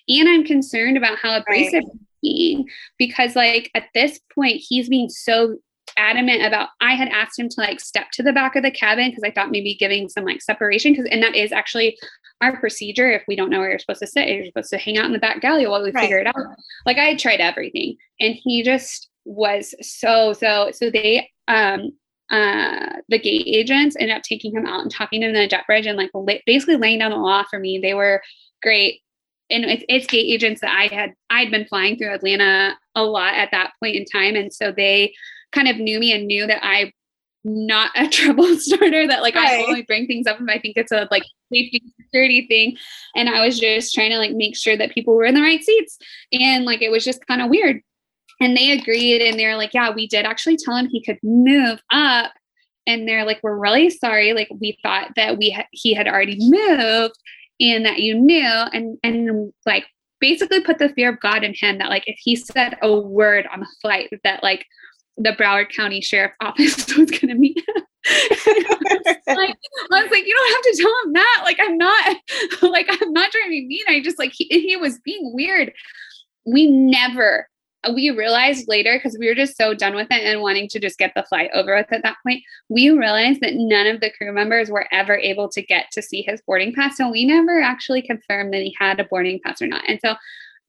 And 0.10 0.28
I'm 0.28 0.44
concerned 0.44 0.98
about 0.98 1.20
how 1.20 1.38
abrasive 1.38 1.86
right 1.86 2.09
being 2.22 2.68
because 2.98 3.36
like 3.36 3.72
at 3.76 3.86
this 3.94 4.20
point 4.34 4.62
he's 4.68 4.90
being 4.90 5.10
so 5.10 5.58
adamant 5.98 6.44
about 6.44 6.70
I 6.82 6.96
had 6.96 7.10
asked 7.10 7.40
him 7.40 7.50
to 7.50 7.62
like 7.62 7.80
step 7.80 8.12
to 8.14 8.24
the 8.24 8.34
back 8.34 8.56
of 8.56 8.64
the 8.64 8.72
cabin 8.72 9.10
because 9.10 9.24
I 9.24 9.32
thought 9.32 9.52
maybe 9.52 9.76
giving 9.76 10.10
some 10.10 10.26
like 10.26 10.42
separation 10.42 10.94
because 10.94 11.08
and 11.12 11.22
that 11.24 11.36
is 11.36 11.52
actually 11.52 11.98
our 12.42 12.58
procedure. 12.58 13.12
If 13.12 13.24
we 13.28 13.36
don't 13.36 13.50
know 13.50 13.60
where 13.60 13.70
you're 13.70 13.80
supposed 13.80 14.00
to 14.02 14.08
sit 14.08 14.28
you're 14.28 14.46
supposed 14.46 14.70
to 14.70 14.78
hang 14.78 14.98
out 14.98 15.06
in 15.06 15.14
the 15.14 15.20
back 15.20 15.42
galley 15.42 15.68
while 15.68 15.84
we 15.84 15.92
right. 15.92 16.02
figure 16.02 16.20
it 16.20 16.28
out. 16.28 16.36
Like 16.86 16.98
I 16.98 17.06
had 17.06 17.20
tried 17.20 17.42
everything 17.42 17.98
and 18.20 18.36
he 18.36 18.64
just 18.64 19.10
was 19.26 19.76
so 19.82 20.34
so 20.34 20.72
so 20.74 20.90
they 20.90 21.30
um 21.48 21.92
uh 22.32 22.94
the 23.10 23.20
gate 23.20 23.44
agents 23.46 23.96
ended 24.00 24.16
up 24.16 24.24
taking 24.24 24.54
him 24.54 24.66
out 24.66 24.82
and 24.82 24.92
talking 24.92 25.22
to 25.22 25.28
him 25.28 25.36
in 25.36 25.42
the 25.42 25.48
jet 25.48 25.66
bridge 25.68 25.86
and 25.86 25.98
like 25.98 26.12
basically 26.46 26.78
laying 26.78 27.00
down 27.00 27.12
the 27.12 27.18
law 27.18 27.44
for 27.50 27.60
me. 27.60 27.80
They 27.80 27.94
were 27.94 28.22
great 28.62 29.02
and 29.50 29.66
it's, 29.66 29.84
it's 29.90 30.08
gate 30.08 30.32
agents 30.32 30.62
that 30.62 30.76
I 30.76 30.94
had 30.94 31.14
I'd 31.30 31.52
been 31.52 31.66
flying 31.66 31.98
through 31.98 32.14
Atlanta 32.14 32.78
a 32.96 33.04
lot 33.04 33.34
at 33.34 33.50
that 33.52 33.72
point 33.82 33.96
in 33.96 34.06
time, 34.06 34.36
and 34.36 34.54
so 34.54 34.72
they 34.72 35.14
kind 35.52 35.68
of 35.68 35.78
knew 35.78 36.00
me 36.00 36.14
and 36.14 36.28
knew 36.28 36.46
that 36.48 36.64
I 36.64 36.94
not 37.44 37.92
a 37.96 38.08
trouble 38.10 38.56
starter 38.58 39.08
that 39.08 39.22
like 39.22 39.36
right. 39.36 39.60
I 39.60 39.64
only 39.64 39.84
bring 39.84 40.08
things 40.08 40.28
up 40.28 40.40
if 40.40 40.48
I 40.50 40.60
think 40.60 40.78
it's 40.78 40.92
a 40.92 41.08
like 41.12 41.24
safety 41.52 41.82
security 42.00 42.46
thing. 42.48 42.78
And 43.16 43.30
I 43.30 43.46
was 43.46 43.60
just 43.60 43.94
trying 43.94 44.12
to 44.12 44.18
like 44.18 44.32
make 44.32 44.56
sure 44.56 44.78
that 44.78 44.92
people 44.92 45.16
were 45.16 45.26
in 45.26 45.36
the 45.36 45.42
right 45.42 45.64
seats. 45.64 45.98
And 46.32 46.66
like 46.66 46.82
it 46.82 46.92
was 46.92 47.04
just 47.04 47.26
kind 47.28 47.42
of 47.42 47.50
weird. 47.50 47.82
And 48.42 48.56
they 48.56 48.72
agreed 48.72 49.22
and 49.22 49.38
they're 49.38 49.58
like, 49.58 49.74
yeah, 49.74 49.92
we 49.94 50.08
did 50.08 50.26
actually 50.26 50.58
tell 50.58 50.76
him 50.76 50.88
he 50.88 51.04
could 51.04 51.20
move 51.24 51.80
up. 51.92 52.32
And 52.88 53.08
they're 53.08 53.26
like, 53.26 53.40
we're 53.44 53.58
really 53.58 53.90
sorry. 53.90 54.34
Like 54.34 54.50
we 54.60 54.78
thought 54.82 55.12
that 55.16 55.38
we 55.38 55.52
ha- 55.52 55.68
he 55.72 55.94
had 55.94 56.08
already 56.08 56.38
moved 56.40 57.16
and 57.60 57.86
that 57.86 58.00
you 58.00 58.16
knew 58.16 58.44
and 58.44 58.98
and 59.04 59.54
like 59.66 59.86
basically 60.20 60.62
put 60.62 60.80
the 60.80 60.90
fear 60.90 61.10
of 61.10 61.20
God 61.20 61.44
in 61.44 61.54
him 61.54 61.78
that 61.78 61.90
like 61.90 62.04
if 62.08 62.18
he 62.20 62.36
said 62.36 62.78
a 62.82 62.94
word 62.94 63.48
on 63.52 63.62
the 63.62 63.68
flight 63.82 64.10
that 64.24 64.44
like 64.44 64.66
the 65.20 65.32
Broward 65.32 65.70
County 65.76 66.02
Sheriff 66.02 66.32
Office 66.42 66.88
was 66.96 67.12
going 67.12 67.28
to 67.28 67.36
meet 67.36 67.58
him. 67.58 67.84
I, 68.08 68.78
was 68.82 69.28
like, 69.28 69.56
I 69.92 70.02
was 70.02 70.12
like, 70.12 70.26
you 70.26 70.34
don't 70.34 70.54
have 70.54 70.62
to 70.62 70.78
tell 70.82 70.94
him 71.04 71.14
that. 71.14 71.42
Like, 71.44 71.58
I'm 71.60 71.78
not, 71.78 72.16
like, 72.72 72.88
I'm 72.90 73.14
not 73.14 73.30
trying 73.30 73.46
to 73.46 73.50
be 73.50 73.68
mean. 73.68 73.82
I 73.88 74.02
just 74.02 74.18
like 74.18 74.32
he, 74.34 74.46
he 74.48 74.78
was 74.78 75.00
being 75.00 75.34
weird. 75.34 75.74
We 76.46 76.68
never 76.68 77.48
we 77.94 78.10
realized 78.10 78.68
later 78.68 78.98
because 78.98 79.18
we 79.18 79.28
were 79.28 79.36
just 79.36 79.56
so 79.56 79.74
done 79.74 79.96
with 79.96 80.08
it 80.12 80.22
and 80.22 80.42
wanting 80.42 80.68
to 80.68 80.80
just 80.80 80.98
get 80.98 81.14
the 81.16 81.24
flight 81.24 81.50
over 81.54 81.76
with 81.76 81.92
at 81.94 82.04
that 82.04 82.18
point 82.24 82.44
we 82.68 82.90
realized 82.90 83.40
that 83.42 83.54
none 83.56 83.88
of 83.88 84.02
the 84.02 84.12
crew 84.12 84.34
members 84.34 84.70
were 84.70 84.88
ever 84.92 85.16
able 85.18 85.48
to 85.50 85.62
get 85.62 85.90
to 85.92 86.02
see 86.02 86.22
his 86.22 86.42
boarding 86.42 86.74
pass. 86.74 86.98
So 86.98 87.10
we 87.10 87.26
never 87.26 87.62
actually 87.62 88.02
confirmed 88.02 88.54
that 88.54 88.62
he 88.62 88.76
had 88.78 89.00
a 89.00 89.06
boarding 89.06 89.40
pass 89.44 89.62
or 89.62 89.68
not. 89.68 89.84
And 89.88 90.00
so 90.02 90.16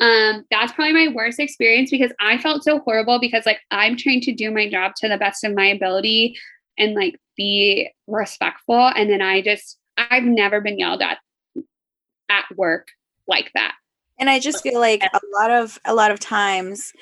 um, 0.01 0.47
that's 0.51 0.73
probably 0.73 0.95
my 0.95 1.13
worst 1.13 1.39
experience 1.39 1.91
because 1.91 2.11
i 2.21 2.39
felt 2.39 2.65
so 2.65 2.79
horrible 2.79 3.21
because 3.21 3.45
like 3.45 3.61
i'm 3.71 3.99
trying 3.99 4.23
to 4.23 4.33
do 4.33 4.51
my 4.51 4.67
job 4.67 4.93
to 4.97 5.09
the 5.09 5.19
best 5.19 5.45
of 5.45 5.55
my 5.55 5.67
ability 5.67 6.39
and 6.79 6.95
like 6.95 7.21
be 7.37 7.91
respectful. 8.07 8.91
And 8.97 9.11
then 9.11 9.21
i 9.21 9.43
just 9.43 9.77
i've 9.99 10.25
never 10.25 10.61
been 10.61 10.79
yelled 10.79 11.03
at 11.03 11.19
at 12.31 12.45
work 12.57 12.89
like 13.27 13.51
that 13.55 13.75
and 14.21 14.31
i 14.31 14.39
just 14.39 14.63
feel 14.63 14.79
like 14.79 15.03
a 15.03 15.21
lot 15.39 15.51
of 15.51 15.79
a 15.85 15.95
lot 15.95 16.11
of 16.11 16.21
times 16.21 16.93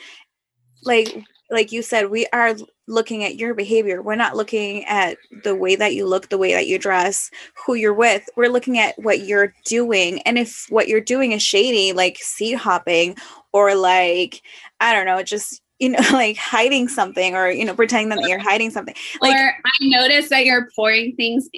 like 0.85 1.23
like 1.51 1.73
you 1.73 1.83
said 1.83 2.11
we 2.11 2.27
are 2.33 2.55
looking 2.89 3.23
at 3.23 3.37
your 3.37 3.55
behavior. 3.55 4.03
We're 4.03 4.17
not 4.17 4.35
looking 4.35 4.85
at 4.87 5.19
the 5.45 5.55
way 5.55 5.77
that 5.77 5.95
you 5.95 6.07
look 6.07 6.31
the 6.31 6.39
way 6.39 6.53
that 6.55 6.67
you 6.67 6.79
dress 6.79 7.31
who 7.67 7.75
you're 7.75 7.95
with. 7.95 8.29
We're 8.35 8.49
looking 8.49 8.79
at 8.79 8.99
what 8.99 9.21
you're 9.21 9.55
doing. 9.67 10.21
And 10.23 10.39
if 10.39 10.67
what 10.71 10.89
you're 10.89 11.01
doing 11.01 11.33
is 11.33 11.43
shady 11.43 11.93
like 11.93 12.17
seat 12.19 12.55
hopping 12.55 13.17
or 13.53 13.75
like 13.75 14.43
i 14.81 14.93
don't 14.93 15.07
know 15.07 15.23
just 15.23 15.63
you 15.79 15.91
know 15.91 16.01
like 16.13 16.37
hiding 16.37 16.89
something 16.89 17.37
or 17.37 17.49
you 17.51 17.65
know 17.65 17.75
pretending 17.75 18.09
that 18.09 18.29
you're 18.29 18.41
hiding 18.41 18.71
something. 18.71 18.97
Like 19.21 19.37
or 19.37 19.55
i 19.65 19.71
notice 19.83 20.29
that 20.31 20.45
you're 20.45 20.69
pouring 20.75 21.15
things 21.15 21.49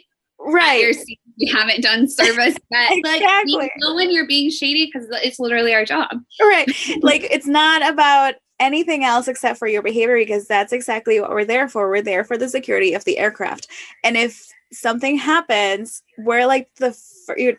right 0.46 0.94
we 1.40 1.46
haven't 1.46 1.82
done 1.82 2.08
service 2.08 2.54
yet. 2.70 2.92
exactly. 2.92 3.54
Like, 3.54 3.72
you 3.76 3.88
know 3.88 3.94
when 3.94 4.10
you're 4.10 4.26
being 4.26 4.50
shady 4.50 4.86
because 4.86 5.08
it's 5.22 5.40
literally 5.40 5.74
our 5.74 5.84
job. 5.84 6.10
Right. 6.40 6.70
like 7.02 7.24
it's 7.24 7.46
not 7.46 7.88
about 7.88 8.34
anything 8.60 9.04
else 9.04 9.26
except 9.26 9.58
for 9.58 9.66
your 9.66 9.82
behavior 9.82 10.16
because 10.16 10.46
that's 10.46 10.72
exactly 10.72 11.18
what 11.18 11.30
we're 11.30 11.46
there 11.46 11.68
for. 11.68 11.88
We're 11.88 12.02
there 12.02 12.24
for 12.24 12.36
the 12.36 12.48
security 12.48 12.92
of 12.92 13.04
the 13.04 13.18
aircraft. 13.18 13.68
And 14.04 14.16
if 14.16 14.46
something 14.70 15.16
happens, 15.16 16.02
we're 16.18 16.46
like 16.46 16.68
the 16.76 16.96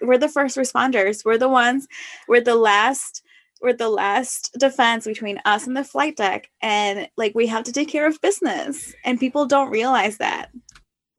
we're 0.02 0.18
the 0.18 0.30
first 0.30 0.58
responders. 0.58 1.26
We're 1.26 1.40
the 1.40 1.50
ones. 1.50 1.88
We're 2.28 2.42
the 2.42 2.56
last 2.56 3.24
we're 3.62 3.74
the 3.74 3.90
last 3.90 4.56
defense 4.58 5.06
between 5.06 5.40
us 5.46 5.68
and 5.68 5.78
the 5.78 5.84
flight 5.84 6.18
deck 6.18 6.50
and 6.62 7.08
like 7.16 7.34
we 7.36 7.46
have 7.46 7.64
to 7.64 7.72
take 7.72 7.90
care 7.90 8.08
of 8.08 8.20
business 8.22 8.94
and 9.06 9.20
people 9.20 9.46
don't 9.46 9.70
realize 9.70 10.18
that 10.18 10.50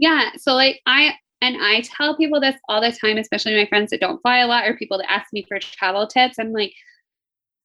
yeah 0.00 0.30
so 0.36 0.52
like 0.52 0.80
i 0.86 1.14
and 1.42 1.56
I 1.60 1.80
tell 1.80 2.16
people 2.16 2.40
this 2.40 2.54
all 2.68 2.80
the 2.80 2.92
time, 2.92 3.18
especially 3.18 3.56
my 3.56 3.66
friends 3.66 3.90
that 3.90 4.00
don't 4.00 4.22
fly 4.22 4.38
a 4.38 4.46
lot 4.46 4.64
or 4.64 4.76
people 4.76 4.96
that 4.98 5.10
ask 5.10 5.32
me 5.32 5.44
for 5.48 5.58
travel 5.58 6.06
tips. 6.06 6.38
I'm 6.38 6.52
like, 6.52 6.72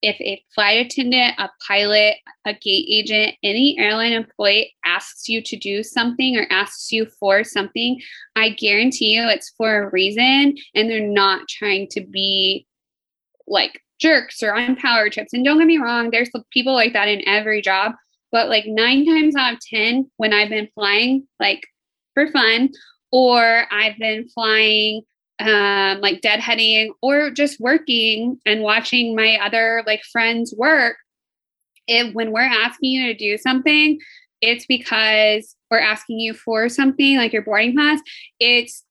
if 0.02 0.20
a 0.20 0.44
flight 0.54 0.84
attendant, 0.84 1.36
a 1.38 1.50
pilot, 1.68 2.16
a 2.46 2.54
gate 2.54 2.88
agent, 2.90 3.36
any 3.44 3.78
airline 3.78 4.14
employee 4.14 4.74
asks 4.84 5.30
you 5.30 5.44
to 5.44 5.56
do 5.56 5.84
something 5.84 6.38
or 6.38 6.48
asks 6.50 6.92
you 6.92 7.06
for 7.20 7.44
something, 7.44 8.02
I 8.36 8.50
guarantee 8.50 9.16
you 9.16 9.28
it's 9.28 9.54
for 9.56 9.84
a 9.84 9.92
reason 9.92 10.56
and 10.74 10.90
they're 10.90 11.00
not 11.08 11.48
trying 11.48 11.88
to 11.92 12.02
be 12.02 12.66
like 13.48 13.80
jerks 14.02 14.42
or 14.42 14.56
on 14.56 14.76
power 14.76 15.10
trips. 15.12 15.34
And 15.34 15.46
don't 15.46 15.60
get 15.60 15.68
me 15.68 15.78
wrong, 15.78 16.10
there's 16.10 16.32
people 16.52 16.74
like 16.74 16.94
that 16.94 17.08
in 17.08 17.28
every 17.28 17.62
job. 17.62 17.94
But 18.32 18.50
like 18.50 18.66
nine 18.66 19.06
times 19.06 19.36
out 19.36 19.54
of 19.54 19.60
10, 19.60 20.10
when 20.18 20.34
I've 20.34 20.50
been 20.50 20.68
flying, 20.74 21.28
like 21.40 21.62
for 22.16 22.28
fun 22.32 22.70
or 23.12 23.66
I've 23.72 23.98
been 23.98 24.28
flying 24.30 25.04
um, 25.40 26.02
like 26.02 26.22
deadheading 26.22 26.90
or 27.02 27.30
just 27.30 27.60
working 27.60 28.40
and 28.46 28.62
watching 28.62 29.16
my 29.16 29.38
other 29.38 29.84
like 29.86 30.04
friends 30.04 30.54
work. 30.58 30.98
If 31.88 32.14
when 32.14 32.32
we're 32.32 32.42
asking 32.42 32.92
you 32.92 33.08
to 33.08 33.18
do 33.18 33.38
something, 33.38 34.00
it's 34.42 34.66
because 34.66 35.56
we're 35.72 35.80
asking 35.80 36.20
you 36.20 36.34
for 36.34 36.70
something 36.70 37.18
like 37.18 37.34
your 37.34 37.44
boarding 37.44 37.76
pass. 37.76 38.02
It's 38.40 38.84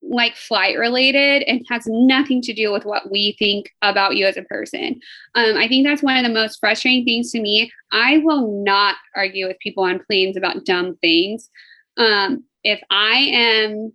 like 0.00 0.36
flight 0.36 0.78
related 0.78 1.42
and 1.42 1.66
has 1.68 1.84
nothing 1.86 2.40
to 2.42 2.54
do 2.54 2.72
with 2.72 2.84
what 2.84 3.10
we 3.10 3.34
think 3.38 3.70
about 3.82 4.16
you 4.16 4.26
as 4.26 4.36
a 4.36 4.42
person. 4.42 5.00
Um, 5.34 5.56
I 5.56 5.66
think 5.66 5.86
that's 5.86 6.02
one 6.02 6.16
of 6.16 6.24
the 6.24 6.32
most 6.32 6.60
frustrating 6.60 7.04
things 7.04 7.32
to 7.32 7.40
me. 7.40 7.70
I 7.90 8.18
will 8.18 8.62
not 8.64 8.96
argue 9.16 9.48
with 9.48 9.58
people 9.58 9.84
on 9.84 10.00
planes 10.06 10.36
about 10.36 10.64
dumb 10.64 10.96
things. 11.00 11.50
Um, 11.98 12.44
if 12.64 12.80
I 12.90 13.16
am 13.32 13.92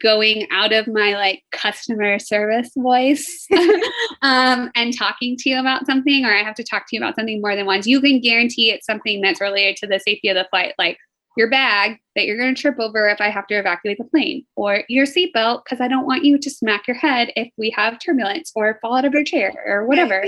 going 0.00 0.46
out 0.52 0.72
of 0.72 0.86
my 0.86 1.14
like 1.14 1.42
customer 1.50 2.18
service 2.18 2.70
voice 2.76 3.48
um, 4.22 4.70
and 4.74 4.96
talking 4.96 5.36
to 5.38 5.50
you 5.50 5.58
about 5.58 5.86
something, 5.86 6.24
or 6.24 6.34
I 6.34 6.42
have 6.42 6.54
to 6.56 6.64
talk 6.64 6.86
to 6.88 6.96
you 6.96 7.02
about 7.02 7.16
something 7.16 7.40
more 7.40 7.56
than 7.56 7.66
once, 7.66 7.86
you 7.86 8.00
can 8.00 8.20
guarantee 8.20 8.70
it's 8.70 8.86
something 8.86 9.20
that's 9.20 9.40
related 9.40 9.76
to 9.76 9.86
the 9.86 9.98
safety 9.98 10.28
of 10.28 10.36
the 10.36 10.46
flight, 10.50 10.74
like 10.78 10.98
your 11.36 11.50
bag 11.50 11.98
that 12.16 12.26
you're 12.26 12.36
going 12.36 12.54
to 12.54 12.60
trip 12.60 12.78
over 12.78 13.08
if 13.08 13.20
I 13.20 13.30
have 13.30 13.46
to 13.48 13.54
evacuate 13.54 13.98
the 13.98 14.04
plane, 14.04 14.44
or 14.56 14.84
your 14.88 15.06
seatbelt 15.06 15.62
because 15.64 15.80
I 15.80 15.88
don't 15.88 16.06
want 16.06 16.24
you 16.24 16.38
to 16.38 16.50
smack 16.50 16.86
your 16.86 16.96
head 16.96 17.32
if 17.36 17.48
we 17.56 17.72
have 17.76 17.98
turbulence 17.98 18.52
or 18.54 18.78
fall 18.82 18.96
out 18.96 19.04
of 19.04 19.14
your 19.14 19.24
chair 19.24 19.52
or 19.66 19.86
whatever. 19.86 20.24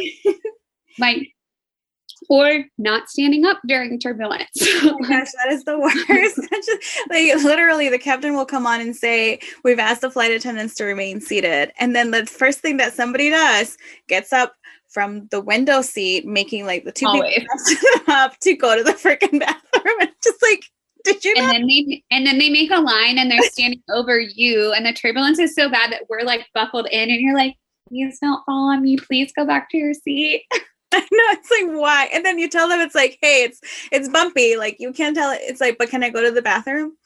my 0.99 1.25
or 2.29 2.65
not 2.79 3.09
standing 3.09 3.45
up 3.45 3.61
during 3.67 3.99
turbulence. 3.99 4.49
oh 4.61 4.97
my 5.01 5.09
gosh, 5.09 5.29
that 5.33 5.53
is 5.53 5.65
the 5.65 5.79
worst. 5.79 6.41
just, 6.51 7.01
like 7.11 7.45
literally, 7.45 7.89
the 7.89 7.99
captain 7.99 8.35
will 8.35 8.47
come 8.47 8.67
on 8.67 8.81
and 8.81 8.95
say, 8.95 9.41
"We've 9.65 9.79
asked 9.79 10.01
the 10.01 10.11
flight 10.11 10.31
attendants 10.31 10.75
to 10.77 10.85
remain 10.85 11.21
seated," 11.21 11.73
and 11.79 11.95
then 11.95 12.11
the 12.11 12.27
first 12.27 12.61
thing 12.61 12.77
that 12.79 12.95
somebody 12.95 13.31
does 13.31 13.77
gets 14.09 14.33
up 14.33 14.55
from 14.89 15.27
the 15.31 15.41
window 15.41 15.83
seat, 15.83 16.27
making 16.27 16.67
like 16.67 16.85
the 16.85 16.93
two 16.93 17.07
Always. 17.07 17.35
people 17.35 17.89
up 18.15 18.39
to 18.41 18.55
go 18.55 18.77
to 18.77 18.83
the 18.83 18.93
freaking 18.93 19.41
bathroom, 19.41 20.01
and 20.01 20.11
just 20.23 20.43
like. 20.43 20.65
Did 21.05 21.25
you 21.25 21.35
and 21.37 21.51
then 21.51 21.67
they 21.67 22.05
and 22.13 22.25
then 22.25 22.39
they 22.39 22.49
make 22.49 22.71
a 22.71 22.79
line 22.79 23.19
and 23.19 23.29
they're 23.29 23.43
standing 23.43 23.83
over 23.91 24.21
you 24.21 24.73
and 24.73 24.87
the 24.87 24.93
turbulence 24.93 25.41
is 25.41 25.53
so 25.53 25.69
bad 25.69 25.91
that 25.91 26.05
we're 26.09 26.23
like 26.23 26.47
buckled 26.55 26.87
in 26.93 27.11
and 27.11 27.21
you're 27.21 27.35
like 27.35 27.57
please 27.89 28.21
don't 28.23 28.41
fall 28.47 28.71
on 28.71 28.83
me 28.83 28.97
please 28.97 29.33
go 29.33 29.45
back 29.45 29.69
to 29.71 29.79
your 29.79 29.95
seat 29.95 30.45
I 30.95 31.01
know 31.01 31.07
it's 31.11 31.51
like 31.51 31.81
why, 31.81 32.09
and 32.13 32.25
then 32.25 32.39
you 32.39 32.49
tell 32.49 32.69
them 32.69 32.81
it's 32.81 32.95
like, 32.95 33.19
hey, 33.21 33.45
it's 33.45 33.61
it's 33.91 34.09
bumpy. 34.09 34.57
Like 34.57 34.77
you 34.79 34.93
can't 34.93 35.17
tell 35.17 35.31
it. 35.31 35.41
It's 35.43 35.61
like, 35.61 35.79
but 35.79 35.91
can 35.91 36.03
I 36.03 36.11
go 36.11 36.23
to 36.23 36.31
the 36.31 36.43
bathroom? 36.43 36.97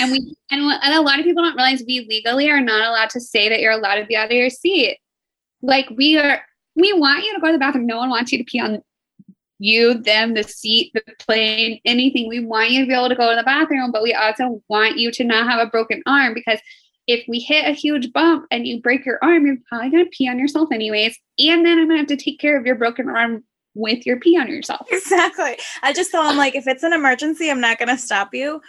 and 0.00 0.12
we 0.12 0.34
and, 0.50 0.62
and 0.82 0.94
a 0.94 1.00
lot 1.00 1.18
of 1.18 1.24
people 1.24 1.42
don't 1.42 1.56
realize 1.56 1.82
we 1.86 2.06
legally 2.08 2.48
are 2.50 2.60
not 2.60 2.88
allowed 2.88 3.10
to 3.10 3.20
say 3.20 3.48
that 3.48 3.60
you're 3.60 3.72
allowed 3.72 3.96
to 3.96 4.06
be 4.06 4.16
out 4.16 4.26
of 4.26 4.32
your 4.32 4.50
seat. 4.50 4.98
Like 5.62 5.88
we 5.90 6.18
are, 6.18 6.42
we 6.76 6.92
want 6.92 7.24
you 7.24 7.34
to 7.34 7.40
go 7.40 7.48
to 7.48 7.52
the 7.52 7.58
bathroom. 7.58 7.86
No 7.86 7.98
one 7.98 8.10
wants 8.10 8.32
you 8.32 8.38
to 8.38 8.44
pee 8.44 8.60
on 8.60 8.82
you, 9.58 9.94
them, 9.94 10.34
the 10.34 10.42
seat, 10.42 10.92
the 10.94 11.02
plane, 11.18 11.80
anything. 11.84 12.28
We 12.28 12.44
want 12.44 12.70
you 12.70 12.82
to 12.82 12.86
be 12.86 12.94
able 12.94 13.08
to 13.08 13.14
go 13.14 13.30
to 13.30 13.36
the 13.36 13.42
bathroom, 13.42 13.92
but 13.92 14.02
we 14.02 14.12
also 14.12 14.62
want 14.68 14.98
you 14.98 15.10
to 15.12 15.24
not 15.24 15.48
have 15.48 15.60
a 15.60 15.70
broken 15.70 16.02
arm 16.06 16.34
because 16.34 16.58
if 17.06 17.24
we 17.28 17.38
hit 17.38 17.66
a 17.66 17.72
huge 17.72 18.12
bump 18.12 18.46
and 18.50 18.66
you 18.66 18.80
break 18.80 19.04
your 19.04 19.18
arm, 19.22 19.46
you're 19.46 19.56
probably 19.68 19.90
going 19.90 20.04
to 20.04 20.10
pee 20.10 20.28
on 20.28 20.38
yourself 20.38 20.70
anyways. 20.72 21.18
And 21.38 21.64
then 21.64 21.78
I'm 21.78 21.88
going 21.88 21.96
to 21.96 22.12
have 22.12 22.18
to 22.18 22.24
take 22.24 22.38
care 22.38 22.58
of 22.58 22.66
your 22.66 22.76
broken 22.76 23.08
arm 23.08 23.44
with 23.74 24.06
your 24.06 24.18
pee 24.18 24.38
on 24.38 24.48
yourself. 24.48 24.86
Exactly. 24.90 25.56
I 25.82 25.92
just 25.92 26.12
told 26.12 26.30
him 26.30 26.36
like 26.36 26.54
if 26.54 26.66
it's 26.66 26.82
an 26.82 26.92
emergency, 26.92 27.50
I'm 27.50 27.60
not 27.60 27.78
gonna 27.78 27.98
stop 27.98 28.34
you. 28.34 28.60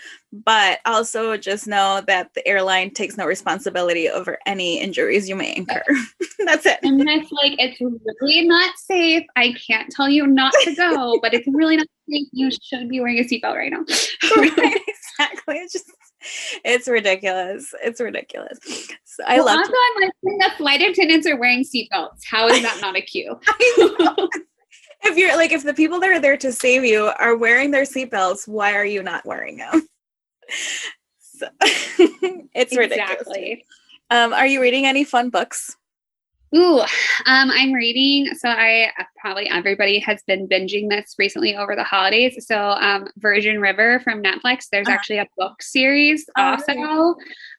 But 0.44 0.80
also 0.86 1.38
just 1.38 1.66
know 1.66 2.02
that 2.08 2.34
the 2.34 2.46
airline 2.46 2.92
takes 2.92 3.16
no 3.16 3.26
responsibility 3.26 4.10
over 4.10 4.38
any 4.46 4.82
injuries 4.82 5.30
you 5.30 5.36
may 5.36 5.56
incur. 5.56 5.84
That's 6.46 6.66
it. 6.66 6.80
And 6.84 7.02
it's 7.08 7.32
like 7.32 7.54
it's 7.58 7.80
really 7.80 8.46
not 8.46 8.76
safe. 8.78 9.24
I 9.38 9.56
can't 9.66 9.90
tell 9.92 10.10
you 10.10 10.28
not 10.28 10.54
to 10.64 10.76
go, 10.76 11.20
but 11.22 11.34
it's 11.34 11.48
really 11.48 11.78
not 11.78 11.88
safe. 12.10 12.28
You 12.34 12.50
should 12.52 12.90
be 12.90 13.00
wearing 13.00 13.20
a 13.20 13.24
seatbelt 13.24 13.56
right 13.56 13.72
now. 13.72 13.80
right, 14.38 14.82
exactly. 14.88 15.56
It's 15.56 15.74
just 15.74 15.92
it's 16.64 16.88
ridiculous. 16.88 17.74
It's 17.84 18.02
ridiculous. 18.02 18.60
So 19.06 19.24
I 19.26 19.38
well, 19.38 19.46
love. 19.46 19.60
Also, 19.60 19.72
I'm 19.72 20.02
like, 20.02 20.12
the 20.24 20.52
flight 20.58 20.82
attendants 20.82 21.28
are 21.28 21.38
wearing 21.38 21.64
seatbelts. 21.64 22.22
How 22.30 22.48
is 22.48 22.62
that 22.62 22.80
not 22.82 22.98
a 22.98 23.02
cue? 23.02 23.40
If 25.06 25.18
you're 25.18 25.36
like, 25.38 25.52
if 25.52 25.64
the 25.64 25.74
people 25.74 26.00
that 26.00 26.10
are 26.10 26.20
there 26.20 26.38
to 26.38 26.52
save 26.52 26.84
you 26.86 27.12
are 27.20 27.36
wearing 27.36 27.72
their 27.72 27.84
seatbelts, 27.84 28.48
why 28.48 28.74
are 28.74 28.86
you 28.86 29.04
not 29.04 29.26
wearing 29.26 29.58
them? 29.58 29.88
So, 31.38 31.50
it's 32.54 32.78
ridiculous. 32.78 33.22
Exactly. 33.22 33.66
Um, 34.10 34.32
are 34.32 34.48
you 34.48 34.62
reading 34.62 34.86
any 34.86 35.04
fun 35.04 35.30
books? 35.30 35.76
Ooh, 36.56 36.80
um, 36.80 37.52
I'm 37.52 37.74
reading. 37.74 38.34
So 38.36 38.50
I 38.50 38.92
probably 39.20 39.50
everybody 39.50 40.00
has 40.00 40.22
been 40.28 40.48
binging 40.48 40.90
this 40.90 41.16
recently 41.18 41.56
over 41.56 41.76
the 41.76 41.84
holidays. 41.84 42.46
So 42.48 42.58
um, 42.58 43.08
Virgin 43.18 43.60
River 43.60 44.00
from 44.02 44.22
Netflix. 44.22 44.68
There's 44.72 44.88
uh-huh. 44.88 44.96
actually 44.96 45.18
a 45.18 45.28
book 45.38 45.62
series 45.62 46.26
oh, 46.38 46.44
also. 46.44 46.74
Really? 46.74 47.16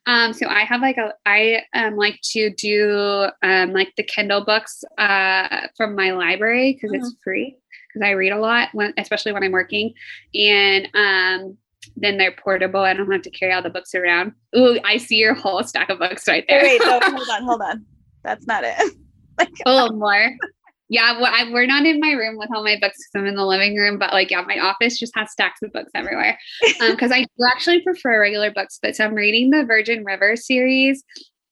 Um, 0.06 0.32
so 0.32 0.46
I 0.48 0.64
have 0.64 0.80
like 0.80 0.96
a 0.96 1.12
I 1.26 1.62
um 1.74 1.96
like 1.96 2.20
to 2.32 2.50
do 2.50 3.28
um 3.42 3.72
like 3.72 3.92
the 3.96 4.02
Kindle 4.02 4.44
books 4.44 4.84
uh 4.98 5.66
from 5.76 5.94
my 5.94 6.12
library 6.12 6.74
because 6.74 6.94
uh-huh. 6.94 7.06
it's 7.06 7.16
free 7.22 7.56
because 7.92 8.06
I 8.06 8.12
read 8.12 8.32
a 8.32 8.38
lot 8.38 8.68
when 8.72 8.94
especially 8.98 9.32
when 9.32 9.42
I'm 9.42 9.52
working 9.52 9.92
and 10.34 10.88
um 10.94 11.58
then 11.96 12.18
they're 12.18 12.32
portable. 12.32 12.80
I 12.80 12.94
don't 12.94 13.10
have 13.10 13.22
to 13.22 13.30
carry 13.30 13.52
all 13.52 13.62
the 13.62 13.70
books 13.70 13.94
around. 13.94 14.32
Ooh, 14.56 14.78
I 14.84 14.96
see 14.96 15.16
your 15.16 15.34
whole 15.34 15.62
stack 15.62 15.88
of 15.88 15.98
books 15.98 16.26
right 16.28 16.44
there. 16.48 16.62
Wait, 16.62 16.80
no, 16.80 16.98
hold 17.02 17.28
on, 17.30 17.42
hold 17.44 17.62
on. 17.62 17.86
That's 18.26 18.46
not 18.46 18.64
it. 18.64 18.94
like, 19.38 19.52
a 19.64 19.72
little 19.72 19.96
more. 19.96 20.30
Yeah, 20.88 21.20
well, 21.20 21.32
I, 21.34 21.50
we're 21.50 21.66
not 21.66 21.84
in 21.84 21.98
my 21.98 22.12
room 22.12 22.38
with 22.38 22.48
all 22.54 22.62
my 22.62 22.76
books 22.80 22.98
because 22.98 23.20
I'm 23.20 23.26
in 23.26 23.34
the 23.34 23.44
living 23.44 23.74
room, 23.74 23.98
but 23.98 24.12
like, 24.12 24.30
yeah, 24.30 24.42
my 24.42 24.60
office 24.60 24.96
just 24.96 25.16
has 25.16 25.32
stacks 25.32 25.60
of 25.60 25.72
books 25.72 25.90
everywhere. 25.96 26.38
Because 26.78 27.10
um, 27.10 27.16
I 27.16 27.22
do 27.22 27.44
actually 27.52 27.80
prefer 27.80 28.20
regular 28.20 28.52
books, 28.52 28.78
but 28.80 28.94
so 28.94 29.04
I'm 29.04 29.14
reading 29.14 29.50
the 29.50 29.64
Virgin 29.64 30.04
River 30.04 30.36
series. 30.36 31.02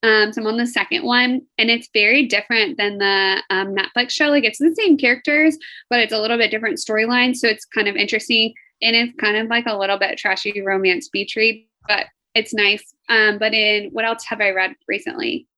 Um, 0.05 0.33
so 0.33 0.41
I'm 0.41 0.47
on 0.47 0.57
the 0.57 0.69
second 0.69 1.03
one, 1.03 1.43
and 1.59 1.69
it's 1.69 1.89
very 1.93 2.27
different 2.27 2.79
than 2.79 2.99
the 2.99 3.43
um, 3.51 3.75
Netflix 3.75 4.11
show. 4.11 4.27
Like, 4.27 4.45
it's 4.45 4.61
the 4.61 4.73
same 4.79 4.97
characters, 4.97 5.59
but 5.91 5.99
it's 5.99 6.13
a 6.13 6.21
little 6.21 6.39
bit 6.39 6.53
different 6.53 6.79
storyline. 6.79 7.35
So 7.35 7.49
it's 7.49 7.65
kind 7.65 7.89
of 7.89 7.97
interesting, 7.97 8.55
and 8.83 8.95
it's 8.95 9.15
kind 9.19 9.37
of 9.37 9.49
like 9.49 9.67
a 9.67 9.77
little 9.77 9.99
bit 9.99 10.17
trashy 10.17 10.63
romance 10.63 11.09
beach 11.09 11.35
read, 11.35 11.67
but 11.89 12.07
it's 12.37 12.55
nice. 12.55 12.95
Um, 13.09 13.39
but 13.39 13.53
in 13.53 13.91
what 13.91 14.05
else 14.05 14.25
have 14.27 14.41
I 14.41 14.51
read 14.51 14.75
recently? 14.87 15.49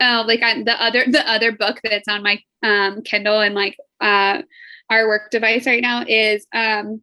Oh, 0.00 0.24
like 0.26 0.42
I, 0.42 0.62
the 0.62 0.82
other 0.82 1.04
the 1.06 1.28
other 1.28 1.52
book 1.52 1.80
that's 1.82 2.08
on 2.08 2.22
my 2.22 2.42
um, 2.62 3.02
Kindle 3.02 3.40
and 3.40 3.54
like 3.54 3.76
uh, 4.00 4.42
our 4.88 5.06
work 5.06 5.30
device 5.30 5.66
right 5.66 5.82
now 5.82 6.04
is 6.06 6.46
um, 6.52 7.02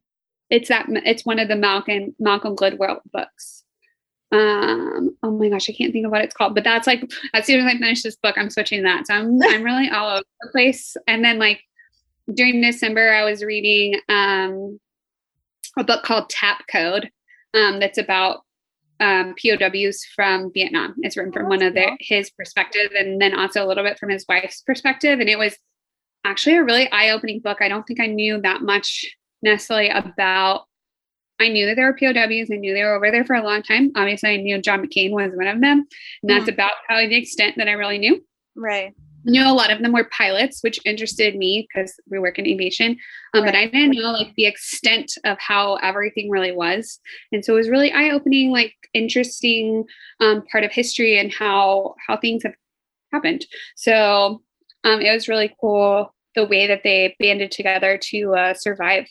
it's 0.50 0.70
that 0.70 0.86
it's 0.90 1.26
one 1.26 1.40
of 1.40 1.48
the 1.48 1.56
Malcolm 1.56 2.16
Malcolm 2.20 2.56
Gladwell 2.56 3.00
books. 3.12 3.64
Um, 4.32 5.16
oh 5.24 5.32
my 5.32 5.50
gosh, 5.50 5.70
I 5.70 5.74
can't 5.74 5.94
think 5.94 6.06
of 6.06 6.12
what 6.12 6.22
it's 6.22 6.36
called, 6.36 6.56
but 6.56 6.64
that's 6.64 6.88
like 6.88 7.10
as 7.34 7.46
soon 7.46 7.60
as 7.60 7.74
I 7.74 7.78
finish 7.78 8.04
this 8.04 8.18
book, 8.18 8.36
I'm 8.38 8.50
switching 8.50 8.84
that. 8.84 9.08
So 9.08 9.14
I'm 9.14 9.42
I'm 9.44 9.64
really 9.64 9.90
all 9.94 10.10
over 10.10 10.24
the 10.42 10.50
place. 10.52 10.98
And 11.08 11.24
then 11.24 11.40
like 11.40 11.62
during 12.34 12.62
December, 12.62 13.14
I 13.14 13.24
was 13.24 13.44
reading 13.44 14.00
um, 14.10 14.80
a 15.78 15.84
book 15.84 16.04
called 16.04 16.30
Tap 16.30 16.64
Code 16.70 17.10
um, 17.54 17.80
that's 17.80 17.98
about 17.98 18.42
um, 19.00 19.36
POWs 19.42 20.04
from 20.16 20.52
Vietnam. 20.54 20.96
It's 21.00 21.18
written 21.18 21.34
from 21.34 21.50
one 21.50 21.62
of 21.62 21.74
their, 21.74 21.98
his 22.00 22.30
perspective 22.32 22.92
and 22.98 23.22
then 23.22 23.38
also 23.38 23.64
a 23.64 23.68
little 23.68 23.84
bit 23.84 24.00
from 24.00 24.10
his 24.10 24.26
wife's 24.28 24.62
perspective. 24.62 25.20
And 25.20 25.30
it 25.30 25.38
was 25.38 25.56
actually 26.26 26.58
a 26.58 26.64
really 26.64 26.90
eye 26.92 27.10
opening 27.10 27.40
book. 27.40 27.58
I 27.62 27.70
don't 27.70 27.86
think 27.86 28.00
I 28.00 28.08
knew 28.08 28.42
that 28.42 28.62
much 28.62 29.06
necessarily 29.42 29.90
about. 29.90 30.66
I 31.40 31.50
knew 31.50 31.68
that 31.68 31.76
there 31.76 31.86
were 31.86 31.98
POWs. 31.98 32.50
I 32.52 32.56
knew 32.56 32.74
they 32.74 32.84
were 32.84 32.96
over 32.96 33.12
there 33.12 33.26
for 33.26 33.36
a 33.36 33.44
long 33.44 33.62
time. 33.62 33.92
Obviously, 33.96 34.32
I 34.32 34.38
knew 34.38 34.60
John 34.60 34.84
McCain 34.84 35.12
was 35.12 35.32
one 35.36 35.48
of 35.48 35.62
them. 35.62 35.86
And 36.24 36.30
that's 36.30 36.46
mm-hmm. 36.46 36.54
about 36.54 36.72
probably 36.88 37.08
the 37.08 37.18
extent 37.18 37.56
that 37.58 37.68
I 37.68 37.74
really 37.74 38.00
knew. 38.00 38.24
Right. 38.56 38.94
I 39.26 39.30
knew 39.30 39.44
a 39.44 39.54
lot 39.54 39.72
of 39.72 39.82
them 39.82 39.94
were 39.94 40.10
pilots, 40.16 40.62
which 40.62 40.80
interested 40.86 41.36
me 41.36 41.68
because 41.68 41.94
we 42.10 42.20
work 42.20 42.40
in 42.40 42.48
aviation. 42.48 42.98
Um, 43.34 43.44
right. 43.44 43.52
But 43.52 43.56
I 43.56 43.66
didn't 43.68 43.98
know 43.98 44.12
like 44.12 44.34
the 44.36 44.46
extent 44.46 45.12
of 45.26 45.38
how 45.40 45.76
everything 45.78 46.30
really 46.30 46.52
was, 46.52 47.00
and 47.32 47.44
so 47.44 47.54
it 47.54 47.58
was 47.58 47.70
really 47.70 47.92
eye 47.92 48.10
opening, 48.10 48.52
like 48.52 48.76
interesting 48.94 49.86
um, 50.20 50.44
part 50.52 50.64
of 50.64 50.72
history 50.72 51.20
and 51.20 51.34
how 51.34 51.96
how 52.06 52.18
things 52.18 52.44
have 52.44 52.56
happened. 53.12 53.46
So 53.76 54.42
um, 54.84 55.02
it 55.02 55.12
was 55.12 55.28
really 55.28 55.54
cool 55.60 56.14
the 56.36 56.46
way 56.46 56.68
that 56.68 56.84
they 56.84 57.16
banded 57.20 57.52
together 57.52 57.98
to 57.98 58.36
uh, 58.36 58.54
survive. 58.54 59.08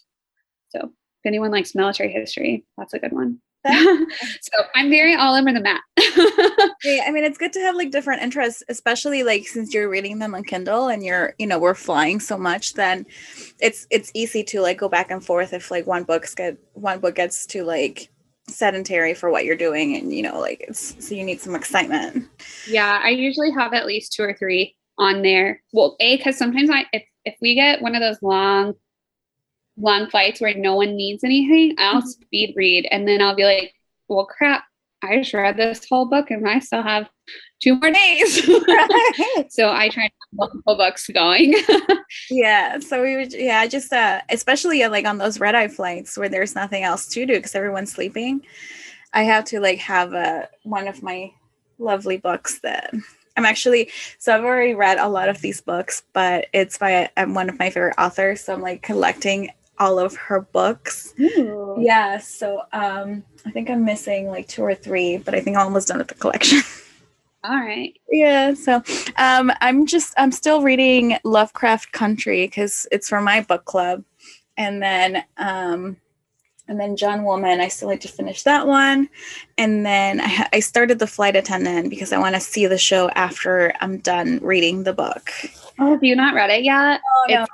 So 0.68 0.80
if 0.84 1.26
anyone 1.26 1.50
likes 1.50 1.74
military 1.74 2.12
history, 2.12 2.64
that's 2.78 2.94
a 2.94 2.98
good 2.98 3.12
one. 3.12 3.40
so 4.40 4.64
I'm 4.74 4.90
very 4.90 5.14
all 5.14 5.34
over 5.34 5.52
the 5.52 5.60
map. 5.60 5.82
yeah, 6.84 7.04
I 7.06 7.10
mean, 7.10 7.24
it's 7.24 7.38
good 7.38 7.52
to 7.54 7.60
have 7.60 7.74
like 7.74 7.90
different 7.90 8.22
interests, 8.22 8.62
especially 8.68 9.22
like 9.22 9.46
since 9.46 9.74
you're 9.74 9.88
reading 9.88 10.18
them 10.18 10.34
on 10.34 10.44
Kindle 10.44 10.88
and 10.88 11.04
you're, 11.04 11.34
you 11.38 11.46
know, 11.46 11.58
we're 11.58 11.74
flying 11.74 12.20
so 12.20 12.36
much, 12.36 12.74
then 12.74 13.06
it's 13.60 13.86
it's 13.90 14.10
easy 14.14 14.42
to 14.44 14.60
like 14.60 14.78
go 14.78 14.88
back 14.88 15.10
and 15.10 15.24
forth 15.24 15.52
if 15.52 15.70
like 15.70 15.86
one 15.86 16.04
book's 16.04 16.34
get 16.34 16.56
one 16.74 17.00
book 17.00 17.14
gets 17.14 17.46
to 17.46 17.64
like 17.64 18.10
sedentary 18.48 19.12
for 19.12 19.30
what 19.30 19.44
you're 19.44 19.56
doing 19.56 19.96
and 19.96 20.12
you 20.12 20.22
know 20.22 20.38
like 20.38 20.64
it's 20.68 20.94
so 21.04 21.14
you 21.14 21.24
need 21.24 21.40
some 21.40 21.54
excitement. 21.54 22.28
Yeah 22.68 23.00
i 23.02 23.08
usually 23.08 23.50
have 23.50 23.72
at 23.72 23.86
least 23.86 24.12
two 24.12 24.22
or 24.22 24.34
three 24.34 24.76
on 24.98 25.22
there. 25.22 25.62
Well 25.72 25.96
a 26.00 26.16
because 26.16 26.38
sometimes 26.38 26.70
i 26.70 26.84
if, 26.92 27.02
if 27.24 27.36
we 27.40 27.54
get 27.54 27.82
one 27.82 27.94
of 27.94 28.00
those 28.00 28.22
long 28.22 28.74
long 29.76 30.08
flights 30.08 30.40
where 30.40 30.54
no 30.54 30.74
one 30.74 30.96
needs 30.96 31.24
anything, 31.24 31.76
I'll 31.78 32.00
mm-hmm. 32.00 32.08
speed 32.08 32.54
read 32.56 32.88
and 32.90 33.06
then 33.06 33.22
I'll 33.22 33.36
be 33.36 33.44
like, 33.44 33.74
well, 34.08 34.26
crap, 34.26 34.64
I 35.02 35.18
just 35.18 35.34
read 35.34 35.56
this 35.56 35.86
whole 35.88 36.06
book 36.06 36.30
and 36.30 36.48
I 36.48 36.58
still 36.60 36.82
have 36.82 37.08
two 37.62 37.78
more 37.78 37.90
days. 37.90 38.44
so 39.50 39.70
I 39.70 39.88
try 39.88 40.08
to 40.08 40.12
have 40.14 40.32
multiple 40.32 40.76
books 40.76 41.08
going. 41.08 41.54
yeah. 42.30 42.78
So 42.78 43.02
we 43.02 43.16
would, 43.16 43.32
yeah, 43.32 43.66
just, 43.66 43.92
uh, 43.92 44.20
especially 44.30 44.82
uh, 44.82 44.90
like 44.90 45.06
on 45.06 45.18
those 45.18 45.40
red 45.40 45.54
eye 45.54 45.68
flights 45.68 46.16
where 46.16 46.28
there's 46.28 46.54
nothing 46.54 46.82
else 46.82 47.06
to 47.08 47.26
do 47.26 47.34
because 47.34 47.54
everyone's 47.54 47.92
sleeping. 47.92 48.42
I 49.12 49.22
have 49.24 49.44
to 49.46 49.60
like 49.60 49.78
have 49.78 50.12
a, 50.12 50.16
uh, 50.16 50.46
one 50.62 50.88
of 50.88 51.02
my 51.02 51.32
lovely 51.78 52.16
books 52.16 52.60
that 52.60 52.92
I'm 53.36 53.44
actually 53.44 53.90
so 54.18 54.34
I've 54.34 54.44
already 54.44 54.74
read 54.74 54.98
a 54.98 55.08
lot 55.08 55.28
of 55.28 55.40
these 55.40 55.60
books, 55.60 56.02
but 56.12 56.46
it's 56.52 56.78
by 56.78 57.10
um, 57.16 57.34
one 57.34 57.50
of 57.50 57.58
my 57.58 57.70
favorite 57.70 57.96
authors. 57.98 58.40
So 58.40 58.54
I'm 58.54 58.62
like 58.62 58.82
collecting 58.82 59.50
all 59.78 59.98
of 59.98 60.16
her 60.16 60.40
books. 60.40 61.14
Ooh. 61.20 61.76
Yeah, 61.78 62.18
so 62.18 62.62
um 62.72 63.24
I 63.44 63.50
think 63.50 63.70
I'm 63.70 63.84
missing 63.84 64.28
like 64.28 64.48
two 64.48 64.62
or 64.62 64.74
three, 64.74 65.18
but 65.18 65.34
I 65.34 65.40
think 65.40 65.56
I'm 65.56 65.66
almost 65.66 65.88
done 65.88 65.98
with 65.98 66.08
the 66.08 66.14
collection. 66.14 66.62
All 67.44 67.60
right. 67.60 67.96
Yeah. 68.10 68.54
So 68.54 68.82
um, 69.16 69.52
I'm 69.60 69.86
just, 69.86 70.14
I'm 70.16 70.32
still 70.32 70.62
reading 70.62 71.16
Lovecraft 71.22 71.92
Country 71.92 72.46
because 72.46 72.88
it's 72.90 73.08
for 73.08 73.20
my 73.20 73.40
book 73.40 73.64
club. 73.64 74.02
And 74.56 74.82
then, 74.82 75.22
um, 75.36 75.96
and 76.68 76.80
then 76.80 76.96
John 76.96 77.24
Woolman, 77.24 77.60
I 77.60 77.68
still 77.68 77.88
like 77.88 78.00
to 78.00 78.08
finish 78.08 78.42
that 78.42 78.66
one. 78.66 79.08
And 79.56 79.86
then 79.86 80.20
I, 80.20 80.48
I 80.54 80.60
started 80.60 80.98
The 80.98 81.06
Flight 81.06 81.36
Attendant 81.36 81.90
because 81.90 82.12
I 82.12 82.18
want 82.18 82.34
to 82.34 82.40
see 82.40 82.66
the 82.66 82.78
show 82.78 83.08
after 83.10 83.72
I'm 83.80 83.98
done 83.98 84.40
reading 84.42 84.82
the 84.82 84.92
book. 84.92 85.30
Oh, 85.78 85.92
have 85.92 86.02
you 86.02 86.16
not 86.16 86.34
read 86.34 86.50
it 86.50 86.64
yet? 86.64 87.00
Oh, 87.04 87.26
no. 87.28 87.46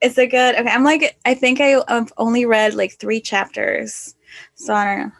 It's 0.00 0.18
a 0.18 0.26
good, 0.26 0.54
okay. 0.54 0.70
I'm 0.70 0.84
like, 0.84 1.18
I 1.24 1.34
think 1.34 1.60
I, 1.60 1.82
I've 1.88 2.12
only 2.16 2.44
read 2.46 2.74
like 2.74 2.98
three 2.98 3.20
chapters. 3.20 4.14
So 4.54 4.74
I 4.74 4.84
don't 4.84 4.98
know. 5.08 5.12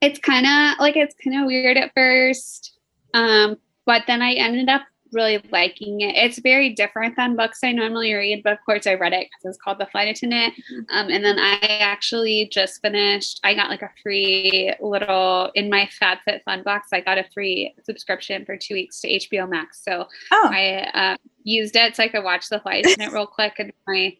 It's 0.00 0.18
kind 0.18 0.46
of 0.46 0.78
like, 0.80 0.96
it's 0.96 1.14
kind 1.22 1.40
of 1.40 1.46
weird 1.46 1.76
at 1.76 1.92
first. 1.94 2.78
Um, 3.14 3.58
but 3.84 4.04
then 4.06 4.22
I 4.22 4.32
ended 4.32 4.68
up 4.68 4.82
really 5.12 5.42
liking 5.50 6.00
it. 6.00 6.16
It's 6.16 6.38
very 6.38 6.70
different 6.70 7.16
than 7.16 7.36
books 7.36 7.60
I 7.62 7.72
normally 7.72 8.12
read, 8.12 8.42
but 8.42 8.52
of 8.52 8.58
course 8.64 8.86
I 8.86 8.94
read 8.94 9.12
it 9.12 9.28
because 9.28 9.54
it's 9.54 9.62
called 9.62 9.78
The 9.78 9.86
Flight 9.86 10.08
Attendant. 10.08 10.54
Um, 10.90 11.08
and 11.08 11.24
then 11.24 11.38
I 11.38 11.58
actually 11.80 12.48
just 12.52 12.80
finished, 12.80 13.40
I 13.44 13.54
got 13.54 13.70
like 13.70 13.82
a 13.82 13.90
free 14.02 14.72
little, 14.80 15.50
in 15.54 15.70
my 15.70 15.88
Fit 15.88 16.42
Fun 16.44 16.62
box, 16.62 16.88
I 16.92 17.00
got 17.00 17.18
a 17.18 17.24
free 17.34 17.74
subscription 17.84 18.44
for 18.44 18.56
two 18.56 18.74
weeks 18.74 19.00
to 19.00 19.08
HBO 19.08 19.48
Max. 19.48 19.82
So 19.84 20.06
oh. 20.32 20.50
I 20.52 20.90
uh, 20.94 21.16
used 21.42 21.76
it 21.76 21.96
so 21.96 22.04
I 22.04 22.08
could 22.08 22.24
watch 22.24 22.48
The 22.48 22.60
Flight 22.60 22.86
Attendant 22.86 23.12
real 23.12 23.26
quick 23.26 23.54
and 23.58 23.72
my 23.86 24.16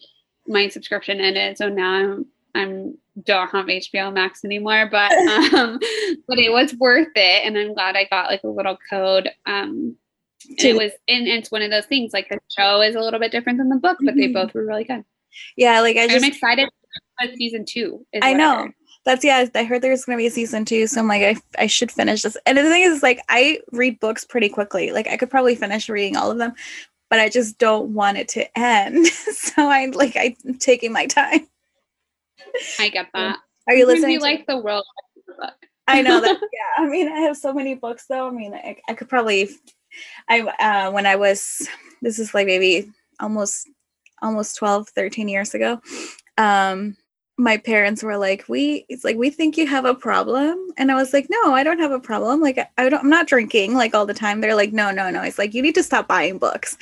my 0.47 0.69
subscription 0.69 1.21
ended. 1.21 1.59
So 1.59 1.69
now 1.69 1.93
I'm 1.93 2.27
I'm 2.55 2.99
don't 3.25 3.51
have 3.51 3.67
HBO 3.67 4.13
Max 4.13 4.45
anymore, 4.45 4.89
but 4.91 5.13
um, 5.55 5.79
but 6.27 6.39
it 6.39 6.51
was 6.53 6.75
worth 6.75 7.09
it, 7.15 7.47
and 7.47 7.57
I'm 7.57 7.75
glad 7.75 7.97
I 7.97 8.05
got 8.05 8.31
like 8.31 8.43
a 8.45 8.49
little 8.49 8.79
code. 8.91 9.31
Um, 9.47 9.97
it 10.47 10.77
was, 10.77 10.93
and 11.09 11.27
it's 11.27 11.51
one 11.51 11.63
of 11.63 11.71
those 11.71 11.87
things 11.87 12.13
like 12.13 12.29
the 12.29 12.39
show 12.57 12.81
is 12.81 12.95
a 12.95 13.01
little 13.01 13.21
bit 13.21 13.33
different 13.33 13.59
than 13.59 13.69
the 13.69 13.77
book, 13.77 13.99
but 14.01 14.13
mm-hmm. 14.13 14.21
they 14.21 14.27
both 14.29 14.55
were 14.55 14.65
really 14.65 14.85
good. 14.85 15.05
Yeah, 15.57 15.81
like 15.81 15.97
I 15.97 16.07
just, 16.07 16.25
I'm 16.25 16.31
excited 16.31 16.69
for 17.21 17.29
season 17.37 17.65
two. 17.65 18.05
I 18.23 18.33
know. 18.33 18.67
I 18.69 18.73
That's 19.05 19.25
yeah. 19.25 19.47
I 19.55 19.65
heard 19.65 19.83
there's 19.83 20.05
gonna 20.05 20.19
be 20.19 20.27
a 20.27 20.31
season 20.31 20.65
two, 20.65 20.87
so 20.87 21.01
I'm 21.01 21.09
like, 21.09 21.23
I, 21.23 21.63
I 21.63 21.67
should 21.67 21.93
finish 21.93 22.23
this. 22.23 22.37
And 22.47 22.59
the 22.59 22.63
thing 22.63 22.83
is, 22.83 23.03
like, 23.03 23.21
I 23.29 23.61
read 23.73 24.01
books 24.01 24.25
pretty 24.25 24.49
quickly. 24.49 24.91
Like, 24.93 25.09
I 25.09 25.17
could 25.17 25.31
probably 25.31 25.55
finish 25.55 25.89
reading 25.89 26.17
all 26.17 26.31
of 26.31 26.39
them, 26.39 26.55
but 27.11 27.21
I 27.21 27.29
just 27.29 27.59
don't 27.59 27.95
want 27.95 28.19
it 28.19 28.29
to 28.29 28.59
end. 28.59 29.07
so 29.07 29.69
I 29.69 29.87
like 29.87 30.17
I'm 30.17 30.59
taking 30.59 30.93
my 30.93 31.07
time. 31.07 31.47
I 32.79 32.89
get 32.89 33.07
that. 33.15 33.39
Are 33.69 33.75
you 33.75 33.87
listening? 33.87 34.13
You 34.13 34.21
like 34.21 34.47
the 34.47 34.57
world 34.57 34.85
I 35.89 36.03
know 36.03 36.21
that. 36.21 36.39
Yeah. 36.53 36.85
I 36.85 36.89
mean, 36.89 37.09
I 37.09 37.21
have 37.21 37.37
so 37.37 37.53
many 37.53 37.75
books 37.75 38.07
though. 38.09 38.29
I 38.29 38.31
mean, 38.31 38.55
I, 38.55 38.77
I 38.89 38.95
could 38.95 39.09
probably, 39.09 39.49
I, 40.29 40.41
uh, 40.41 40.91
when 40.91 41.07
I 41.07 41.17
was, 41.17 41.69
this 42.03 42.19
is 42.19 42.35
like 42.35 42.47
maybe 42.47 42.91
almost, 43.21 43.69
almost 44.23 44.57
12, 44.57 44.89
13 44.91 45.29
years 45.29 45.55
ago. 45.55 45.81
Um, 46.37 46.97
my 47.37 47.57
parents 47.57 48.03
were 48.03 48.17
like, 48.17 48.45
we, 48.49 48.85
it's 48.89 49.05
like, 49.05 49.17
we 49.17 49.31
think 49.31 49.57
you 49.57 49.67
have 49.67 49.85
a 49.85 49.95
problem. 49.95 50.59
And 50.77 50.91
I 50.91 50.97
was 50.97 51.13
like, 51.13 51.29
no, 51.31 51.55
I 51.55 51.63
don't 51.63 51.79
have 51.79 51.93
a 51.93 52.01
problem. 52.01 52.41
Like, 52.41 52.59
I 52.77 52.89
don't, 52.89 53.01
I'm 53.01 53.11
not 53.11 53.29
drinking 53.29 53.75
like 53.75 53.95
all 53.95 54.07
the 54.07 54.15
time. 54.15 54.41
They're 54.41 54.57
like, 54.57 54.73
no, 54.73 54.91
no, 54.91 55.09
no. 55.09 55.23
It's 55.23 55.39
like, 55.39 55.55
you 55.55 55.63
need 55.63 55.77
to 55.77 55.85
stop 55.85 56.09
buying 56.09 56.39
books 56.39 56.77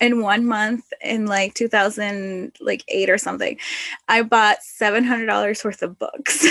in 0.00 0.20
one 0.20 0.46
month 0.46 0.92
in 1.00 1.26
like 1.26 1.54
2000 1.54 2.52
like 2.60 2.84
8 2.88 3.10
or 3.10 3.18
something 3.18 3.58
i 4.08 4.22
bought 4.22 4.58
$700 4.80 5.64
worth 5.64 5.82
of 5.82 5.98
books 5.98 6.46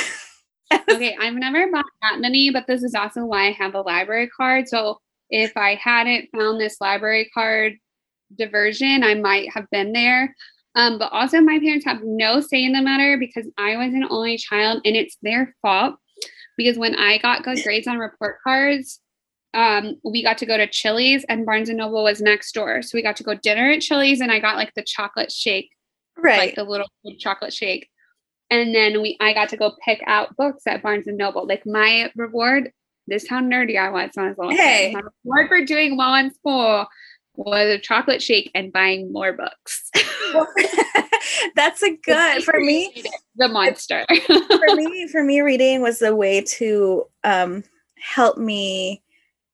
okay 0.90 1.16
i've 1.20 1.36
never 1.36 1.70
bought 1.72 1.86
that 2.02 2.20
many 2.20 2.52
but 2.52 2.66
this 2.68 2.84
is 2.84 2.96
also 2.96 3.26
why 3.26 3.48
i 3.48 3.52
have 3.52 3.76
a 3.76 3.82
library 3.82 4.30
card 4.30 4.68
so 4.68 5.00
if 5.34 5.56
i 5.58 5.76
hadn't 5.76 6.30
found 6.36 6.60
this 6.60 6.78
library 6.80 7.30
card 7.34 7.74
diversion 8.38 9.04
i 9.04 9.14
might 9.14 9.52
have 9.54 9.66
been 9.72 9.92
there 9.92 10.34
um, 10.76 10.98
but 10.98 11.12
also 11.12 11.40
my 11.40 11.60
parents 11.60 11.86
have 11.86 12.02
no 12.04 12.40
say 12.40 12.64
in 12.64 12.72
the 12.72 12.82
matter 12.82 13.18
because 13.18 13.48
i 13.58 13.76
was 13.76 13.94
an 13.94 14.06
only 14.10 14.38
child 14.38 14.82
and 14.86 14.96
it's 14.96 15.18
their 15.22 15.54
fault 15.62 15.96
because 16.58 16.78
when 16.78 16.96
i 16.96 17.18
got 17.18 17.44
good 17.44 17.62
grades 17.64 17.88
on 17.88 17.98
report 17.98 18.38
cards 18.44 19.02
um, 19.54 20.00
we 20.04 20.24
got 20.24 20.40
to 20.40 20.46
go 20.46 20.58
to 20.58 20.68
Chili's 20.68 21.24
and 21.26 21.46
Barnes 21.46 21.70
and 21.70 21.78
Noble 21.78 22.04
was 22.04 22.22
next 22.22 22.54
door. 22.54 22.82
So 22.82 22.98
we 22.98 23.04
got 23.04 23.16
to 23.18 23.24
go 23.24 23.36
dinner 23.36 23.70
at 23.70 23.82
Chili's 23.82 24.20
and 24.20 24.32
I 24.32 24.40
got 24.40 24.56
like 24.56 24.74
the 24.74 24.84
chocolate 24.84 25.32
shake, 25.32 25.70
right? 26.18 26.40
Like 26.40 26.56
the 26.56 26.64
little 26.64 26.88
chocolate 27.20 27.54
shake. 27.54 27.88
And 28.50 28.74
then 28.74 29.02
we, 29.02 29.18
I 29.20 29.34
got 29.34 29.50
to 29.50 29.58
go 29.58 29.74
pick 29.84 30.02
out 30.06 30.36
books 30.36 30.64
at 30.68 30.84
Barnes 30.84 31.08
and 31.08 31.18
Noble. 31.18 31.48
Like 31.48 31.66
my 31.66 32.12
reward, 32.16 32.72
this 33.08 33.28
how 33.28 33.42
nerdy 33.42 33.78
I 33.78 33.90
was 33.90 34.12
when 34.14 34.26
I 34.26 34.30
was 34.30 34.38
little. 34.38 34.56
Hey. 34.56 34.94
My 34.94 35.02
reward 35.24 35.48
for 35.50 35.66
doing 35.66 35.98
well 35.98 36.16
in 36.16 36.34
school 36.34 36.88
was 37.36 37.68
a 37.68 37.80
chocolate 37.80 38.22
shake 38.22 38.52
and 38.54 38.72
buying 38.72 39.12
more 39.12 39.34
books. 39.34 39.90
That's 41.56 41.84
a 41.84 41.96
good 42.04 42.44
for 42.44 42.60
me. 42.60 43.04
The 43.36 43.48
monster. 43.48 44.06
for 44.26 44.76
me, 44.76 45.08
for 45.12 45.24
me, 45.24 45.42
reading 45.42 45.82
was 45.82 46.02
a 46.02 46.16
way 46.16 46.42
to 46.42 47.06
um, 47.24 47.64
help 48.00 48.38
me 48.38 49.02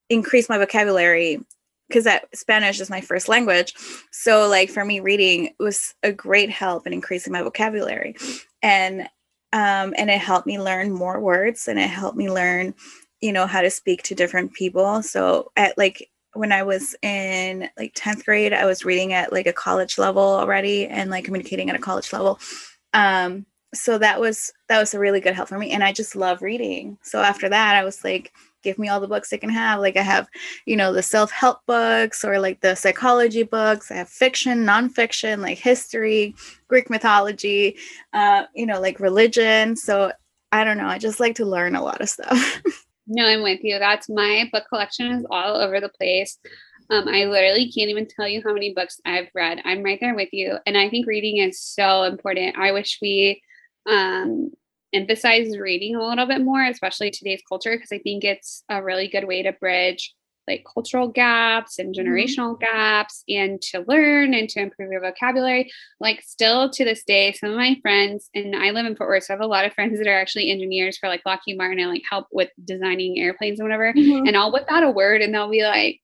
increase 0.09 0.49
my 0.49 0.57
vocabulary 0.57 1.39
because 1.87 2.03
that 2.03 2.25
Spanish 2.35 2.79
is 2.79 2.89
my 2.89 3.01
first 3.01 3.27
language. 3.27 3.73
So 4.11 4.47
like 4.47 4.69
for 4.69 4.85
me 4.85 4.99
reading 4.99 5.53
was 5.59 5.95
a 6.03 6.11
great 6.11 6.49
help 6.49 6.85
in 6.85 6.93
increasing 6.93 7.33
my 7.33 7.41
vocabulary. 7.41 8.15
And 8.61 9.01
um 9.51 9.95
and 9.97 10.11
it 10.11 10.19
helped 10.19 10.45
me 10.45 10.59
learn 10.59 10.91
more 10.91 11.19
words 11.19 11.67
and 11.67 11.79
it 11.79 11.89
helped 11.89 12.17
me 12.17 12.29
learn, 12.29 12.75
you 13.21 13.31
know, 13.33 13.47
how 13.47 13.61
to 13.61 13.69
speak 13.69 14.03
to 14.03 14.15
different 14.15 14.53
people. 14.53 15.03
So 15.03 15.51
at 15.55 15.77
like 15.77 16.09
when 16.33 16.51
I 16.51 16.63
was 16.63 16.95
in 17.01 17.69
like 17.77 17.93
10th 17.95 18.25
grade, 18.25 18.53
I 18.53 18.65
was 18.65 18.85
reading 18.85 19.13
at 19.13 19.33
like 19.33 19.47
a 19.47 19.53
college 19.53 19.97
level 19.97 20.23
already 20.23 20.87
and 20.87 21.09
like 21.09 21.25
communicating 21.25 21.69
at 21.69 21.75
a 21.75 21.79
college 21.79 22.11
level. 22.13 22.39
Um 22.93 23.45
so 23.73 23.99
that 23.99 24.19
was 24.19 24.51
that 24.67 24.79
was 24.79 24.93
a 24.93 24.99
really 24.99 25.19
good 25.19 25.35
help 25.35 25.47
for 25.47 25.59
me 25.59 25.71
and 25.71 25.83
I 25.83 25.91
just 25.91 26.15
love 26.15 26.41
reading. 26.41 26.97
So 27.03 27.21
after 27.21 27.49
that 27.49 27.75
I 27.75 27.83
was 27.83 28.03
like 28.03 28.31
give 28.63 28.77
me 28.77 28.89
all 28.89 28.99
the 28.99 29.07
books 29.07 29.31
I 29.31 29.37
can 29.37 29.49
have. 29.49 29.79
Like 29.79 29.97
I 29.97 30.01
have, 30.01 30.27
you 30.65 30.75
know, 30.75 30.91
the 30.91 31.01
self-help 31.01 31.65
books 31.65 32.23
or 32.23 32.39
like 32.39 32.61
the 32.61 32.75
psychology 32.75 33.43
books. 33.43 33.91
I 33.91 33.95
have 33.95 34.09
fiction, 34.09 34.65
nonfiction, 34.65 35.39
like 35.39 35.57
history, 35.57 36.35
Greek 36.67 36.89
mythology, 36.89 37.77
uh, 38.13 38.43
you 38.53 38.65
know, 38.65 38.79
like 38.81 38.99
religion. 38.99 39.75
So 39.75 40.11
I 40.51 40.63
don't 40.63 40.77
know. 40.77 40.87
I 40.87 40.97
just 40.97 41.19
like 41.19 41.35
to 41.35 41.45
learn 41.45 41.75
a 41.75 41.83
lot 41.83 42.01
of 42.01 42.09
stuff. 42.09 42.61
no, 43.09 43.25
I'm 43.25 43.43
with 43.43 43.63
you. 43.63 43.79
That's 43.79 44.07
my 44.07 44.47
book 44.51 44.65
collection 44.69 45.11
is 45.11 45.25
all 45.29 45.57
over 45.57 45.81
the 45.81 45.89
place. 45.89 46.37
Um, 46.89 47.07
I 47.07 47.25
literally 47.25 47.71
can't 47.71 47.89
even 47.89 48.07
tell 48.07 48.27
you 48.27 48.41
how 48.43 48.53
many 48.53 48.73
books 48.73 48.99
I've 49.05 49.29
read. 49.35 49.61
I'm 49.65 49.83
right 49.83 49.99
there 49.99 50.15
with 50.15 50.29
you. 50.31 50.57
And 50.65 50.77
I 50.77 50.89
think 50.89 51.05
reading 51.05 51.37
is 51.37 51.61
so 51.61 52.03
important. 52.03 52.57
I 52.57 52.71
wish 52.71 52.99
we 53.01 53.41
um, 53.87 54.51
emphasize 54.93 55.57
reading 55.57 55.95
a 55.95 56.03
little 56.03 56.25
bit 56.25 56.41
more, 56.41 56.63
especially 56.63 57.11
today's 57.11 57.43
culture, 57.47 57.71
because 57.71 57.91
I 57.91 57.99
think 57.99 58.23
it's 58.23 58.63
a 58.69 58.83
really 58.83 59.07
good 59.07 59.25
way 59.25 59.43
to 59.43 59.51
bridge 59.51 60.15
like 60.49 60.65
cultural 60.71 61.07
gaps 61.07 61.79
and 61.79 61.95
mm-hmm. 61.95 62.07
generational 62.07 62.55
mm-hmm. 62.55 62.65
gaps 62.65 63.23
and 63.29 63.61
to 63.61 63.85
learn 63.87 64.33
and 64.33 64.49
to 64.49 64.59
improve 64.59 64.91
your 64.91 65.01
vocabulary. 65.01 65.71
Like 65.99 66.21
still 66.21 66.69
to 66.71 66.83
this 66.83 67.03
day, 67.03 67.31
some 67.33 67.51
of 67.51 67.55
my 67.57 67.77
friends, 67.81 68.29
and 68.33 68.55
I 68.55 68.71
live 68.71 68.85
in 68.85 68.95
Fort 68.95 69.09
Worth, 69.09 69.25
so 69.25 69.33
I 69.33 69.35
have 69.35 69.41
a 69.41 69.47
lot 69.47 69.65
of 69.65 69.73
friends 69.73 69.97
that 69.99 70.07
are 70.07 70.19
actually 70.19 70.51
engineers 70.51 70.97
for 70.97 71.07
like 71.07 71.21
Lockheed 71.25 71.57
Martin 71.57 71.79
and 71.79 71.89
like 71.89 72.03
help 72.09 72.27
with 72.31 72.49
designing 72.65 73.19
airplanes 73.19 73.59
and 73.59 73.67
whatever. 73.67 73.93
Mm-hmm. 73.93 74.27
And 74.27 74.35
I'll 74.35 74.51
whip 74.51 74.65
out 74.69 74.83
a 74.83 74.91
word 74.91 75.21
and 75.21 75.33
they'll 75.33 75.49
be 75.49 75.63
like, 75.63 76.01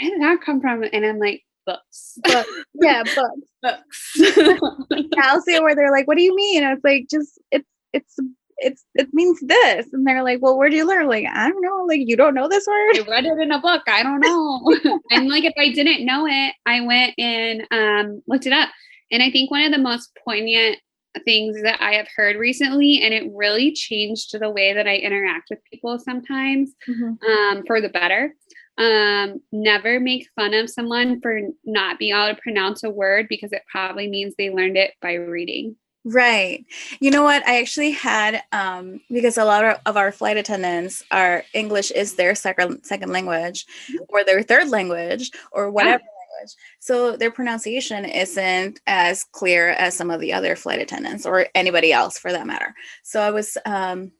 where 0.00 0.10
did 0.10 0.22
that 0.22 0.44
come 0.44 0.60
from? 0.60 0.84
And 0.92 1.04
I'm 1.04 1.18
like, 1.18 1.42
books. 1.66 2.18
Books. 2.24 2.48
yeah, 2.74 3.02
books. 3.02 3.48
Books. 3.62 4.12
yeah, 4.90 5.22
I'll 5.22 5.40
see 5.40 5.58
where 5.60 5.74
they're 5.74 5.92
like, 5.92 6.06
what 6.06 6.16
do 6.16 6.22
you 6.22 6.34
mean? 6.34 6.64
And 6.64 6.76
it's 6.76 6.84
like, 6.84 7.06
just 7.10 7.40
it's 7.50 7.68
it's 7.92 8.18
it's 8.58 8.84
it 8.94 9.08
means 9.12 9.40
this. 9.40 9.86
And 9.92 10.06
they're 10.06 10.22
like 10.22 10.40
well 10.40 10.58
where 10.58 10.70
do 10.70 10.76
you 10.76 10.86
learn? 10.86 11.06
Like 11.06 11.26
i 11.32 11.48
don't 11.48 11.60
know. 11.62 11.84
Like 11.86 12.00
you 12.04 12.16
don't 12.16 12.34
know 12.34 12.48
this 12.48 12.66
word. 12.66 12.98
I 12.98 13.04
read 13.08 13.26
it 13.26 13.38
in 13.38 13.52
a 13.52 13.60
book. 13.60 13.82
I 13.86 14.02
don't 14.02 14.20
know. 14.20 15.00
And 15.10 15.28
like 15.28 15.44
if 15.44 15.54
i 15.58 15.70
didn't 15.70 16.04
know 16.04 16.26
it 16.26 16.54
i 16.66 16.80
went 16.80 17.14
and 17.18 17.62
um 17.70 18.22
looked 18.26 18.46
it 18.46 18.52
up. 18.52 18.70
And 19.10 19.22
i 19.22 19.30
think 19.30 19.50
one 19.50 19.62
of 19.62 19.72
the 19.72 19.78
most 19.78 20.16
poignant 20.24 20.78
things 21.24 21.62
that 21.62 21.80
i 21.80 21.92
have 21.92 22.08
heard 22.16 22.34
recently 22.34 23.00
and 23.00 23.14
it 23.14 23.30
really 23.32 23.72
changed 23.72 24.36
the 24.36 24.50
way 24.50 24.72
that 24.72 24.88
i 24.88 24.96
interact 24.96 25.48
with 25.48 25.60
people 25.70 25.96
sometimes 25.96 26.72
mm-hmm. 26.88 27.24
um, 27.30 27.64
for 27.66 27.80
the 27.80 27.88
better. 27.88 28.34
Um, 28.76 29.40
never 29.52 30.00
make 30.00 30.28
fun 30.34 30.52
of 30.52 30.68
someone 30.68 31.20
for 31.20 31.38
not 31.64 32.00
being 32.00 32.12
able 32.12 32.34
to 32.34 32.40
pronounce 32.42 32.82
a 32.82 32.90
word 32.90 33.26
because 33.28 33.52
it 33.52 33.62
probably 33.70 34.08
means 34.08 34.34
they 34.36 34.50
learned 34.50 34.76
it 34.76 34.94
by 35.00 35.14
reading 35.14 35.76
Right. 36.04 36.66
You 37.00 37.10
know 37.10 37.22
what? 37.22 37.46
I 37.46 37.60
actually 37.60 37.92
had 37.92 38.42
um, 38.52 39.00
because 39.10 39.38
a 39.38 39.44
lot 39.44 39.80
of 39.86 39.96
our 39.96 40.12
flight 40.12 40.36
attendants 40.36 41.02
are 41.10 41.44
English 41.54 41.90
is 41.92 42.16
their 42.16 42.34
second 42.34 42.84
second 42.84 43.10
language 43.10 43.64
mm-hmm. 43.88 44.04
or 44.10 44.22
their 44.22 44.42
third 44.42 44.68
language 44.68 45.30
or 45.50 45.70
whatever 45.70 46.02
yeah. 46.02 46.36
language. 46.36 46.54
So 46.78 47.16
their 47.16 47.30
pronunciation 47.30 48.04
isn't 48.04 48.80
as 48.86 49.24
clear 49.32 49.70
as 49.70 49.96
some 49.96 50.10
of 50.10 50.20
the 50.20 50.34
other 50.34 50.56
flight 50.56 50.80
attendants 50.80 51.24
or 51.24 51.46
anybody 51.54 51.90
else 51.90 52.18
for 52.18 52.32
that 52.32 52.46
matter. 52.46 52.74
So 53.02 53.22
I 53.22 53.30
was 53.30 53.56
um, 53.64 54.12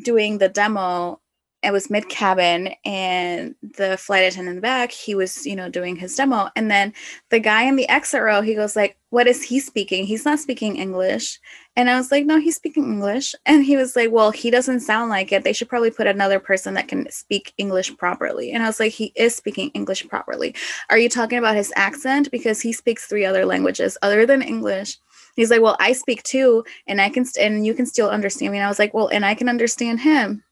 doing 0.00 0.38
the 0.38 0.48
demo 0.48 1.20
it 1.62 1.72
was 1.72 1.90
mid 1.90 2.08
cabin 2.08 2.74
and 2.84 3.54
the 3.62 3.96
flight 3.96 4.24
attendant 4.24 4.50
in 4.50 4.54
the 4.56 4.60
back 4.60 4.90
he 4.90 5.14
was 5.14 5.46
you 5.46 5.54
know 5.54 5.68
doing 5.68 5.96
his 5.96 6.14
demo. 6.16 6.48
And 6.56 6.70
then 6.70 6.92
the 7.30 7.38
guy 7.38 7.62
in 7.62 7.76
the 7.76 7.88
exit 7.88 8.22
row 8.22 8.42
he 8.42 8.54
goes 8.54 8.76
like 8.76 8.98
what 9.10 9.26
is 9.26 9.42
he 9.42 9.60
speaking? 9.60 10.04
He's 10.04 10.24
not 10.24 10.38
speaking 10.38 10.76
english. 10.76 11.38
And 11.76 11.88
i 11.88 11.96
was 11.96 12.10
like 12.10 12.26
no 12.26 12.38
he's 12.38 12.56
speaking 12.56 12.84
english. 12.84 13.34
And 13.46 13.64
he 13.64 13.76
was 13.76 13.94
like 13.94 14.10
well 14.10 14.30
he 14.30 14.50
doesn't 14.50 14.80
sound 14.80 15.10
like 15.10 15.32
it. 15.32 15.44
They 15.44 15.52
should 15.52 15.68
probably 15.68 15.90
put 15.90 16.06
another 16.06 16.40
person 16.40 16.74
that 16.74 16.88
can 16.88 17.10
speak 17.10 17.54
english 17.58 17.96
properly. 17.96 18.52
And 18.52 18.62
i 18.62 18.66
was 18.66 18.80
like 18.80 18.92
he 18.92 19.12
is 19.16 19.34
speaking 19.34 19.70
english 19.70 20.06
properly. 20.08 20.54
Are 20.90 20.98
you 20.98 21.08
talking 21.08 21.38
about 21.38 21.56
his 21.56 21.72
accent? 21.76 22.30
Because 22.30 22.60
he 22.60 22.72
speaks 22.72 23.06
three 23.06 23.24
other 23.24 23.46
languages 23.46 23.96
other 24.02 24.26
than 24.26 24.42
english. 24.42 24.98
He's 25.36 25.50
like 25.50 25.62
well 25.62 25.76
i 25.78 25.92
speak 25.92 26.22
too 26.24 26.64
and 26.86 27.00
i 27.00 27.08
can 27.08 27.24
st- 27.24 27.46
and 27.46 27.64
you 27.66 27.74
can 27.74 27.86
still 27.86 28.10
understand 28.10 28.52
me. 28.52 28.58
And 28.58 28.66
i 28.66 28.68
was 28.68 28.78
like 28.78 28.94
well 28.94 29.08
and 29.08 29.24
i 29.24 29.34
can 29.34 29.48
understand 29.48 30.00
him 30.00 30.42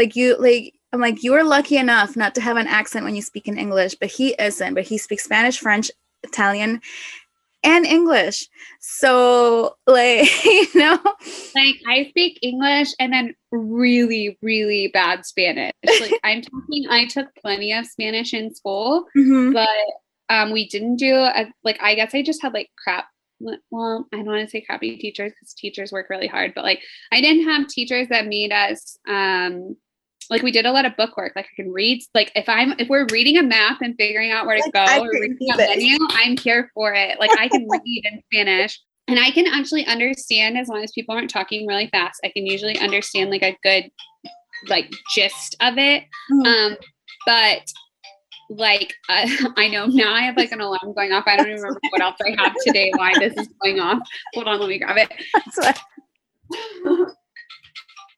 like 0.00 0.16
you 0.16 0.36
like 0.38 0.74
I'm 0.92 1.00
like 1.00 1.22
you 1.22 1.34
are 1.34 1.44
lucky 1.44 1.76
enough 1.76 2.16
not 2.16 2.34
to 2.34 2.40
have 2.40 2.56
an 2.56 2.66
accent 2.66 3.04
when 3.04 3.14
you 3.14 3.22
speak 3.22 3.46
in 3.46 3.58
English, 3.58 3.94
but 3.96 4.10
he 4.10 4.34
isn't. 4.38 4.74
But 4.74 4.84
he 4.84 4.96
speaks 4.96 5.24
Spanish, 5.24 5.58
French, 5.58 5.90
Italian, 6.22 6.80
and 7.62 7.84
English. 7.84 8.48
So 8.80 9.76
like 9.86 10.44
you 10.44 10.66
know, 10.74 10.98
like 11.54 11.76
I 11.86 12.06
speak 12.08 12.38
English 12.42 12.94
and 12.98 13.12
then 13.12 13.34
really 13.52 14.38
really 14.40 14.88
bad 14.88 15.26
Spanish. 15.26 15.72
Like 15.84 16.18
I'm 16.24 16.40
talking, 16.40 16.86
I 16.88 17.06
took 17.06 17.28
plenty 17.36 17.72
of 17.72 17.86
Spanish 17.86 18.32
in 18.32 18.54
school, 18.54 19.04
mm-hmm. 19.16 19.52
but 19.52 19.68
um, 20.30 20.50
we 20.52 20.66
didn't 20.68 20.96
do 20.96 21.14
a, 21.14 21.52
like 21.62 21.78
I 21.82 21.94
guess 21.94 22.14
I 22.14 22.22
just 22.22 22.40
had 22.40 22.54
like 22.54 22.70
crap 22.82 23.06
well, 23.70 24.06
I 24.12 24.16
don't 24.16 24.26
want 24.26 24.44
to 24.44 24.50
say 24.50 24.60
crappy 24.60 24.98
teachers 24.98 25.32
because 25.32 25.54
teachers 25.54 25.92
work 25.92 26.10
really 26.10 26.26
hard, 26.26 26.52
but 26.54 26.64
like 26.64 26.82
I 27.10 27.20
didn't 27.20 27.44
have 27.44 27.68
teachers 27.68 28.08
that 28.08 28.26
made 28.26 28.52
us 28.52 28.98
um 29.08 29.76
like 30.30 30.42
we 30.42 30.52
did 30.52 30.64
a 30.64 30.72
lot 30.72 30.86
of 30.86 30.96
book 30.96 31.16
work. 31.16 31.32
Like 31.34 31.46
I 31.52 31.54
can 31.60 31.72
read, 31.72 32.02
like 32.14 32.30
if 32.34 32.48
I'm 32.48 32.72
if 32.78 32.88
we're 32.88 33.06
reading 33.10 33.36
a 33.36 33.42
map 33.42 33.78
and 33.82 33.94
figuring 33.98 34.30
out 34.30 34.46
where 34.46 34.56
to 34.56 34.62
like, 34.62 34.72
go 34.72 35.04
or 35.04 35.10
reading 35.10 35.50
a 35.52 35.56
menu, 35.56 35.98
I'm 36.10 36.36
here 36.38 36.70
for 36.72 36.94
it. 36.94 37.18
Like 37.18 37.30
I 37.38 37.48
can 37.48 37.66
read 37.84 38.04
in 38.04 38.22
Spanish. 38.32 38.80
And 39.08 39.18
I 39.18 39.32
can 39.32 39.46
actually 39.48 39.84
understand 39.86 40.56
as 40.56 40.68
long 40.68 40.84
as 40.84 40.92
people 40.92 41.16
aren't 41.16 41.30
talking 41.30 41.66
really 41.66 41.88
fast. 41.88 42.20
I 42.24 42.28
can 42.28 42.46
usually 42.46 42.78
understand 42.78 43.30
like 43.30 43.42
a 43.42 43.58
good 43.64 43.90
like 44.68 44.92
gist 45.12 45.56
of 45.60 45.78
it. 45.78 46.04
Mm-hmm. 46.30 46.46
Um, 46.46 46.76
but 47.26 47.62
like 48.50 48.94
uh, 49.08 49.26
I 49.56 49.68
know 49.68 49.86
now 49.86 50.14
I 50.14 50.20
have 50.20 50.36
like 50.36 50.52
an 50.52 50.60
alarm 50.60 50.92
going 50.94 51.10
off. 51.12 51.24
I 51.26 51.36
don't 51.36 51.46
even 51.48 51.60
remember 51.60 51.80
what 51.90 52.02
else 52.02 52.18
I 52.24 52.40
have 52.40 52.54
today. 52.64 52.92
Why 52.94 53.12
this 53.18 53.34
is 53.36 53.48
going 53.60 53.80
off? 53.80 53.98
Hold 54.34 54.46
on, 54.46 54.60
let 54.60 54.68
me 54.68 54.78
grab 54.78 54.96
it. 54.96 55.10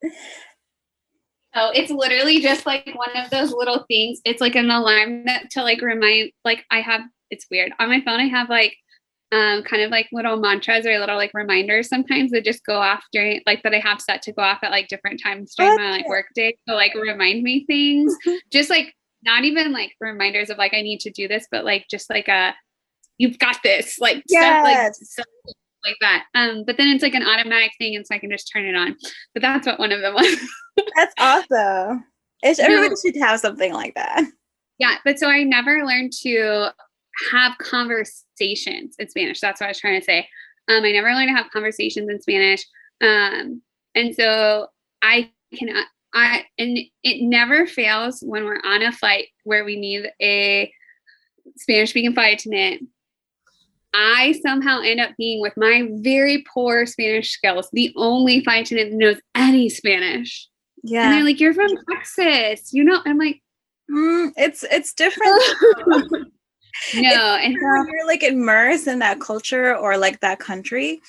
So 1.55 1.70
it's 1.74 1.91
literally 1.91 2.41
just 2.41 2.65
like 2.66 2.91
one 2.95 3.16
of 3.16 3.31
those 3.31 3.53
little 3.53 3.85
things. 3.89 4.20
It's 4.24 4.41
like 4.41 4.57
an 4.57 4.70
alarm 4.70 5.24
that 5.27 5.51
to 5.51 5.62
like 5.62 5.83
remind 5.83 6.33
like 6.45 6.65
I 6.70 6.81
have 6.81 7.03
it's 7.31 7.47
weird. 7.51 7.73
On 7.79 7.89
my 7.89 8.01
phone 8.01 8.20
I 8.20 8.29
have 8.29 8.49
like 8.49 8.77
um 9.33 9.62
kind 9.62 9.83
of 9.83 9.91
like 9.91 10.09
little 10.12 10.37
mantras 10.37 10.87
or 10.87 10.99
little 10.99 11.16
like 11.16 11.31
reminders 11.35 11.89
sometimes 11.89 12.31
that 12.31 12.45
just 12.45 12.65
go 12.65 12.77
off 12.77 13.05
during 13.12 13.41
like 13.47 13.62
that 13.62 13.74
I 13.74 13.81
have 13.81 14.01
set 14.01 14.23
to 14.23 14.33
go 14.33 14.43
off 14.43 14.59
at 14.62 14.70
like 14.70 14.89
different 14.89 15.20
times 15.23 15.55
during 15.57 15.77
my 15.77 15.91
like 15.91 16.09
work 16.09 16.27
day 16.35 16.57
to 16.69 16.74
like 16.74 16.95
remind 16.95 17.43
me 17.43 17.65
things. 17.66 18.16
just 18.51 18.70
like 18.70 18.95
not 19.24 19.45
even 19.45 19.73
like 19.73 19.93
reminders 20.01 20.51
of 20.51 20.59
like 20.59 20.74
I 20.74 20.83
need 20.83 21.01
to 21.01 21.11
do 21.11 21.29
this, 21.29 21.47
but 21.51 21.65
like 21.65 21.87
just 21.91 22.09
like 22.09 22.29
a 22.29 22.55
you've 23.19 23.39
got 23.39 23.59
this 23.62 23.99
like 23.99 24.23
yes. 24.29 24.43
stuff 24.43 24.65
like 24.65 24.95
stuff 24.95 25.55
like 25.85 25.97
that. 26.01 26.25
Um, 26.35 26.65
but 26.67 26.77
then 26.77 26.89
it's 26.89 27.03
like 27.03 27.15
an 27.15 27.27
automatic 27.27 27.73
thing, 27.79 27.97
and 27.97 28.07
so 28.07 28.15
I 28.15 28.19
can 28.19 28.31
just 28.31 28.51
turn 28.53 28.65
it 28.65 28.75
on. 28.75 28.97
But 29.35 29.43
that's 29.43 29.67
what 29.67 29.79
one 29.79 29.93
of 29.93 30.01
them 30.01 30.15
was. 30.15 30.39
that's 30.97 31.15
awesome. 31.19 32.05
It's, 32.43 32.59
everybody 32.59 32.91
no. 32.91 32.97
should 33.05 33.21
have 33.21 33.41
something 33.41 33.73
like 33.73 33.95
that. 33.95 34.25
Yeah, 34.79 34.97
but 35.05 35.19
so 35.19 35.29
I 35.29 35.45
never 35.45 35.85
learned 35.85 36.13
to 36.23 36.71
have 37.31 37.57
conversations 37.59 38.97
in 38.99 39.09
Spanish. 39.09 39.41
That's 39.41 39.61
what 39.61 39.67
I 39.67 39.71
was 39.71 39.79
trying 39.79 40.01
to 40.01 40.05
say. 40.05 40.27
Um, 40.69 40.85
I 40.85 40.93
never 40.93 41.13
learned 41.13 41.29
to 41.29 41.37
have 41.37 41.51
conversations 41.53 42.09
in 42.09 42.21
Spanish. 42.21 42.65
Um, 43.01 43.63
and 43.95 44.15
so 44.15 44.69
I 45.03 45.31
can 45.55 45.69
I 46.15 46.45
and 46.59 46.79
it 47.03 47.23
never 47.23 47.67
fails 47.67 48.23
when 48.25 48.45
we're 48.45 48.61
on 48.65 48.83
a 48.83 48.93
flight 48.93 49.29
where 49.45 49.65
we 49.65 49.77
need 49.77 50.11
a 50.21 50.73
Spanish 51.57 51.91
speaking 51.91 52.15
flight 52.15 52.41
attendant 52.41 52.89
I 53.94 54.39
somehow 54.44 54.81
end 54.81 55.01
up 55.01 55.10
being 55.19 55.40
with 55.40 55.52
my 55.56 55.89
very 55.97 56.44
poor 56.52 56.86
Spanish 56.86 57.31
skills, 57.31 57.69
the 57.73 57.93
only 57.97 58.43
flight 58.43 58.66
attendant 58.66 58.93
that 58.93 58.97
knows 58.97 59.20
any 59.35 59.69
Spanish. 59.69 60.48
Yeah. 60.82 61.05
And 61.05 61.12
they're 61.12 61.24
like, 61.24 61.40
You're 61.40 61.55
from 61.55 61.70
Texas. 61.90 62.73
You 62.73 62.85
know, 62.85 63.01
I'm 63.05 63.19
like, 63.19 63.43
mm, 63.90 64.32
it's 64.36 64.64
it's 64.64 64.93
different. 64.94 65.43
no, 66.94 67.36
and 67.36 67.55
so, 67.55 67.93
you're 67.93 68.06
like 68.06 68.23
immersed 68.23 68.86
in 68.86 68.98
that 69.01 69.20
culture 69.20 69.77
or 69.77 69.98
like 69.98 70.20
that 70.20 70.39
country 70.39 71.01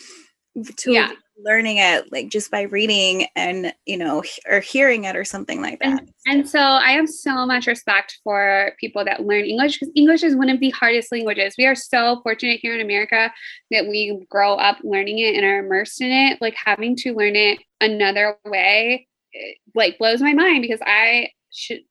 to 0.78 0.92
yeah 0.92 1.12
learning 1.38 1.78
it 1.78 2.12
like 2.12 2.30
just 2.30 2.52
by 2.52 2.62
reading 2.62 3.26
and 3.36 3.74
you 3.86 3.98
know 3.98 4.24
or 4.48 4.60
hearing 4.60 5.06
it 5.06 5.16
or 5.16 5.26
something 5.26 5.62
like 5.62 5.80
that. 5.80 6.00
and, 6.00 6.14
and 6.28 6.50
so 6.50 6.60
i 6.60 6.92
have 6.92 7.10
so 7.10 7.46
much 7.46 7.66
respect 7.66 8.20
for 8.24 8.72
people 8.80 9.04
that 9.04 9.26
learn 9.26 9.44
english 9.44 9.80
because 9.80 9.92
english 9.96 10.22
is 10.24 10.36
one 10.36 10.50
of 10.50 10.60
the 10.60 10.70
hardest 10.72 11.12
languages. 11.12 11.56
We 11.58 11.66
are 11.66 11.76
so 11.76 12.20
fortunate 12.24 12.60
here 12.62 12.76
in 12.76 12.82
america 12.82 13.32
that 13.72 13.88
we 13.88 14.26
grow 14.30 14.56
up 14.56 14.78
learning 14.84 15.20
it 15.20 15.36
and 15.36 15.44
are 15.46 15.60
immersed 15.60 16.02
in 16.02 16.12
it. 16.12 16.42
Like 16.42 16.56
having 16.56 16.96
to 16.98 17.14
learn 17.14 17.36
it 17.36 17.60
another 17.82 18.38
way 18.46 19.08
eh, 19.34 19.54
like 19.76 19.98
blows 19.98 20.22
my 20.22 20.34
mind 20.34 20.62
because 20.62 20.82
i 20.86 21.30
should 21.52 21.82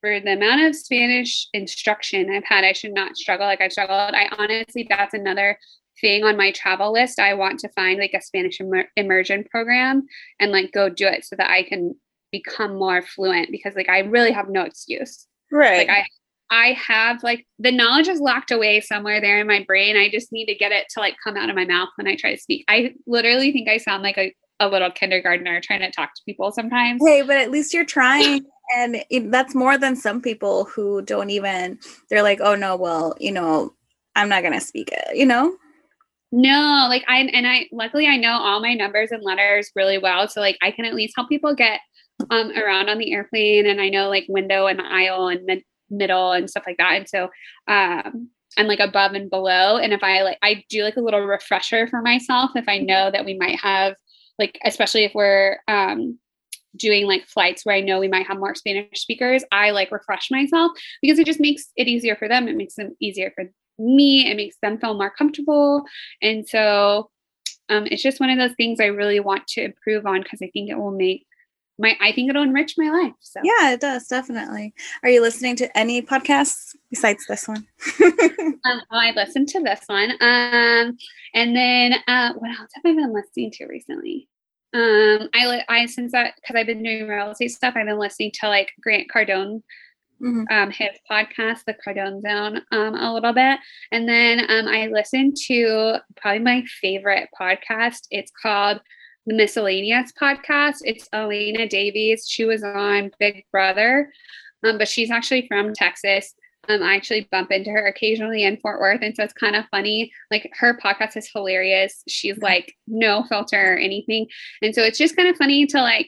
for 0.00 0.18
the 0.20 0.32
amount 0.32 0.62
of 0.62 0.74
Spanish 0.74 1.48
instruction 1.52 2.30
I've 2.30 2.44
had, 2.44 2.64
I 2.64 2.72
should 2.72 2.92
not 2.92 3.16
struggle. 3.16 3.46
Like 3.46 3.60
I've 3.60 3.72
struggled. 3.72 4.14
I 4.14 4.28
honestly, 4.36 4.86
that's 4.88 5.14
another 5.14 5.56
thing 6.02 6.24
on 6.24 6.36
my 6.36 6.50
travel 6.52 6.92
list. 6.92 7.18
I 7.18 7.32
want 7.32 7.60
to 7.60 7.68
find 7.70 7.98
like 7.98 8.12
a 8.14 8.20
Spanish 8.20 8.60
immer- 8.60 8.90
immersion 8.96 9.44
program 9.44 10.06
and 10.38 10.52
like 10.52 10.72
go 10.72 10.90
do 10.90 11.06
it 11.06 11.24
so 11.24 11.36
that 11.36 11.50
I 11.50 11.62
can 11.62 11.94
become 12.30 12.76
more 12.76 13.00
fluent 13.00 13.50
because 13.50 13.74
like 13.74 13.88
I 13.88 14.00
really 14.00 14.32
have 14.32 14.50
no 14.50 14.62
excuse. 14.62 15.26
Right. 15.50 15.88
Like 15.88 15.96
I 15.96 16.06
I 16.50 16.72
have 16.72 17.22
like 17.22 17.46
the 17.58 17.72
knowledge 17.72 18.08
is 18.08 18.20
locked 18.20 18.50
away 18.50 18.80
somewhere 18.80 19.22
there 19.22 19.40
in 19.40 19.46
my 19.46 19.64
brain. 19.66 19.96
I 19.96 20.10
just 20.10 20.32
need 20.32 20.46
to 20.46 20.54
get 20.54 20.70
it 20.70 20.86
to 20.90 21.00
like 21.00 21.16
come 21.24 21.36
out 21.36 21.48
of 21.48 21.56
my 21.56 21.64
mouth 21.64 21.88
when 21.96 22.06
I 22.06 22.14
try 22.14 22.34
to 22.34 22.40
speak. 22.40 22.64
I 22.68 22.92
literally 23.06 23.52
think 23.52 23.70
I 23.70 23.78
sound 23.78 24.02
like 24.02 24.18
a, 24.18 24.34
a 24.60 24.68
little 24.68 24.90
kindergartner 24.90 25.62
trying 25.62 25.80
to 25.80 25.90
talk 25.90 26.10
to 26.14 26.22
people 26.26 26.52
sometimes. 26.52 27.00
Hey, 27.02 27.22
but 27.22 27.38
at 27.38 27.50
least 27.50 27.72
you're 27.72 27.86
trying. 27.86 28.44
and 28.76 29.02
it, 29.08 29.30
that's 29.30 29.54
more 29.54 29.78
than 29.78 29.96
some 29.96 30.20
people 30.20 30.64
who 30.64 31.00
don't 31.00 31.30
even, 31.30 31.78
they're 32.10 32.22
like, 32.22 32.40
oh 32.42 32.54
no, 32.54 32.76
well, 32.76 33.14
you 33.18 33.32
know, 33.32 33.72
I'm 34.14 34.28
not 34.28 34.42
going 34.42 34.52
to 34.52 34.60
speak 34.60 34.90
it, 34.92 35.16
you 35.16 35.24
know? 35.24 35.56
No, 36.32 36.86
like 36.88 37.04
I 37.08 37.18
and 37.20 37.46
I 37.46 37.68
luckily 37.72 38.06
I 38.06 38.16
know 38.16 38.32
all 38.32 38.60
my 38.60 38.72
numbers 38.74 39.10
and 39.12 39.22
letters 39.22 39.70
really 39.76 39.98
well. 39.98 40.28
So 40.28 40.40
like 40.40 40.56
I 40.62 40.70
can 40.70 40.84
at 40.86 40.94
least 40.94 41.14
help 41.16 41.28
people 41.28 41.54
get 41.54 41.80
um 42.30 42.52
around 42.52 42.88
on 42.88 42.98
the 42.98 43.12
airplane 43.12 43.66
and 43.66 43.80
I 43.80 43.88
know 43.90 44.08
like 44.08 44.24
window 44.28 44.66
and 44.66 44.80
aisle 44.80 45.28
and 45.28 45.44
mid- 45.44 45.64
middle 45.90 46.32
and 46.32 46.48
stuff 46.48 46.64
like 46.66 46.78
that. 46.78 46.94
And 46.94 47.08
so 47.08 47.28
um 47.68 48.30
and 48.56 48.68
like 48.68 48.80
above 48.80 49.12
and 49.12 49.28
below. 49.30 49.76
And 49.76 49.92
if 49.92 50.02
I 50.02 50.22
like 50.22 50.38
I 50.42 50.64
do 50.70 50.84
like 50.84 50.96
a 50.96 51.02
little 51.02 51.20
refresher 51.20 51.86
for 51.86 52.00
myself 52.00 52.50
if 52.56 52.66
I 52.68 52.78
know 52.78 53.10
that 53.10 53.24
we 53.26 53.34
might 53.34 53.60
have 53.60 53.94
like 54.38 54.58
especially 54.64 55.04
if 55.04 55.12
we're 55.14 55.58
um 55.68 56.18
doing 56.76 57.06
like 57.06 57.26
flights 57.26 57.66
where 57.66 57.74
I 57.76 57.80
know 57.80 58.00
we 58.00 58.08
might 58.08 58.26
have 58.26 58.38
more 58.38 58.54
Spanish 58.54 59.00
speakers, 59.00 59.44
I 59.52 59.70
like 59.70 59.92
refresh 59.92 60.30
myself 60.30 60.72
because 61.02 61.18
it 61.18 61.26
just 61.26 61.40
makes 61.40 61.70
it 61.76 61.88
easier 61.88 62.16
for 62.16 62.28
them. 62.28 62.48
It 62.48 62.56
makes 62.56 62.76
them 62.76 62.96
easier 63.00 63.30
for 63.34 63.44
me. 63.78 64.30
It 64.30 64.36
makes 64.36 64.56
them 64.62 64.78
feel 64.78 64.94
more 64.94 65.10
comfortable. 65.10 65.84
And 66.20 66.46
so 66.48 67.10
um, 67.68 67.86
it's 67.86 68.02
just 68.02 68.20
one 68.20 68.30
of 68.30 68.38
those 68.38 68.56
things 68.56 68.80
I 68.80 68.86
really 68.86 69.20
want 69.20 69.46
to 69.48 69.64
improve 69.64 70.06
on 70.06 70.22
because 70.22 70.40
I 70.42 70.50
think 70.52 70.70
it 70.70 70.78
will 70.78 70.90
make 70.90 71.26
my 71.78 71.96
I 72.00 72.12
think 72.12 72.28
it'll 72.28 72.42
enrich 72.42 72.74
my 72.76 72.90
life. 72.90 73.14
So 73.20 73.40
yeah, 73.42 73.72
it 73.72 73.80
does 73.80 74.06
definitely. 74.06 74.74
Are 75.02 75.08
you 75.08 75.20
listening 75.20 75.56
to 75.56 75.78
any 75.78 76.02
podcasts 76.02 76.74
besides 76.90 77.24
this 77.28 77.48
one? 77.48 77.66
um, 78.02 78.80
I 78.90 79.12
listened 79.16 79.48
to 79.48 79.60
this 79.60 79.80
one. 79.86 80.12
Um, 80.20 80.96
and 81.34 81.56
then 81.56 81.94
uh, 82.06 82.34
what 82.34 82.50
else 82.50 82.70
have 82.74 82.84
I 82.84 82.94
been 82.94 83.12
listening 83.12 83.50
to 83.52 83.66
recently? 83.66 84.28
Um, 84.74 85.28
I 85.34 85.62
I 85.68 85.86
since 85.86 86.12
that 86.12 86.34
because 86.36 86.56
I've 86.56 86.66
been 86.66 86.82
doing 86.82 87.06
real 87.06 87.30
estate 87.30 87.48
stuff, 87.48 87.74
I've 87.76 87.86
been 87.86 87.98
listening 87.98 88.32
to 88.40 88.48
like 88.48 88.70
Grant 88.80 89.08
Cardone 89.14 89.62
mm-hmm. 90.22 90.44
um, 90.50 90.70
his 90.70 90.90
podcast, 91.10 91.64
The 91.66 91.74
Cardone 91.74 92.22
Zone, 92.22 92.62
um, 92.70 92.94
a 92.94 93.12
little 93.12 93.32
bit. 93.32 93.58
And 93.90 94.08
then 94.08 94.40
um, 94.50 94.68
I 94.68 94.86
listened 94.86 95.36
to 95.48 95.96
probably 96.16 96.40
my 96.40 96.64
favorite 96.80 97.28
podcast. 97.38 98.06
It's 98.10 98.32
called 98.42 98.80
the 99.26 99.34
Miscellaneous 99.34 100.12
Podcast. 100.20 100.78
It's 100.82 101.08
Alena 101.10 101.68
Davies. 101.68 102.26
She 102.28 102.44
was 102.44 102.62
on 102.62 103.10
Big 103.18 103.44
Brother, 103.52 104.12
um, 104.64 104.78
but 104.78 104.88
she's 104.88 105.10
actually 105.10 105.46
from 105.48 105.72
Texas. 105.74 106.34
Um, 106.68 106.82
I 106.82 106.94
actually 106.94 107.28
bump 107.32 107.50
into 107.50 107.70
her 107.70 107.86
occasionally 107.86 108.44
in 108.44 108.56
Fort 108.58 108.80
Worth. 108.80 109.00
And 109.02 109.16
so 109.16 109.24
it's 109.24 109.32
kind 109.32 109.56
of 109.56 109.64
funny. 109.70 110.12
Like 110.30 110.48
her 110.58 110.78
podcast 110.78 111.16
is 111.16 111.28
hilarious. 111.32 112.04
She's 112.08 112.38
like 112.38 112.74
no 112.86 113.24
filter 113.28 113.74
or 113.74 113.76
anything. 113.76 114.28
And 114.62 114.74
so 114.74 114.82
it's 114.82 114.98
just 114.98 115.16
kind 115.16 115.28
of 115.28 115.36
funny 115.36 115.66
to 115.66 115.82
like 115.82 116.06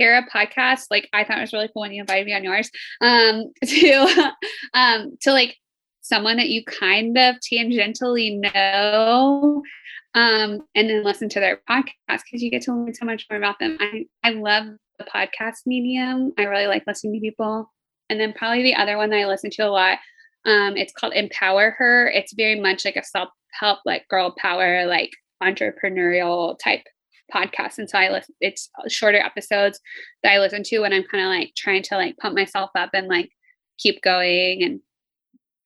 hear 0.00 0.16
a 0.16 0.26
podcast, 0.30 0.86
like 0.90 1.08
I 1.12 1.24
thought 1.24 1.38
it 1.38 1.42
was 1.42 1.52
really 1.52 1.68
cool 1.68 1.82
when 1.82 1.92
you 1.92 2.00
invited 2.00 2.26
me 2.26 2.34
on 2.34 2.44
yours, 2.44 2.70
um, 3.00 3.52
to 3.64 4.32
um 4.74 5.16
to 5.20 5.32
like 5.32 5.56
someone 6.00 6.38
that 6.38 6.48
you 6.48 6.64
kind 6.64 7.16
of 7.18 7.36
tangentially 7.36 8.40
know 8.40 9.62
um, 10.14 10.62
and 10.74 10.90
then 10.90 11.04
listen 11.04 11.28
to 11.28 11.40
their 11.40 11.60
podcast 11.68 12.22
because 12.24 12.42
you 12.42 12.50
get 12.50 12.62
to 12.62 12.74
learn 12.74 12.94
so 12.94 13.06
much 13.06 13.26
more 13.30 13.38
about 13.38 13.58
them. 13.60 13.76
I, 13.80 14.06
I 14.24 14.30
love 14.30 14.66
the 14.98 15.04
podcast 15.04 15.66
medium. 15.66 16.32
I 16.36 16.44
really 16.44 16.66
like 16.66 16.84
listening 16.86 17.14
to 17.14 17.20
people. 17.20 17.70
And 18.08 18.18
then 18.18 18.32
probably 18.32 18.62
the 18.64 18.74
other 18.74 18.96
one 18.96 19.10
that 19.10 19.20
I 19.20 19.26
listen 19.26 19.50
to 19.50 19.62
a 19.62 19.68
lot, 19.68 19.98
um, 20.46 20.76
it's 20.76 20.92
called 20.92 21.12
Empower 21.12 21.70
Her. 21.78 22.08
It's 22.08 22.34
very 22.34 22.58
much 22.58 22.84
like 22.84 22.96
a 22.96 23.04
self-help, 23.04 23.80
like 23.84 24.08
girl 24.08 24.34
power, 24.36 24.84
like 24.86 25.10
entrepreneurial 25.42 26.58
type 26.58 26.82
podcast. 27.34 27.78
And 27.78 27.88
so 27.88 27.98
I 27.98 28.10
listen, 28.10 28.34
it's 28.40 28.70
shorter 28.88 29.18
episodes 29.18 29.80
that 30.22 30.32
I 30.32 30.38
listen 30.38 30.62
to 30.64 30.80
when 30.80 30.92
I'm 30.92 31.04
kind 31.04 31.24
of 31.24 31.28
like 31.28 31.52
trying 31.56 31.82
to 31.84 31.96
like 31.96 32.16
pump 32.18 32.34
myself 32.34 32.70
up 32.74 32.90
and 32.92 33.08
like 33.08 33.30
keep 33.78 34.02
going 34.02 34.62
and 34.62 34.80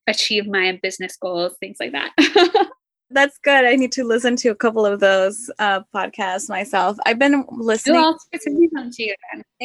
achieve 0.06 0.46
my 0.46 0.78
business 0.82 1.16
goals, 1.16 1.56
things 1.60 1.78
like 1.80 1.92
that. 1.92 2.12
That's 3.10 3.38
good. 3.38 3.64
I 3.64 3.76
need 3.76 3.92
to 3.92 4.04
listen 4.04 4.34
to 4.36 4.48
a 4.48 4.54
couple 4.54 4.84
of 4.84 4.98
those 4.98 5.50
uh, 5.58 5.80
podcasts 5.94 6.48
myself. 6.48 6.96
I've 7.06 7.18
been 7.18 7.44
listening. 7.50 8.00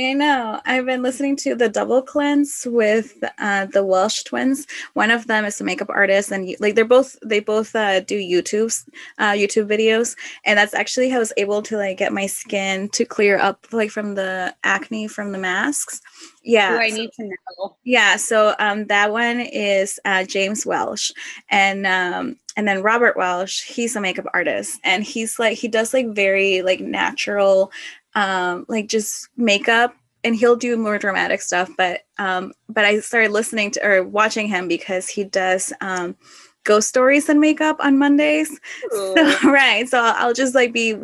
Them 0.04 0.20
to 0.20 0.26
you 0.26 0.40
then. 0.40 0.50
I 0.50 0.52
know. 0.52 0.62
I've 0.66 0.86
been 0.86 1.02
listening 1.02 1.36
to 1.38 1.56
the 1.56 1.70
Double 1.70 2.02
Cleanse 2.02 2.68
with 2.70 3.24
uh, 3.40 3.66
the 3.66 3.84
Welsh 3.84 4.24
twins. 4.24 4.68
One 4.94 5.12
of 5.12 5.28
them 5.28 5.46
is 5.46 5.60
a 5.60 5.64
makeup 5.64 5.90
artist, 5.90 6.32
and 6.32 6.56
like 6.60 6.76
they're 6.76 6.86
both 6.86 7.18
they 7.26 7.40
both 7.40 7.76
uh, 7.76 8.02
do 8.02 8.18
YouTube's 8.18 8.86
uh, 9.20 9.32
YouTube 9.32 9.68
videos, 9.68 10.16
and 10.46 10.58
that's 10.58 10.74
actually 10.74 11.10
how 11.10 11.18
I 11.18 11.20
was 11.20 11.34
able 11.38 11.62
to 11.64 11.78
like 11.78 11.98
get 11.98 12.14
my 12.14 12.28
skin 12.28 12.90
to 12.90 13.06
clear 13.06 13.38
up 13.38 13.68
like 13.72 13.92
from 13.92 14.16
the 14.16 14.56
acne 14.64 15.08
from 15.08 15.32
the 15.32 15.38
masks 15.38 16.02
yeah 16.44 16.78
i 16.82 16.90
need 16.90 17.12
to 17.14 17.24
know 17.24 17.76
yeah 17.84 18.16
so 18.16 18.56
um 18.60 18.86
that 18.88 19.12
one 19.12 19.40
is 19.40 20.00
uh, 20.06 20.24
james 20.24 20.66
welsh 20.66 21.12
and 21.50 21.86
um 21.86 22.36
and 22.56 22.68
then 22.68 22.82
robert 22.82 23.18
welsh 23.18 23.64
he's 23.64 23.96
a 23.96 24.02
makeup 24.02 24.26
artist 24.34 24.80
and 24.84 25.04
he's 25.04 25.38
like 25.38 25.58
he 25.58 25.68
does 25.68 25.94
like 25.94 26.08
very 26.08 26.62
like 26.62 26.80
natural 26.80 27.72
um 28.16 28.66
like 28.68 28.88
just 28.88 29.30
makeup 29.38 29.96
and 30.24 30.36
he'll 30.36 30.56
do 30.56 30.78
more 30.78 30.98
dramatic 30.98 31.42
stuff 31.42 31.70
but 31.78 32.02
um 32.18 32.54
but 32.68 32.86
i 32.86 33.00
started 33.00 33.32
listening 33.32 33.72
to 33.72 33.86
or 33.86 34.04
watching 34.04 34.48
him 34.48 34.68
because 34.68 35.08
he 35.08 35.24
does 35.24 35.72
um 35.82 36.16
ghost 36.64 36.88
stories 36.90 37.30
and 37.30 37.40
makeup 37.40 37.78
on 37.80 37.98
mondays 37.98 38.60
so, 38.92 39.38
right 39.46 39.88
so 39.88 40.00
i'll 40.00 40.34
just 40.34 40.56
like 40.56 40.74
be 40.74 40.96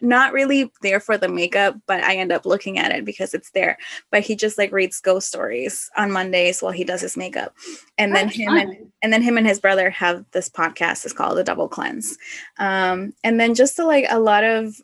not 0.00 0.32
really 0.32 0.70
there 0.82 1.00
for 1.00 1.16
the 1.16 1.28
makeup, 1.28 1.76
but 1.86 2.02
I 2.02 2.16
end 2.16 2.32
up 2.32 2.46
looking 2.46 2.78
at 2.78 2.92
it 2.92 3.04
because 3.04 3.34
it's 3.34 3.50
there. 3.50 3.78
But 4.10 4.22
he 4.22 4.34
just 4.34 4.58
like 4.58 4.72
reads 4.72 5.00
ghost 5.00 5.28
stories 5.28 5.90
on 5.96 6.10
Mondays 6.10 6.62
while 6.62 6.72
he 6.72 6.84
does 6.84 7.00
his 7.00 7.16
makeup. 7.16 7.54
And 7.98 8.14
That's 8.14 8.36
then 8.36 8.48
him 8.48 8.56
and, 8.56 8.92
and 9.02 9.12
then 9.12 9.22
him 9.22 9.36
and 9.36 9.46
his 9.46 9.60
brother 9.60 9.90
have 9.90 10.24
this 10.32 10.48
podcast. 10.48 11.04
It's 11.04 11.14
called 11.14 11.38
The 11.38 11.44
Double 11.44 11.68
Cleanse. 11.68 12.16
Um, 12.58 13.12
and 13.24 13.38
then 13.38 13.54
just 13.54 13.76
to 13.76 13.84
like 13.84 14.06
a 14.08 14.18
lot 14.18 14.44
of 14.44 14.74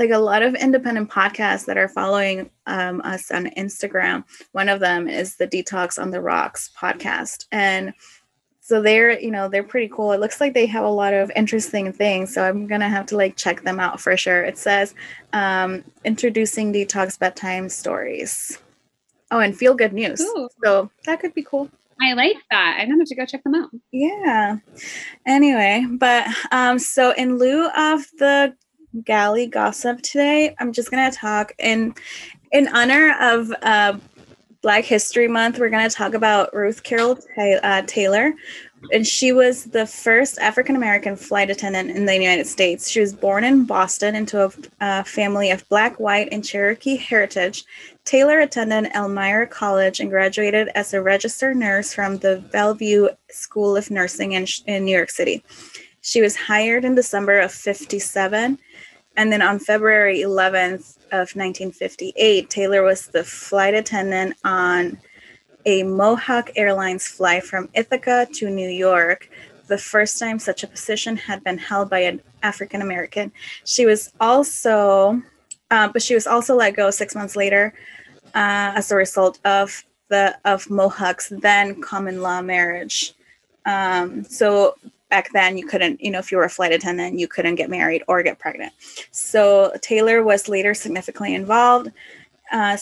like 0.00 0.10
a 0.10 0.18
lot 0.18 0.42
of 0.42 0.54
independent 0.54 1.10
podcasts 1.10 1.66
that 1.66 1.76
are 1.76 1.86
following 1.86 2.48
um, 2.66 3.02
us 3.02 3.30
on 3.30 3.50
Instagram. 3.50 4.24
One 4.52 4.70
of 4.70 4.80
them 4.80 5.06
is 5.06 5.36
the 5.36 5.46
Detox 5.46 6.00
on 6.00 6.10
the 6.10 6.22
Rocks 6.22 6.70
podcast. 6.74 7.44
And 7.52 7.92
so 8.60 8.80
they're 8.80 9.20
you 9.20 9.30
know 9.30 9.48
they're 9.48 9.62
pretty 9.62 9.88
cool. 9.92 10.12
It 10.12 10.20
looks 10.20 10.40
like 10.40 10.54
they 10.54 10.64
have 10.66 10.84
a 10.84 10.88
lot 10.88 11.12
of 11.12 11.30
interesting 11.36 11.92
things. 11.92 12.32
So 12.32 12.42
i'm 12.42 12.66
gonna 12.66 12.88
have 12.88 13.04
to 13.06 13.16
like 13.16 13.36
check 13.36 13.62
them 13.62 13.78
out 13.78 14.00
for 14.00 14.16
sure. 14.16 14.42
It 14.42 14.56
says 14.56 14.94
um, 15.34 15.84
introducing 16.04 16.72
detox 16.72 17.18
bedtime 17.18 17.68
stories. 17.68 18.58
Oh 19.30 19.40
and 19.40 19.56
feel 19.56 19.74
good 19.74 19.92
news. 19.92 20.20
Ooh. 20.22 20.48
so 20.64 20.90
that 21.04 21.20
could 21.20 21.34
be 21.34 21.42
cool. 21.42 21.68
I 22.00 22.14
like 22.14 22.36
that. 22.50 22.78
I'm 22.80 22.88
gonna 22.88 23.00
have 23.00 23.08
to 23.08 23.14
go 23.16 23.26
check 23.26 23.42
them 23.42 23.54
out. 23.54 23.70
Yeah. 23.92 24.56
Anyway 25.26 25.84
but 25.90 26.26
um 26.52 26.78
so 26.78 27.10
in 27.12 27.36
lieu 27.36 27.68
of 27.76 28.06
the 28.18 28.54
galley 29.04 29.46
gossip 29.46 30.00
today 30.02 30.54
i'm 30.58 30.72
just 30.72 30.90
gonna 30.90 31.10
talk 31.10 31.52
in 31.58 31.94
in 32.52 32.68
honor 32.68 33.14
of 33.20 33.52
uh 33.62 33.96
Black 34.62 34.84
History 34.84 35.26
Month, 35.26 35.58
we're 35.58 35.70
to 35.70 35.88
talk 35.88 36.12
about 36.12 36.54
Ruth 36.54 36.82
Carol 36.82 37.18
uh, 37.38 37.82
Taylor. 37.86 38.34
And 38.92 39.06
she 39.06 39.32
was 39.32 39.64
the 39.64 39.86
first 39.86 40.38
African 40.38 40.76
American 40.76 41.16
flight 41.16 41.50
attendant 41.50 41.90
in 41.90 42.04
the 42.04 42.14
United 42.14 42.46
States. 42.46 42.88
She 42.88 43.00
was 43.00 43.14
born 43.14 43.44
in 43.44 43.64
Boston 43.64 44.14
into 44.14 44.44
a, 44.44 44.50
a 44.80 45.04
family 45.04 45.50
of 45.50 45.66
Black, 45.70 45.98
White, 45.98 46.28
and 46.30 46.44
Cherokee 46.44 46.96
heritage. 46.96 47.64
Taylor 48.04 48.40
attended 48.40 48.92
Elmira 48.94 49.46
College 49.46 50.00
and 50.00 50.10
graduated 50.10 50.68
as 50.74 50.92
a 50.92 51.02
registered 51.02 51.56
nurse 51.56 51.94
from 51.94 52.18
the 52.18 52.44
Bellevue 52.52 53.08
School 53.30 53.76
of 53.76 53.90
Nursing 53.90 54.32
in, 54.32 54.46
in 54.66 54.84
New 54.84 54.96
York 54.96 55.10
City. 55.10 55.42
She 56.02 56.20
was 56.20 56.36
hired 56.36 56.84
in 56.84 56.94
December 56.94 57.38
of 57.40 57.52
57 57.52 58.58
and 59.20 59.30
then 59.30 59.42
on 59.42 59.58
February 59.58 60.20
11th 60.20 60.96
of 61.12 61.36
1958, 61.36 62.48
Taylor 62.48 62.82
was 62.82 63.08
the 63.08 63.22
flight 63.22 63.74
attendant 63.74 64.34
on 64.44 64.98
a 65.66 65.82
Mohawk 65.82 66.48
Airlines 66.56 67.06
flight 67.06 67.44
from 67.44 67.68
Ithaca 67.74 68.26
to 68.36 68.48
New 68.48 68.70
York, 68.70 69.28
the 69.66 69.76
first 69.76 70.18
time 70.18 70.38
such 70.38 70.62
a 70.62 70.66
position 70.66 71.18
had 71.18 71.44
been 71.44 71.58
held 71.58 71.90
by 71.90 71.98
an 71.98 72.22
African 72.42 72.80
American. 72.80 73.30
She 73.66 73.84
was 73.84 74.10
also, 74.22 75.20
uh, 75.70 75.88
but 75.88 76.00
she 76.00 76.14
was 76.14 76.26
also 76.26 76.56
let 76.56 76.74
go 76.74 76.90
six 76.90 77.14
months 77.14 77.36
later 77.36 77.74
uh, 78.28 78.72
as 78.74 78.90
a 78.90 78.96
result 78.96 79.38
of 79.44 79.84
the 80.08 80.34
of 80.46 80.70
Mohawk's 80.70 81.28
then 81.28 81.82
common 81.82 82.22
law 82.22 82.40
marriage. 82.40 83.12
Um, 83.66 84.24
so 84.24 84.76
back 85.10 85.30
then 85.32 85.58
you 85.58 85.66
couldn't 85.66 86.00
you 86.00 86.10
know 86.10 86.18
if 86.18 86.30
you 86.30 86.38
were 86.38 86.44
a 86.44 86.50
flight 86.50 86.72
attendant 86.72 87.18
you 87.18 87.28
couldn't 87.28 87.56
get 87.56 87.68
married 87.68 88.02
or 88.08 88.22
get 88.22 88.38
pregnant. 88.38 88.72
So 89.10 89.72
taylor 89.82 90.22
was 90.22 90.48
later 90.48 90.72
significantly 90.72 91.34
involved 91.34 91.90
uh, 92.52 92.76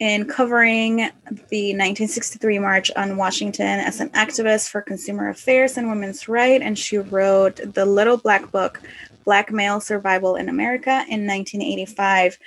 in 0.00 0.26
covering 0.26 0.96
the 0.96 1.72
1963 1.72 2.58
march 2.58 2.90
on 2.96 3.16
washington 3.16 3.78
as 3.78 4.00
an 4.00 4.08
activist 4.10 4.68
for 4.68 4.80
consumer 4.82 5.28
affairs 5.28 5.76
and 5.76 5.88
women's 5.88 6.28
rights 6.28 6.64
and 6.64 6.78
she 6.78 6.98
wrote 6.98 7.60
the 7.74 7.84
little 7.84 8.16
black 8.16 8.50
book 8.50 8.80
black 9.24 9.52
male 9.52 9.80
survival 9.80 10.34
in 10.34 10.48
america 10.48 11.04
in 11.08 11.26
1985 11.26 12.38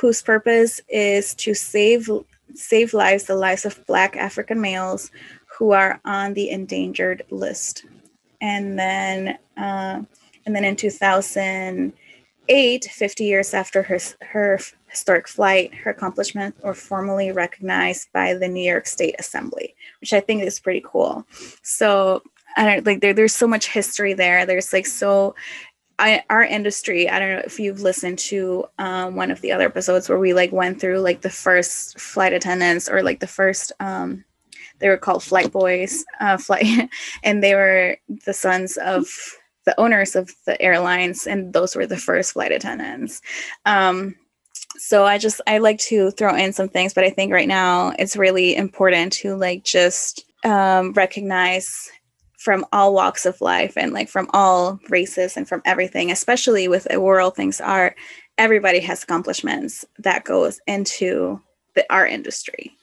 whose 0.00 0.20
purpose 0.20 0.80
is 0.88 1.34
to 1.34 1.54
save 1.54 2.10
save 2.54 2.92
lives 2.92 3.24
the 3.24 3.36
lives 3.36 3.64
of 3.64 3.86
black 3.86 4.16
african 4.16 4.60
males 4.60 5.12
who 5.46 5.70
are 5.70 6.00
on 6.04 6.34
the 6.34 6.50
endangered 6.50 7.22
list 7.30 7.84
and 8.40 8.78
then 8.78 9.38
uh, 9.56 10.02
and 10.44 10.54
then 10.54 10.64
in 10.64 10.76
2008 10.76 12.84
50 12.84 13.24
years 13.24 13.54
after 13.54 13.82
her 13.82 13.98
her 14.22 14.58
historic 14.88 15.28
flight 15.28 15.74
her 15.74 15.90
accomplishments 15.90 16.60
were 16.62 16.74
formally 16.74 17.32
recognized 17.32 18.08
by 18.12 18.34
the 18.34 18.48
new 18.48 18.64
york 18.64 18.86
state 18.86 19.14
assembly 19.18 19.74
which 20.00 20.12
i 20.12 20.20
think 20.20 20.42
is 20.42 20.60
pretty 20.60 20.82
cool. 20.84 21.26
So 21.62 22.22
i 22.56 22.64
don't 22.64 22.86
like 22.86 23.00
there, 23.00 23.12
there's 23.12 23.34
so 23.34 23.46
much 23.46 23.68
history 23.68 24.14
there. 24.14 24.46
There's 24.46 24.72
like 24.72 24.86
so 24.86 25.34
I, 25.98 26.24
our 26.28 26.42
industry 26.42 27.08
i 27.08 27.18
don't 27.18 27.36
know 27.36 27.42
if 27.46 27.58
you've 27.58 27.80
listened 27.80 28.18
to 28.18 28.66
um, 28.78 29.16
one 29.16 29.30
of 29.30 29.40
the 29.40 29.52
other 29.52 29.64
episodes 29.64 30.10
where 30.10 30.18
we 30.18 30.34
like 30.34 30.52
went 30.52 30.78
through 30.78 30.98
like 30.98 31.22
the 31.22 31.30
first 31.30 31.98
flight 31.98 32.34
attendants 32.34 32.86
or 32.86 33.02
like 33.02 33.20
the 33.20 33.26
first 33.26 33.72
um, 33.80 34.22
they 34.78 34.88
were 34.88 34.96
called 34.96 35.22
flight 35.22 35.52
boys 35.52 36.04
uh, 36.20 36.36
flight 36.36 36.88
and 37.22 37.42
they 37.42 37.54
were 37.54 37.96
the 38.24 38.32
sons 38.32 38.76
of 38.78 39.08
the 39.64 39.78
owners 39.80 40.14
of 40.14 40.30
the 40.46 40.60
airlines 40.62 41.26
and 41.26 41.52
those 41.52 41.74
were 41.74 41.86
the 41.86 41.96
first 41.96 42.32
flight 42.32 42.52
attendants. 42.52 43.20
Um, 43.64 44.14
so 44.78 45.06
i 45.06 45.16
just 45.16 45.40
i 45.46 45.56
like 45.58 45.78
to 45.78 46.10
throw 46.10 46.34
in 46.34 46.52
some 46.52 46.68
things 46.68 46.92
but 46.92 47.04
i 47.04 47.08
think 47.08 47.32
right 47.32 47.48
now 47.48 47.92
it's 47.98 48.16
really 48.16 48.54
important 48.54 49.12
to 49.12 49.34
like 49.36 49.64
just 49.64 50.24
um, 50.44 50.92
recognize 50.92 51.90
from 52.38 52.64
all 52.72 52.92
walks 52.92 53.24
of 53.24 53.40
life 53.40 53.74
and 53.76 53.92
like 53.92 54.08
from 54.08 54.28
all 54.34 54.78
races 54.90 55.36
and 55.36 55.48
from 55.48 55.62
everything 55.64 56.10
especially 56.10 56.68
with 56.68 56.86
a 56.90 57.00
world 57.00 57.34
things 57.34 57.60
are 57.60 57.94
everybody 58.38 58.80
has 58.80 59.02
accomplishments 59.02 59.84
that 59.98 60.24
goes 60.24 60.60
into 60.66 61.40
the 61.74 61.86
art 61.90 62.10
industry. 62.10 62.76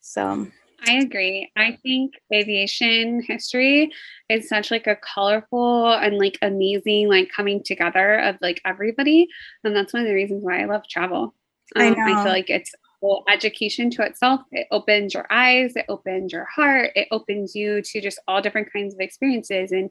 So 0.00 0.46
I 0.86 0.94
agree. 0.94 1.50
I 1.56 1.78
think 1.82 2.14
aviation 2.32 3.22
history 3.22 3.90
is 4.28 4.48
such 4.48 4.70
like 4.70 4.86
a 4.86 4.96
colorful 4.96 5.92
and 5.92 6.18
like 6.18 6.38
amazing 6.42 7.08
like 7.08 7.30
coming 7.34 7.62
together 7.62 8.18
of 8.20 8.36
like 8.40 8.60
everybody, 8.64 9.28
and 9.64 9.74
that's 9.74 9.92
one 9.92 10.02
of 10.02 10.08
the 10.08 10.14
reasons 10.14 10.44
why 10.44 10.60
I 10.60 10.66
love 10.66 10.82
travel. 10.88 11.34
Um, 11.74 11.82
I, 11.82 11.90
know. 11.90 12.02
I 12.02 12.24
feel 12.24 12.32
like 12.32 12.50
it's 12.50 12.72
whole 13.00 13.24
education 13.32 13.90
to 13.90 14.02
itself. 14.02 14.40
It 14.52 14.66
opens 14.70 15.14
your 15.14 15.26
eyes, 15.30 15.72
it 15.76 15.86
opens 15.88 16.32
your 16.32 16.46
heart, 16.46 16.90
it 16.94 17.08
opens 17.10 17.54
you 17.54 17.82
to 17.82 18.00
just 18.00 18.20
all 18.26 18.42
different 18.42 18.72
kinds 18.72 18.94
of 18.94 19.00
experiences. 19.00 19.72
And 19.72 19.90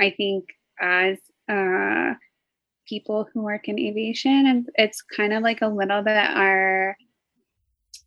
I 0.00 0.10
think 0.16 0.44
as 0.80 1.18
uh, 1.48 2.14
people 2.86 3.28
who 3.32 3.42
work 3.42 3.68
in 3.68 3.78
aviation, 3.78 4.46
and 4.46 4.68
it's 4.74 5.02
kind 5.02 5.32
of 5.32 5.42
like 5.42 5.62
a 5.62 5.68
little 5.68 6.02
bit 6.02 6.16
our 6.16 6.69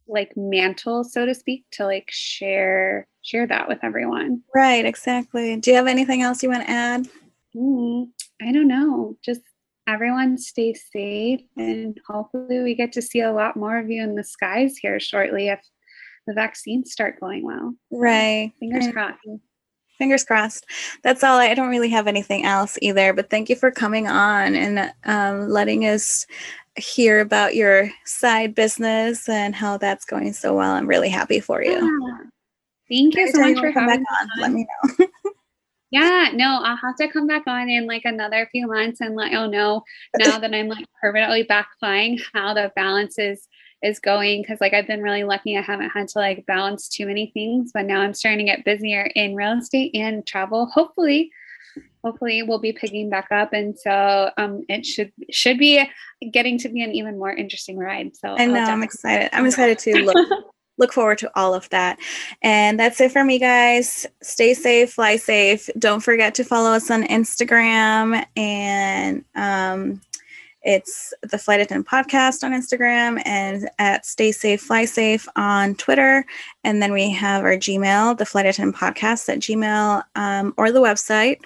like 0.08 0.34
mantle, 0.36 1.04
so 1.04 1.26
to 1.26 1.34
speak, 1.34 1.66
to 1.72 1.86
like 1.86 2.10
share 2.10 3.08
share 3.22 3.48
that 3.48 3.68
with 3.68 3.80
everyone. 3.84 4.42
Right, 4.54 4.86
exactly. 4.86 5.56
Do 5.56 5.72
you 5.72 5.78
have 5.78 5.88
anything 5.88 6.22
else 6.22 6.44
you 6.44 6.50
want 6.50 6.64
to 6.64 6.70
add? 6.70 7.08
Mm, 7.56 8.10
I 8.42 8.52
don't 8.52 8.68
know. 8.68 9.18
Just 9.24 9.42
everyone 9.88 10.38
stay 10.38 10.74
safe 10.74 11.42
and 11.58 12.00
hopefully 12.08 12.62
we 12.62 12.74
get 12.74 12.94
to 12.94 13.02
see 13.02 13.20
a 13.20 13.34
lot 13.34 13.58
more 13.58 13.78
of 13.78 13.90
you 13.90 14.02
in 14.02 14.16
the 14.16 14.24
skies 14.24 14.78
here 14.78 14.98
shortly 15.00 15.50
if 15.50 15.60
the 16.26 16.34
vaccines 16.34 16.92
start 16.92 17.20
going 17.20 17.44
well. 17.44 17.74
Right. 17.92 18.54
Fingers 18.60 18.88
crossed. 18.92 19.20
Fingers 19.98 20.24
crossed. 20.24 20.66
That's 21.04 21.24
all. 21.24 21.38
I 21.38 21.54
don't 21.54 21.70
really 21.70 21.90
have 21.90 22.08
anything 22.08 22.46
else 22.46 22.78
either, 22.82 23.14
but 23.14 23.30
thank 23.30 23.50
you 23.50 23.56
for 23.56 23.72
coming 23.72 24.08
on 24.08 24.56
and 24.56 24.92
um, 25.06 25.50
letting 25.50 25.86
us 25.86 26.26
hear 26.76 27.20
about 27.20 27.56
your 27.56 27.92
side 28.06 28.56
business 28.56 29.30
and 29.30 29.56
how 29.56 29.78
that's 29.78 30.06
going 30.06 30.34
so 30.34 30.56
well. 30.56 30.72
I'm 30.72 30.88
really 30.88 31.10
happy 31.10 31.40
for 31.40 31.64
you. 31.64 31.72
Yeah. 31.72 32.18
Thank 32.90 33.16
you 33.16 33.32
so 33.32 33.40
much 33.40 33.60
for 33.60 33.72
coming 33.72 34.04
back 34.04 34.22
On. 34.22 34.30
Let 34.40 34.52
me 34.52 34.68
know. 35.00 35.08
yeah, 35.92 36.30
no, 36.34 36.62
I'll 36.64 36.78
have 36.78 36.96
to 36.98 37.08
come 37.08 37.28
back 37.28 37.44
on 37.48 37.70
in 37.70 37.88
like 37.88 38.04
another 38.06 38.48
few 38.52 38.68
months 38.68 39.02
and 39.02 39.16
let 39.16 39.32
y'all 39.32 39.50
know 39.50 39.84
now 40.18 40.40
that 40.40 40.54
I'm 40.54 40.68
like 40.68 40.86
permanently 41.02 41.44
back 41.44 41.70
flying 41.80 42.20
how 42.34 42.54
the 42.54 42.72
balance 42.76 43.18
is 43.18 43.48
is 43.84 44.00
going 44.00 44.42
because 44.42 44.62
like 44.62 44.74
I've 44.74 44.88
been 44.88 45.02
really 45.02 45.26
lucky 45.26 45.58
I 45.58 45.62
haven't 45.62 45.90
had 45.90 46.08
to 46.10 46.20
like 46.20 46.46
balance 46.46 46.88
too 46.88 47.06
many 47.06 47.32
things 47.34 47.72
but 47.74 47.86
now 47.86 48.00
I'm 48.00 48.14
starting 48.14 48.46
to 48.46 48.52
get 48.52 48.64
busier 48.64 49.12
in 49.14 49.36
real 49.36 49.60
estate 49.60 49.94
and 49.94 50.26
travel 50.26 50.68
hopefully 50.68 51.30
hopefully 52.04 52.44
we'll 52.44 52.60
be 52.60 52.74
picking 52.74 53.10
back 53.10 53.28
up 53.32 53.54
and 53.54 53.78
so 53.78 54.30
um 54.38 54.64
it 54.70 54.86
should 54.86 55.12
should 55.32 55.58
be 55.58 55.84
getting 56.32 56.58
to 56.58 56.70
be 56.70 56.84
an 56.84 56.92
even 56.92 57.18
more 57.18 57.32
interesting 57.34 57.78
ride 57.78 58.16
so 58.16 58.36
I 58.38 58.46
know 58.46 58.64
I'm 58.64 58.84
excited 58.84 59.30
I'm 59.34 59.46
excited 59.46 59.80
to 59.80 60.04
look 60.04 60.28
look 60.78 60.94
forward 60.94 61.18
to 61.20 61.32
all 61.36 61.54
of 61.54 61.70
that. 61.70 62.00
And 62.42 62.80
that's 62.80 63.00
it 63.00 63.12
for 63.12 63.24
me, 63.24 63.40
guys. 63.40 64.06
Stay 64.22 64.54
safe, 64.54 64.94
fly 64.94 65.18
safe. 65.18 65.70
Don't 65.78 66.02
forget 66.02 66.34
to 66.36 66.44
follow 66.44 66.72
us 66.72 66.90
on 66.90 67.04
Instagram 67.04 68.26
and 68.36 69.24
um, 69.36 70.02
it's 70.64 71.14
the 71.22 71.38
Flight 71.38 71.60
Attendant 71.60 71.88
Podcast 71.88 72.44
on 72.44 72.52
Instagram 72.52 73.22
and 73.26 73.70
at 73.80 74.06
Stay 74.06 74.32
Safe, 74.32 74.62
Fly 74.62 74.86
Safe 74.86 75.28
on 75.36 75.76
Twitter. 75.76 76.26
And 76.64 76.82
then 76.82 76.94
we 76.94 77.10
have 77.12 77.44
our 77.44 77.56
Gmail, 77.56 78.18
the 78.18 78.26
Flight 78.26 78.46
Attendant 78.46 78.78
Podcast 78.78 79.30
at 79.30 79.40
Gmail 79.40 80.04
um, 80.16 80.54
or 80.58 80.72
the 80.72 80.80
website. 80.82 81.40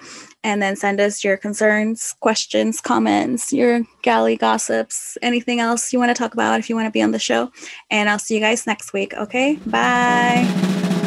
And 0.44 0.62
then 0.62 0.76
send 0.76 1.00
us 1.00 1.24
your 1.24 1.36
concerns, 1.36 2.14
questions, 2.20 2.80
comments, 2.80 3.52
your 3.52 3.82
galley 4.02 4.36
gossips, 4.36 5.18
anything 5.20 5.58
else 5.58 5.92
you 5.92 5.98
want 5.98 6.10
to 6.10 6.14
talk 6.14 6.32
about 6.32 6.60
if 6.60 6.70
you 6.70 6.76
want 6.76 6.86
to 6.86 6.92
be 6.92 7.02
on 7.02 7.10
the 7.10 7.18
show. 7.18 7.50
And 7.90 8.08
I'll 8.08 8.20
see 8.20 8.36
you 8.36 8.40
guys 8.40 8.66
next 8.66 8.92
week. 8.92 9.14
Okay. 9.14 9.56
Bye. 9.66 10.97